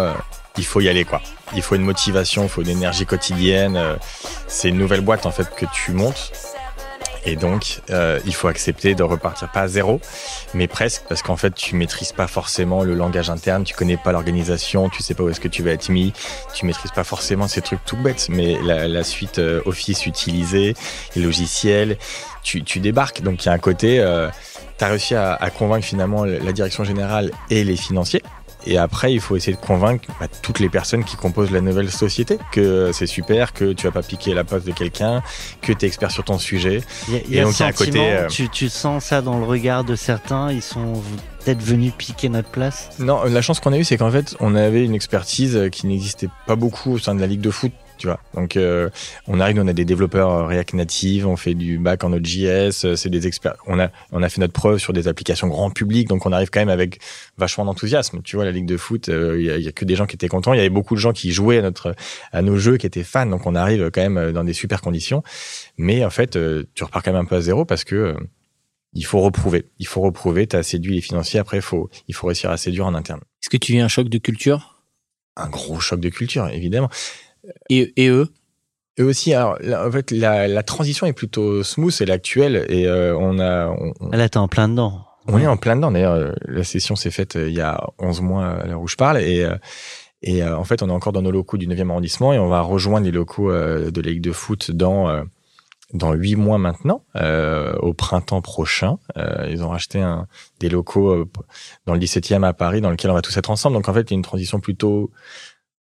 il 0.58 0.64
faut 0.66 0.82
y 0.82 0.90
aller, 0.90 1.06
quoi. 1.06 1.22
Il 1.56 1.62
faut 1.62 1.74
une 1.74 1.84
motivation, 1.84 2.42
il 2.42 2.48
faut 2.50 2.60
une 2.60 2.68
énergie 2.68 3.06
quotidienne. 3.06 3.80
c'est 4.46 4.68
une 4.68 4.76
nouvelle 4.78 5.00
boîte, 5.00 5.24
en 5.24 5.30
fait, 5.30 5.48
que 5.54 5.64
tu 5.72 5.92
montes. 5.92 6.32
Et 7.24 7.36
donc, 7.36 7.80
euh, 7.90 8.18
il 8.24 8.34
faut 8.34 8.48
accepter 8.48 8.94
de 8.94 9.02
repartir 9.02 9.50
pas 9.50 9.62
à 9.62 9.68
zéro, 9.68 10.00
mais 10.54 10.68
presque, 10.68 11.02
parce 11.08 11.22
qu'en 11.22 11.36
fait, 11.36 11.54
tu 11.54 11.74
maîtrises 11.76 12.12
pas 12.12 12.26
forcément 12.26 12.82
le 12.82 12.94
langage 12.94 13.30
interne, 13.30 13.64
tu 13.64 13.74
connais 13.74 13.96
pas 13.96 14.12
l'organisation, 14.12 14.88
tu 14.88 15.02
sais 15.02 15.14
pas 15.14 15.22
où 15.22 15.28
est-ce 15.28 15.40
que 15.40 15.48
tu 15.48 15.62
vas 15.62 15.72
être 15.72 15.88
mis, 15.90 16.12
tu 16.54 16.66
maîtrises 16.66 16.92
pas 16.92 17.04
forcément 17.04 17.48
ces 17.48 17.60
trucs 17.60 17.84
tout 17.84 17.96
bêtes, 17.96 18.28
mais 18.30 18.58
la, 18.62 19.04
suite 19.04 19.38
euh, 19.38 19.60
Office 19.66 20.06
utilisée, 20.06 20.74
les 21.16 21.22
logiciels, 21.22 21.98
tu, 22.42 22.62
tu 22.62 22.80
débarques. 22.80 23.22
Donc, 23.22 23.44
il 23.44 23.46
y 23.46 23.50
a 23.50 23.52
un 23.52 23.58
côté, 23.58 24.00
euh, 24.00 24.28
tu 24.78 24.84
as 24.84 24.88
réussi 24.88 25.14
à, 25.14 25.34
à 25.34 25.50
convaincre 25.50 25.86
finalement 25.86 26.24
la 26.24 26.52
direction 26.52 26.84
générale 26.84 27.30
et 27.50 27.64
les 27.64 27.76
financiers. 27.76 28.22
Et 28.66 28.78
après, 28.78 29.12
il 29.12 29.20
faut 29.20 29.36
essayer 29.36 29.56
de 29.56 29.60
convaincre 29.60 30.08
bah, 30.20 30.26
toutes 30.42 30.60
les 30.60 30.68
personnes 30.68 31.04
qui 31.04 31.16
composent 31.16 31.50
la 31.50 31.60
nouvelle 31.60 31.90
société 31.90 32.38
que 32.52 32.90
c'est 32.92 33.06
super, 33.06 33.52
que 33.52 33.72
tu 33.72 33.86
vas 33.86 33.92
pas 33.92 34.02
piquer 34.02 34.34
la 34.34 34.44
poste 34.44 34.66
de 34.66 34.72
quelqu'un, 34.72 35.22
que 35.62 35.72
tu 35.72 35.84
es 35.84 35.88
expert 35.88 36.10
sur 36.10 36.24
ton 36.24 36.38
sujet. 36.38 36.82
Il 37.08 37.14
y 37.14 37.16
a, 37.38 37.42
Et 37.42 37.44
donc, 37.44 37.58
il 37.58 37.60
y 37.60 37.62
a 37.62 37.66
un 37.66 37.72
côté, 37.72 38.00
euh, 38.00 38.28
tu, 38.28 38.48
tu 38.48 38.68
sens 38.68 39.04
ça 39.04 39.22
dans 39.22 39.38
le 39.38 39.44
regard 39.44 39.84
de 39.84 39.96
certains. 39.96 40.52
Ils 40.52 40.62
sont 40.62 41.02
peut-être 41.44 41.62
venus 41.62 41.92
piquer 41.96 42.28
notre 42.28 42.50
place? 42.50 42.90
Non, 42.98 43.24
la 43.24 43.42
chance 43.42 43.60
qu'on 43.60 43.72
a 43.72 43.78
eue, 43.78 43.84
c'est 43.84 43.96
qu'en 43.96 44.10
fait, 44.10 44.36
on 44.40 44.54
avait 44.54 44.84
une 44.84 44.94
expertise 44.94 45.68
qui 45.72 45.86
n'existait 45.86 46.28
pas 46.46 46.56
beaucoup 46.56 46.92
au 46.92 46.98
sein 46.98 47.14
de 47.14 47.20
la 47.20 47.26
ligue 47.26 47.40
de 47.40 47.50
foot, 47.50 47.72
tu 48.00 48.06
vois. 48.06 48.18
Donc, 48.34 48.56
euh, 48.56 48.88
on 49.28 49.38
arrive, 49.38 49.58
on 49.60 49.68
a 49.68 49.72
des 49.72 49.84
développeurs 49.84 50.30
euh, 50.30 50.46
React 50.46 50.74
Native, 50.74 51.26
on 51.26 51.36
fait 51.36 51.54
du 51.54 51.78
back 51.78 52.02
en 52.02 52.08
Node.js, 52.08 52.84
euh, 52.84 52.96
c'est 52.96 53.10
des 53.10 53.26
experts. 53.26 53.56
On 53.66 53.78
a, 53.78 53.90
on 54.10 54.22
a 54.22 54.28
fait 54.28 54.40
notre 54.40 54.54
preuve 54.54 54.78
sur 54.78 54.92
des 54.92 55.06
applications 55.06 55.48
grand 55.48 55.70
public, 55.70 56.08
donc 56.08 56.24
on 56.24 56.32
arrive 56.32 56.48
quand 56.50 56.60
même 56.60 56.70
avec 56.70 56.98
vachement 57.36 57.64
d'enthousiasme. 57.66 58.22
Tu 58.22 58.36
vois, 58.36 58.44
la 58.44 58.52
ligue 58.52 58.66
de 58.66 58.76
foot, 58.76 59.08
euh, 59.10 59.38
il 59.38 59.46
y, 59.46 59.50
a, 59.50 59.56
il 59.58 59.62
y 59.62 59.68
a 59.68 59.72
que 59.72 59.84
des 59.84 59.96
gens 59.96 60.06
qui 60.06 60.16
étaient 60.16 60.28
contents. 60.28 60.54
Il 60.54 60.56
y 60.56 60.60
avait 60.60 60.70
beaucoup 60.70 60.94
de 60.94 61.00
gens 61.00 61.12
qui 61.12 61.30
jouaient 61.30 61.58
à 61.58 61.62
notre, 61.62 61.94
à 62.32 62.42
nos 62.42 62.56
jeux, 62.56 62.78
qui 62.78 62.86
étaient 62.86 63.04
fans. 63.04 63.26
Donc, 63.26 63.46
on 63.46 63.54
arrive 63.54 63.90
quand 63.90 64.00
même 64.00 64.16
euh, 64.16 64.32
dans 64.32 64.44
des 64.44 64.54
super 64.54 64.80
conditions. 64.80 65.22
Mais 65.76 66.04
en 66.04 66.10
fait, 66.10 66.36
euh, 66.36 66.64
tu 66.74 66.84
repars 66.84 67.02
quand 67.02 67.12
même 67.12 67.22
un 67.22 67.26
peu 67.26 67.36
à 67.36 67.40
zéro 67.40 67.64
parce 67.64 67.84
que 67.84 67.94
euh, 67.94 68.14
il 68.94 69.04
faut 69.04 69.20
reprouver. 69.20 69.66
Il 69.78 69.86
faut 69.86 70.00
reprouver. 70.00 70.46
T'as 70.46 70.62
séduit 70.62 70.94
les 70.94 71.00
financiers. 71.00 71.38
Après, 71.38 71.58
il 71.58 71.62
faut, 71.62 71.90
il 72.08 72.14
faut 72.14 72.26
réussir 72.26 72.50
à 72.50 72.56
séduire 72.56 72.86
en 72.86 72.94
interne. 72.94 73.20
Est-ce 73.42 73.50
que 73.50 73.56
tu 73.56 73.72
vis 73.72 73.80
un 73.80 73.88
choc 73.88 74.08
de 74.08 74.18
culture? 74.18 74.82
Un 75.36 75.48
gros 75.48 75.80
choc 75.80 76.00
de 76.00 76.08
culture, 76.08 76.48
évidemment. 76.48 76.90
Et, 77.68 77.92
et 77.96 78.08
eux? 78.08 78.28
Eux 78.98 79.04
aussi, 79.04 79.32
alors, 79.32 79.56
là, 79.60 79.86
en 79.86 79.90
fait, 79.90 80.10
la, 80.10 80.46
la 80.48 80.62
transition 80.62 81.06
est 81.06 81.12
plutôt 81.12 81.62
smooth, 81.62 81.94
elle 82.00 82.10
est 82.10 82.12
actuelle, 82.12 82.66
et 82.68 82.86
euh, 82.86 83.16
on 83.16 83.38
a, 83.38 83.68
on, 83.68 83.92
on- 84.00 84.08
Là, 84.10 84.28
t'es 84.28 84.36
en 84.36 84.48
plein 84.48 84.68
dedans. 84.68 85.06
on 85.26 85.38
est 85.38 85.46
en 85.46 85.56
plein 85.56 85.76
dedans. 85.76 85.90
D'ailleurs, 85.90 86.14
euh, 86.14 86.32
la 86.46 86.64
session 86.64 86.96
s'est 86.96 87.10
faite 87.10 87.36
euh, 87.36 87.48
il 87.48 87.54
y 87.54 87.60
a 87.60 87.80
11 87.98 88.20
mois 88.20 88.46
à 88.46 88.66
l'heure 88.66 88.80
où 88.80 88.88
je 88.88 88.96
parle, 88.96 89.18
et, 89.18 89.44
euh, 89.44 89.56
et 90.22 90.42
euh, 90.42 90.56
en 90.58 90.64
fait, 90.64 90.82
on 90.82 90.88
est 90.88 90.92
encore 90.92 91.12
dans 91.12 91.22
nos 91.22 91.30
locaux 91.30 91.56
du 91.56 91.66
9e 91.66 91.88
arrondissement, 91.90 92.32
et 92.34 92.38
on 92.38 92.48
va 92.48 92.60
rejoindre 92.60 93.06
les 93.06 93.12
locaux 93.12 93.50
euh, 93.50 93.90
de 93.90 94.00
la 94.02 94.10
Ligue 94.10 94.22
de 94.22 94.32
foot 94.32 94.70
dans 94.70 95.08
euh, 95.08 95.22
dans 95.94 96.12
huit 96.12 96.36
mois 96.36 96.58
maintenant, 96.58 97.02
euh, 97.16 97.72
au 97.78 97.94
printemps 97.94 98.42
prochain. 98.42 98.98
Euh, 99.16 99.48
ils 99.50 99.64
ont 99.64 99.70
racheté 99.70 100.00
un, 100.00 100.28
des 100.60 100.68
locaux 100.68 101.10
euh, 101.10 101.28
dans 101.86 101.94
le 101.94 102.00
17e 102.00 102.44
à 102.44 102.52
Paris, 102.52 102.80
dans 102.80 102.90
lequel 102.90 103.10
on 103.10 103.14
va 103.14 103.22
tous 103.22 103.36
être 103.36 103.50
ensemble. 103.50 103.74
Donc 103.76 103.88
en 103.88 103.94
fait, 103.94 104.02
il 104.02 104.10
y 104.10 104.14
a 104.14 104.16
une 104.16 104.22
transition 104.22 104.60
plutôt 104.60 105.10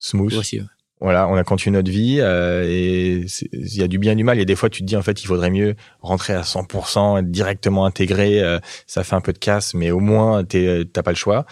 smooth. 0.00 0.32
aussi 0.34 0.59
ouais. 0.61 0.66
Voilà, 1.03 1.28
on 1.28 1.34
a 1.34 1.42
continué 1.44 1.76
notre 1.76 1.90
vie 1.90 2.18
euh, 2.20 2.64
et 2.66 3.26
il 3.53 3.76
y 3.76 3.82
a 3.82 3.88
du 3.88 3.98
bien 3.98 4.12
et 4.12 4.14
du 4.16 4.24
mal. 4.24 4.38
Et 4.38 4.44
des 4.44 4.55
fois, 4.57 4.70
tu 4.70 4.80
te 4.82 4.86
dis 4.86 4.96
en 4.96 5.03
fait, 5.03 5.22
il 5.22 5.26
faudrait 5.26 5.50
mieux 5.50 5.74
rentrer 6.00 6.32
à 6.32 6.42
100%, 6.42 7.18
être 7.18 7.30
directement 7.30 7.84
intégré. 7.84 8.40
euh, 8.40 8.59
ça 8.86 9.03
fait 9.05 9.16
un 9.16 9.20
peu 9.20 9.32
de 9.32 9.38
casse, 9.38 9.74
mais 9.74 9.90
au 9.90 9.98
moins 9.98 10.44
t'es- 10.44 10.84
t'as 10.90 11.03
pas 11.03 11.11
le 11.11 11.16
choix. 11.16 11.44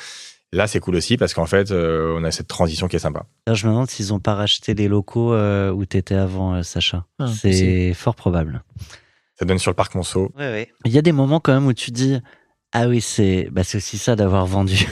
Là, 0.53 0.67
c'est 0.67 0.81
cool 0.81 0.97
aussi 0.97 1.17
parce 1.17 1.33
qu'en 1.35 1.47
fait, 1.47 1.71
euh, 1.71 2.17
on 2.19 2.25
a 2.25 2.31
cette 2.31 2.49
transition 2.49 2.89
qui 2.89 2.97
est 2.97 3.01
sympa. 3.01 3.25
Je 3.53 3.67
me 3.67 3.73
demande 3.73 3.91
s'ils 3.91 4.13
ont 4.15 4.19
pas 4.21 4.35
racheté 4.35 4.75
les 4.75 4.89
locaux 4.89 5.33
euh, 5.33 5.71
où 5.71 5.85
t'étais 5.85 6.17
avant, 6.17 6.55
euh, 6.55 6.63
Sacha. 6.63 7.07
Ah, 7.21 7.27
c'est 7.27 7.93
fort 7.95 8.15
probable. 8.17 8.63
Ça 9.39 9.45
donne 9.45 9.59
sur 9.59 9.71
le 9.71 9.77
parc 9.77 9.95
Monceau. 9.95 10.33
Il 10.85 10.93
y 10.93 10.99
a 10.99 11.03
des 11.03 11.13
moments 11.13 11.41
quand 11.41 11.53
même 11.55 11.67
où 11.67 11.73
tu 11.73 11.91
dis 11.93 12.19
ah 12.73 12.87
oui 12.89 13.01
c'est 13.01 13.49
bah 13.51 13.65
c'est 13.65 13.79
aussi 13.79 13.99
ça 13.99 14.15
d'avoir 14.15 14.47
vendu, 14.47 14.87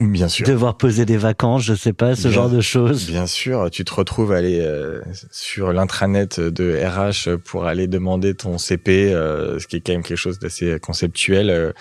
Bien 0.00 0.28
sûr. 0.28 0.46
devoir 0.46 0.76
poser 0.76 1.04
des 1.06 1.16
vacances, 1.16 1.62
je 1.64 1.74
sais 1.74 1.92
pas 1.92 2.14
ce 2.16 2.22
Bien- 2.22 2.30
genre 2.32 2.50
de 2.50 2.60
choses. 2.60 3.06
Bien 3.06 3.26
sûr, 3.26 3.70
tu 3.70 3.84
te 3.84 3.94
retrouves 3.94 4.32
à 4.32 4.36
aller 4.38 4.60
euh, 4.60 5.00
sur 5.30 5.72
l'intranet 5.72 6.40
de 6.40 6.76
RH 6.84 7.36
pour 7.38 7.66
aller 7.66 7.86
demander 7.86 8.34
ton 8.34 8.58
CP, 8.58 9.12
euh, 9.12 9.58
ce 9.58 9.66
qui 9.66 9.76
est 9.76 9.80
quand 9.80 9.92
même 9.92 10.02
quelque 10.02 10.16
chose 10.18 10.38
d'assez 10.38 10.78
conceptuel. 10.80 11.50
euh, 11.50 11.72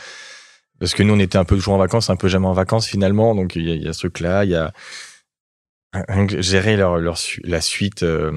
parce 0.79 0.93
que 0.95 1.03
nous, 1.03 1.13
on 1.13 1.19
était 1.19 1.37
un 1.37 1.45
peu 1.45 1.55
toujours 1.55 1.73
en 1.75 1.77
vacances, 1.77 2.09
un 2.09 2.15
peu 2.17 2.27
jamais 2.27 2.47
en 2.47 2.53
vacances 2.53 2.87
finalement. 2.87 3.35
Donc 3.35 3.55
il 3.55 3.69
y 3.69 3.77
y 3.83 3.87
a 3.87 3.93
ce 3.93 3.99
truc-là, 3.99 4.43
il 4.45 4.51
y 4.51 4.55
a 4.55 4.73
gérer 6.39 6.75
leur, 6.75 6.97
leur 6.97 7.17
su- 7.19 7.39
la 7.43 7.61
suite, 7.61 8.01
euh, 8.03 8.31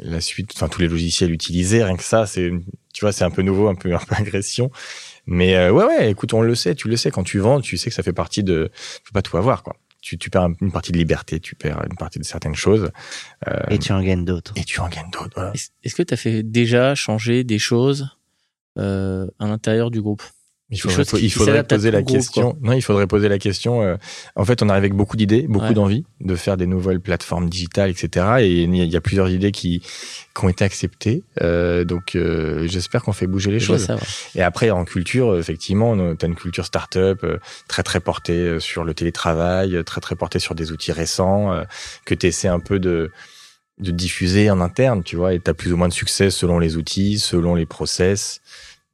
la 0.00 0.20
suite, 0.20 0.50
enfin 0.54 0.68
tous 0.68 0.80
les 0.80 0.88
logiciels 0.88 1.30
utilisés. 1.30 1.84
Rien 1.84 1.96
que 1.96 2.02
ça, 2.02 2.26
c'est, 2.26 2.50
tu 2.94 3.04
vois, 3.04 3.12
c'est 3.12 3.24
un 3.24 3.30
peu 3.30 3.42
nouveau, 3.42 3.68
un 3.68 3.74
peu 3.74 3.94
un 3.94 3.98
peu 3.98 4.14
agression. 4.16 4.70
Mais 5.26 5.54
euh, 5.56 5.70
ouais, 5.70 5.84
ouais, 5.84 6.10
écoute, 6.10 6.34
on 6.34 6.42
le 6.42 6.54
sait, 6.54 6.74
tu 6.74 6.88
le 6.88 6.96
sais 6.96 7.10
quand 7.10 7.22
tu 7.22 7.38
vends, 7.38 7.60
tu 7.60 7.76
sais 7.76 7.90
que 7.90 7.94
ça 7.94 8.02
fait 8.02 8.12
partie 8.12 8.42
de, 8.42 8.70
tu 8.96 9.02
peux 9.12 9.12
pas 9.12 9.22
tout 9.22 9.36
avoir 9.38 9.62
quoi. 9.62 9.76
Tu, 10.00 10.18
tu 10.18 10.30
perds 10.30 10.48
une 10.60 10.72
partie 10.72 10.90
de 10.90 10.98
liberté, 10.98 11.38
tu 11.38 11.54
perds 11.54 11.80
une 11.88 11.96
partie 11.96 12.18
de 12.18 12.24
certaines 12.24 12.56
choses. 12.56 12.90
Euh, 13.46 13.60
Et 13.70 13.78
tu 13.78 13.92
en 13.92 14.02
gagnes 14.02 14.24
d'autres. 14.24 14.52
et 14.56 14.64
tu 14.64 14.80
en 14.80 14.88
gagnes 14.88 15.10
d'autres. 15.12 15.30
Voilà. 15.36 15.52
Est-ce 15.54 15.68
est-ce 15.84 15.94
que 15.94 16.02
tu 16.02 16.12
as 16.12 16.16
fait 16.16 16.42
déjà 16.42 16.96
changer 16.96 17.44
des 17.44 17.60
choses 17.60 18.08
euh, 18.78 19.28
à 19.38 19.46
l'intérieur 19.46 19.92
du 19.92 20.02
groupe? 20.02 20.22
Il 20.74 20.80
faudrait, 20.80 21.04
qui- 21.04 21.26
il 21.26 21.32
poser 21.68 21.90
la 21.90 22.00
groupe, 22.02 22.16
question. 22.16 22.56
Non, 22.62 22.72
il 22.72 22.80
faudrait 22.80 23.06
poser 23.06 23.28
la 23.28 23.38
question. 23.38 23.82
euh, 23.82 23.96
en 24.36 24.44
fait, 24.46 24.62
on 24.62 24.68
arrive 24.70 24.78
avec 24.84 24.94
beaucoup 24.94 25.18
d'idées, 25.18 25.46
beaucoup 25.46 25.66
Ouais. 25.66 25.74
d'envie 25.74 26.04
de 26.20 26.34
faire 26.34 26.56
des 26.56 26.66
nouvelles 26.66 26.98
plateformes 27.00 27.50
digitales, 27.50 27.90
etc. 27.90 28.26
Et 28.40 28.62
il 28.62 28.74
y 28.74 28.80
a- 28.80 28.84
il 28.84 28.90
y 28.90 28.96
a 28.96 29.00
plusieurs 29.02 29.28
idées 29.28 29.52
qui, 29.52 29.80
qui 29.80 30.44
ont 30.44 30.48
été 30.48 30.64
acceptées. 30.64 31.24
Euh, 31.42 31.84
donc, 31.84 32.14
euh, 32.16 32.66
j'espère 32.68 33.02
qu'on 33.02 33.12
fait 33.12 33.26
bouger 33.26 33.50
les 33.50 33.60
Je 33.60 33.66
choses. 33.66 33.86
Et 34.34 34.40
après, 34.42 34.70
en 34.70 34.84
culture, 34.86 35.36
effectivement, 35.38 35.94
tu 36.16 36.24
as 36.24 36.28
une 36.28 36.34
culture 36.34 36.64
start-up 36.64 37.20
euh, 37.22 37.36
très, 37.68 37.82
très 37.82 38.00
portée 38.00 38.32
euh, 38.32 38.58
sur 38.58 38.82
le 38.84 38.94
télétravail, 38.94 39.76
euh, 39.76 39.82
très, 39.82 40.00
très 40.00 40.16
portée 40.16 40.38
sur 40.38 40.54
des 40.54 40.72
outils 40.72 40.92
récents, 40.92 41.52
euh, 41.52 41.64
que 42.06 42.14
tu 42.14 42.26
essaies 42.26 42.48
un 42.48 42.60
peu 42.60 42.78
de 42.78 43.10
de 43.78 43.90
diffuser 43.90 44.48
en 44.50 44.60
interne, 44.60 45.02
tu 45.02 45.16
vois, 45.16 45.34
et 45.34 45.40
t'as 45.40 45.54
plus 45.54 45.72
ou 45.72 45.76
moins 45.76 45.88
de 45.88 45.92
succès 45.92 46.30
selon 46.30 46.58
les 46.60 46.76
outils, 46.76 47.18
selon 47.18 47.54
les 47.56 47.66
process. 47.66 48.40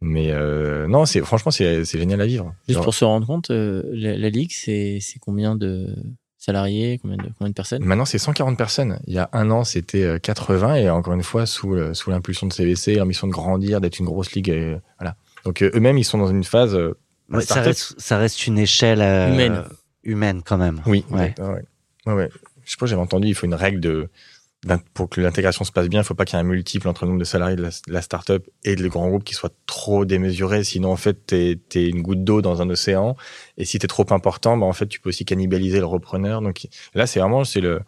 Mais 0.00 0.30
euh, 0.30 0.86
non, 0.86 1.06
c'est 1.06 1.20
franchement, 1.22 1.50
c'est 1.50 1.84
c'est 1.84 1.98
génial 1.98 2.20
à 2.20 2.26
vivre. 2.26 2.54
Juste 2.68 2.76
Genre, 2.76 2.84
pour 2.84 2.94
se 2.94 3.04
rendre 3.04 3.26
compte, 3.26 3.50
euh, 3.50 3.82
la, 3.92 4.16
la 4.16 4.30
ligue, 4.30 4.52
c'est 4.52 4.98
c'est 5.00 5.18
combien 5.18 5.56
de 5.56 5.94
salariés, 6.36 6.98
combien 7.02 7.16
de, 7.16 7.24
combien 7.36 7.48
de 7.48 7.54
personnes? 7.54 7.82
Maintenant, 7.84 8.04
c'est 8.04 8.18
140 8.18 8.56
personnes. 8.56 9.00
Il 9.08 9.14
y 9.14 9.18
a 9.18 9.28
un 9.32 9.50
an, 9.50 9.64
c'était 9.64 10.04
euh, 10.04 10.18
80 10.20 10.76
et 10.76 10.88
encore 10.90 11.14
une 11.14 11.24
fois, 11.24 11.46
sous, 11.46 11.74
le- 11.74 11.94
sous 11.94 12.10
l'impulsion 12.10 12.46
de 12.46 12.52
CVC, 12.52 12.94
leur 12.94 13.06
mission 13.06 13.26
de 13.26 13.32
grandir, 13.32 13.80
d'être 13.80 13.98
une 13.98 14.06
grosse 14.06 14.32
ligue. 14.32 14.50
euh, 14.50 14.78
voilà. 15.00 15.16
Donc 15.44 15.62
euh, 15.62 15.70
eux-mêmes, 15.74 15.98
ils 15.98 16.04
sont 16.04 16.18
dans 16.18 16.28
une 16.30 16.44
phase. 16.44 16.74
euh, 16.76 16.96
Ouais, 17.30 17.42
ça, 17.42 17.60
reste, 17.60 17.94
ça 17.98 18.16
reste 18.18 18.46
une 18.46 18.58
échelle 18.58 19.02
euh, 19.02 19.32
Humaine. 19.34 19.64
humaine 20.04 20.42
quand 20.44 20.56
même. 20.58 20.80
Oui, 20.86 21.04
Ouais. 21.10 21.34
ouais. 21.38 21.44
ouais. 21.44 21.64
Ouais, 22.06 22.12
ouais. 22.14 22.30
Je 22.64 22.70
sais 22.70 22.76
pas, 22.78 22.86
j'avais 22.86 23.02
entendu, 23.02 23.26
il 23.28 23.34
faut 23.34 23.46
une 23.46 23.54
règle 23.54 23.80
de. 23.80 24.08
Pour 24.92 25.08
que 25.08 25.20
l'intégration 25.20 25.64
se 25.64 25.70
passe 25.70 25.88
bien, 25.88 26.00
il 26.00 26.04
faut 26.04 26.14
pas 26.14 26.24
qu'il 26.24 26.36
y 26.36 26.38
ait 26.40 26.44
un 26.44 26.46
multiple 26.46 26.88
entre 26.88 27.04
le 27.04 27.10
nombre 27.10 27.20
de 27.20 27.24
salariés 27.24 27.54
de 27.56 27.62
la, 27.62 27.70
de 27.86 28.00
startup 28.00 28.44
et 28.64 28.74
le 28.74 28.88
grand 28.88 29.08
groupe 29.08 29.22
qui 29.22 29.34
soit 29.34 29.52
trop 29.66 30.04
démesuré. 30.04 30.64
Sinon, 30.64 30.90
en 30.90 30.96
fait, 30.96 31.26
t'es 31.26 31.58
es 31.76 31.88
une 31.88 32.02
goutte 32.02 32.24
d'eau 32.24 32.42
dans 32.42 32.60
un 32.60 32.68
océan. 32.68 33.16
Et 33.56 33.64
si 33.64 33.78
t'es 33.78 33.86
trop 33.86 34.04
important, 34.10 34.56
bah, 34.56 34.66
en 34.66 34.72
fait, 34.72 34.88
tu 34.88 34.98
peux 35.00 35.10
aussi 35.10 35.24
cannibaliser 35.24 35.78
le 35.78 35.86
repreneur. 35.86 36.42
Donc 36.42 36.66
là, 36.94 37.06
c'est 37.06 37.20
vraiment, 37.20 37.44
c'est 37.44 37.60
le, 37.60 37.80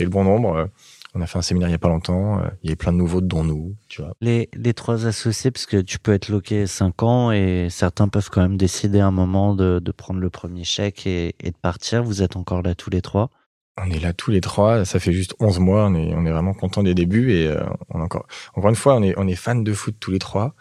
le 0.00 0.08
bon 0.08 0.24
nombre. 0.24 0.56
Euh, 0.56 0.66
On 1.14 1.20
a 1.20 1.26
fait 1.26 1.38
un 1.38 1.42
séminaire 1.42 1.68
il 1.68 1.72
y 1.72 1.74
a 1.74 1.78
pas 1.78 1.88
longtemps. 1.90 2.40
euh, 2.40 2.48
Il 2.62 2.70
y 2.70 2.72
a 2.72 2.76
plein 2.76 2.92
de 2.92 2.96
nouveaux, 2.96 3.20
dont 3.20 3.44
nous, 3.44 3.76
tu 3.88 4.00
vois. 4.00 4.14
Les, 4.22 4.48
les 4.54 4.72
trois 4.72 5.06
associés, 5.06 5.50
parce 5.50 5.66
que 5.66 5.76
tu 5.76 5.98
peux 5.98 6.14
être 6.14 6.30
loqué 6.30 6.66
5 6.66 7.02
ans 7.02 7.32
et 7.32 7.68
certains 7.70 8.08
peuvent 8.08 8.30
quand 8.30 8.40
même 8.42 8.56
décider 8.56 9.00
à 9.00 9.06
un 9.06 9.12
moment 9.12 9.54
de, 9.54 9.78
de 9.78 9.92
prendre 9.92 10.20
le 10.20 10.30
premier 10.30 10.64
chèque 10.64 11.06
et, 11.06 11.34
et 11.38 11.50
de 11.50 11.56
partir. 11.56 12.02
Vous 12.02 12.22
êtes 12.22 12.34
encore 12.36 12.62
là 12.62 12.74
tous 12.74 12.88
les 12.90 13.02
trois. 13.02 13.30
On 13.76 13.90
est 13.90 13.98
là 13.98 14.12
tous 14.12 14.30
les 14.30 14.40
trois, 14.40 14.84
ça 14.84 15.00
fait 15.00 15.12
juste 15.12 15.34
11 15.40 15.58
mois, 15.58 15.86
on 15.86 15.94
est, 15.96 16.14
on 16.14 16.24
est 16.26 16.30
vraiment 16.30 16.54
contents 16.54 16.84
des 16.84 16.94
débuts 16.94 17.32
et 17.32 17.48
euh, 17.48 17.60
on 17.90 18.00
encore, 18.00 18.26
encore 18.54 18.70
une 18.70 18.76
fois, 18.76 18.94
on 18.94 19.02
est, 19.02 19.14
on 19.16 19.26
est 19.26 19.34
fans 19.34 19.56
de 19.56 19.72
foot 19.72 19.96
tous 19.98 20.12
les 20.12 20.20
trois. 20.20 20.54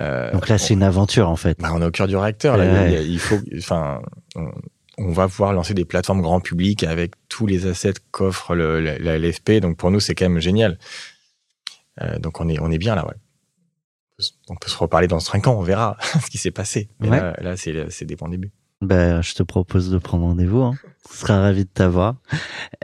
Euh, 0.00 0.32
Donc 0.32 0.48
là, 0.48 0.58
c'est 0.58 0.74
une 0.74 0.82
aventure 0.82 1.28
en 1.30 1.36
fait. 1.36 1.58
Bah, 1.60 1.70
on 1.72 1.80
est 1.80 1.84
au 1.86 1.90
cœur 1.92 2.08
du 2.08 2.16
réacteur. 2.16 2.56
Là, 2.56 2.64
Ouais. 2.64 3.06
il, 3.06 3.18
faut, 3.20 3.38
enfin, 3.56 4.02
on, 4.34 4.50
on 4.98 5.12
va 5.12 5.28
pouvoir 5.28 5.52
lancer 5.52 5.74
des 5.74 5.84
plateformes 5.84 6.20
grand 6.22 6.40
public 6.40 6.82
avec 6.82 7.12
tous 7.28 7.46
les 7.46 7.66
assets 7.66 7.94
qu'offre 8.10 8.54
le- 8.56 8.80
la, 8.80 8.98
la 8.98 9.16
LFP. 9.18 9.60
Donc 9.60 9.76
pour 9.76 9.90
nous, 9.92 10.00
c'est 10.00 10.14
quand 10.16 10.28
même 10.28 10.40
génial. 10.40 10.76
Euh, 12.02 12.18
donc 12.18 12.40
on 12.40 12.48
est, 12.48 12.58
on 12.60 12.70
est 12.72 12.78
bien 12.78 12.94
là, 12.96 13.06
ouais. 13.06 13.14
On 14.48 14.56
peut 14.56 14.68
se- 14.68 14.76
reparler 14.76 15.06
dans 15.06 15.20
cinq 15.20 15.46
ans, 15.46 15.54
on 15.58 15.62
verra 15.62 15.96
ce 16.24 16.28
qui 16.30 16.38
s'est 16.38 16.50
passé. 16.50 16.88
Mais 16.98 17.10
Ouais. 17.10 17.20
là, 17.20 17.36
là, 17.40 17.56
c'est, 17.56 17.90
c'est 17.90 18.06
des 18.06 18.16
bons 18.16 18.28
débuts. 18.28 18.50
Ben, 18.82 19.22
je 19.22 19.34
te 19.34 19.42
propose 19.42 19.90
de 19.90 19.98
prendre 19.98 20.24
rendez-vous. 20.24 20.62
Hein. 20.62 20.74
On 21.10 21.14
sera 21.14 21.40
ravi 21.40 21.64
de 21.64 21.70
t'avoir. 21.70 22.16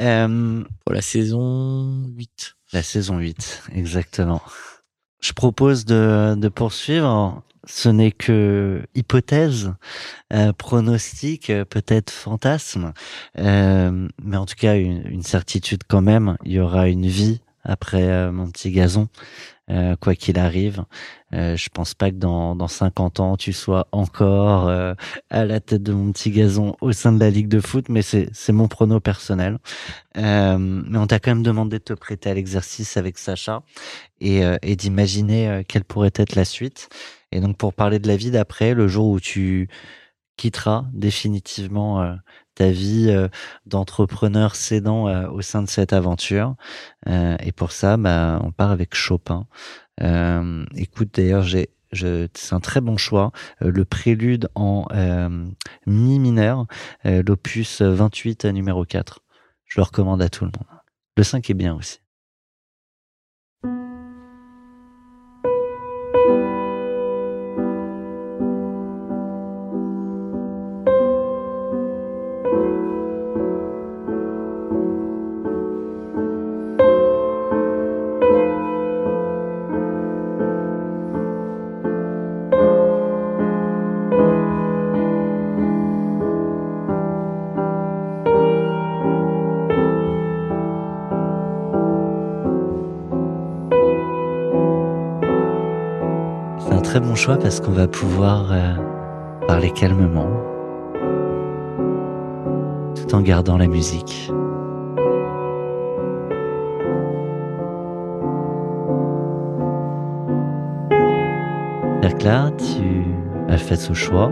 Euh, 0.00 0.62
Pour 0.84 0.94
la 0.94 1.02
saison 1.02 2.06
8. 2.16 2.54
La 2.72 2.82
saison 2.82 3.18
8, 3.18 3.64
exactement. 3.74 4.40
Je 5.20 5.32
propose 5.32 5.84
de, 5.84 6.34
de 6.36 6.48
poursuivre. 6.48 7.42
Ce 7.64 7.88
n'est 7.88 8.10
que 8.10 8.82
hypothèse, 8.96 9.72
euh, 10.32 10.52
pronostic, 10.52 11.46
peut-être 11.70 12.10
fantasme, 12.10 12.92
Euh, 13.38 14.08
mais 14.22 14.36
en 14.36 14.46
tout 14.46 14.56
cas 14.56 14.76
une, 14.76 15.06
une 15.06 15.22
certitude 15.22 15.82
quand 15.86 16.02
même. 16.02 16.36
Il 16.44 16.52
y 16.52 16.60
aura 16.60 16.88
une 16.88 17.06
vie 17.06 17.40
après 17.64 18.08
euh, 18.08 18.32
mon 18.32 18.50
petit 18.50 18.70
gazon, 18.70 19.08
euh, 19.70 19.96
quoi 19.96 20.14
qu'il 20.14 20.38
arrive. 20.38 20.84
Euh, 21.34 21.56
je 21.56 21.68
pense 21.68 21.94
pas 21.94 22.10
que 22.10 22.16
dans, 22.16 22.56
dans 22.56 22.68
50 22.68 23.20
ans 23.20 23.36
tu 23.36 23.52
sois 23.52 23.86
encore 23.92 24.68
euh, 24.68 24.94
à 25.30 25.44
la 25.44 25.60
tête 25.60 25.82
de 25.82 25.92
mon 25.92 26.12
petit 26.12 26.30
gazon 26.30 26.76
au 26.80 26.92
sein 26.92 27.12
de 27.12 27.20
la 27.20 27.30
ligue 27.30 27.48
de 27.48 27.60
foot, 27.60 27.88
mais 27.88 28.02
c'est 28.02 28.52
mon 28.52 28.68
prono 28.68 29.00
personnel. 29.00 29.58
Euh, 30.16 30.58
mais 30.58 30.98
on 30.98 31.06
t'a 31.06 31.18
quand 31.20 31.30
même 31.30 31.42
demandé 31.42 31.78
de 31.78 31.84
te 31.84 31.94
prêter 31.94 32.30
à 32.30 32.34
l'exercice 32.34 32.96
avec 32.96 33.18
Sacha 33.18 33.62
et, 34.20 34.44
euh, 34.44 34.56
et 34.62 34.76
d'imaginer 34.76 35.62
quelle 35.68 35.84
pourrait 35.84 36.12
être 36.16 36.34
la 36.34 36.44
suite. 36.44 36.88
Et 37.30 37.40
donc 37.40 37.56
pour 37.56 37.72
parler 37.72 37.98
de 37.98 38.08
la 38.08 38.16
vie 38.16 38.30
d'après, 38.30 38.74
le 38.74 38.88
jour 38.88 39.08
où 39.08 39.20
tu 39.20 39.68
quitteras 40.36 40.86
définitivement 40.92 42.02
euh, 42.02 42.14
ta 42.54 42.70
vie 42.70 43.08
euh, 43.10 43.28
d'entrepreneur 43.66 44.56
cédant 44.56 45.08
euh, 45.08 45.28
au 45.28 45.42
sein 45.42 45.62
de 45.62 45.68
cette 45.68 45.92
aventure. 45.92 46.54
Et 47.06 47.52
pour 47.52 47.72
ça, 47.72 47.96
bah, 47.96 48.40
on 48.42 48.52
part 48.52 48.70
avec 48.70 48.94
Chopin. 48.94 49.46
Écoute, 50.74 51.10
d'ailleurs, 51.14 51.42
j'ai 51.42 51.70
c'est 51.92 52.54
un 52.54 52.60
très 52.60 52.80
bon 52.80 52.96
choix. 52.96 53.32
Le 53.60 53.84
prélude 53.84 54.48
en 54.54 54.86
mi 55.86 56.18
mineur, 56.18 56.66
l'opus 57.04 57.82
28 57.82 58.46
euh, 58.46 58.52
numéro 58.52 58.84
4. 58.84 59.20
Je 59.66 59.80
le 59.80 59.84
recommande 59.84 60.22
à 60.22 60.28
tout 60.28 60.44
le 60.44 60.50
monde. 60.56 60.66
Le 61.16 61.22
5 61.22 61.50
est 61.50 61.54
bien 61.54 61.74
aussi. 61.74 62.01
Bon 97.12 97.16
choix 97.16 97.36
parce 97.36 97.60
qu'on 97.60 97.72
va 97.72 97.86
pouvoir 97.86 98.50
euh, 98.52 98.72
parler 99.46 99.70
calmement 99.70 100.30
tout 102.94 103.14
en 103.14 103.20
gardant 103.20 103.58
la 103.58 103.66
musique. 103.66 104.32
Que 112.18 112.24
là, 112.24 112.50
tu 112.56 113.04
as 113.48 113.58
fait 113.58 113.74
ce 113.74 113.92
choix. 113.94 114.30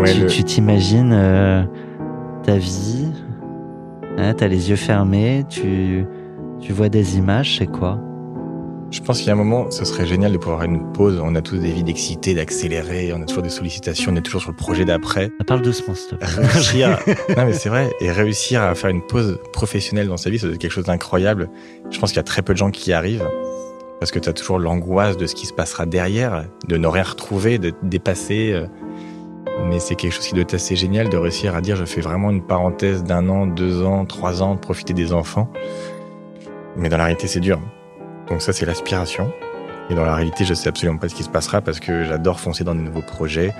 Ouais, 0.00 0.26
tu 0.28 0.44
t'imagines 0.44 1.12
euh, 1.12 1.62
ta 2.42 2.56
vie, 2.56 3.12
hein, 4.16 4.32
t'as 4.34 4.48
les 4.48 4.70
yeux 4.70 4.76
fermés, 4.76 5.44
tu, 5.48 6.06
tu 6.58 6.72
vois 6.72 6.88
des 6.88 7.18
images, 7.18 7.58
c'est 7.58 7.66
quoi? 7.66 7.98
Je 8.96 9.02
pense 9.02 9.18
qu'il 9.18 9.26
y 9.26 9.30
a 9.30 9.34
un 9.34 9.36
moment, 9.36 9.70
ce 9.70 9.84
serait 9.84 10.06
génial 10.06 10.32
de 10.32 10.38
pouvoir 10.38 10.62
avoir 10.62 10.74
une 10.74 10.90
pause. 10.92 11.20
On 11.22 11.34
a 11.34 11.42
tous 11.42 11.58
des 11.58 11.70
vies 11.70 11.84
d'excités, 11.84 12.32
d'accélérer, 12.32 13.12
on 13.12 13.20
a 13.20 13.26
toujours 13.26 13.42
des 13.42 13.50
sollicitations, 13.50 14.10
on 14.10 14.16
est 14.16 14.22
toujours 14.22 14.40
sur 14.40 14.50
le 14.50 14.56
projet 14.56 14.86
d'après. 14.86 15.30
Ça 15.38 15.44
parle 15.46 15.60
doucement, 15.60 15.94
s'il 15.94 16.16
te. 16.16 16.24
Réussir, 16.24 16.98
non 17.36 17.44
mais 17.44 17.52
c'est 17.52 17.68
vrai, 17.68 17.92
et 18.00 18.10
réussir 18.10 18.62
à 18.62 18.74
faire 18.74 18.88
une 18.88 19.02
pause 19.02 19.38
professionnelle 19.52 20.08
dans 20.08 20.16
sa 20.16 20.30
vie, 20.30 20.38
c'est 20.38 20.56
quelque 20.56 20.72
chose 20.72 20.86
d'incroyable. 20.86 21.50
Je 21.90 21.98
pense 21.98 22.08
qu'il 22.08 22.16
y 22.16 22.20
a 22.20 22.24
très 22.24 22.40
peu 22.40 22.54
de 22.54 22.58
gens 22.58 22.70
qui 22.70 22.88
y 22.88 22.92
arrivent. 22.94 23.28
Parce 24.00 24.10
que 24.10 24.18
tu 24.18 24.30
as 24.30 24.32
toujours 24.32 24.58
l'angoisse 24.58 25.18
de 25.18 25.26
ce 25.26 25.34
qui 25.34 25.44
se 25.44 25.52
passera 25.52 25.84
derrière, 25.84 26.46
de 26.66 26.78
ne 26.78 26.86
rien 26.86 27.02
retrouver, 27.02 27.58
de 27.58 27.74
dépasser. 27.82 28.52
euh. 28.54 28.66
Mais 29.68 29.78
c'est 29.78 29.94
quelque 29.94 30.12
chose 30.12 30.26
qui 30.26 30.32
doit 30.32 30.42
être 30.42 30.54
assez 30.54 30.74
génial 30.74 31.10
de 31.10 31.18
réussir 31.18 31.54
à 31.54 31.60
dire 31.60 31.76
je 31.76 31.84
fais 31.84 32.00
vraiment 32.00 32.30
une 32.30 32.42
parenthèse 32.42 33.04
d'un 33.04 33.28
an, 33.28 33.46
deux 33.46 33.82
ans, 33.82 34.06
trois 34.06 34.42
ans, 34.42 34.54
de 34.54 34.60
profiter 34.60 34.94
des 34.94 35.12
enfants. 35.12 35.52
Mais 36.76 36.88
dans 36.88 36.96
la 36.96 37.04
réalité, 37.04 37.26
c'est 37.26 37.40
dur. 37.40 37.60
Donc 38.30 38.42
ça, 38.42 38.52
c'est 38.52 38.66
l'aspiration. 38.66 39.30
Et 39.90 39.94
dans 39.94 40.04
la 40.04 40.14
réalité, 40.16 40.44
je 40.44 40.52
sais 40.54 40.68
absolument 40.68 40.98
pas 40.98 41.08
ce 41.08 41.14
qui 41.14 41.22
se 41.22 41.28
passera 41.30 41.60
parce 41.60 41.78
que 41.78 42.04
j'adore 42.04 42.40
foncer 42.40 42.64
dans 42.64 42.74
de 42.74 42.80
nouveaux 42.80 43.02
projets, 43.02 43.52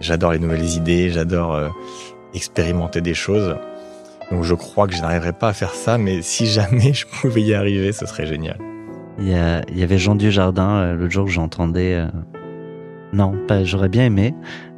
j'adore 0.00 0.32
les 0.32 0.38
nouvelles 0.38 0.68
idées, 0.76 1.08
j'adore 1.10 1.54
euh, 1.54 1.68
expérimenter 2.34 3.00
des 3.00 3.14
choses. 3.14 3.56
Donc 4.30 4.44
je 4.44 4.54
crois 4.54 4.86
que 4.86 4.94
je 4.94 5.00
n'arriverai 5.00 5.32
pas 5.32 5.48
à 5.48 5.52
faire 5.54 5.74
ça, 5.74 5.96
mais 5.96 6.20
si 6.22 6.46
jamais 6.46 6.92
je 6.92 7.06
pouvais 7.06 7.40
y 7.42 7.54
arriver, 7.54 7.92
ce 7.92 8.04
serait 8.06 8.26
génial. 8.26 8.58
Il 9.18 9.28
y, 9.28 9.82
avait 9.82 9.98
Jean 9.98 10.14
Dujardin 10.14 10.76
euh, 10.76 10.94
l'autre 10.94 11.12
jour 11.12 11.26
j'entendais. 11.28 11.94
euh, 11.94 12.06
Non. 13.12 13.34
J'aurais 13.64 13.88
bien 13.88 14.04
aimé. 14.06 14.34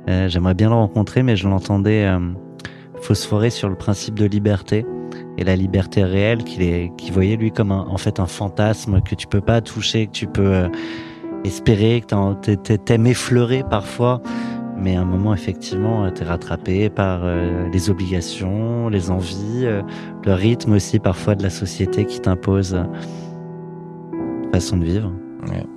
euh, 0.09 0.29
J'aimerais 0.29 0.55
bien 0.55 0.69
le 0.69 0.75
rencontrer, 0.75 1.23
mais 1.23 1.37
je 1.37 1.49
l'entendais 1.49 2.09
phosphorer 3.01 3.51
sur 3.51 3.69
le 3.69 3.75
principe 3.77 4.15
de 4.15 4.25
liberté 4.27 4.87
et 5.39 5.45
la 5.45 5.57
liberté 5.57 6.05
réelle 6.05 6.45
qu'il 6.45 7.13
voyait 7.13 7.37
lui 7.37 7.53
comme 7.53 7.73
un, 7.73 7.87
en 7.89 7.97
fait 7.97 8.21
un 8.21 8.27
fantasme 8.27 9.01
que 9.01 9.15
tu 9.15 9.27
peux 9.27 9.41
pas 9.41 9.61
toucher, 9.61 10.07
que 10.07 10.13
tu 10.13 10.27
peux 10.27 10.55
euh, 10.55 10.69
espérer, 11.45 12.03
que 12.03 12.55
t'aimes 12.77 13.07
effleurer 13.07 13.65
parfois. 13.69 14.21
Mais 14.77 14.97
à 14.97 15.03
un 15.03 15.05
moment, 15.05 15.33
effectivement, 15.33 16.05
euh, 16.05 16.11
t'es 16.11 16.25
rattrapé 16.25 16.91
par 16.91 17.21
euh, 17.23 17.69
les 17.73 17.91
obligations, 17.91 18.89
les 18.89 19.11
envies, 19.11 19.67
le 20.25 20.33
rythme 20.33 20.73
aussi 20.73 20.99
parfois 20.99 21.35
de 21.35 21.43
la 21.43 21.51
société 21.51 22.05
qui 22.05 22.21
t'impose 22.21 22.79
façon 24.53 24.77
de 24.77 24.85
vivre. 24.85 25.13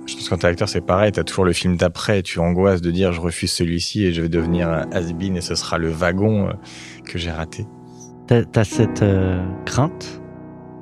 Je 0.06 0.14
pense 0.14 0.24
que 0.24 0.30
quand 0.30 0.38
t'es 0.38 0.46
acteur, 0.46 0.68
c'est 0.68 0.80
pareil. 0.80 1.10
T'as 1.10 1.24
toujours 1.24 1.44
le 1.44 1.52
film 1.52 1.76
d'après. 1.76 2.22
Tu 2.22 2.38
angoisses 2.38 2.82
de 2.82 2.90
dire 2.92 3.12
je 3.12 3.20
refuse 3.20 3.50
celui-ci 3.50 4.04
et 4.04 4.12
je 4.12 4.22
vais 4.22 4.28
devenir 4.28 4.68
has-been 4.92 5.36
et 5.36 5.40
ce 5.40 5.56
sera 5.56 5.78
le 5.78 5.88
wagon 5.88 6.50
que 7.04 7.18
j'ai 7.18 7.32
raté. 7.32 7.66
T'as 8.26 8.42
as 8.56 8.64
cette 8.64 9.02
euh, 9.02 9.40
crainte 9.66 10.20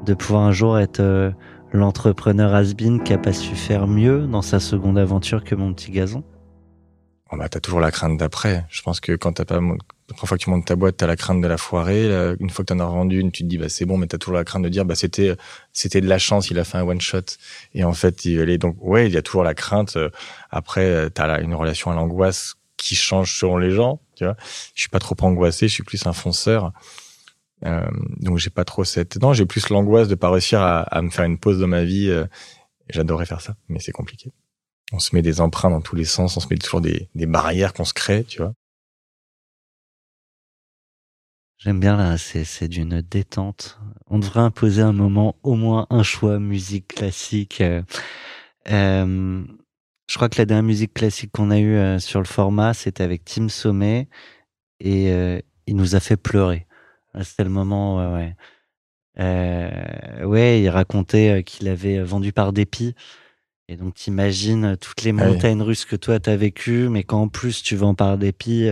de 0.06 0.14
pouvoir 0.14 0.44
un 0.44 0.52
jour 0.52 0.78
être 0.78 1.00
euh, 1.00 1.30
l'entrepreneur 1.72 2.54
has-been 2.54 3.02
qui 3.02 3.12
a 3.12 3.18
pas 3.18 3.34
su 3.34 3.54
faire 3.54 3.86
mieux 3.86 4.26
dans 4.26 4.40
sa 4.40 4.60
seconde 4.60 4.96
aventure 4.96 5.44
que 5.44 5.54
mon 5.54 5.74
petit 5.74 5.90
gazon? 5.90 6.24
Oh 7.30 7.36
bah, 7.36 7.50
t'as 7.50 7.60
toujours 7.60 7.80
la 7.80 7.90
crainte 7.90 8.16
d'après. 8.16 8.64
Je 8.70 8.80
pense 8.80 8.98
que 8.98 9.12
quand 9.12 9.32
t'as 9.34 9.44
pas, 9.44 9.56
la 9.56 9.60
première 9.60 10.28
fois 10.28 10.38
que 10.38 10.42
tu 10.42 10.48
montes 10.48 10.64
ta 10.64 10.74
boîte, 10.74 10.96
t'as 10.96 11.06
la 11.06 11.16
crainte 11.16 11.42
de 11.42 11.46
la 11.46 11.58
foirer. 11.58 12.34
Une 12.40 12.48
fois 12.48 12.64
que 12.64 12.72
t'en 12.72 12.80
as 12.80 12.86
vendu 12.86 13.20
une, 13.20 13.30
tu 13.30 13.42
te 13.42 13.48
dis, 13.48 13.58
bah, 13.58 13.68
c'est 13.68 13.84
bon, 13.84 13.98
mais 13.98 14.06
t'as 14.06 14.16
toujours 14.16 14.36
la 14.36 14.44
crainte 14.44 14.62
de 14.62 14.70
dire, 14.70 14.86
bah, 14.86 14.94
c'était, 14.94 15.36
c'était 15.74 16.00
de 16.00 16.08
la 16.08 16.18
chance, 16.18 16.50
il 16.50 16.58
a 16.58 16.64
fait 16.64 16.78
un 16.78 16.84
one 16.84 17.00
shot. 17.00 17.24
Et 17.74 17.84
en 17.84 17.92
fait, 17.92 18.24
il 18.24 18.40
allait, 18.40 18.56
donc, 18.56 18.76
ouais, 18.80 19.06
il 19.06 19.12
y 19.12 19.18
a 19.18 19.22
toujours 19.22 19.42
la 19.44 19.54
crainte. 19.54 19.96
Euh, 19.96 20.08
Après, 20.50 20.86
euh, 20.86 21.08
t'as 21.10 21.42
une 21.42 21.54
relation 21.54 21.90
à 21.90 21.94
l'angoisse 21.94 22.54
qui 22.78 22.94
change 22.94 23.38
selon 23.38 23.58
les 23.58 23.70
gens, 23.70 24.00
tu 24.16 24.24
vois. 24.24 24.36
Je 24.74 24.80
suis 24.80 24.90
pas 24.90 24.98
trop 24.98 25.16
angoissé, 25.20 25.68
je 25.68 25.74
suis 25.74 25.82
plus 25.82 26.06
un 26.06 26.12
fonceur. 26.12 26.72
Euh, 27.64 27.86
donc, 28.18 28.38
j'ai 28.38 28.50
pas 28.50 28.64
trop 28.64 28.84
cette, 28.84 29.20
non, 29.20 29.32
j'ai 29.32 29.46
plus 29.46 29.68
l'angoisse 29.70 30.08
de 30.08 30.14
pas 30.14 30.30
réussir 30.30 30.60
à, 30.60 31.02
me 31.02 31.10
faire 31.10 31.24
une 31.24 31.38
pause 31.38 31.58
dans 31.58 31.66
ma 31.66 31.84
vie. 31.84 32.08
euh, 32.10 32.26
J'adorerais 32.90 33.26
faire 33.26 33.40
ça, 33.40 33.56
mais 33.68 33.78
c'est 33.80 33.92
compliqué. 33.92 34.32
On 34.92 34.98
se 34.98 35.14
met 35.14 35.22
des 35.22 35.40
emprunts 35.40 35.70
dans 35.70 35.80
tous 35.80 35.96
les 35.96 36.04
sens, 36.04 36.36
on 36.36 36.40
se 36.40 36.48
met 36.50 36.56
toujours 36.56 36.82
des, 36.82 37.08
barrières 37.14 37.72
qu'on 37.72 37.86
se 37.86 37.94
crée, 37.94 38.24
tu 38.24 38.42
vois. 38.42 38.52
J'aime 41.56 41.80
bien 41.80 41.96
là, 41.96 42.18
c'est 42.18 42.68
d'une 42.68 43.00
détente. 43.00 43.80
On 44.08 44.18
devrait 44.18 44.40
imposer 44.40 44.82
un 44.82 44.92
moment, 44.92 45.36
au 45.42 45.54
moins 45.54 45.86
un 45.88 46.02
choix 46.02 46.38
musique 46.38 46.88
classique. 46.88 47.62
euh. 48.70 49.44
Je 50.06 50.16
crois 50.16 50.28
que 50.28 50.36
la 50.36 50.44
dernière 50.44 50.64
musique 50.64 50.92
classique 50.92 51.30
qu'on 51.32 51.50
a 51.50 51.58
eue 51.58 51.98
sur 51.98 52.20
le 52.20 52.26
format, 52.26 52.74
c'était 52.74 53.02
avec 53.02 53.24
Tim 53.24 53.48
Sommet 53.48 54.08
et 54.80 55.08
il 55.66 55.76
nous 55.76 55.94
a 55.94 56.00
fait 56.00 56.18
pleurer. 56.18 56.66
Ah, 57.14 57.24
C'était 57.24 57.44
le 57.44 57.50
moment, 57.50 57.98
ouais, 57.98 58.12
ouais. 58.12 58.36
Euh, 59.20 60.24
ouais, 60.24 60.60
il 60.60 60.68
racontait 60.68 61.42
qu'il 61.44 61.68
avait 61.68 62.02
vendu 62.02 62.32
par 62.32 62.52
dépit. 62.52 62.94
Et 63.68 63.76
donc, 63.76 63.94
t'imagines 63.94 64.76
toutes 64.76 65.02
les 65.02 65.10
Ah 65.10 65.26
montagnes 65.26 65.62
russes 65.62 65.84
que 65.84 65.96
toi 65.96 66.20
t'as 66.20 66.36
vécues, 66.36 66.88
mais 66.88 67.04
qu'en 67.04 67.28
plus 67.28 67.62
tu 67.62 67.76
vends 67.76 67.94
par 67.94 68.18
dépit, 68.18 68.68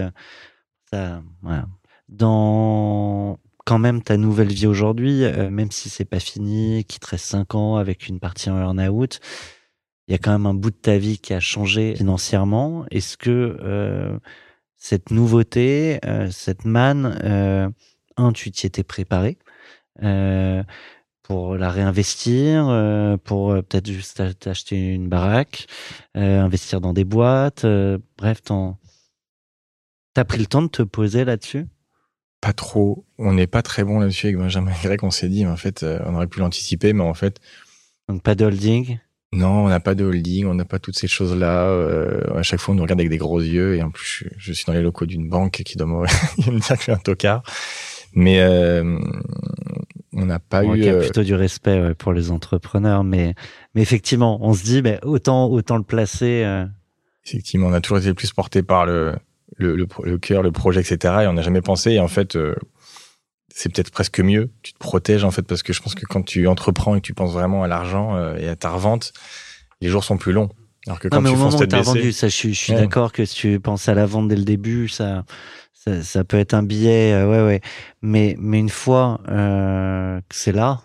ça, 0.93 1.23
voilà. 1.43 1.67
Dans 2.09 3.39
quand 3.65 3.79
même 3.79 4.03
ta 4.03 4.17
nouvelle 4.17 4.53
vie 4.53 4.67
aujourd'hui, 4.67 5.25
euh, 5.25 5.49
même 5.49 5.71
si 5.71 5.89
c'est 5.89 6.05
pas 6.05 6.21
fini, 6.21 6.85
qu'il 6.85 7.01
te 7.01 7.07
reste 7.07 7.27
5 7.27 7.55
ans 7.55 7.77
avec 7.77 8.09
une 8.09 8.19
partie 8.19 8.51
en 8.51 8.59
earn-out, 8.59 9.21
il 10.09 10.13
y 10.13 10.15
a 10.15 10.19
quand 10.19 10.33
même 10.33 10.47
un 10.47 10.55
bout 10.55 10.71
de 10.71 10.77
ta 10.77 10.99
vie 10.99 11.19
qui 11.19 11.33
a 11.33 11.41
changé 11.41 11.95
financièrement. 11.97 12.85
Est-ce 12.91 13.17
que 13.17 13.57
euh, 13.63 14.19
cette 14.77 15.11
nouveauté, 15.11 16.01
cette 16.31 16.65
manne, 16.65 17.17
un, 18.17 18.33
tu 18.33 18.51
t'y 18.51 18.67
étais 18.67 18.85
préparé 18.85 19.39
euh, 20.03 20.63
pour 21.23 21.57
la 21.57 21.71
réinvestir, 21.71 22.69
euh, 22.69 23.17
pour 23.19 23.53
euh, 23.53 23.63
peut-être 23.63 23.91
juste 23.91 24.21
ach- 24.21 24.39
t'acheter 24.39 24.95
une 24.95 25.09
baraque, 25.09 25.67
euh, 26.17 26.41
investir 26.43 26.81
dans 26.81 26.93
des 26.93 27.05
boîtes, 27.05 27.67
bref, 28.19 28.43
t'as 30.15 30.25
pris 30.25 30.39
le 30.39 30.47
temps 30.47 30.63
de 30.63 30.69
te 30.69 30.83
poser 30.83 31.25
là-dessus? 31.25 31.67
Pas 32.41 32.53
trop. 32.53 33.07
On 33.19 33.35
n'est 33.35 33.47
pas 33.47 33.63
très 33.63 33.85
bon 33.85 34.01
là-dessus 34.01 34.27
avec 34.27 34.39
Benjamin 34.39 34.73
Grec. 34.83 35.03
On 35.05 35.11
s'est 35.11 35.29
dit, 35.29 35.45
mais 35.45 35.51
en 35.51 35.57
fait, 35.57 35.85
on 36.07 36.15
aurait 36.17 36.27
pu 36.27 36.41
l'anticiper, 36.41 36.93
mais 36.93 37.05
en 37.05 37.15
fait, 37.15 37.41
Donc 38.09 38.23
pas 38.23 38.35
de 38.35 38.45
holding? 38.45 38.99
Non, 39.33 39.65
on 39.65 39.69
n'a 39.69 39.81
pas 39.81 39.95
de 39.95 40.05
holding, 40.05 40.45
on 40.47 40.55
n'a 40.55 40.67
pas 40.67 40.79
toutes 40.79 40.99
ces 40.99 41.09
choses-là. 41.09 41.65
Euh, 41.69 42.37
à 42.37 42.43
chaque 42.43 42.61
fois, 42.61 42.75
on 42.75 42.77
nous 42.77 42.83
regarde 42.83 43.01
avec 43.01 43.09
des 43.11 43.17
gros 43.17 43.41
yeux, 43.41 43.77
et 43.77 43.83
en 43.83 43.91
plus, 43.91 44.05
je, 44.05 44.29
je 44.37 44.53
suis 44.53 44.67
dans 44.67 44.75
les 44.75 44.83
locaux 44.83 45.07
d'une 45.07 45.29
banque 45.29 45.63
qui 45.65 45.77
doit 45.79 45.87
me 45.87 46.59
dire 46.59 46.69
que 46.69 46.77
je 46.77 46.83
suis 46.83 46.93
un 46.93 46.97
tocard. 46.99 47.43
Mais 48.15 48.41
euh, 48.41 48.99
on 50.13 50.27
n'a 50.27 50.39
pas 50.39 50.63
Bon, 50.63 50.75
eu. 50.75 50.83
ok, 50.83 50.87
euh, 50.89 51.01
plutôt 51.01 51.23
du 51.23 51.35
respect 51.35 51.81
ouais, 51.81 51.95
pour 51.95 52.13
les 52.13 52.31
entrepreneurs, 52.31 53.05
mais, 53.05 53.35
mais 53.75 53.83
effectivement, 53.83 54.39
on 54.43 54.53
se 54.53 54.63
dit, 54.65 54.83
ben, 54.83 54.99
autant, 55.03 55.47
autant 55.47 55.77
le 55.77 55.83
placer. 55.83 56.43
euh, 56.45 56.67
Effectivement, 57.27 57.69
on 57.69 57.73
a 57.73 57.81
toujours 57.81 57.99
été 57.99 58.13
plus 58.15 58.33
porté 58.33 58.63
par 58.63 58.85
le, 58.85 59.15
le, 59.57 59.77
le, 59.77 59.87
pro- 59.87 60.05
le 60.05 60.19
cœur, 60.19 60.43
le 60.43 60.53
projet, 60.53 60.81
etc. 60.81 61.15
Et 61.23 61.27
on 61.27 61.33
n'a 61.35 61.43
jamais 61.43 61.63
pensé. 61.63 61.93
Et 61.93 62.01
en 62.01 62.09
fait, 62.09 62.37
euh, 62.37 62.55
c'est 63.55 63.73
peut-être 63.73 63.91
presque 63.91 64.21
mieux. 64.21 64.51
Tu 64.63 64.73
te 64.75 64.79
protèges, 64.79 65.25
en 65.25 65.31
fait, 65.31 65.43
parce 65.43 65.63
que 65.63 65.73
je 65.73 65.81
pense 65.81 65.95
que 65.95 66.05
quand 66.07 66.23
tu 66.23 66.47
entreprends 66.49 66.95
et 66.97 67.01
que 67.01 67.07
tu 67.07 67.15
penses 67.15 67.33
vraiment 67.33 67.63
à 67.63 67.69
l'argent 67.69 68.35
et 68.37 68.49
à 68.49 68.57
ta 68.57 68.71
revente, 68.71 69.13
les 69.81 69.89
jours 69.89 70.05
sont 70.05 70.17
plus 70.19 70.33
longs. 70.33 70.51
Alors 70.87 70.99
que 70.99 71.07
quand 71.09 71.17
non, 71.17 71.23
mais 71.23 71.29
tu 71.31 71.37
au 71.37 71.39
moment 71.39 71.57
où 71.57 71.61
t'as 71.61 71.67
baissée- 71.67 71.83
vendu, 71.85 72.13
ça, 72.13 72.27
je 72.29 72.35
suis, 72.35 72.55
je 72.55 72.59
suis 72.59 72.73
Ouais. 72.73 72.79
d'accord 72.81 73.13
que 73.13 73.25
si 73.25 73.37
tu 73.37 73.61
penses 73.61 73.89
à 73.89 73.95
la 73.95 74.05
vente 74.05 74.27
dès 74.29 74.35
le 74.37 74.43
début, 74.45 74.89
ça, 74.89 75.25
ça, 75.85 76.03
ça 76.03 76.25
peut 76.25 76.39
être 76.39 76.55
un 76.55 76.63
billet, 76.63 77.13
euh, 77.13 77.29
ouais, 77.29 77.47
ouais. 77.47 77.61
Mais, 78.03 78.37
mais 78.39 78.59
une 78.59 78.69
fois 78.69 79.21
euh, 79.29 80.21
que 80.21 80.35
c'est 80.35 80.53
là, 80.53 80.83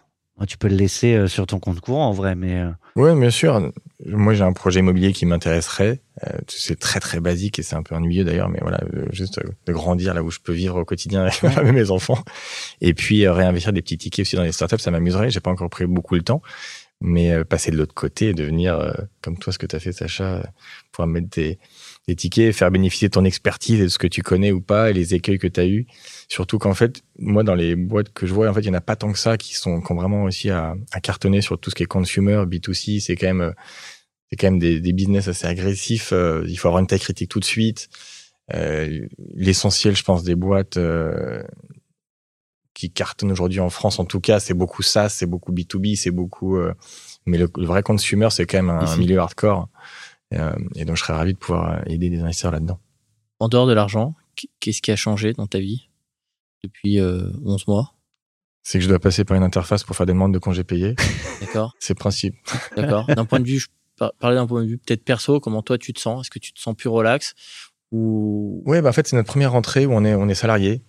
tu 0.48 0.58
peux 0.58 0.68
le 0.68 0.76
laisser 0.76 1.16
euh, 1.16 1.28
sur 1.28 1.48
ton 1.48 1.60
compte 1.60 1.80
courant, 1.80 2.08
en 2.08 2.12
vrai, 2.12 2.36
mais. 2.36 2.60
euh, 2.62 2.70
Oui, 2.96 3.20
bien 3.20 3.30
sûr. 3.30 3.72
Moi, 4.06 4.34
j'ai 4.36 4.44
un 4.44 4.54
projet 4.54 4.80
immobilier 4.82 5.12
qui 5.14 5.26
m'intéresserait. 5.26 6.02
C'est 6.48 6.80
très 6.80 7.00
très 7.00 7.20
basique 7.20 7.58
et 7.60 7.64
c'est 7.64 7.76
un 7.76 7.82
peu 7.84 7.96
ennuyeux 7.96 8.24
d'ailleurs, 8.24 8.50
mais 8.50 8.60
voilà, 8.62 8.80
juste 9.12 9.40
de 9.66 9.74
grandir 9.74 10.14
là 10.14 10.22
où 10.24 10.30
je 10.32 10.40
peux 10.40 10.54
vivre 10.54 10.80
au 10.80 10.86
quotidien 10.86 11.26
avec 11.26 11.74
mes 11.74 11.90
enfants. 11.92 12.24
Et 12.82 12.94
puis 12.94 13.28
réinvestir 13.28 13.74
des 13.74 13.82
petits 13.82 13.98
tickets 13.98 14.26
aussi 14.26 14.36
dans 14.36 14.44
les 14.44 14.52
startups, 14.52 14.80
ça 14.80 14.92
m'amuserait. 14.92 15.30
J'ai 15.32 15.40
pas 15.40 15.52
encore 15.52 15.70
pris 15.70 15.86
beaucoup 15.88 16.14
le 16.16 16.22
temps, 16.22 16.42
mais 17.02 17.44
passer 17.44 17.72
de 17.72 17.78
l'autre 17.78 17.94
côté 17.96 18.30
et 18.30 18.34
devenir 18.34 18.96
comme 19.22 19.38
toi, 19.38 19.52
ce 19.54 19.58
que 19.60 19.66
tu 19.68 19.76
as 19.76 19.80
fait, 19.80 19.92
Sacha, 19.92 20.44
pouvoir 20.92 21.08
mettre 21.08 21.30
des, 21.30 21.58
des 22.08 22.16
tickets, 22.16 22.56
faire 22.56 22.72
bénéficier 22.72 23.10
de 23.10 23.14
ton 23.14 23.26
expertise 23.26 23.80
et 23.80 23.84
de 23.84 23.88
ce 23.90 23.98
que 24.00 24.08
tu 24.08 24.22
connais 24.24 24.52
ou 24.52 24.62
pas 24.62 24.90
et 24.90 24.94
les 24.94 25.14
écueils 25.14 25.40
que 25.40 25.48
tu 25.48 25.60
as 25.60 25.66
eu. 25.68 25.86
Surtout 26.30 26.58
qu'en 26.58 26.74
fait, 26.74 27.02
moi, 27.20 27.44
dans 27.44 27.56
les 27.56 27.76
boîtes 27.76 28.14
que 28.14 28.26
je 28.26 28.34
vois, 28.34 28.50
en 28.50 28.54
fait, 28.54 28.62
il 28.62 28.68
y 28.68 28.70
en 28.70 28.74
a 28.74 28.82
pas 28.82 28.96
tant 28.96 29.12
que 29.12 29.20
ça 29.20 29.38
qui 29.38 29.54
sont 29.56 29.82
qui 29.82 29.92
ont 29.92 29.96
vraiment 29.96 30.24
aussi 30.24 30.50
à, 30.50 30.76
à 30.92 31.02
cartonner 31.02 31.42
sur 31.42 31.60
tout 31.60 31.70
ce 31.70 31.76
qui 31.76 31.84
est 31.84 31.88
consumer, 31.88 32.44
B2C. 32.48 33.02
C'est 33.02 33.16
quand 33.16 33.28
même 33.28 33.42
euh, 33.42 33.52
c'est 34.30 34.36
quand 34.38 34.48
même 34.48 34.60
des, 34.60 34.80
des 34.80 34.94
business 34.94 35.28
assez 35.28 35.48
agressifs. 35.48 36.12
euh, 36.14 36.44
il 36.48 36.58
faut 36.58 36.68
avoir 36.70 36.82
une 36.82 36.88
taille 36.88 37.00
critique 37.00 37.30
tout 37.30 37.40
de 37.40 37.46
suite. 37.46 37.90
Euh, 38.54 39.06
L'essentiel, 39.36 39.96
je 39.96 40.04
pense, 40.04 40.24
des 40.24 40.36
boîtes 40.36 40.78
euh, 40.78 41.44
qui 42.74 42.92
cartonnent 42.92 43.32
aujourd'hui 43.32 43.60
en 43.60 43.70
France, 43.70 44.00
en 44.00 44.06
tout 44.06 44.20
cas, 44.22 44.40
c'est 44.40 44.54
beaucoup 44.54 44.84
ça, 44.84 45.10
c'est 45.10 45.26
beaucoup 45.26 45.52
B2B, 45.52 45.96
c'est 45.96 46.12
beaucoup. 46.12 46.58
euh, 46.58 46.74
mais 47.26 47.38
le, 47.38 47.50
le 47.58 47.66
vrai 47.66 47.84
consumer, 47.84 48.30
c'est 48.32 48.46
quand 48.46 48.58
même 48.58 48.70
un, 48.70 48.86
milieu 48.98 49.20
hardcore. 49.20 49.68
Et, 50.32 50.40
euh, 50.40 50.52
et 50.76 50.86
donc, 50.86 50.98
je 50.98 51.04
serais 51.04 51.14
ravi 51.14 51.34
de 51.34 51.38
pouvoir 51.38 51.72
euh, 51.74 51.82
aider 51.86 52.10
des 52.10 52.20
investisseurs 52.20 52.52
là-dedans. 52.52 52.80
En 53.40 53.48
dehors 53.48 53.68
de 53.68 53.74
l'argent, 53.74 54.16
qu- 54.36 54.48
qu'est-ce 54.60 54.82
qui 54.82 54.92
a 54.92 54.96
changé 54.96 55.34
dans 55.34 55.48
ta 55.48 55.60
vie 55.60 55.90
depuis 56.64 57.00
euh, 57.00 57.30
11 57.46 57.68
mois? 57.68 57.94
C'est 58.64 58.80
que 58.80 58.84
je 58.84 58.90
dois 58.90 59.00
passer 59.00 59.24
par 59.24 59.38
une 59.38 59.44
interface 59.44 59.84
pour 59.86 59.96
faire 59.96 60.06
des 60.06 60.12
demandes 60.14 60.34
de 60.34 60.40
congés 60.40 60.64
payés. 60.66 60.96
D'accord 61.42 61.74
C'est 61.80 61.94
principe. 61.96 62.36
D'accord. 62.76 63.06
D'un 63.16 63.26
point 63.26 63.40
de 63.40 63.46
vue, 63.48 63.60
je 63.60 63.68
par- 63.98 64.14
parler 64.20 64.36
d'un 64.36 64.46
point 64.46 64.62
de 64.64 64.68
vue 64.68 64.78
peut-être 64.78 65.04
perso, 65.06 65.40
comment 65.40 65.62
toi 65.64 65.78
tu 65.78 65.94
te 65.94 66.00
sens? 66.00 66.26
Est-ce 66.26 66.30
que 66.32 66.40
tu 66.40 66.52
te 66.52 66.60
sens 66.60 66.76
plus 66.76 66.90
relax 66.90 67.34
ou? 67.92 68.62
Ouais, 68.66 68.82
bah 68.82 68.90
en 68.90 68.92
fait, 68.92 69.08
c'est 69.08 69.16
notre 69.16 69.30
première 69.30 69.54
rentrée 69.54 69.86
où 69.86 69.94
on 69.94 70.04
est, 70.04 70.14
on 70.14 70.28
est 70.28 70.36
salarié. 70.36 70.84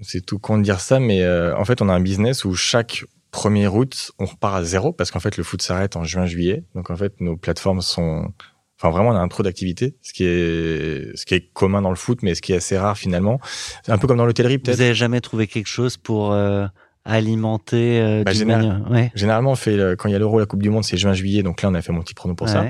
C'est 0.00 0.20
tout 0.26 0.38
con 0.40 0.58
de 0.58 0.62
dire 0.64 0.80
ça, 0.80 0.98
mais 0.98 1.22
euh, 1.22 1.56
en 1.56 1.64
fait, 1.64 1.80
on 1.80 1.88
a 1.88 1.92
un 1.94 2.00
business 2.00 2.44
où 2.44 2.54
chaque 2.54 3.04
1er 3.32 3.68
août, 3.68 4.12
on 4.18 4.24
repart 4.26 4.56
à 4.56 4.64
zéro 4.64 4.92
parce 4.92 5.10
qu'en 5.10 5.20
fait, 5.20 5.36
le 5.36 5.42
foot 5.44 5.62
s'arrête 5.62 5.96
en 5.96 6.04
juin-juillet. 6.04 6.64
Donc, 6.74 6.90
en 6.90 6.96
fait, 6.96 7.20
nos 7.20 7.36
plateformes 7.36 7.80
sont. 7.80 8.30
Enfin, 8.78 8.90
vraiment, 8.90 9.10
on 9.10 9.14
a 9.16 9.20
un 9.20 9.28
trop 9.28 9.42
d'activités, 9.44 9.96
ce 10.02 10.12
qui 10.12 10.24
est, 10.24 11.16
ce 11.16 11.24
qui 11.24 11.34
est 11.34 11.52
commun 11.52 11.82
dans 11.82 11.90
le 11.90 11.96
foot, 11.96 12.18
mais 12.22 12.34
ce 12.34 12.42
qui 12.42 12.52
est 12.52 12.56
assez 12.56 12.76
rare 12.76 12.98
finalement. 12.98 13.40
C'est 13.84 13.92
un 13.92 13.98
peu 13.98 14.08
comme 14.08 14.16
dans 14.18 14.26
l'hôtellerie, 14.26 14.56
Vous 14.56 14.62
peut-être. 14.64 14.80
avez 14.80 14.94
jamais 14.94 15.20
trouvé 15.20 15.46
quelque 15.46 15.68
chose 15.68 15.96
pour 15.96 16.32
euh, 16.32 16.66
alimenter 17.04 18.00
euh, 18.00 18.22
Bah, 18.24 18.32
général- 18.32 18.84
Ouais. 18.90 19.12
Généralement, 19.14 19.52
on 19.52 19.56
fait 19.56 19.76
le- 19.76 19.94
quand 19.96 20.08
il 20.08 20.12
y 20.12 20.14
a 20.14 20.18
l'Euro, 20.18 20.38
la 20.40 20.46
Coupe 20.46 20.62
du 20.62 20.70
Monde, 20.70 20.84
c'est 20.84 20.96
juin-juillet. 20.96 21.42
Donc 21.42 21.62
là, 21.62 21.68
on 21.68 21.74
a 21.74 21.82
fait 21.82 21.92
mon 21.92 22.00
petit 22.02 22.14
prono 22.14 22.34
pour 22.34 22.48
ça. 22.48 22.66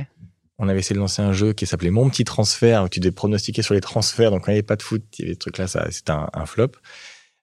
On 0.58 0.68
avait 0.68 0.78
essayé 0.80 0.94
de 0.94 1.00
lancer 1.00 1.22
un 1.22 1.32
jeu 1.32 1.54
qui 1.54 1.66
s'appelait 1.66 1.90
Mon 1.90 2.08
petit 2.10 2.24
transfert, 2.24 2.84
où 2.84 2.88
tu 2.88 3.00
devais 3.00 3.10
pronostiquer 3.10 3.62
sur 3.62 3.74
les 3.74 3.80
transferts. 3.80 4.30
Donc, 4.30 4.42
quand 4.44 4.52
il 4.52 4.54
n'y 4.54 4.58
avait 4.58 4.62
pas 4.62 4.76
de 4.76 4.82
foot, 4.82 5.02
il 5.18 5.22
y 5.22 5.24
avait 5.24 5.32
des 5.32 5.38
trucs 5.38 5.58
là, 5.58 5.66
ça, 5.66 5.90
c'était 5.90 6.12
un, 6.12 6.28
un 6.34 6.46
flop. 6.46 6.68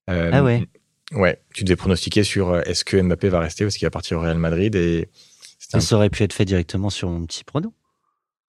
Euh, 0.09 0.29
Ah 0.31 0.43
ouais. 0.43 0.65
Ouais, 1.11 1.41
tu 1.53 1.63
devais 1.63 1.75
pronostiquer 1.75 2.23
sur 2.23 2.49
euh, 2.49 2.61
est-ce 2.65 2.85
que 2.85 2.95
Mbappé 3.01 3.29
va 3.29 3.39
rester 3.39 3.65
parce 3.65 3.75
qu'il 3.77 3.85
va 3.85 3.89
partir 3.91 4.17
au 4.17 4.21
Real 4.21 4.37
Madrid 4.37 4.75
et 4.75 5.09
un- 5.73 5.79
Ça 5.79 5.95
aurait 5.95 6.09
pu 6.09 6.23
être 6.23 6.33
fait 6.33 6.45
directement 6.45 6.89
sur 6.89 7.09
mon 7.09 7.25
petit 7.25 7.43
prono. 7.43 7.73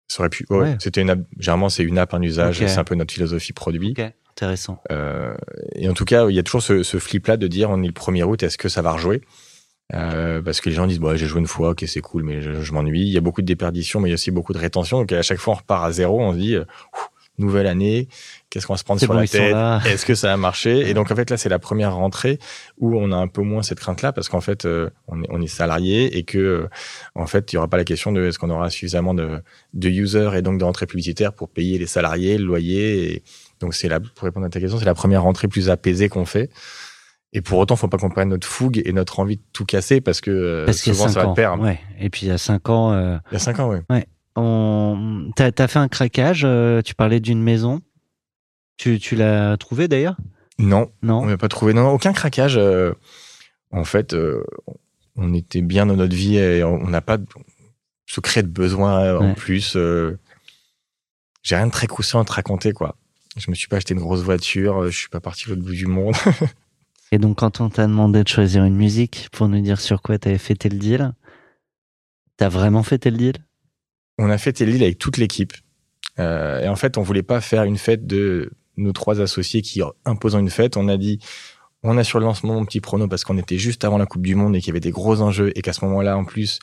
ça 0.07 0.21
aurait 0.21 0.29
pu. 0.29 0.45
ouais, 0.49 0.57
Ouais. 0.57 0.77
C'était 0.79 1.01
une 1.01 1.09
app- 1.09 1.27
généralement 1.37 1.69
c'est 1.69 1.83
une 1.83 1.97
app, 1.97 2.13
un 2.13 2.21
usage, 2.21 2.61
Ok. 2.61 2.67
c'est 2.69 2.77
un 2.77 2.83
peu 2.83 2.95
notre 2.95 3.13
philosophie 3.13 3.53
produit. 3.53 3.91
Ok. 3.97 4.11
Intéressant. 4.31 4.81
Euh, 4.91 5.35
et 5.75 5.89
en 5.89 5.93
tout 5.93 6.05
cas, 6.05 6.29
il 6.29 6.35
y 6.35 6.39
a 6.39 6.43
toujours 6.43 6.61
ce, 6.61 6.83
ce 6.83 6.97
flip 6.99 7.25
là 7.27 7.37
de 7.37 7.47
dire 7.47 7.69
on 7.71 7.81
est 7.83 7.87
le 7.87 7.93
1er 7.93 8.23
août, 8.23 8.41
est-ce 8.43 8.57
que 8.57 8.69
ça 8.69 8.81
va 8.81 8.91
rejouer? 8.91 9.21
Euh, 9.93 10.41
parce 10.41 10.59
que 10.61 10.69
les 10.69 10.75
gens 10.75 10.85
disent 10.85 10.99
bon, 10.99 11.15
j'ai 11.15 11.25
joué 11.27 11.39
une 11.39 11.47
fois, 11.47 11.69
ok 11.69 11.83
c'est 11.87 12.01
cool, 12.01 12.23
mais 12.23 12.41
je, 12.41 12.61
je 12.61 12.71
m'ennuie. 12.73 13.01
Il 13.01 13.09
y 13.13 13.17
a 13.17 13.21
beaucoup 13.21 13.41
de 13.41 13.47
déperditions, 13.47 13.99
mais 13.99 14.09
il 14.09 14.11
y 14.11 14.13
a 14.13 14.15
aussi 14.15 14.31
beaucoup 14.31 14.53
de 14.53 14.57
rétention. 14.59 14.99
Donc 14.99 15.11
à 15.11 15.21
chaque 15.21 15.39
fois 15.39 15.53
on 15.53 15.57
repart 15.57 15.85
à 15.85 15.91
zéro, 15.91 16.21
on 16.21 16.33
se 16.33 16.37
dit 16.37 16.55
euh, 16.55 16.65
nouvelle 17.37 17.67
année, 17.67 18.07
qu'est-ce 18.49 18.65
qu'on 18.67 18.73
va 18.73 18.77
se 18.77 18.83
prendre 18.83 18.99
sur 18.99 19.09
bon, 19.13 19.19
la 19.19 19.27
tête 19.27 19.51
là. 19.51 19.81
Est-ce 19.85 20.05
que 20.05 20.15
ça 20.15 20.31
a 20.33 20.37
marché 20.37 20.79
Et 20.89 20.93
donc 20.93 21.11
en 21.11 21.15
fait 21.15 21.29
là 21.29 21.37
c'est 21.37 21.49
la 21.49 21.59
première 21.59 21.95
rentrée 21.95 22.39
où 22.77 22.97
on 22.97 23.11
a 23.11 23.15
un 23.15 23.27
peu 23.27 23.41
moins 23.41 23.61
cette 23.61 23.79
crainte 23.79 24.01
là 24.01 24.11
parce 24.13 24.29
qu'en 24.29 24.41
fait 24.41 24.65
euh, 24.65 24.89
on, 25.07 25.21
est, 25.21 25.27
on 25.29 25.41
est 25.41 25.47
salarié 25.47 26.17
et 26.17 26.23
que 26.23 26.37
euh, 26.37 26.69
en 27.15 27.27
fait 27.27 27.51
il 27.51 27.55
y 27.55 27.57
aura 27.57 27.67
pas 27.67 27.77
la 27.77 27.83
question 27.83 28.11
de 28.11 28.25
est-ce 28.25 28.39
qu'on 28.39 28.49
aura 28.49 28.69
suffisamment 28.69 29.13
de, 29.13 29.41
de 29.73 29.89
users 29.89 30.31
et 30.35 30.41
donc 30.41 30.59
de 30.59 30.63
rentrées 30.63 30.85
publicitaires 30.87 31.33
pour 31.33 31.49
payer 31.49 31.77
les 31.77 31.87
salariés, 31.87 32.37
le 32.37 32.45
loyer. 32.45 33.11
Et 33.13 33.23
donc 33.59 33.73
c'est 33.73 33.89
la 33.89 33.99
pour 33.99 34.23
répondre 34.23 34.45
à 34.45 34.49
ta 34.49 34.59
question 34.59 34.77
c'est 34.79 34.85
la 34.85 34.95
première 34.95 35.23
rentrée 35.23 35.47
plus 35.47 35.69
apaisée 35.69 36.07
qu'on 36.09 36.25
fait. 36.25 36.49
Et 37.33 37.41
pour 37.41 37.59
autant, 37.59 37.75
faut 37.75 37.89
pas 37.89 37.97
qu'on 37.97 38.09
prenne 38.09 38.29
notre 38.29 38.47
fougue 38.47 38.81
et 38.85 38.93
notre 38.93 39.19
envie 39.19 39.35
de 39.35 39.41
tout 39.51 39.65
casser 39.65 39.99
parce 39.99 40.21
que 40.21 40.31
euh, 40.31 40.65
Parce 40.65 40.77
souvent 40.81 41.07
5 41.07 41.13
ça 41.13 41.19
va 41.21 41.27
ans. 41.27 41.31
te 41.33 41.35
perdre. 41.35 41.61
Ouais. 41.63 41.77
Et 41.99 42.09
puis 42.09 42.25
il 42.25 42.29
y 42.29 42.31
a 42.31 42.37
5 42.37 42.69
ans, 42.69 42.93
euh, 42.93 43.17
Il 43.31 43.33
y 43.33 43.35
a 43.35 43.39
5 43.39 43.59
ans, 43.59 43.69
oui. 43.69 43.99
on... 44.37 45.29
t'as 45.35 45.51
as 45.57 45.67
fait 45.67 45.77
un 45.79 45.89
craquage. 45.89 46.43
euh, 46.45 46.81
tu 46.81 46.95
parlais 46.95 47.19
d'une 47.19 47.43
maison. 47.43 47.81
Tu, 48.77 48.99
tu 48.99 49.15
l'as 49.15 49.57
trouvé 49.57 49.87
d'ailleurs? 49.87 50.17
Non, 50.59 50.91
on 51.03 51.07
Non 51.07 51.25
n'a 51.25 51.37
pas 51.37 51.47
trouvé. 51.49 51.73
Non, 51.73 51.89
aucun 51.89 52.13
craquage. 52.13 52.57
euh, 52.57 52.93
en 53.71 53.83
fait, 53.83 54.13
euh, 54.13 54.43
on 55.15 55.33
était 55.33 55.61
bien 55.61 55.85
dans 55.85 55.95
notre 55.95 56.15
vie 56.15 56.37
et 56.37 56.63
on 56.63 56.87
n'a 56.87 57.01
pas 57.01 57.17
de 57.17 57.25
secret 58.05 58.43
de 58.43 58.47
besoin 58.47 59.01
euh, 59.03 59.17
en 59.19 59.27
Ouais. 59.29 59.33
plus. 59.35 59.75
euh, 59.75 60.17
J'ai 61.43 61.55
rien 61.55 61.67
de 61.67 61.71
très 61.71 61.87
croustillant 61.87 62.21
à 62.21 62.25
te 62.25 62.31
raconter, 62.33 62.71
quoi. 62.73 62.95
Je 63.35 63.49
me 63.51 63.55
suis 63.55 63.67
pas 63.67 63.77
acheté 63.77 63.93
une 63.93 63.99
grosse 63.99 64.21
voiture, 64.21 64.85
je 64.89 64.97
suis 64.97 65.09
pas 65.09 65.19
parti 65.19 65.47
l'autre 65.49 65.61
bout 65.61 65.73
du 65.73 65.85
monde. 65.85 66.15
Et 67.11 67.19
donc, 67.19 67.37
quand 67.37 67.61
on 67.61 67.69
t'a 67.69 67.85
demandé 67.87 68.23
de 68.23 68.27
choisir 68.27 68.63
une 68.65 68.75
musique 68.75 69.29
pour 69.31 69.47
nous 69.47 69.61
dire 69.61 69.79
sur 69.79 70.01
quoi 70.01 70.17
t'avais 70.17 70.37
fêté 70.39 70.69
le 70.69 70.77
deal, 70.77 71.13
t'as 72.37 72.49
vraiment 72.49 72.83
fêté 72.83 73.11
le 73.11 73.17
deal? 73.17 73.35
On 74.17 74.29
a 74.29 74.37
fêté 74.37 74.65
l'île 74.65 74.83
avec 74.83 74.97
toute 74.97 75.17
l'équipe. 75.17 75.53
Euh, 76.19 76.61
et 76.61 76.67
en 76.67 76.75
fait, 76.75 76.97
on 76.97 77.03
voulait 77.03 77.21
pas 77.23 77.39
faire 77.41 77.63
une 77.63 77.77
fête 77.77 78.07
de 78.07 78.51
nos 78.77 78.93
trois 78.93 79.21
associés 79.21 79.61
qui 79.61 79.81
imposant 80.05 80.39
une 80.39 80.49
fête. 80.49 80.77
On 80.77 80.87
a 80.87 80.97
dit, 80.97 81.19
on 81.83 81.97
a 81.97 82.03
sur 82.03 82.19
le 82.19 82.25
lancement 82.25 82.55
mon 82.55 82.65
petit 82.65 82.81
prono 82.81 83.07
parce 83.07 83.23
qu'on 83.23 83.37
était 83.37 83.57
juste 83.57 83.83
avant 83.83 83.97
la 83.97 84.05
Coupe 84.05 84.25
du 84.25 84.35
Monde 84.35 84.55
et 84.55 84.59
qu'il 84.59 84.69
y 84.69 84.71
avait 84.71 84.79
des 84.79 84.91
gros 84.91 85.21
enjeux 85.21 85.51
et 85.55 85.61
qu'à 85.61 85.73
ce 85.73 85.83
moment-là, 85.85 86.17
en 86.17 86.25
plus, 86.25 86.59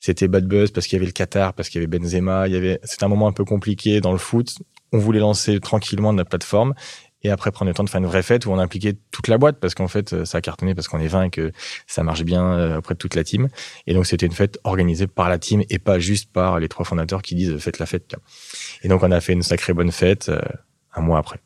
c'était 0.00 0.28
bad 0.28 0.46
buzz 0.46 0.70
parce 0.70 0.86
qu'il 0.86 0.96
y 0.96 0.98
avait 0.98 1.06
le 1.06 1.12
Qatar, 1.12 1.54
parce 1.54 1.68
qu'il 1.68 1.80
y 1.80 1.84
avait 1.84 1.98
Benzema. 1.98 2.46
Il 2.46 2.54
y 2.54 2.56
avait, 2.56 2.78
c'était 2.84 3.04
un 3.04 3.08
moment 3.08 3.28
un 3.28 3.32
peu 3.32 3.44
compliqué 3.44 4.00
dans 4.00 4.12
le 4.12 4.18
foot. 4.18 4.58
On 4.92 4.98
voulait 4.98 5.20
lancer 5.20 5.58
tranquillement 5.58 6.12
notre 6.12 6.30
plateforme 6.30 6.74
et 7.22 7.30
après 7.30 7.50
prendre 7.50 7.70
le 7.70 7.74
temps 7.74 7.82
de 7.82 7.90
faire 7.90 8.00
une 8.00 8.06
vraie 8.06 8.22
fête 8.22 8.46
où 8.46 8.50
on 8.50 8.58
impliquait 8.58 8.96
toute 9.10 9.26
la 9.26 9.36
boîte 9.36 9.58
parce 9.58 9.74
qu'en 9.74 9.88
fait, 9.88 10.24
ça 10.24 10.38
a 10.38 10.40
cartonné 10.40 10.74
parce 10.74 10.86
qu'on 10.86 11.00
est 11.00 11.08
20 11.08 11.24
et 11.24 11.30
que 11.30 11.50
ça 11.86 12.04
marche 12.04 12.22
bien 12.22 12.44
euh, 12.52 12.78
auprès 12.78 12.94
de 12.94 12.98
toute 12.98 13.14
la 13.14 13.24
team. 13.24 13.48
Et 13.86 13.94
donc, 13.94 14.06
c'était 14.06 14.26
une 14.26 14.32
fête 14.32 14.58
organisée 14.64 15.06
par 15.06 15.28
la 15.28 15.38
team 15.38 15.64
et 15.70 15.78
pas 15.78 15.98
juste 15.98 16.32
par 16.32 16.60
les 16.60 16.68
trois 16.68 16.84
fondateurs 16.84 17.22
qui 17.22 17.34
disent 17.34 17.56
faites 17.58 17.78
la 17.78 17.86
fête. 17.86 18.14
Et 18.82 18.88
donc, 18.88 19.02
on 19.02 19.10
a 19.10 19.20
fait 19.20 19.32
une 19.32 19.42
sacrée 19.42 19.72
bonne 19.72 19.90
fête 19.90 20.28
euh, 20.28 20.38
un 20.96 21.02
mois 21.02 21.18
après. 21.18 21.40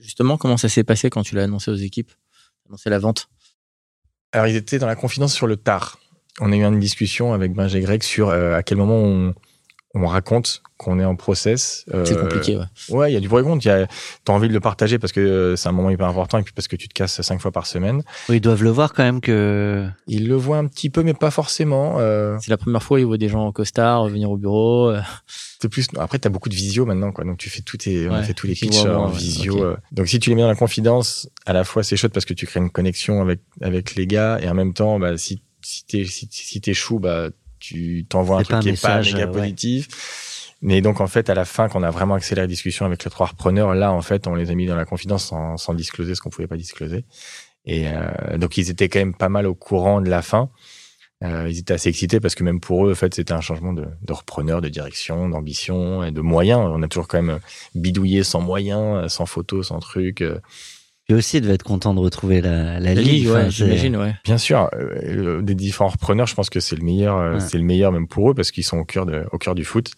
Justement, 0.00 0.38
comment 0.38 0.56
ça 0.56 0.68
s'est 0.68 0.84
passé 0.84 1.10
quand 1.10 1.22
tu 1.22 1.34
l'as 1.34 1.44
annoncé 1.44 1.70
aux 1.70 1.76
équipes 1.76 2.12
Annoncé 2.66 2.88
la 2.88 2.98
vente? 2.98 3.28
Alors, 4.32 4.46
ils 4.46 4.56
étaient 4.56 4.78
dans 4.78 4.86
la 4.86 4.96
confidence 4.96 5.34
sur 5.34 5.46
le 5.46 5.56
tard. 5.56 5.98
On 6.40 6.52
a 6.52 6.56
eu 6.56 6.62
une 6.62 6.78
discussion 6.78 7.32
avec 7.32 7.52
Benj 7.52 7.74
et 7.74 7.80
Greg 7.80 8.02
sur 8.02 8.28
euh, 8.28 8.54
à 8.54 8.62
quel 8.62 8.78
moment 8.78 8.96
on, 8.96 9.34
on 10.04 10.06
raconte 10.06 10.62
qu'on 10.76 11.00
est 11.00 11.04
en 11.04 11.16
process. 11.16 11.84
euh, 11.92 12.04
C'est 12.04 12.16
compliqué, 12.16 12.56
ouais. 12.56 12.64
Ouais, 12.88 13.10
il 13.10 13.14
y 13.14 13.16
a 13.16 13.20
du 13.20 13.28
pour 13.28 13.40
et 13.40 13.42
contre. 13.42 13.66
A- 13.68 13.86
T'as 14.24 14.32
envie 14.32 14.48
de 14.48 14.52
le 14.52 14.60
partager 14.60 14.98
parce 14.98 15.12
que 15.12 15.18
euh, 15.20 15.56
c'est 15.56 15.68
un 15.68 15.72
moment 15.72 15.90
hyper 15.90 16.06
important 16.06 16.38
et 16.38 16.42
puis 16.42 16.52
parce 16.54 16.68
que 16.68 16.76
tu 16.76 16.86
te 16.88 16.94
casses 16.94 17.20
cinq 17.20 17.40
fois 17.40 17.50
par 17.50 17.66
semaine. 17.66 18.02
Oui, 18.28 18.36
Ils 18.36 18.40
doivent 18.40 18.62
le 18.62 18.70
voir 18.70 18.92
quand 18.92 19.02
même 19.02 19.20
que. 19.20 19.86
Ils 20.06 20.28
le 20.28 20.36
voient 20.36 20.58
un 20.58 20.66
petit 20.66 20.88
peu, 20.88 21.02
mais 21.02 21.14
pas 21.14 21.30
forcément. 21.32 21.96
euh, 21.98 22.38
C'est 22.40 22.50
la 22.50 22.56
première 22.58 22.82
fois 22.82 22.96
où 22.96 23.00
ils 23.00 23.06
voient 23.06 23.18
des 23.18 23.28
gens 23.28 23.44
en 23.46 23.52
costard 23.52 24.06
venir 24.08 24.30
au 24.30 24.36
bureau. 24.36 24.92
C'est 25.60 25.68
plus. 25.68 25.88
Après, 25.98 26.18
t'as 26.20 26.28
beaucoup 26.28 26.48
de 26.48 26.54
visio 26.54 26.86
maintenant, 26.86 27.10
quoi. 27.10 27.24
Donc 27.24 27.38
tu 27.38 27.50
fais 27.50 27.62
tout 27.62 27.76
tes, 27.76 28.08
on 28.08 28.22
fait 28.22 28.34
tous 28.34 28.46
les 28.46 28.54
pitchs 28.54 28.84
en 28.84 29.10
ouais, 29.10 29.18
visio. 29.18 29.74
Donc 29.90 30.06
si 30.08 30.20
tu 30.20 30.30
les 30.30 30.36
mets 30.36 30.42
dans 30.42 30.48
la 30.48 30.54
confidence, 30.54 31.28
à 31.46 31.52
la 31.52 31.64
fois 31.64 31.82
c'est 31.82 31.96
chouette 31.96 32.12
parce 32.12 32.24
que 32.24 32.34
tu 32.34 32.46
crées 32.46 32.60
une 32.60 32.70
connexion 32.70 33.20
avec 33.20 33.40
avec 33.60 33.96
les 33.96 34.06
gars 34.06 34.38
et 34.40 34.48
en 34.48 34.54
même 34.54 34.74
temps, 34.74 35.00
bah, 35.00 35.16
si 35.18 35.42
si 35.60 35.84
t'es 35.86 36.04
si, 36.04 36.28
si 36.30 36.60
t'échoues, 36.60 37.00
bah 37.00 37.30
tu 37.68 38.06
t'envoies 38.08 38.38
un 38.38 38.42
truc 38.42 38.56
un 38.56 38.60
qui 38.60 38.68
est 38.68 38.72
message, 38.72 39.12
pas 39.12 39.18
méga 39.18 39.30
euh, 39.30 39.40
ouais. 39.40 39.84
Mais 40.60 40.80
donc 40.80 41.00
en 41.00 41.06
fait, 41.06 41.28
à 41.30 41.34
la 41.34 41.44
fin, 41.44 41.68
quand 41.68 41.80
on 41.80 41.82
a 41.82 41.90
vraiment 41.90 42.14
accéléré 42.14 42.44
la 42.44 42.48
discussion 42.48 42.86
avec 42.86 43.04
les 43.04 43.10
trois 43.10 43.26
repreneurs, 43.26 43.74
là 43.74 43.92
en 43.92 44.00
fait, 44.00 44.26
on 44.26 44.34
les 44.34 44.50
a 44.50 44.54
mis 44.54 44.66
dans 44.66 44.74
la 44.74 44.86
confidence 44.86 45.26
sans, 45.26 45.56
sans 45.56 45.74
discloser 45.74 46.14
ce 46.14 46.20
qu'on 46.20 46.30
pouvait 46.30 46.48
pas 46.48 46.56
discloser. 46.56 47.04
Et 47.64 47.88
euh, 47.88 48.38
donc 48.38 48.56
ils 48.56 48.70
étaient 48.70 48.88
quand 48.88 48.98
même 48.98 49.14
pas 49.14 49.28
mal 49.28 49.46
au 49.46 49.54
courant 49.54 50.00
de 50.00 50.08
la 50.08 50.22
fin. 50.22 50.48
Euh, 51.22 51.48
ils 51.50 51.58
étaient 51.58 51.74
assez 51.74 51.88
excités 51.90 52.20
parce 52.20 52.34
que 52.34 52.42
même 52.42 52.60
pour 52.60 52.86
eux, 52.86 52.92
en 52.92 52.94
fait, 52.94 53.14
c'était 53.14 53.32
un 53.34 53.40
changement 53.40 53.72
de, 53.72 53.86
de 54.02 54.12
repreneur, 54.12 54.60
de 54.62 54.68
direction, 54.68 55.28
d'ambition 55.28 56.02
et 56.04 56.10
de 56.10 56.20
moyens. 56.20 56.60
On 56.60 56.82
a 56.82 56.88
toujours 56.88 57.08
quand 57.08 57.22
même 57.22 57.40
bidouillé 57.74 58.24
sans 58.24 58.40
moyens, 58.40 59.12
sans 59.12 59.26
photos, 59.26 59.68
sans 59.68 59.78
trucs. 59.80 60.24
Puis 61.08 61.16
aussi, 61.16 61.38
ils 61.38 61.40
devaient 61.40 61.54
être 61.54 61.62
contents 61.62 61.94
de 61.94 62.00
retrouver 62.00 62.40
la, 62.42 62.74
la, 62.74 62.80
La 62.80 62.94
ligue. 62.94 63.06
ligue, 63.12 63.28
Enfin, 63.28 63.36
ouais, 63.38 63.44
c'est- 63.46 63.50
j'imagine, 63.50 63.96
ouais. 63.96 64.14
Bien 64.24 64.36
sûr, 64.38 64.68
euh, 64.74 65.40
des 65.40 65.54
différents 65.54 65.88
repreneurs, 65.88 66.26
je 66.26 66.34
pense 66.34 66.50
que 66.50 66.60
c'est 66.60 66.76
le 66.76 66.84
meilleur, 66.84 67.16
euh, 67.16 67.34
Ouais. 67.34 67.40
c'est 67.40 67.56
le 67.56 67.64
meilleur 67.64 67.92
même 67.92 68.06
pour 68.06 68.30
eux 68.30 68.34
parce 68.34 68.50
qu'ils 68.50 68.62
sont 68.64 68.76
au 68.78 68.84
cœur 68.84 69.06
de, 69.06 69.24
au 69.32 69.38
cœur 69.38 69.54
du 69.54 69.64
foot, 69.64 69.90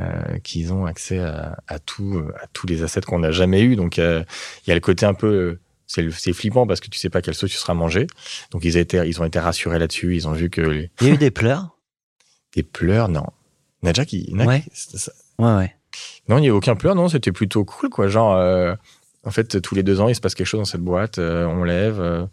euh, 0.00 0.38
qu'ils 0.42 0.72
ont 0.74 0.84
accès 0.84 1.18
à, 1.18 1.56
à 1.66 1.78
tout, 1.78 2.22
à 2.40 2.46
tous 2.52 2.66
les 2.66 2.82
assets 2.82 3.00
qu'on 3.00 3.20
n'a 3.20 3.30
jamais 3.30 3.62
eu. 3.62 3.74
Donc 3.74 3.98
euh, 3.98 4.22
il 4.66 4.68
y 4.68 4.72
a 4.72 4.74
le 4.74 4.80
côté 4.82 5.06
un 5.06 5.14
peu, 5.14 5.60
c'est 5.86 6.32
flippant 6.34 6.66
parce 6.66 6.80
que 6.80 6.88
tu 6.90 6.98
sais 6.98 7.08
pas 7.08 7.22
quelle 7.22 7.34
sauce 7.34 7.50
tu 7.50 7.56
seras 7.56 7.72
mangé. 7.74 8.06
Donc 8.50 8.64
ils 8.64 8.76
ont 8.76 8.80
été, 8.80 8.98
ils 9.08 9.20
ont 9.22 9.24
été 9.24 9.38
rassurés 9.38 9.78
là-dessus. 9.78 10.14
Ils 10.14 10.28
ont 10.28 10.32
vu 10.32 10.50
que 10.50 10.60
les, 10.60 10.90
Il 11.00 11.06
y 11.06 11.10
a 11.10 11.14
eu 11.14 11.16
des 11.16 11.30
pleurs? 11.30 11.78
Des 12.54 12.62
pleurs, 12.62 13.08
non. 13.08 13.24
Nadja 13.82 14.04
qui, 14.04 14.30
Ouais. 14.34 14.62
Ouais, 15.38 15.54
ouais. 15.56 15.74
Non, 16.28 16.36
il 16.36 16.42
n'y 16.42 16.46
a 16.48 16.50
eu 16.50 16.52
aucun 16.52 16.74
pleur, 16.76 16.94
non, 16.94 17.08
c'était 17.08 17.32
plutôt 17.32 17.64
cool, 17.64 17.88
quoi. 17.88 18.08
Genre, 18.08 18.34
euh, 18.34 18.74
en 19.24 19.30
fait, 19.30 19.60
tous 19.60 19.74
les 19.74 19.82
deux 19.82 20.00
ans, 20.00 20.08
il 20.08 20.14
se 20.14 20.20
passe 20.20 20.34
quelque 20.34 20.46
chose 20.46 20.60
dans 20.60 20.64
cette 20.64 20.80
boîte, 20.80 21.18
euh, 21.18 21.46
on 21.46 21.64
lève, 21.64 22.00
euh, 22.00 22.26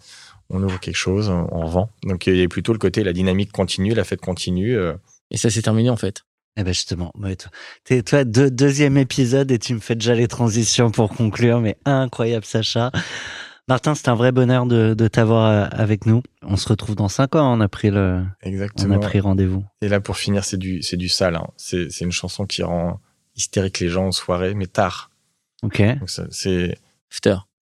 on 0.49 0.61
ouvre 0.63 0.79
quelque 0.79 0.95
chose, 0.97 1.29
on, 1.29 1.47
on 1.51 1.65
vend. 1.65 1.89
Donc, 2.03 2.27
il 2.27 2.35
y 2.35 2.43
a 2.43 2.47
plutôt 2.47 2.73
le 2.73 2.79
côté, 2.79 3.03
la 3.03 3.13
dynamique 3.13 3.51
continue, 3.51 3.93
la 3.93 4.03
fête 4.03 4.21
continue. 4.21 4.75
euh. 4.77 4.93
Et 5.31 5.37
ça 5.37 5.49
s'est 5.49 5.61
terminé 5.61 5.89
en 5.89 5.95
fait. 5.97 6.23
Eh 6.57 6.63
ben 6.63 6.73
justement, 6.73 7.13
ouais, 7.17 7.37
toi, 7.37 7.49
t'es- 7.85 8.03
toi, 8.03 8.25
deux- 8.25 8.51
deuxième 8.51 8.97
épisode 8.97 9.49
et 9.51 9.57
tu 9.59 9.73
me 9.73 9.79
fais 9.79 9.95
déjà 9.95 10.13
les 10.15 10.27
transitions 10.27 10.91
pour 10.91 11.09
conclure, 11.15 11.61
mais 11.61 11.77
incroyable 11.85 12.43
Sacha. 12.43 12.91
Martin, 13.69 13.95
c'est 13.95 14.09
un 14.09 14.15
vrai 14.15 14.33
bonheur 14.33 14.65
de, 14.65 14.93
de 14.93 15.07
t'avoir 15.07 15.69
avec 15.71 16.05
nous. 16.05 16.21
On 16.41 16.57
se 16.57 16.67
retrouve 16.67 16.95
dans 16.95 17.07
cinq 17.07 17.35
ans, 17.35 17.57
on 17.57 17.61
a 17.61 17.69
pris 17.69 17.89
le, 17.89 18.21
on 18.43 18.47
Exactement. 18.49 18.95
a 18.95 18.99
pris 18.99 19.21
rendez-vous. 19.21 19.63
Et 19.81 19.87
là, 19.87 20.01
pour 20.01 20.17
finir, 20.17 20.43
c'est 20.43 20.57
du, 20.57 20.81
c'est 20.81 20.97
du 20.97 21.07
sale. 21.07 21.35
hein. 21.37 21.47
C'est, 21.55 21.89
c'est 21.89 22.03
une 22.03 22.11
chanson 22.11 22.45
qui 22.45 22.63
rend 22.63 22.99
hystérique 23.37 23.79
les 23.79 23.87
gens 23.87 24.07
en 24.07 24.11
soirée, 24.11 24.53
mais 24.53 24.67
tard. 24.67 25.10
Ok, 25.63 25.83
c'est, 26.07 26.77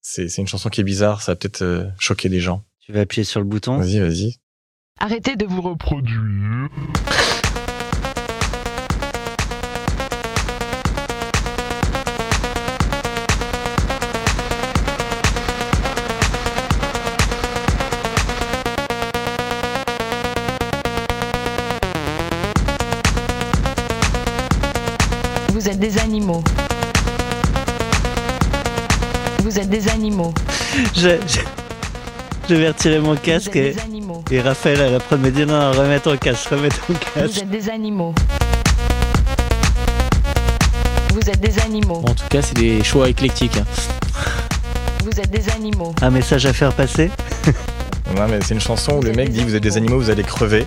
c'est, 0.02 0.30
c'est 0.30 0.38
une 0.38 0.48
chanson 0.48 0.70
qui 0.70 0.82
est 0.82 0.86
bizarre, 0.86 1.22
ça 1.22 1.34
va 1.34 1.36
peut-être 1.36 1.62
euh, 1.62 1.86
choquer 2.00 2.30
des 2.30 2.40
gens. 2.40 2.64
tu 2.80 2.94
vas 2.94 3.02
appuyer 3.02 3.24
sur 3.26 3.40
le 3.40 3.46
bouton. 3.46 3.78
Vas-y, 3.78 4.00
vas-y. 4.00 4.36
Arrêtez 5.00 5.36
de 5.36 5.46
vous 5.46 5.62
reproduire. 5.62 6.20
Des 29.70 29.88
animaux. 29.90 30.34
Je, 30.96 31.10
je, 31.28 31.40
je 32.50 32.56
vais 32.56 32.68
retirer 32.70 33.00
mon 33.00 33.12
Vous 33.12 33.16
êtes 33.18 33.22
casque 33.24 33.56
et, 33.56 33.74
des 33.74 33.80
animaux. 33.80 34.24
et 34.32 34.42
Raphaël, 34.42 34.80
elle 34.82 34.96
après 34.96 35.18
me 35.18 35.30
dit 35.32 35.46
non, 35.46 35.60
non, 35.60 35.72
remets 35.72 36.00
ton 36.00 36.18
casque, 36.18 36.50
remets 36.50 36.70
ton 36.70 36.78
Vous 36.90 36.96
casque. 37.16 37.38
êtes 37.44 37.50
des 37.50 37.70
animaux. 37.70 38.14
Vous 41.14 41.30
êtes 41.30 41.40
des 41.42 41.60
animaux. 41.60 42.00
Bon, 42.02 42.12
en 42.12 42.16
tout 42.16 42.28
cas, 42.30 42.42
c'est 42.42 42.56
des 42.56 42.84
choix 42.84 43.10
éclectiques. 43.10 43.58
hein. 43.58 43.66
Vous 45.04 45.20
êtes 45.20 45.32
des 45.32 45.50
animaux. 45.50 45.94
Un 46.02 46.12
message 46.12 46.46
à 46.46 46.54
faire 46.54 46.74
passer 46.74 47.10
Non, 48.16 48.28
mais 48.28 48.40
c'est 48.42 48.54
une 48.54 48.60
chanson 48.62 48.94
où 48.98 49.02
le 49.02 49.12
mec 49.12 49.30
dit, 49.32 49.44
vous 49.44 49.56
êtes 49.56 49.64
des 49.64 49.78
animaux, 49.78 49.98
vous 50.00 50.10
allez 50.10 50.24
crever. 50.24 50.66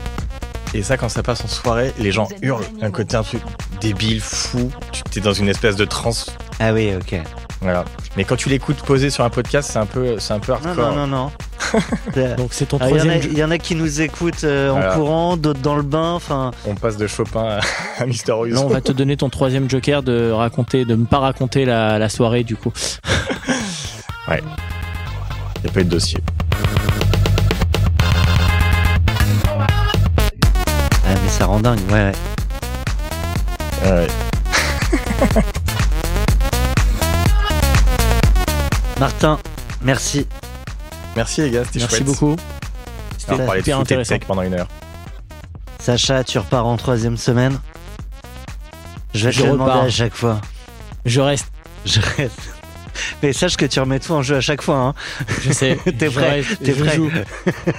Et 0.75 0.83
ça, 0.83 0.97
quand 0.97 1.09
ça 1.09 1.23
passe 1.23 1.45
en 1.45 1.49
soirée, 1.49 1.93
les 1.99 2.13
gens 2.13 2.25
Vous 2.25 2.37
hurlent. 2.43 2.65
Un 2.81 2.91
côté 2.91 3.17
un 3.17 3.23
peu 3.23 3.39
débile, 3.81 4.21
fou. 4.21 4.71
Tu 5.11 5.19
es 5.19 5.23
dans 5.23 5.33
une 5.33 5.49
espèce 5.49 5.77
de 5.77 5.85
transe 5.85 6.35
Ah 6.61 6.73
oui, 6.73 6.93
ok. 6.95 7.21
Voilà. 7.63 7.85
Mais 8.17 8.25
quand 8.25 8.37
tu 8.37 8.49
l'écoutes 8.49 8.83
posé 8.83 9.09
sur 9.09 9.23
un 9.25 9.31
podcast, 9.31 9.71
c'est 9.73 9.79
un 9.79 9.87
peu, 9.87 10.19
c'est 10.19 10.33
un 10.35 10.41
peu 10.41 10.53
Non, 10.53 10.59
hardcore. 10.67 10.95
non, 10.97 11.07
non, 11.07 11.31
non. 12.17 12.35
Donc 12.37 12.49
c'est 12.53 12.67
ton 12.67 12.77
alors, 12.79 12.91
Il 12.91 12.97
y, 12.97 13.01
en 13.01 13.05
a- 13.05 13.09
troisième. 13.13 13.33
il 13.33 13.39
y 13.39 13.45
en 13.45 13.51
a 13.53 13.59
qui 13.59 13.75
nous 13.77 14.01
écoutent 14.01 14.43
euh, 14.45 14.71
en 14.71 14.75
Voilà. 14.75 14.95
courant, 14.95 15.37
d'autres 15.37 15.61
dans 15.61 15.77
le 15.77 15.83
bain. 15.83 16.13
Enfin, 16.13 16.51
On 16.67 16.75
passe 16.75 16.97
de 16.97 17.07
Chopin 17.07 17.59
à, 17.61 17.61
à 18.03 18.07
Mister. 18.07 18.33
Là, 18.47 18.61
on 18.61 18.67
va 18.69 18.81
te 18.81 18.91
donner 18.93 19.17
ton 19.17 19.31
troisième 19.31 19.71
joker 19.71 20.03
de 20.03 20.31
raconter, 20.33 20.85
de 20.85 20.97
ne 20.97 21.05
pas 21.07 21.19
raconter 21.21 21.65
la, 21.65 21.99
la 21.99 22.09
soirée 22.09 22.43
du 22.45 22.57
coup. 22.57 22.73
Il 24.29 24.35
n'y 25.65 25.71
a 25.71 25.73
pas 25.73 25.81
eu 25.81 25.85
de 25.85 25.91
dossier. 25.91 26.19
ah, 29.49 31.15
mais 31.23 31.29
ça 31.29 31.47
rend 31.47 31.61
dingue. 31.61 31.79
Ouais, 31.91 32.13
ouais. 33.85 33.91
Ouais. 33.93 34.07
Martin, 39.03 39.37
merci. 39.81 40.29
Merci 41.17 41.41
les 41.41 41.51
gars, 41.51 41.65
c'était 41.65 41.81
Merci 41.81 41.97
chouette. 41.97 42.07
beaucoup. 42.07 42.37
On 42.37 42.37
C'était 43.19 43.37
de 43.37 43.43
hyper 43.43 43.49
foot 43.57 43.67
et 43.67 43.71
de 43.71 43.75
intéressant. 43.81 44.15
tech 44.15 44.29
pendant 44.29 44.43
une 44.43 44.55
heure. 44.55 44.69
Sacha, 45.81 46.23
tu 46.23 46.39
repars 46.39 46.65
en 46.65 46.77
troisième 46.77 47.17
semaine. 47.17 47.59
Je 49.13 49.29
vais 49.29 49.33
te 49.35 49.43
demander 49.43 49.73
repars. 49.73 49.83
à 49.83 49.91
chaque 49.91 50.15
fois. 50.15 50.41
Je 51.05 51.21
reste. 51.21 51.51
Je 51.85 51.99
reste. 52.17 52.55
Mais 53.25 53.33
sache 53.33 53.57
que 53.57 53.67
tu 53.67 53.81
remets 53.81 53.99
tout 53.99 54.13
en 54.13 54.23
jeu 54.23 54.37
à 54.37 54.41
chaque 54.41 54.63
fois. 54.63 54.77
Hein. 54.77 54.95
Je 55.41 55.51
sais. 55.51 55.81
T'es 55.99 56.09
prêt, 56.09 56.31
reste, 56.31 56.63
t'es 56.63 56.73
je 56.73 56.85
prêt. 56.85 56.95
joue. 56.95 57.11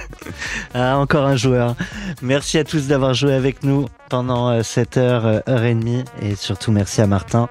Ah, 0.74 0.98
encore 0.98 1.24
un 1.24 1.36
joueur. 1.36 1.74
Merci 2.20 2.58
à 2.58 2.64
tous 2.64 2.86
d'avoir 2.86 3.14
joué 3.14 3.32
avec 3.32 3.62
nous 3.62 3.88
pendant 4.10 4.50
euh, 4.50 4.62
cette 4.62 4.98
heure, 4.98 5.24
euh, 5.24 5.40
heure 5.48 5.64
et 5.64 5.74
demie. 5.74 6.04
Et 6.20 6.34
surtout, 6.34 6.70
merci 6.70 7.00
à 7.00 7.06
Martin 7.06 7.48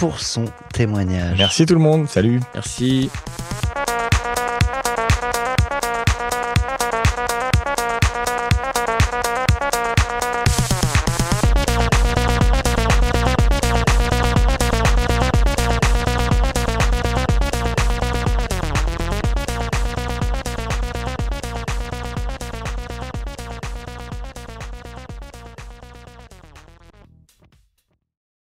pour 0.00 0.18
son 0.18 0.46
témoignage. 0.72 1.36
Merci 1.36 1.66
tout 1.66 1.74
le 1.74 1.80
monde. 1.80 2.08
Salut. 2.08 2.40
Merci. 2.54 3.10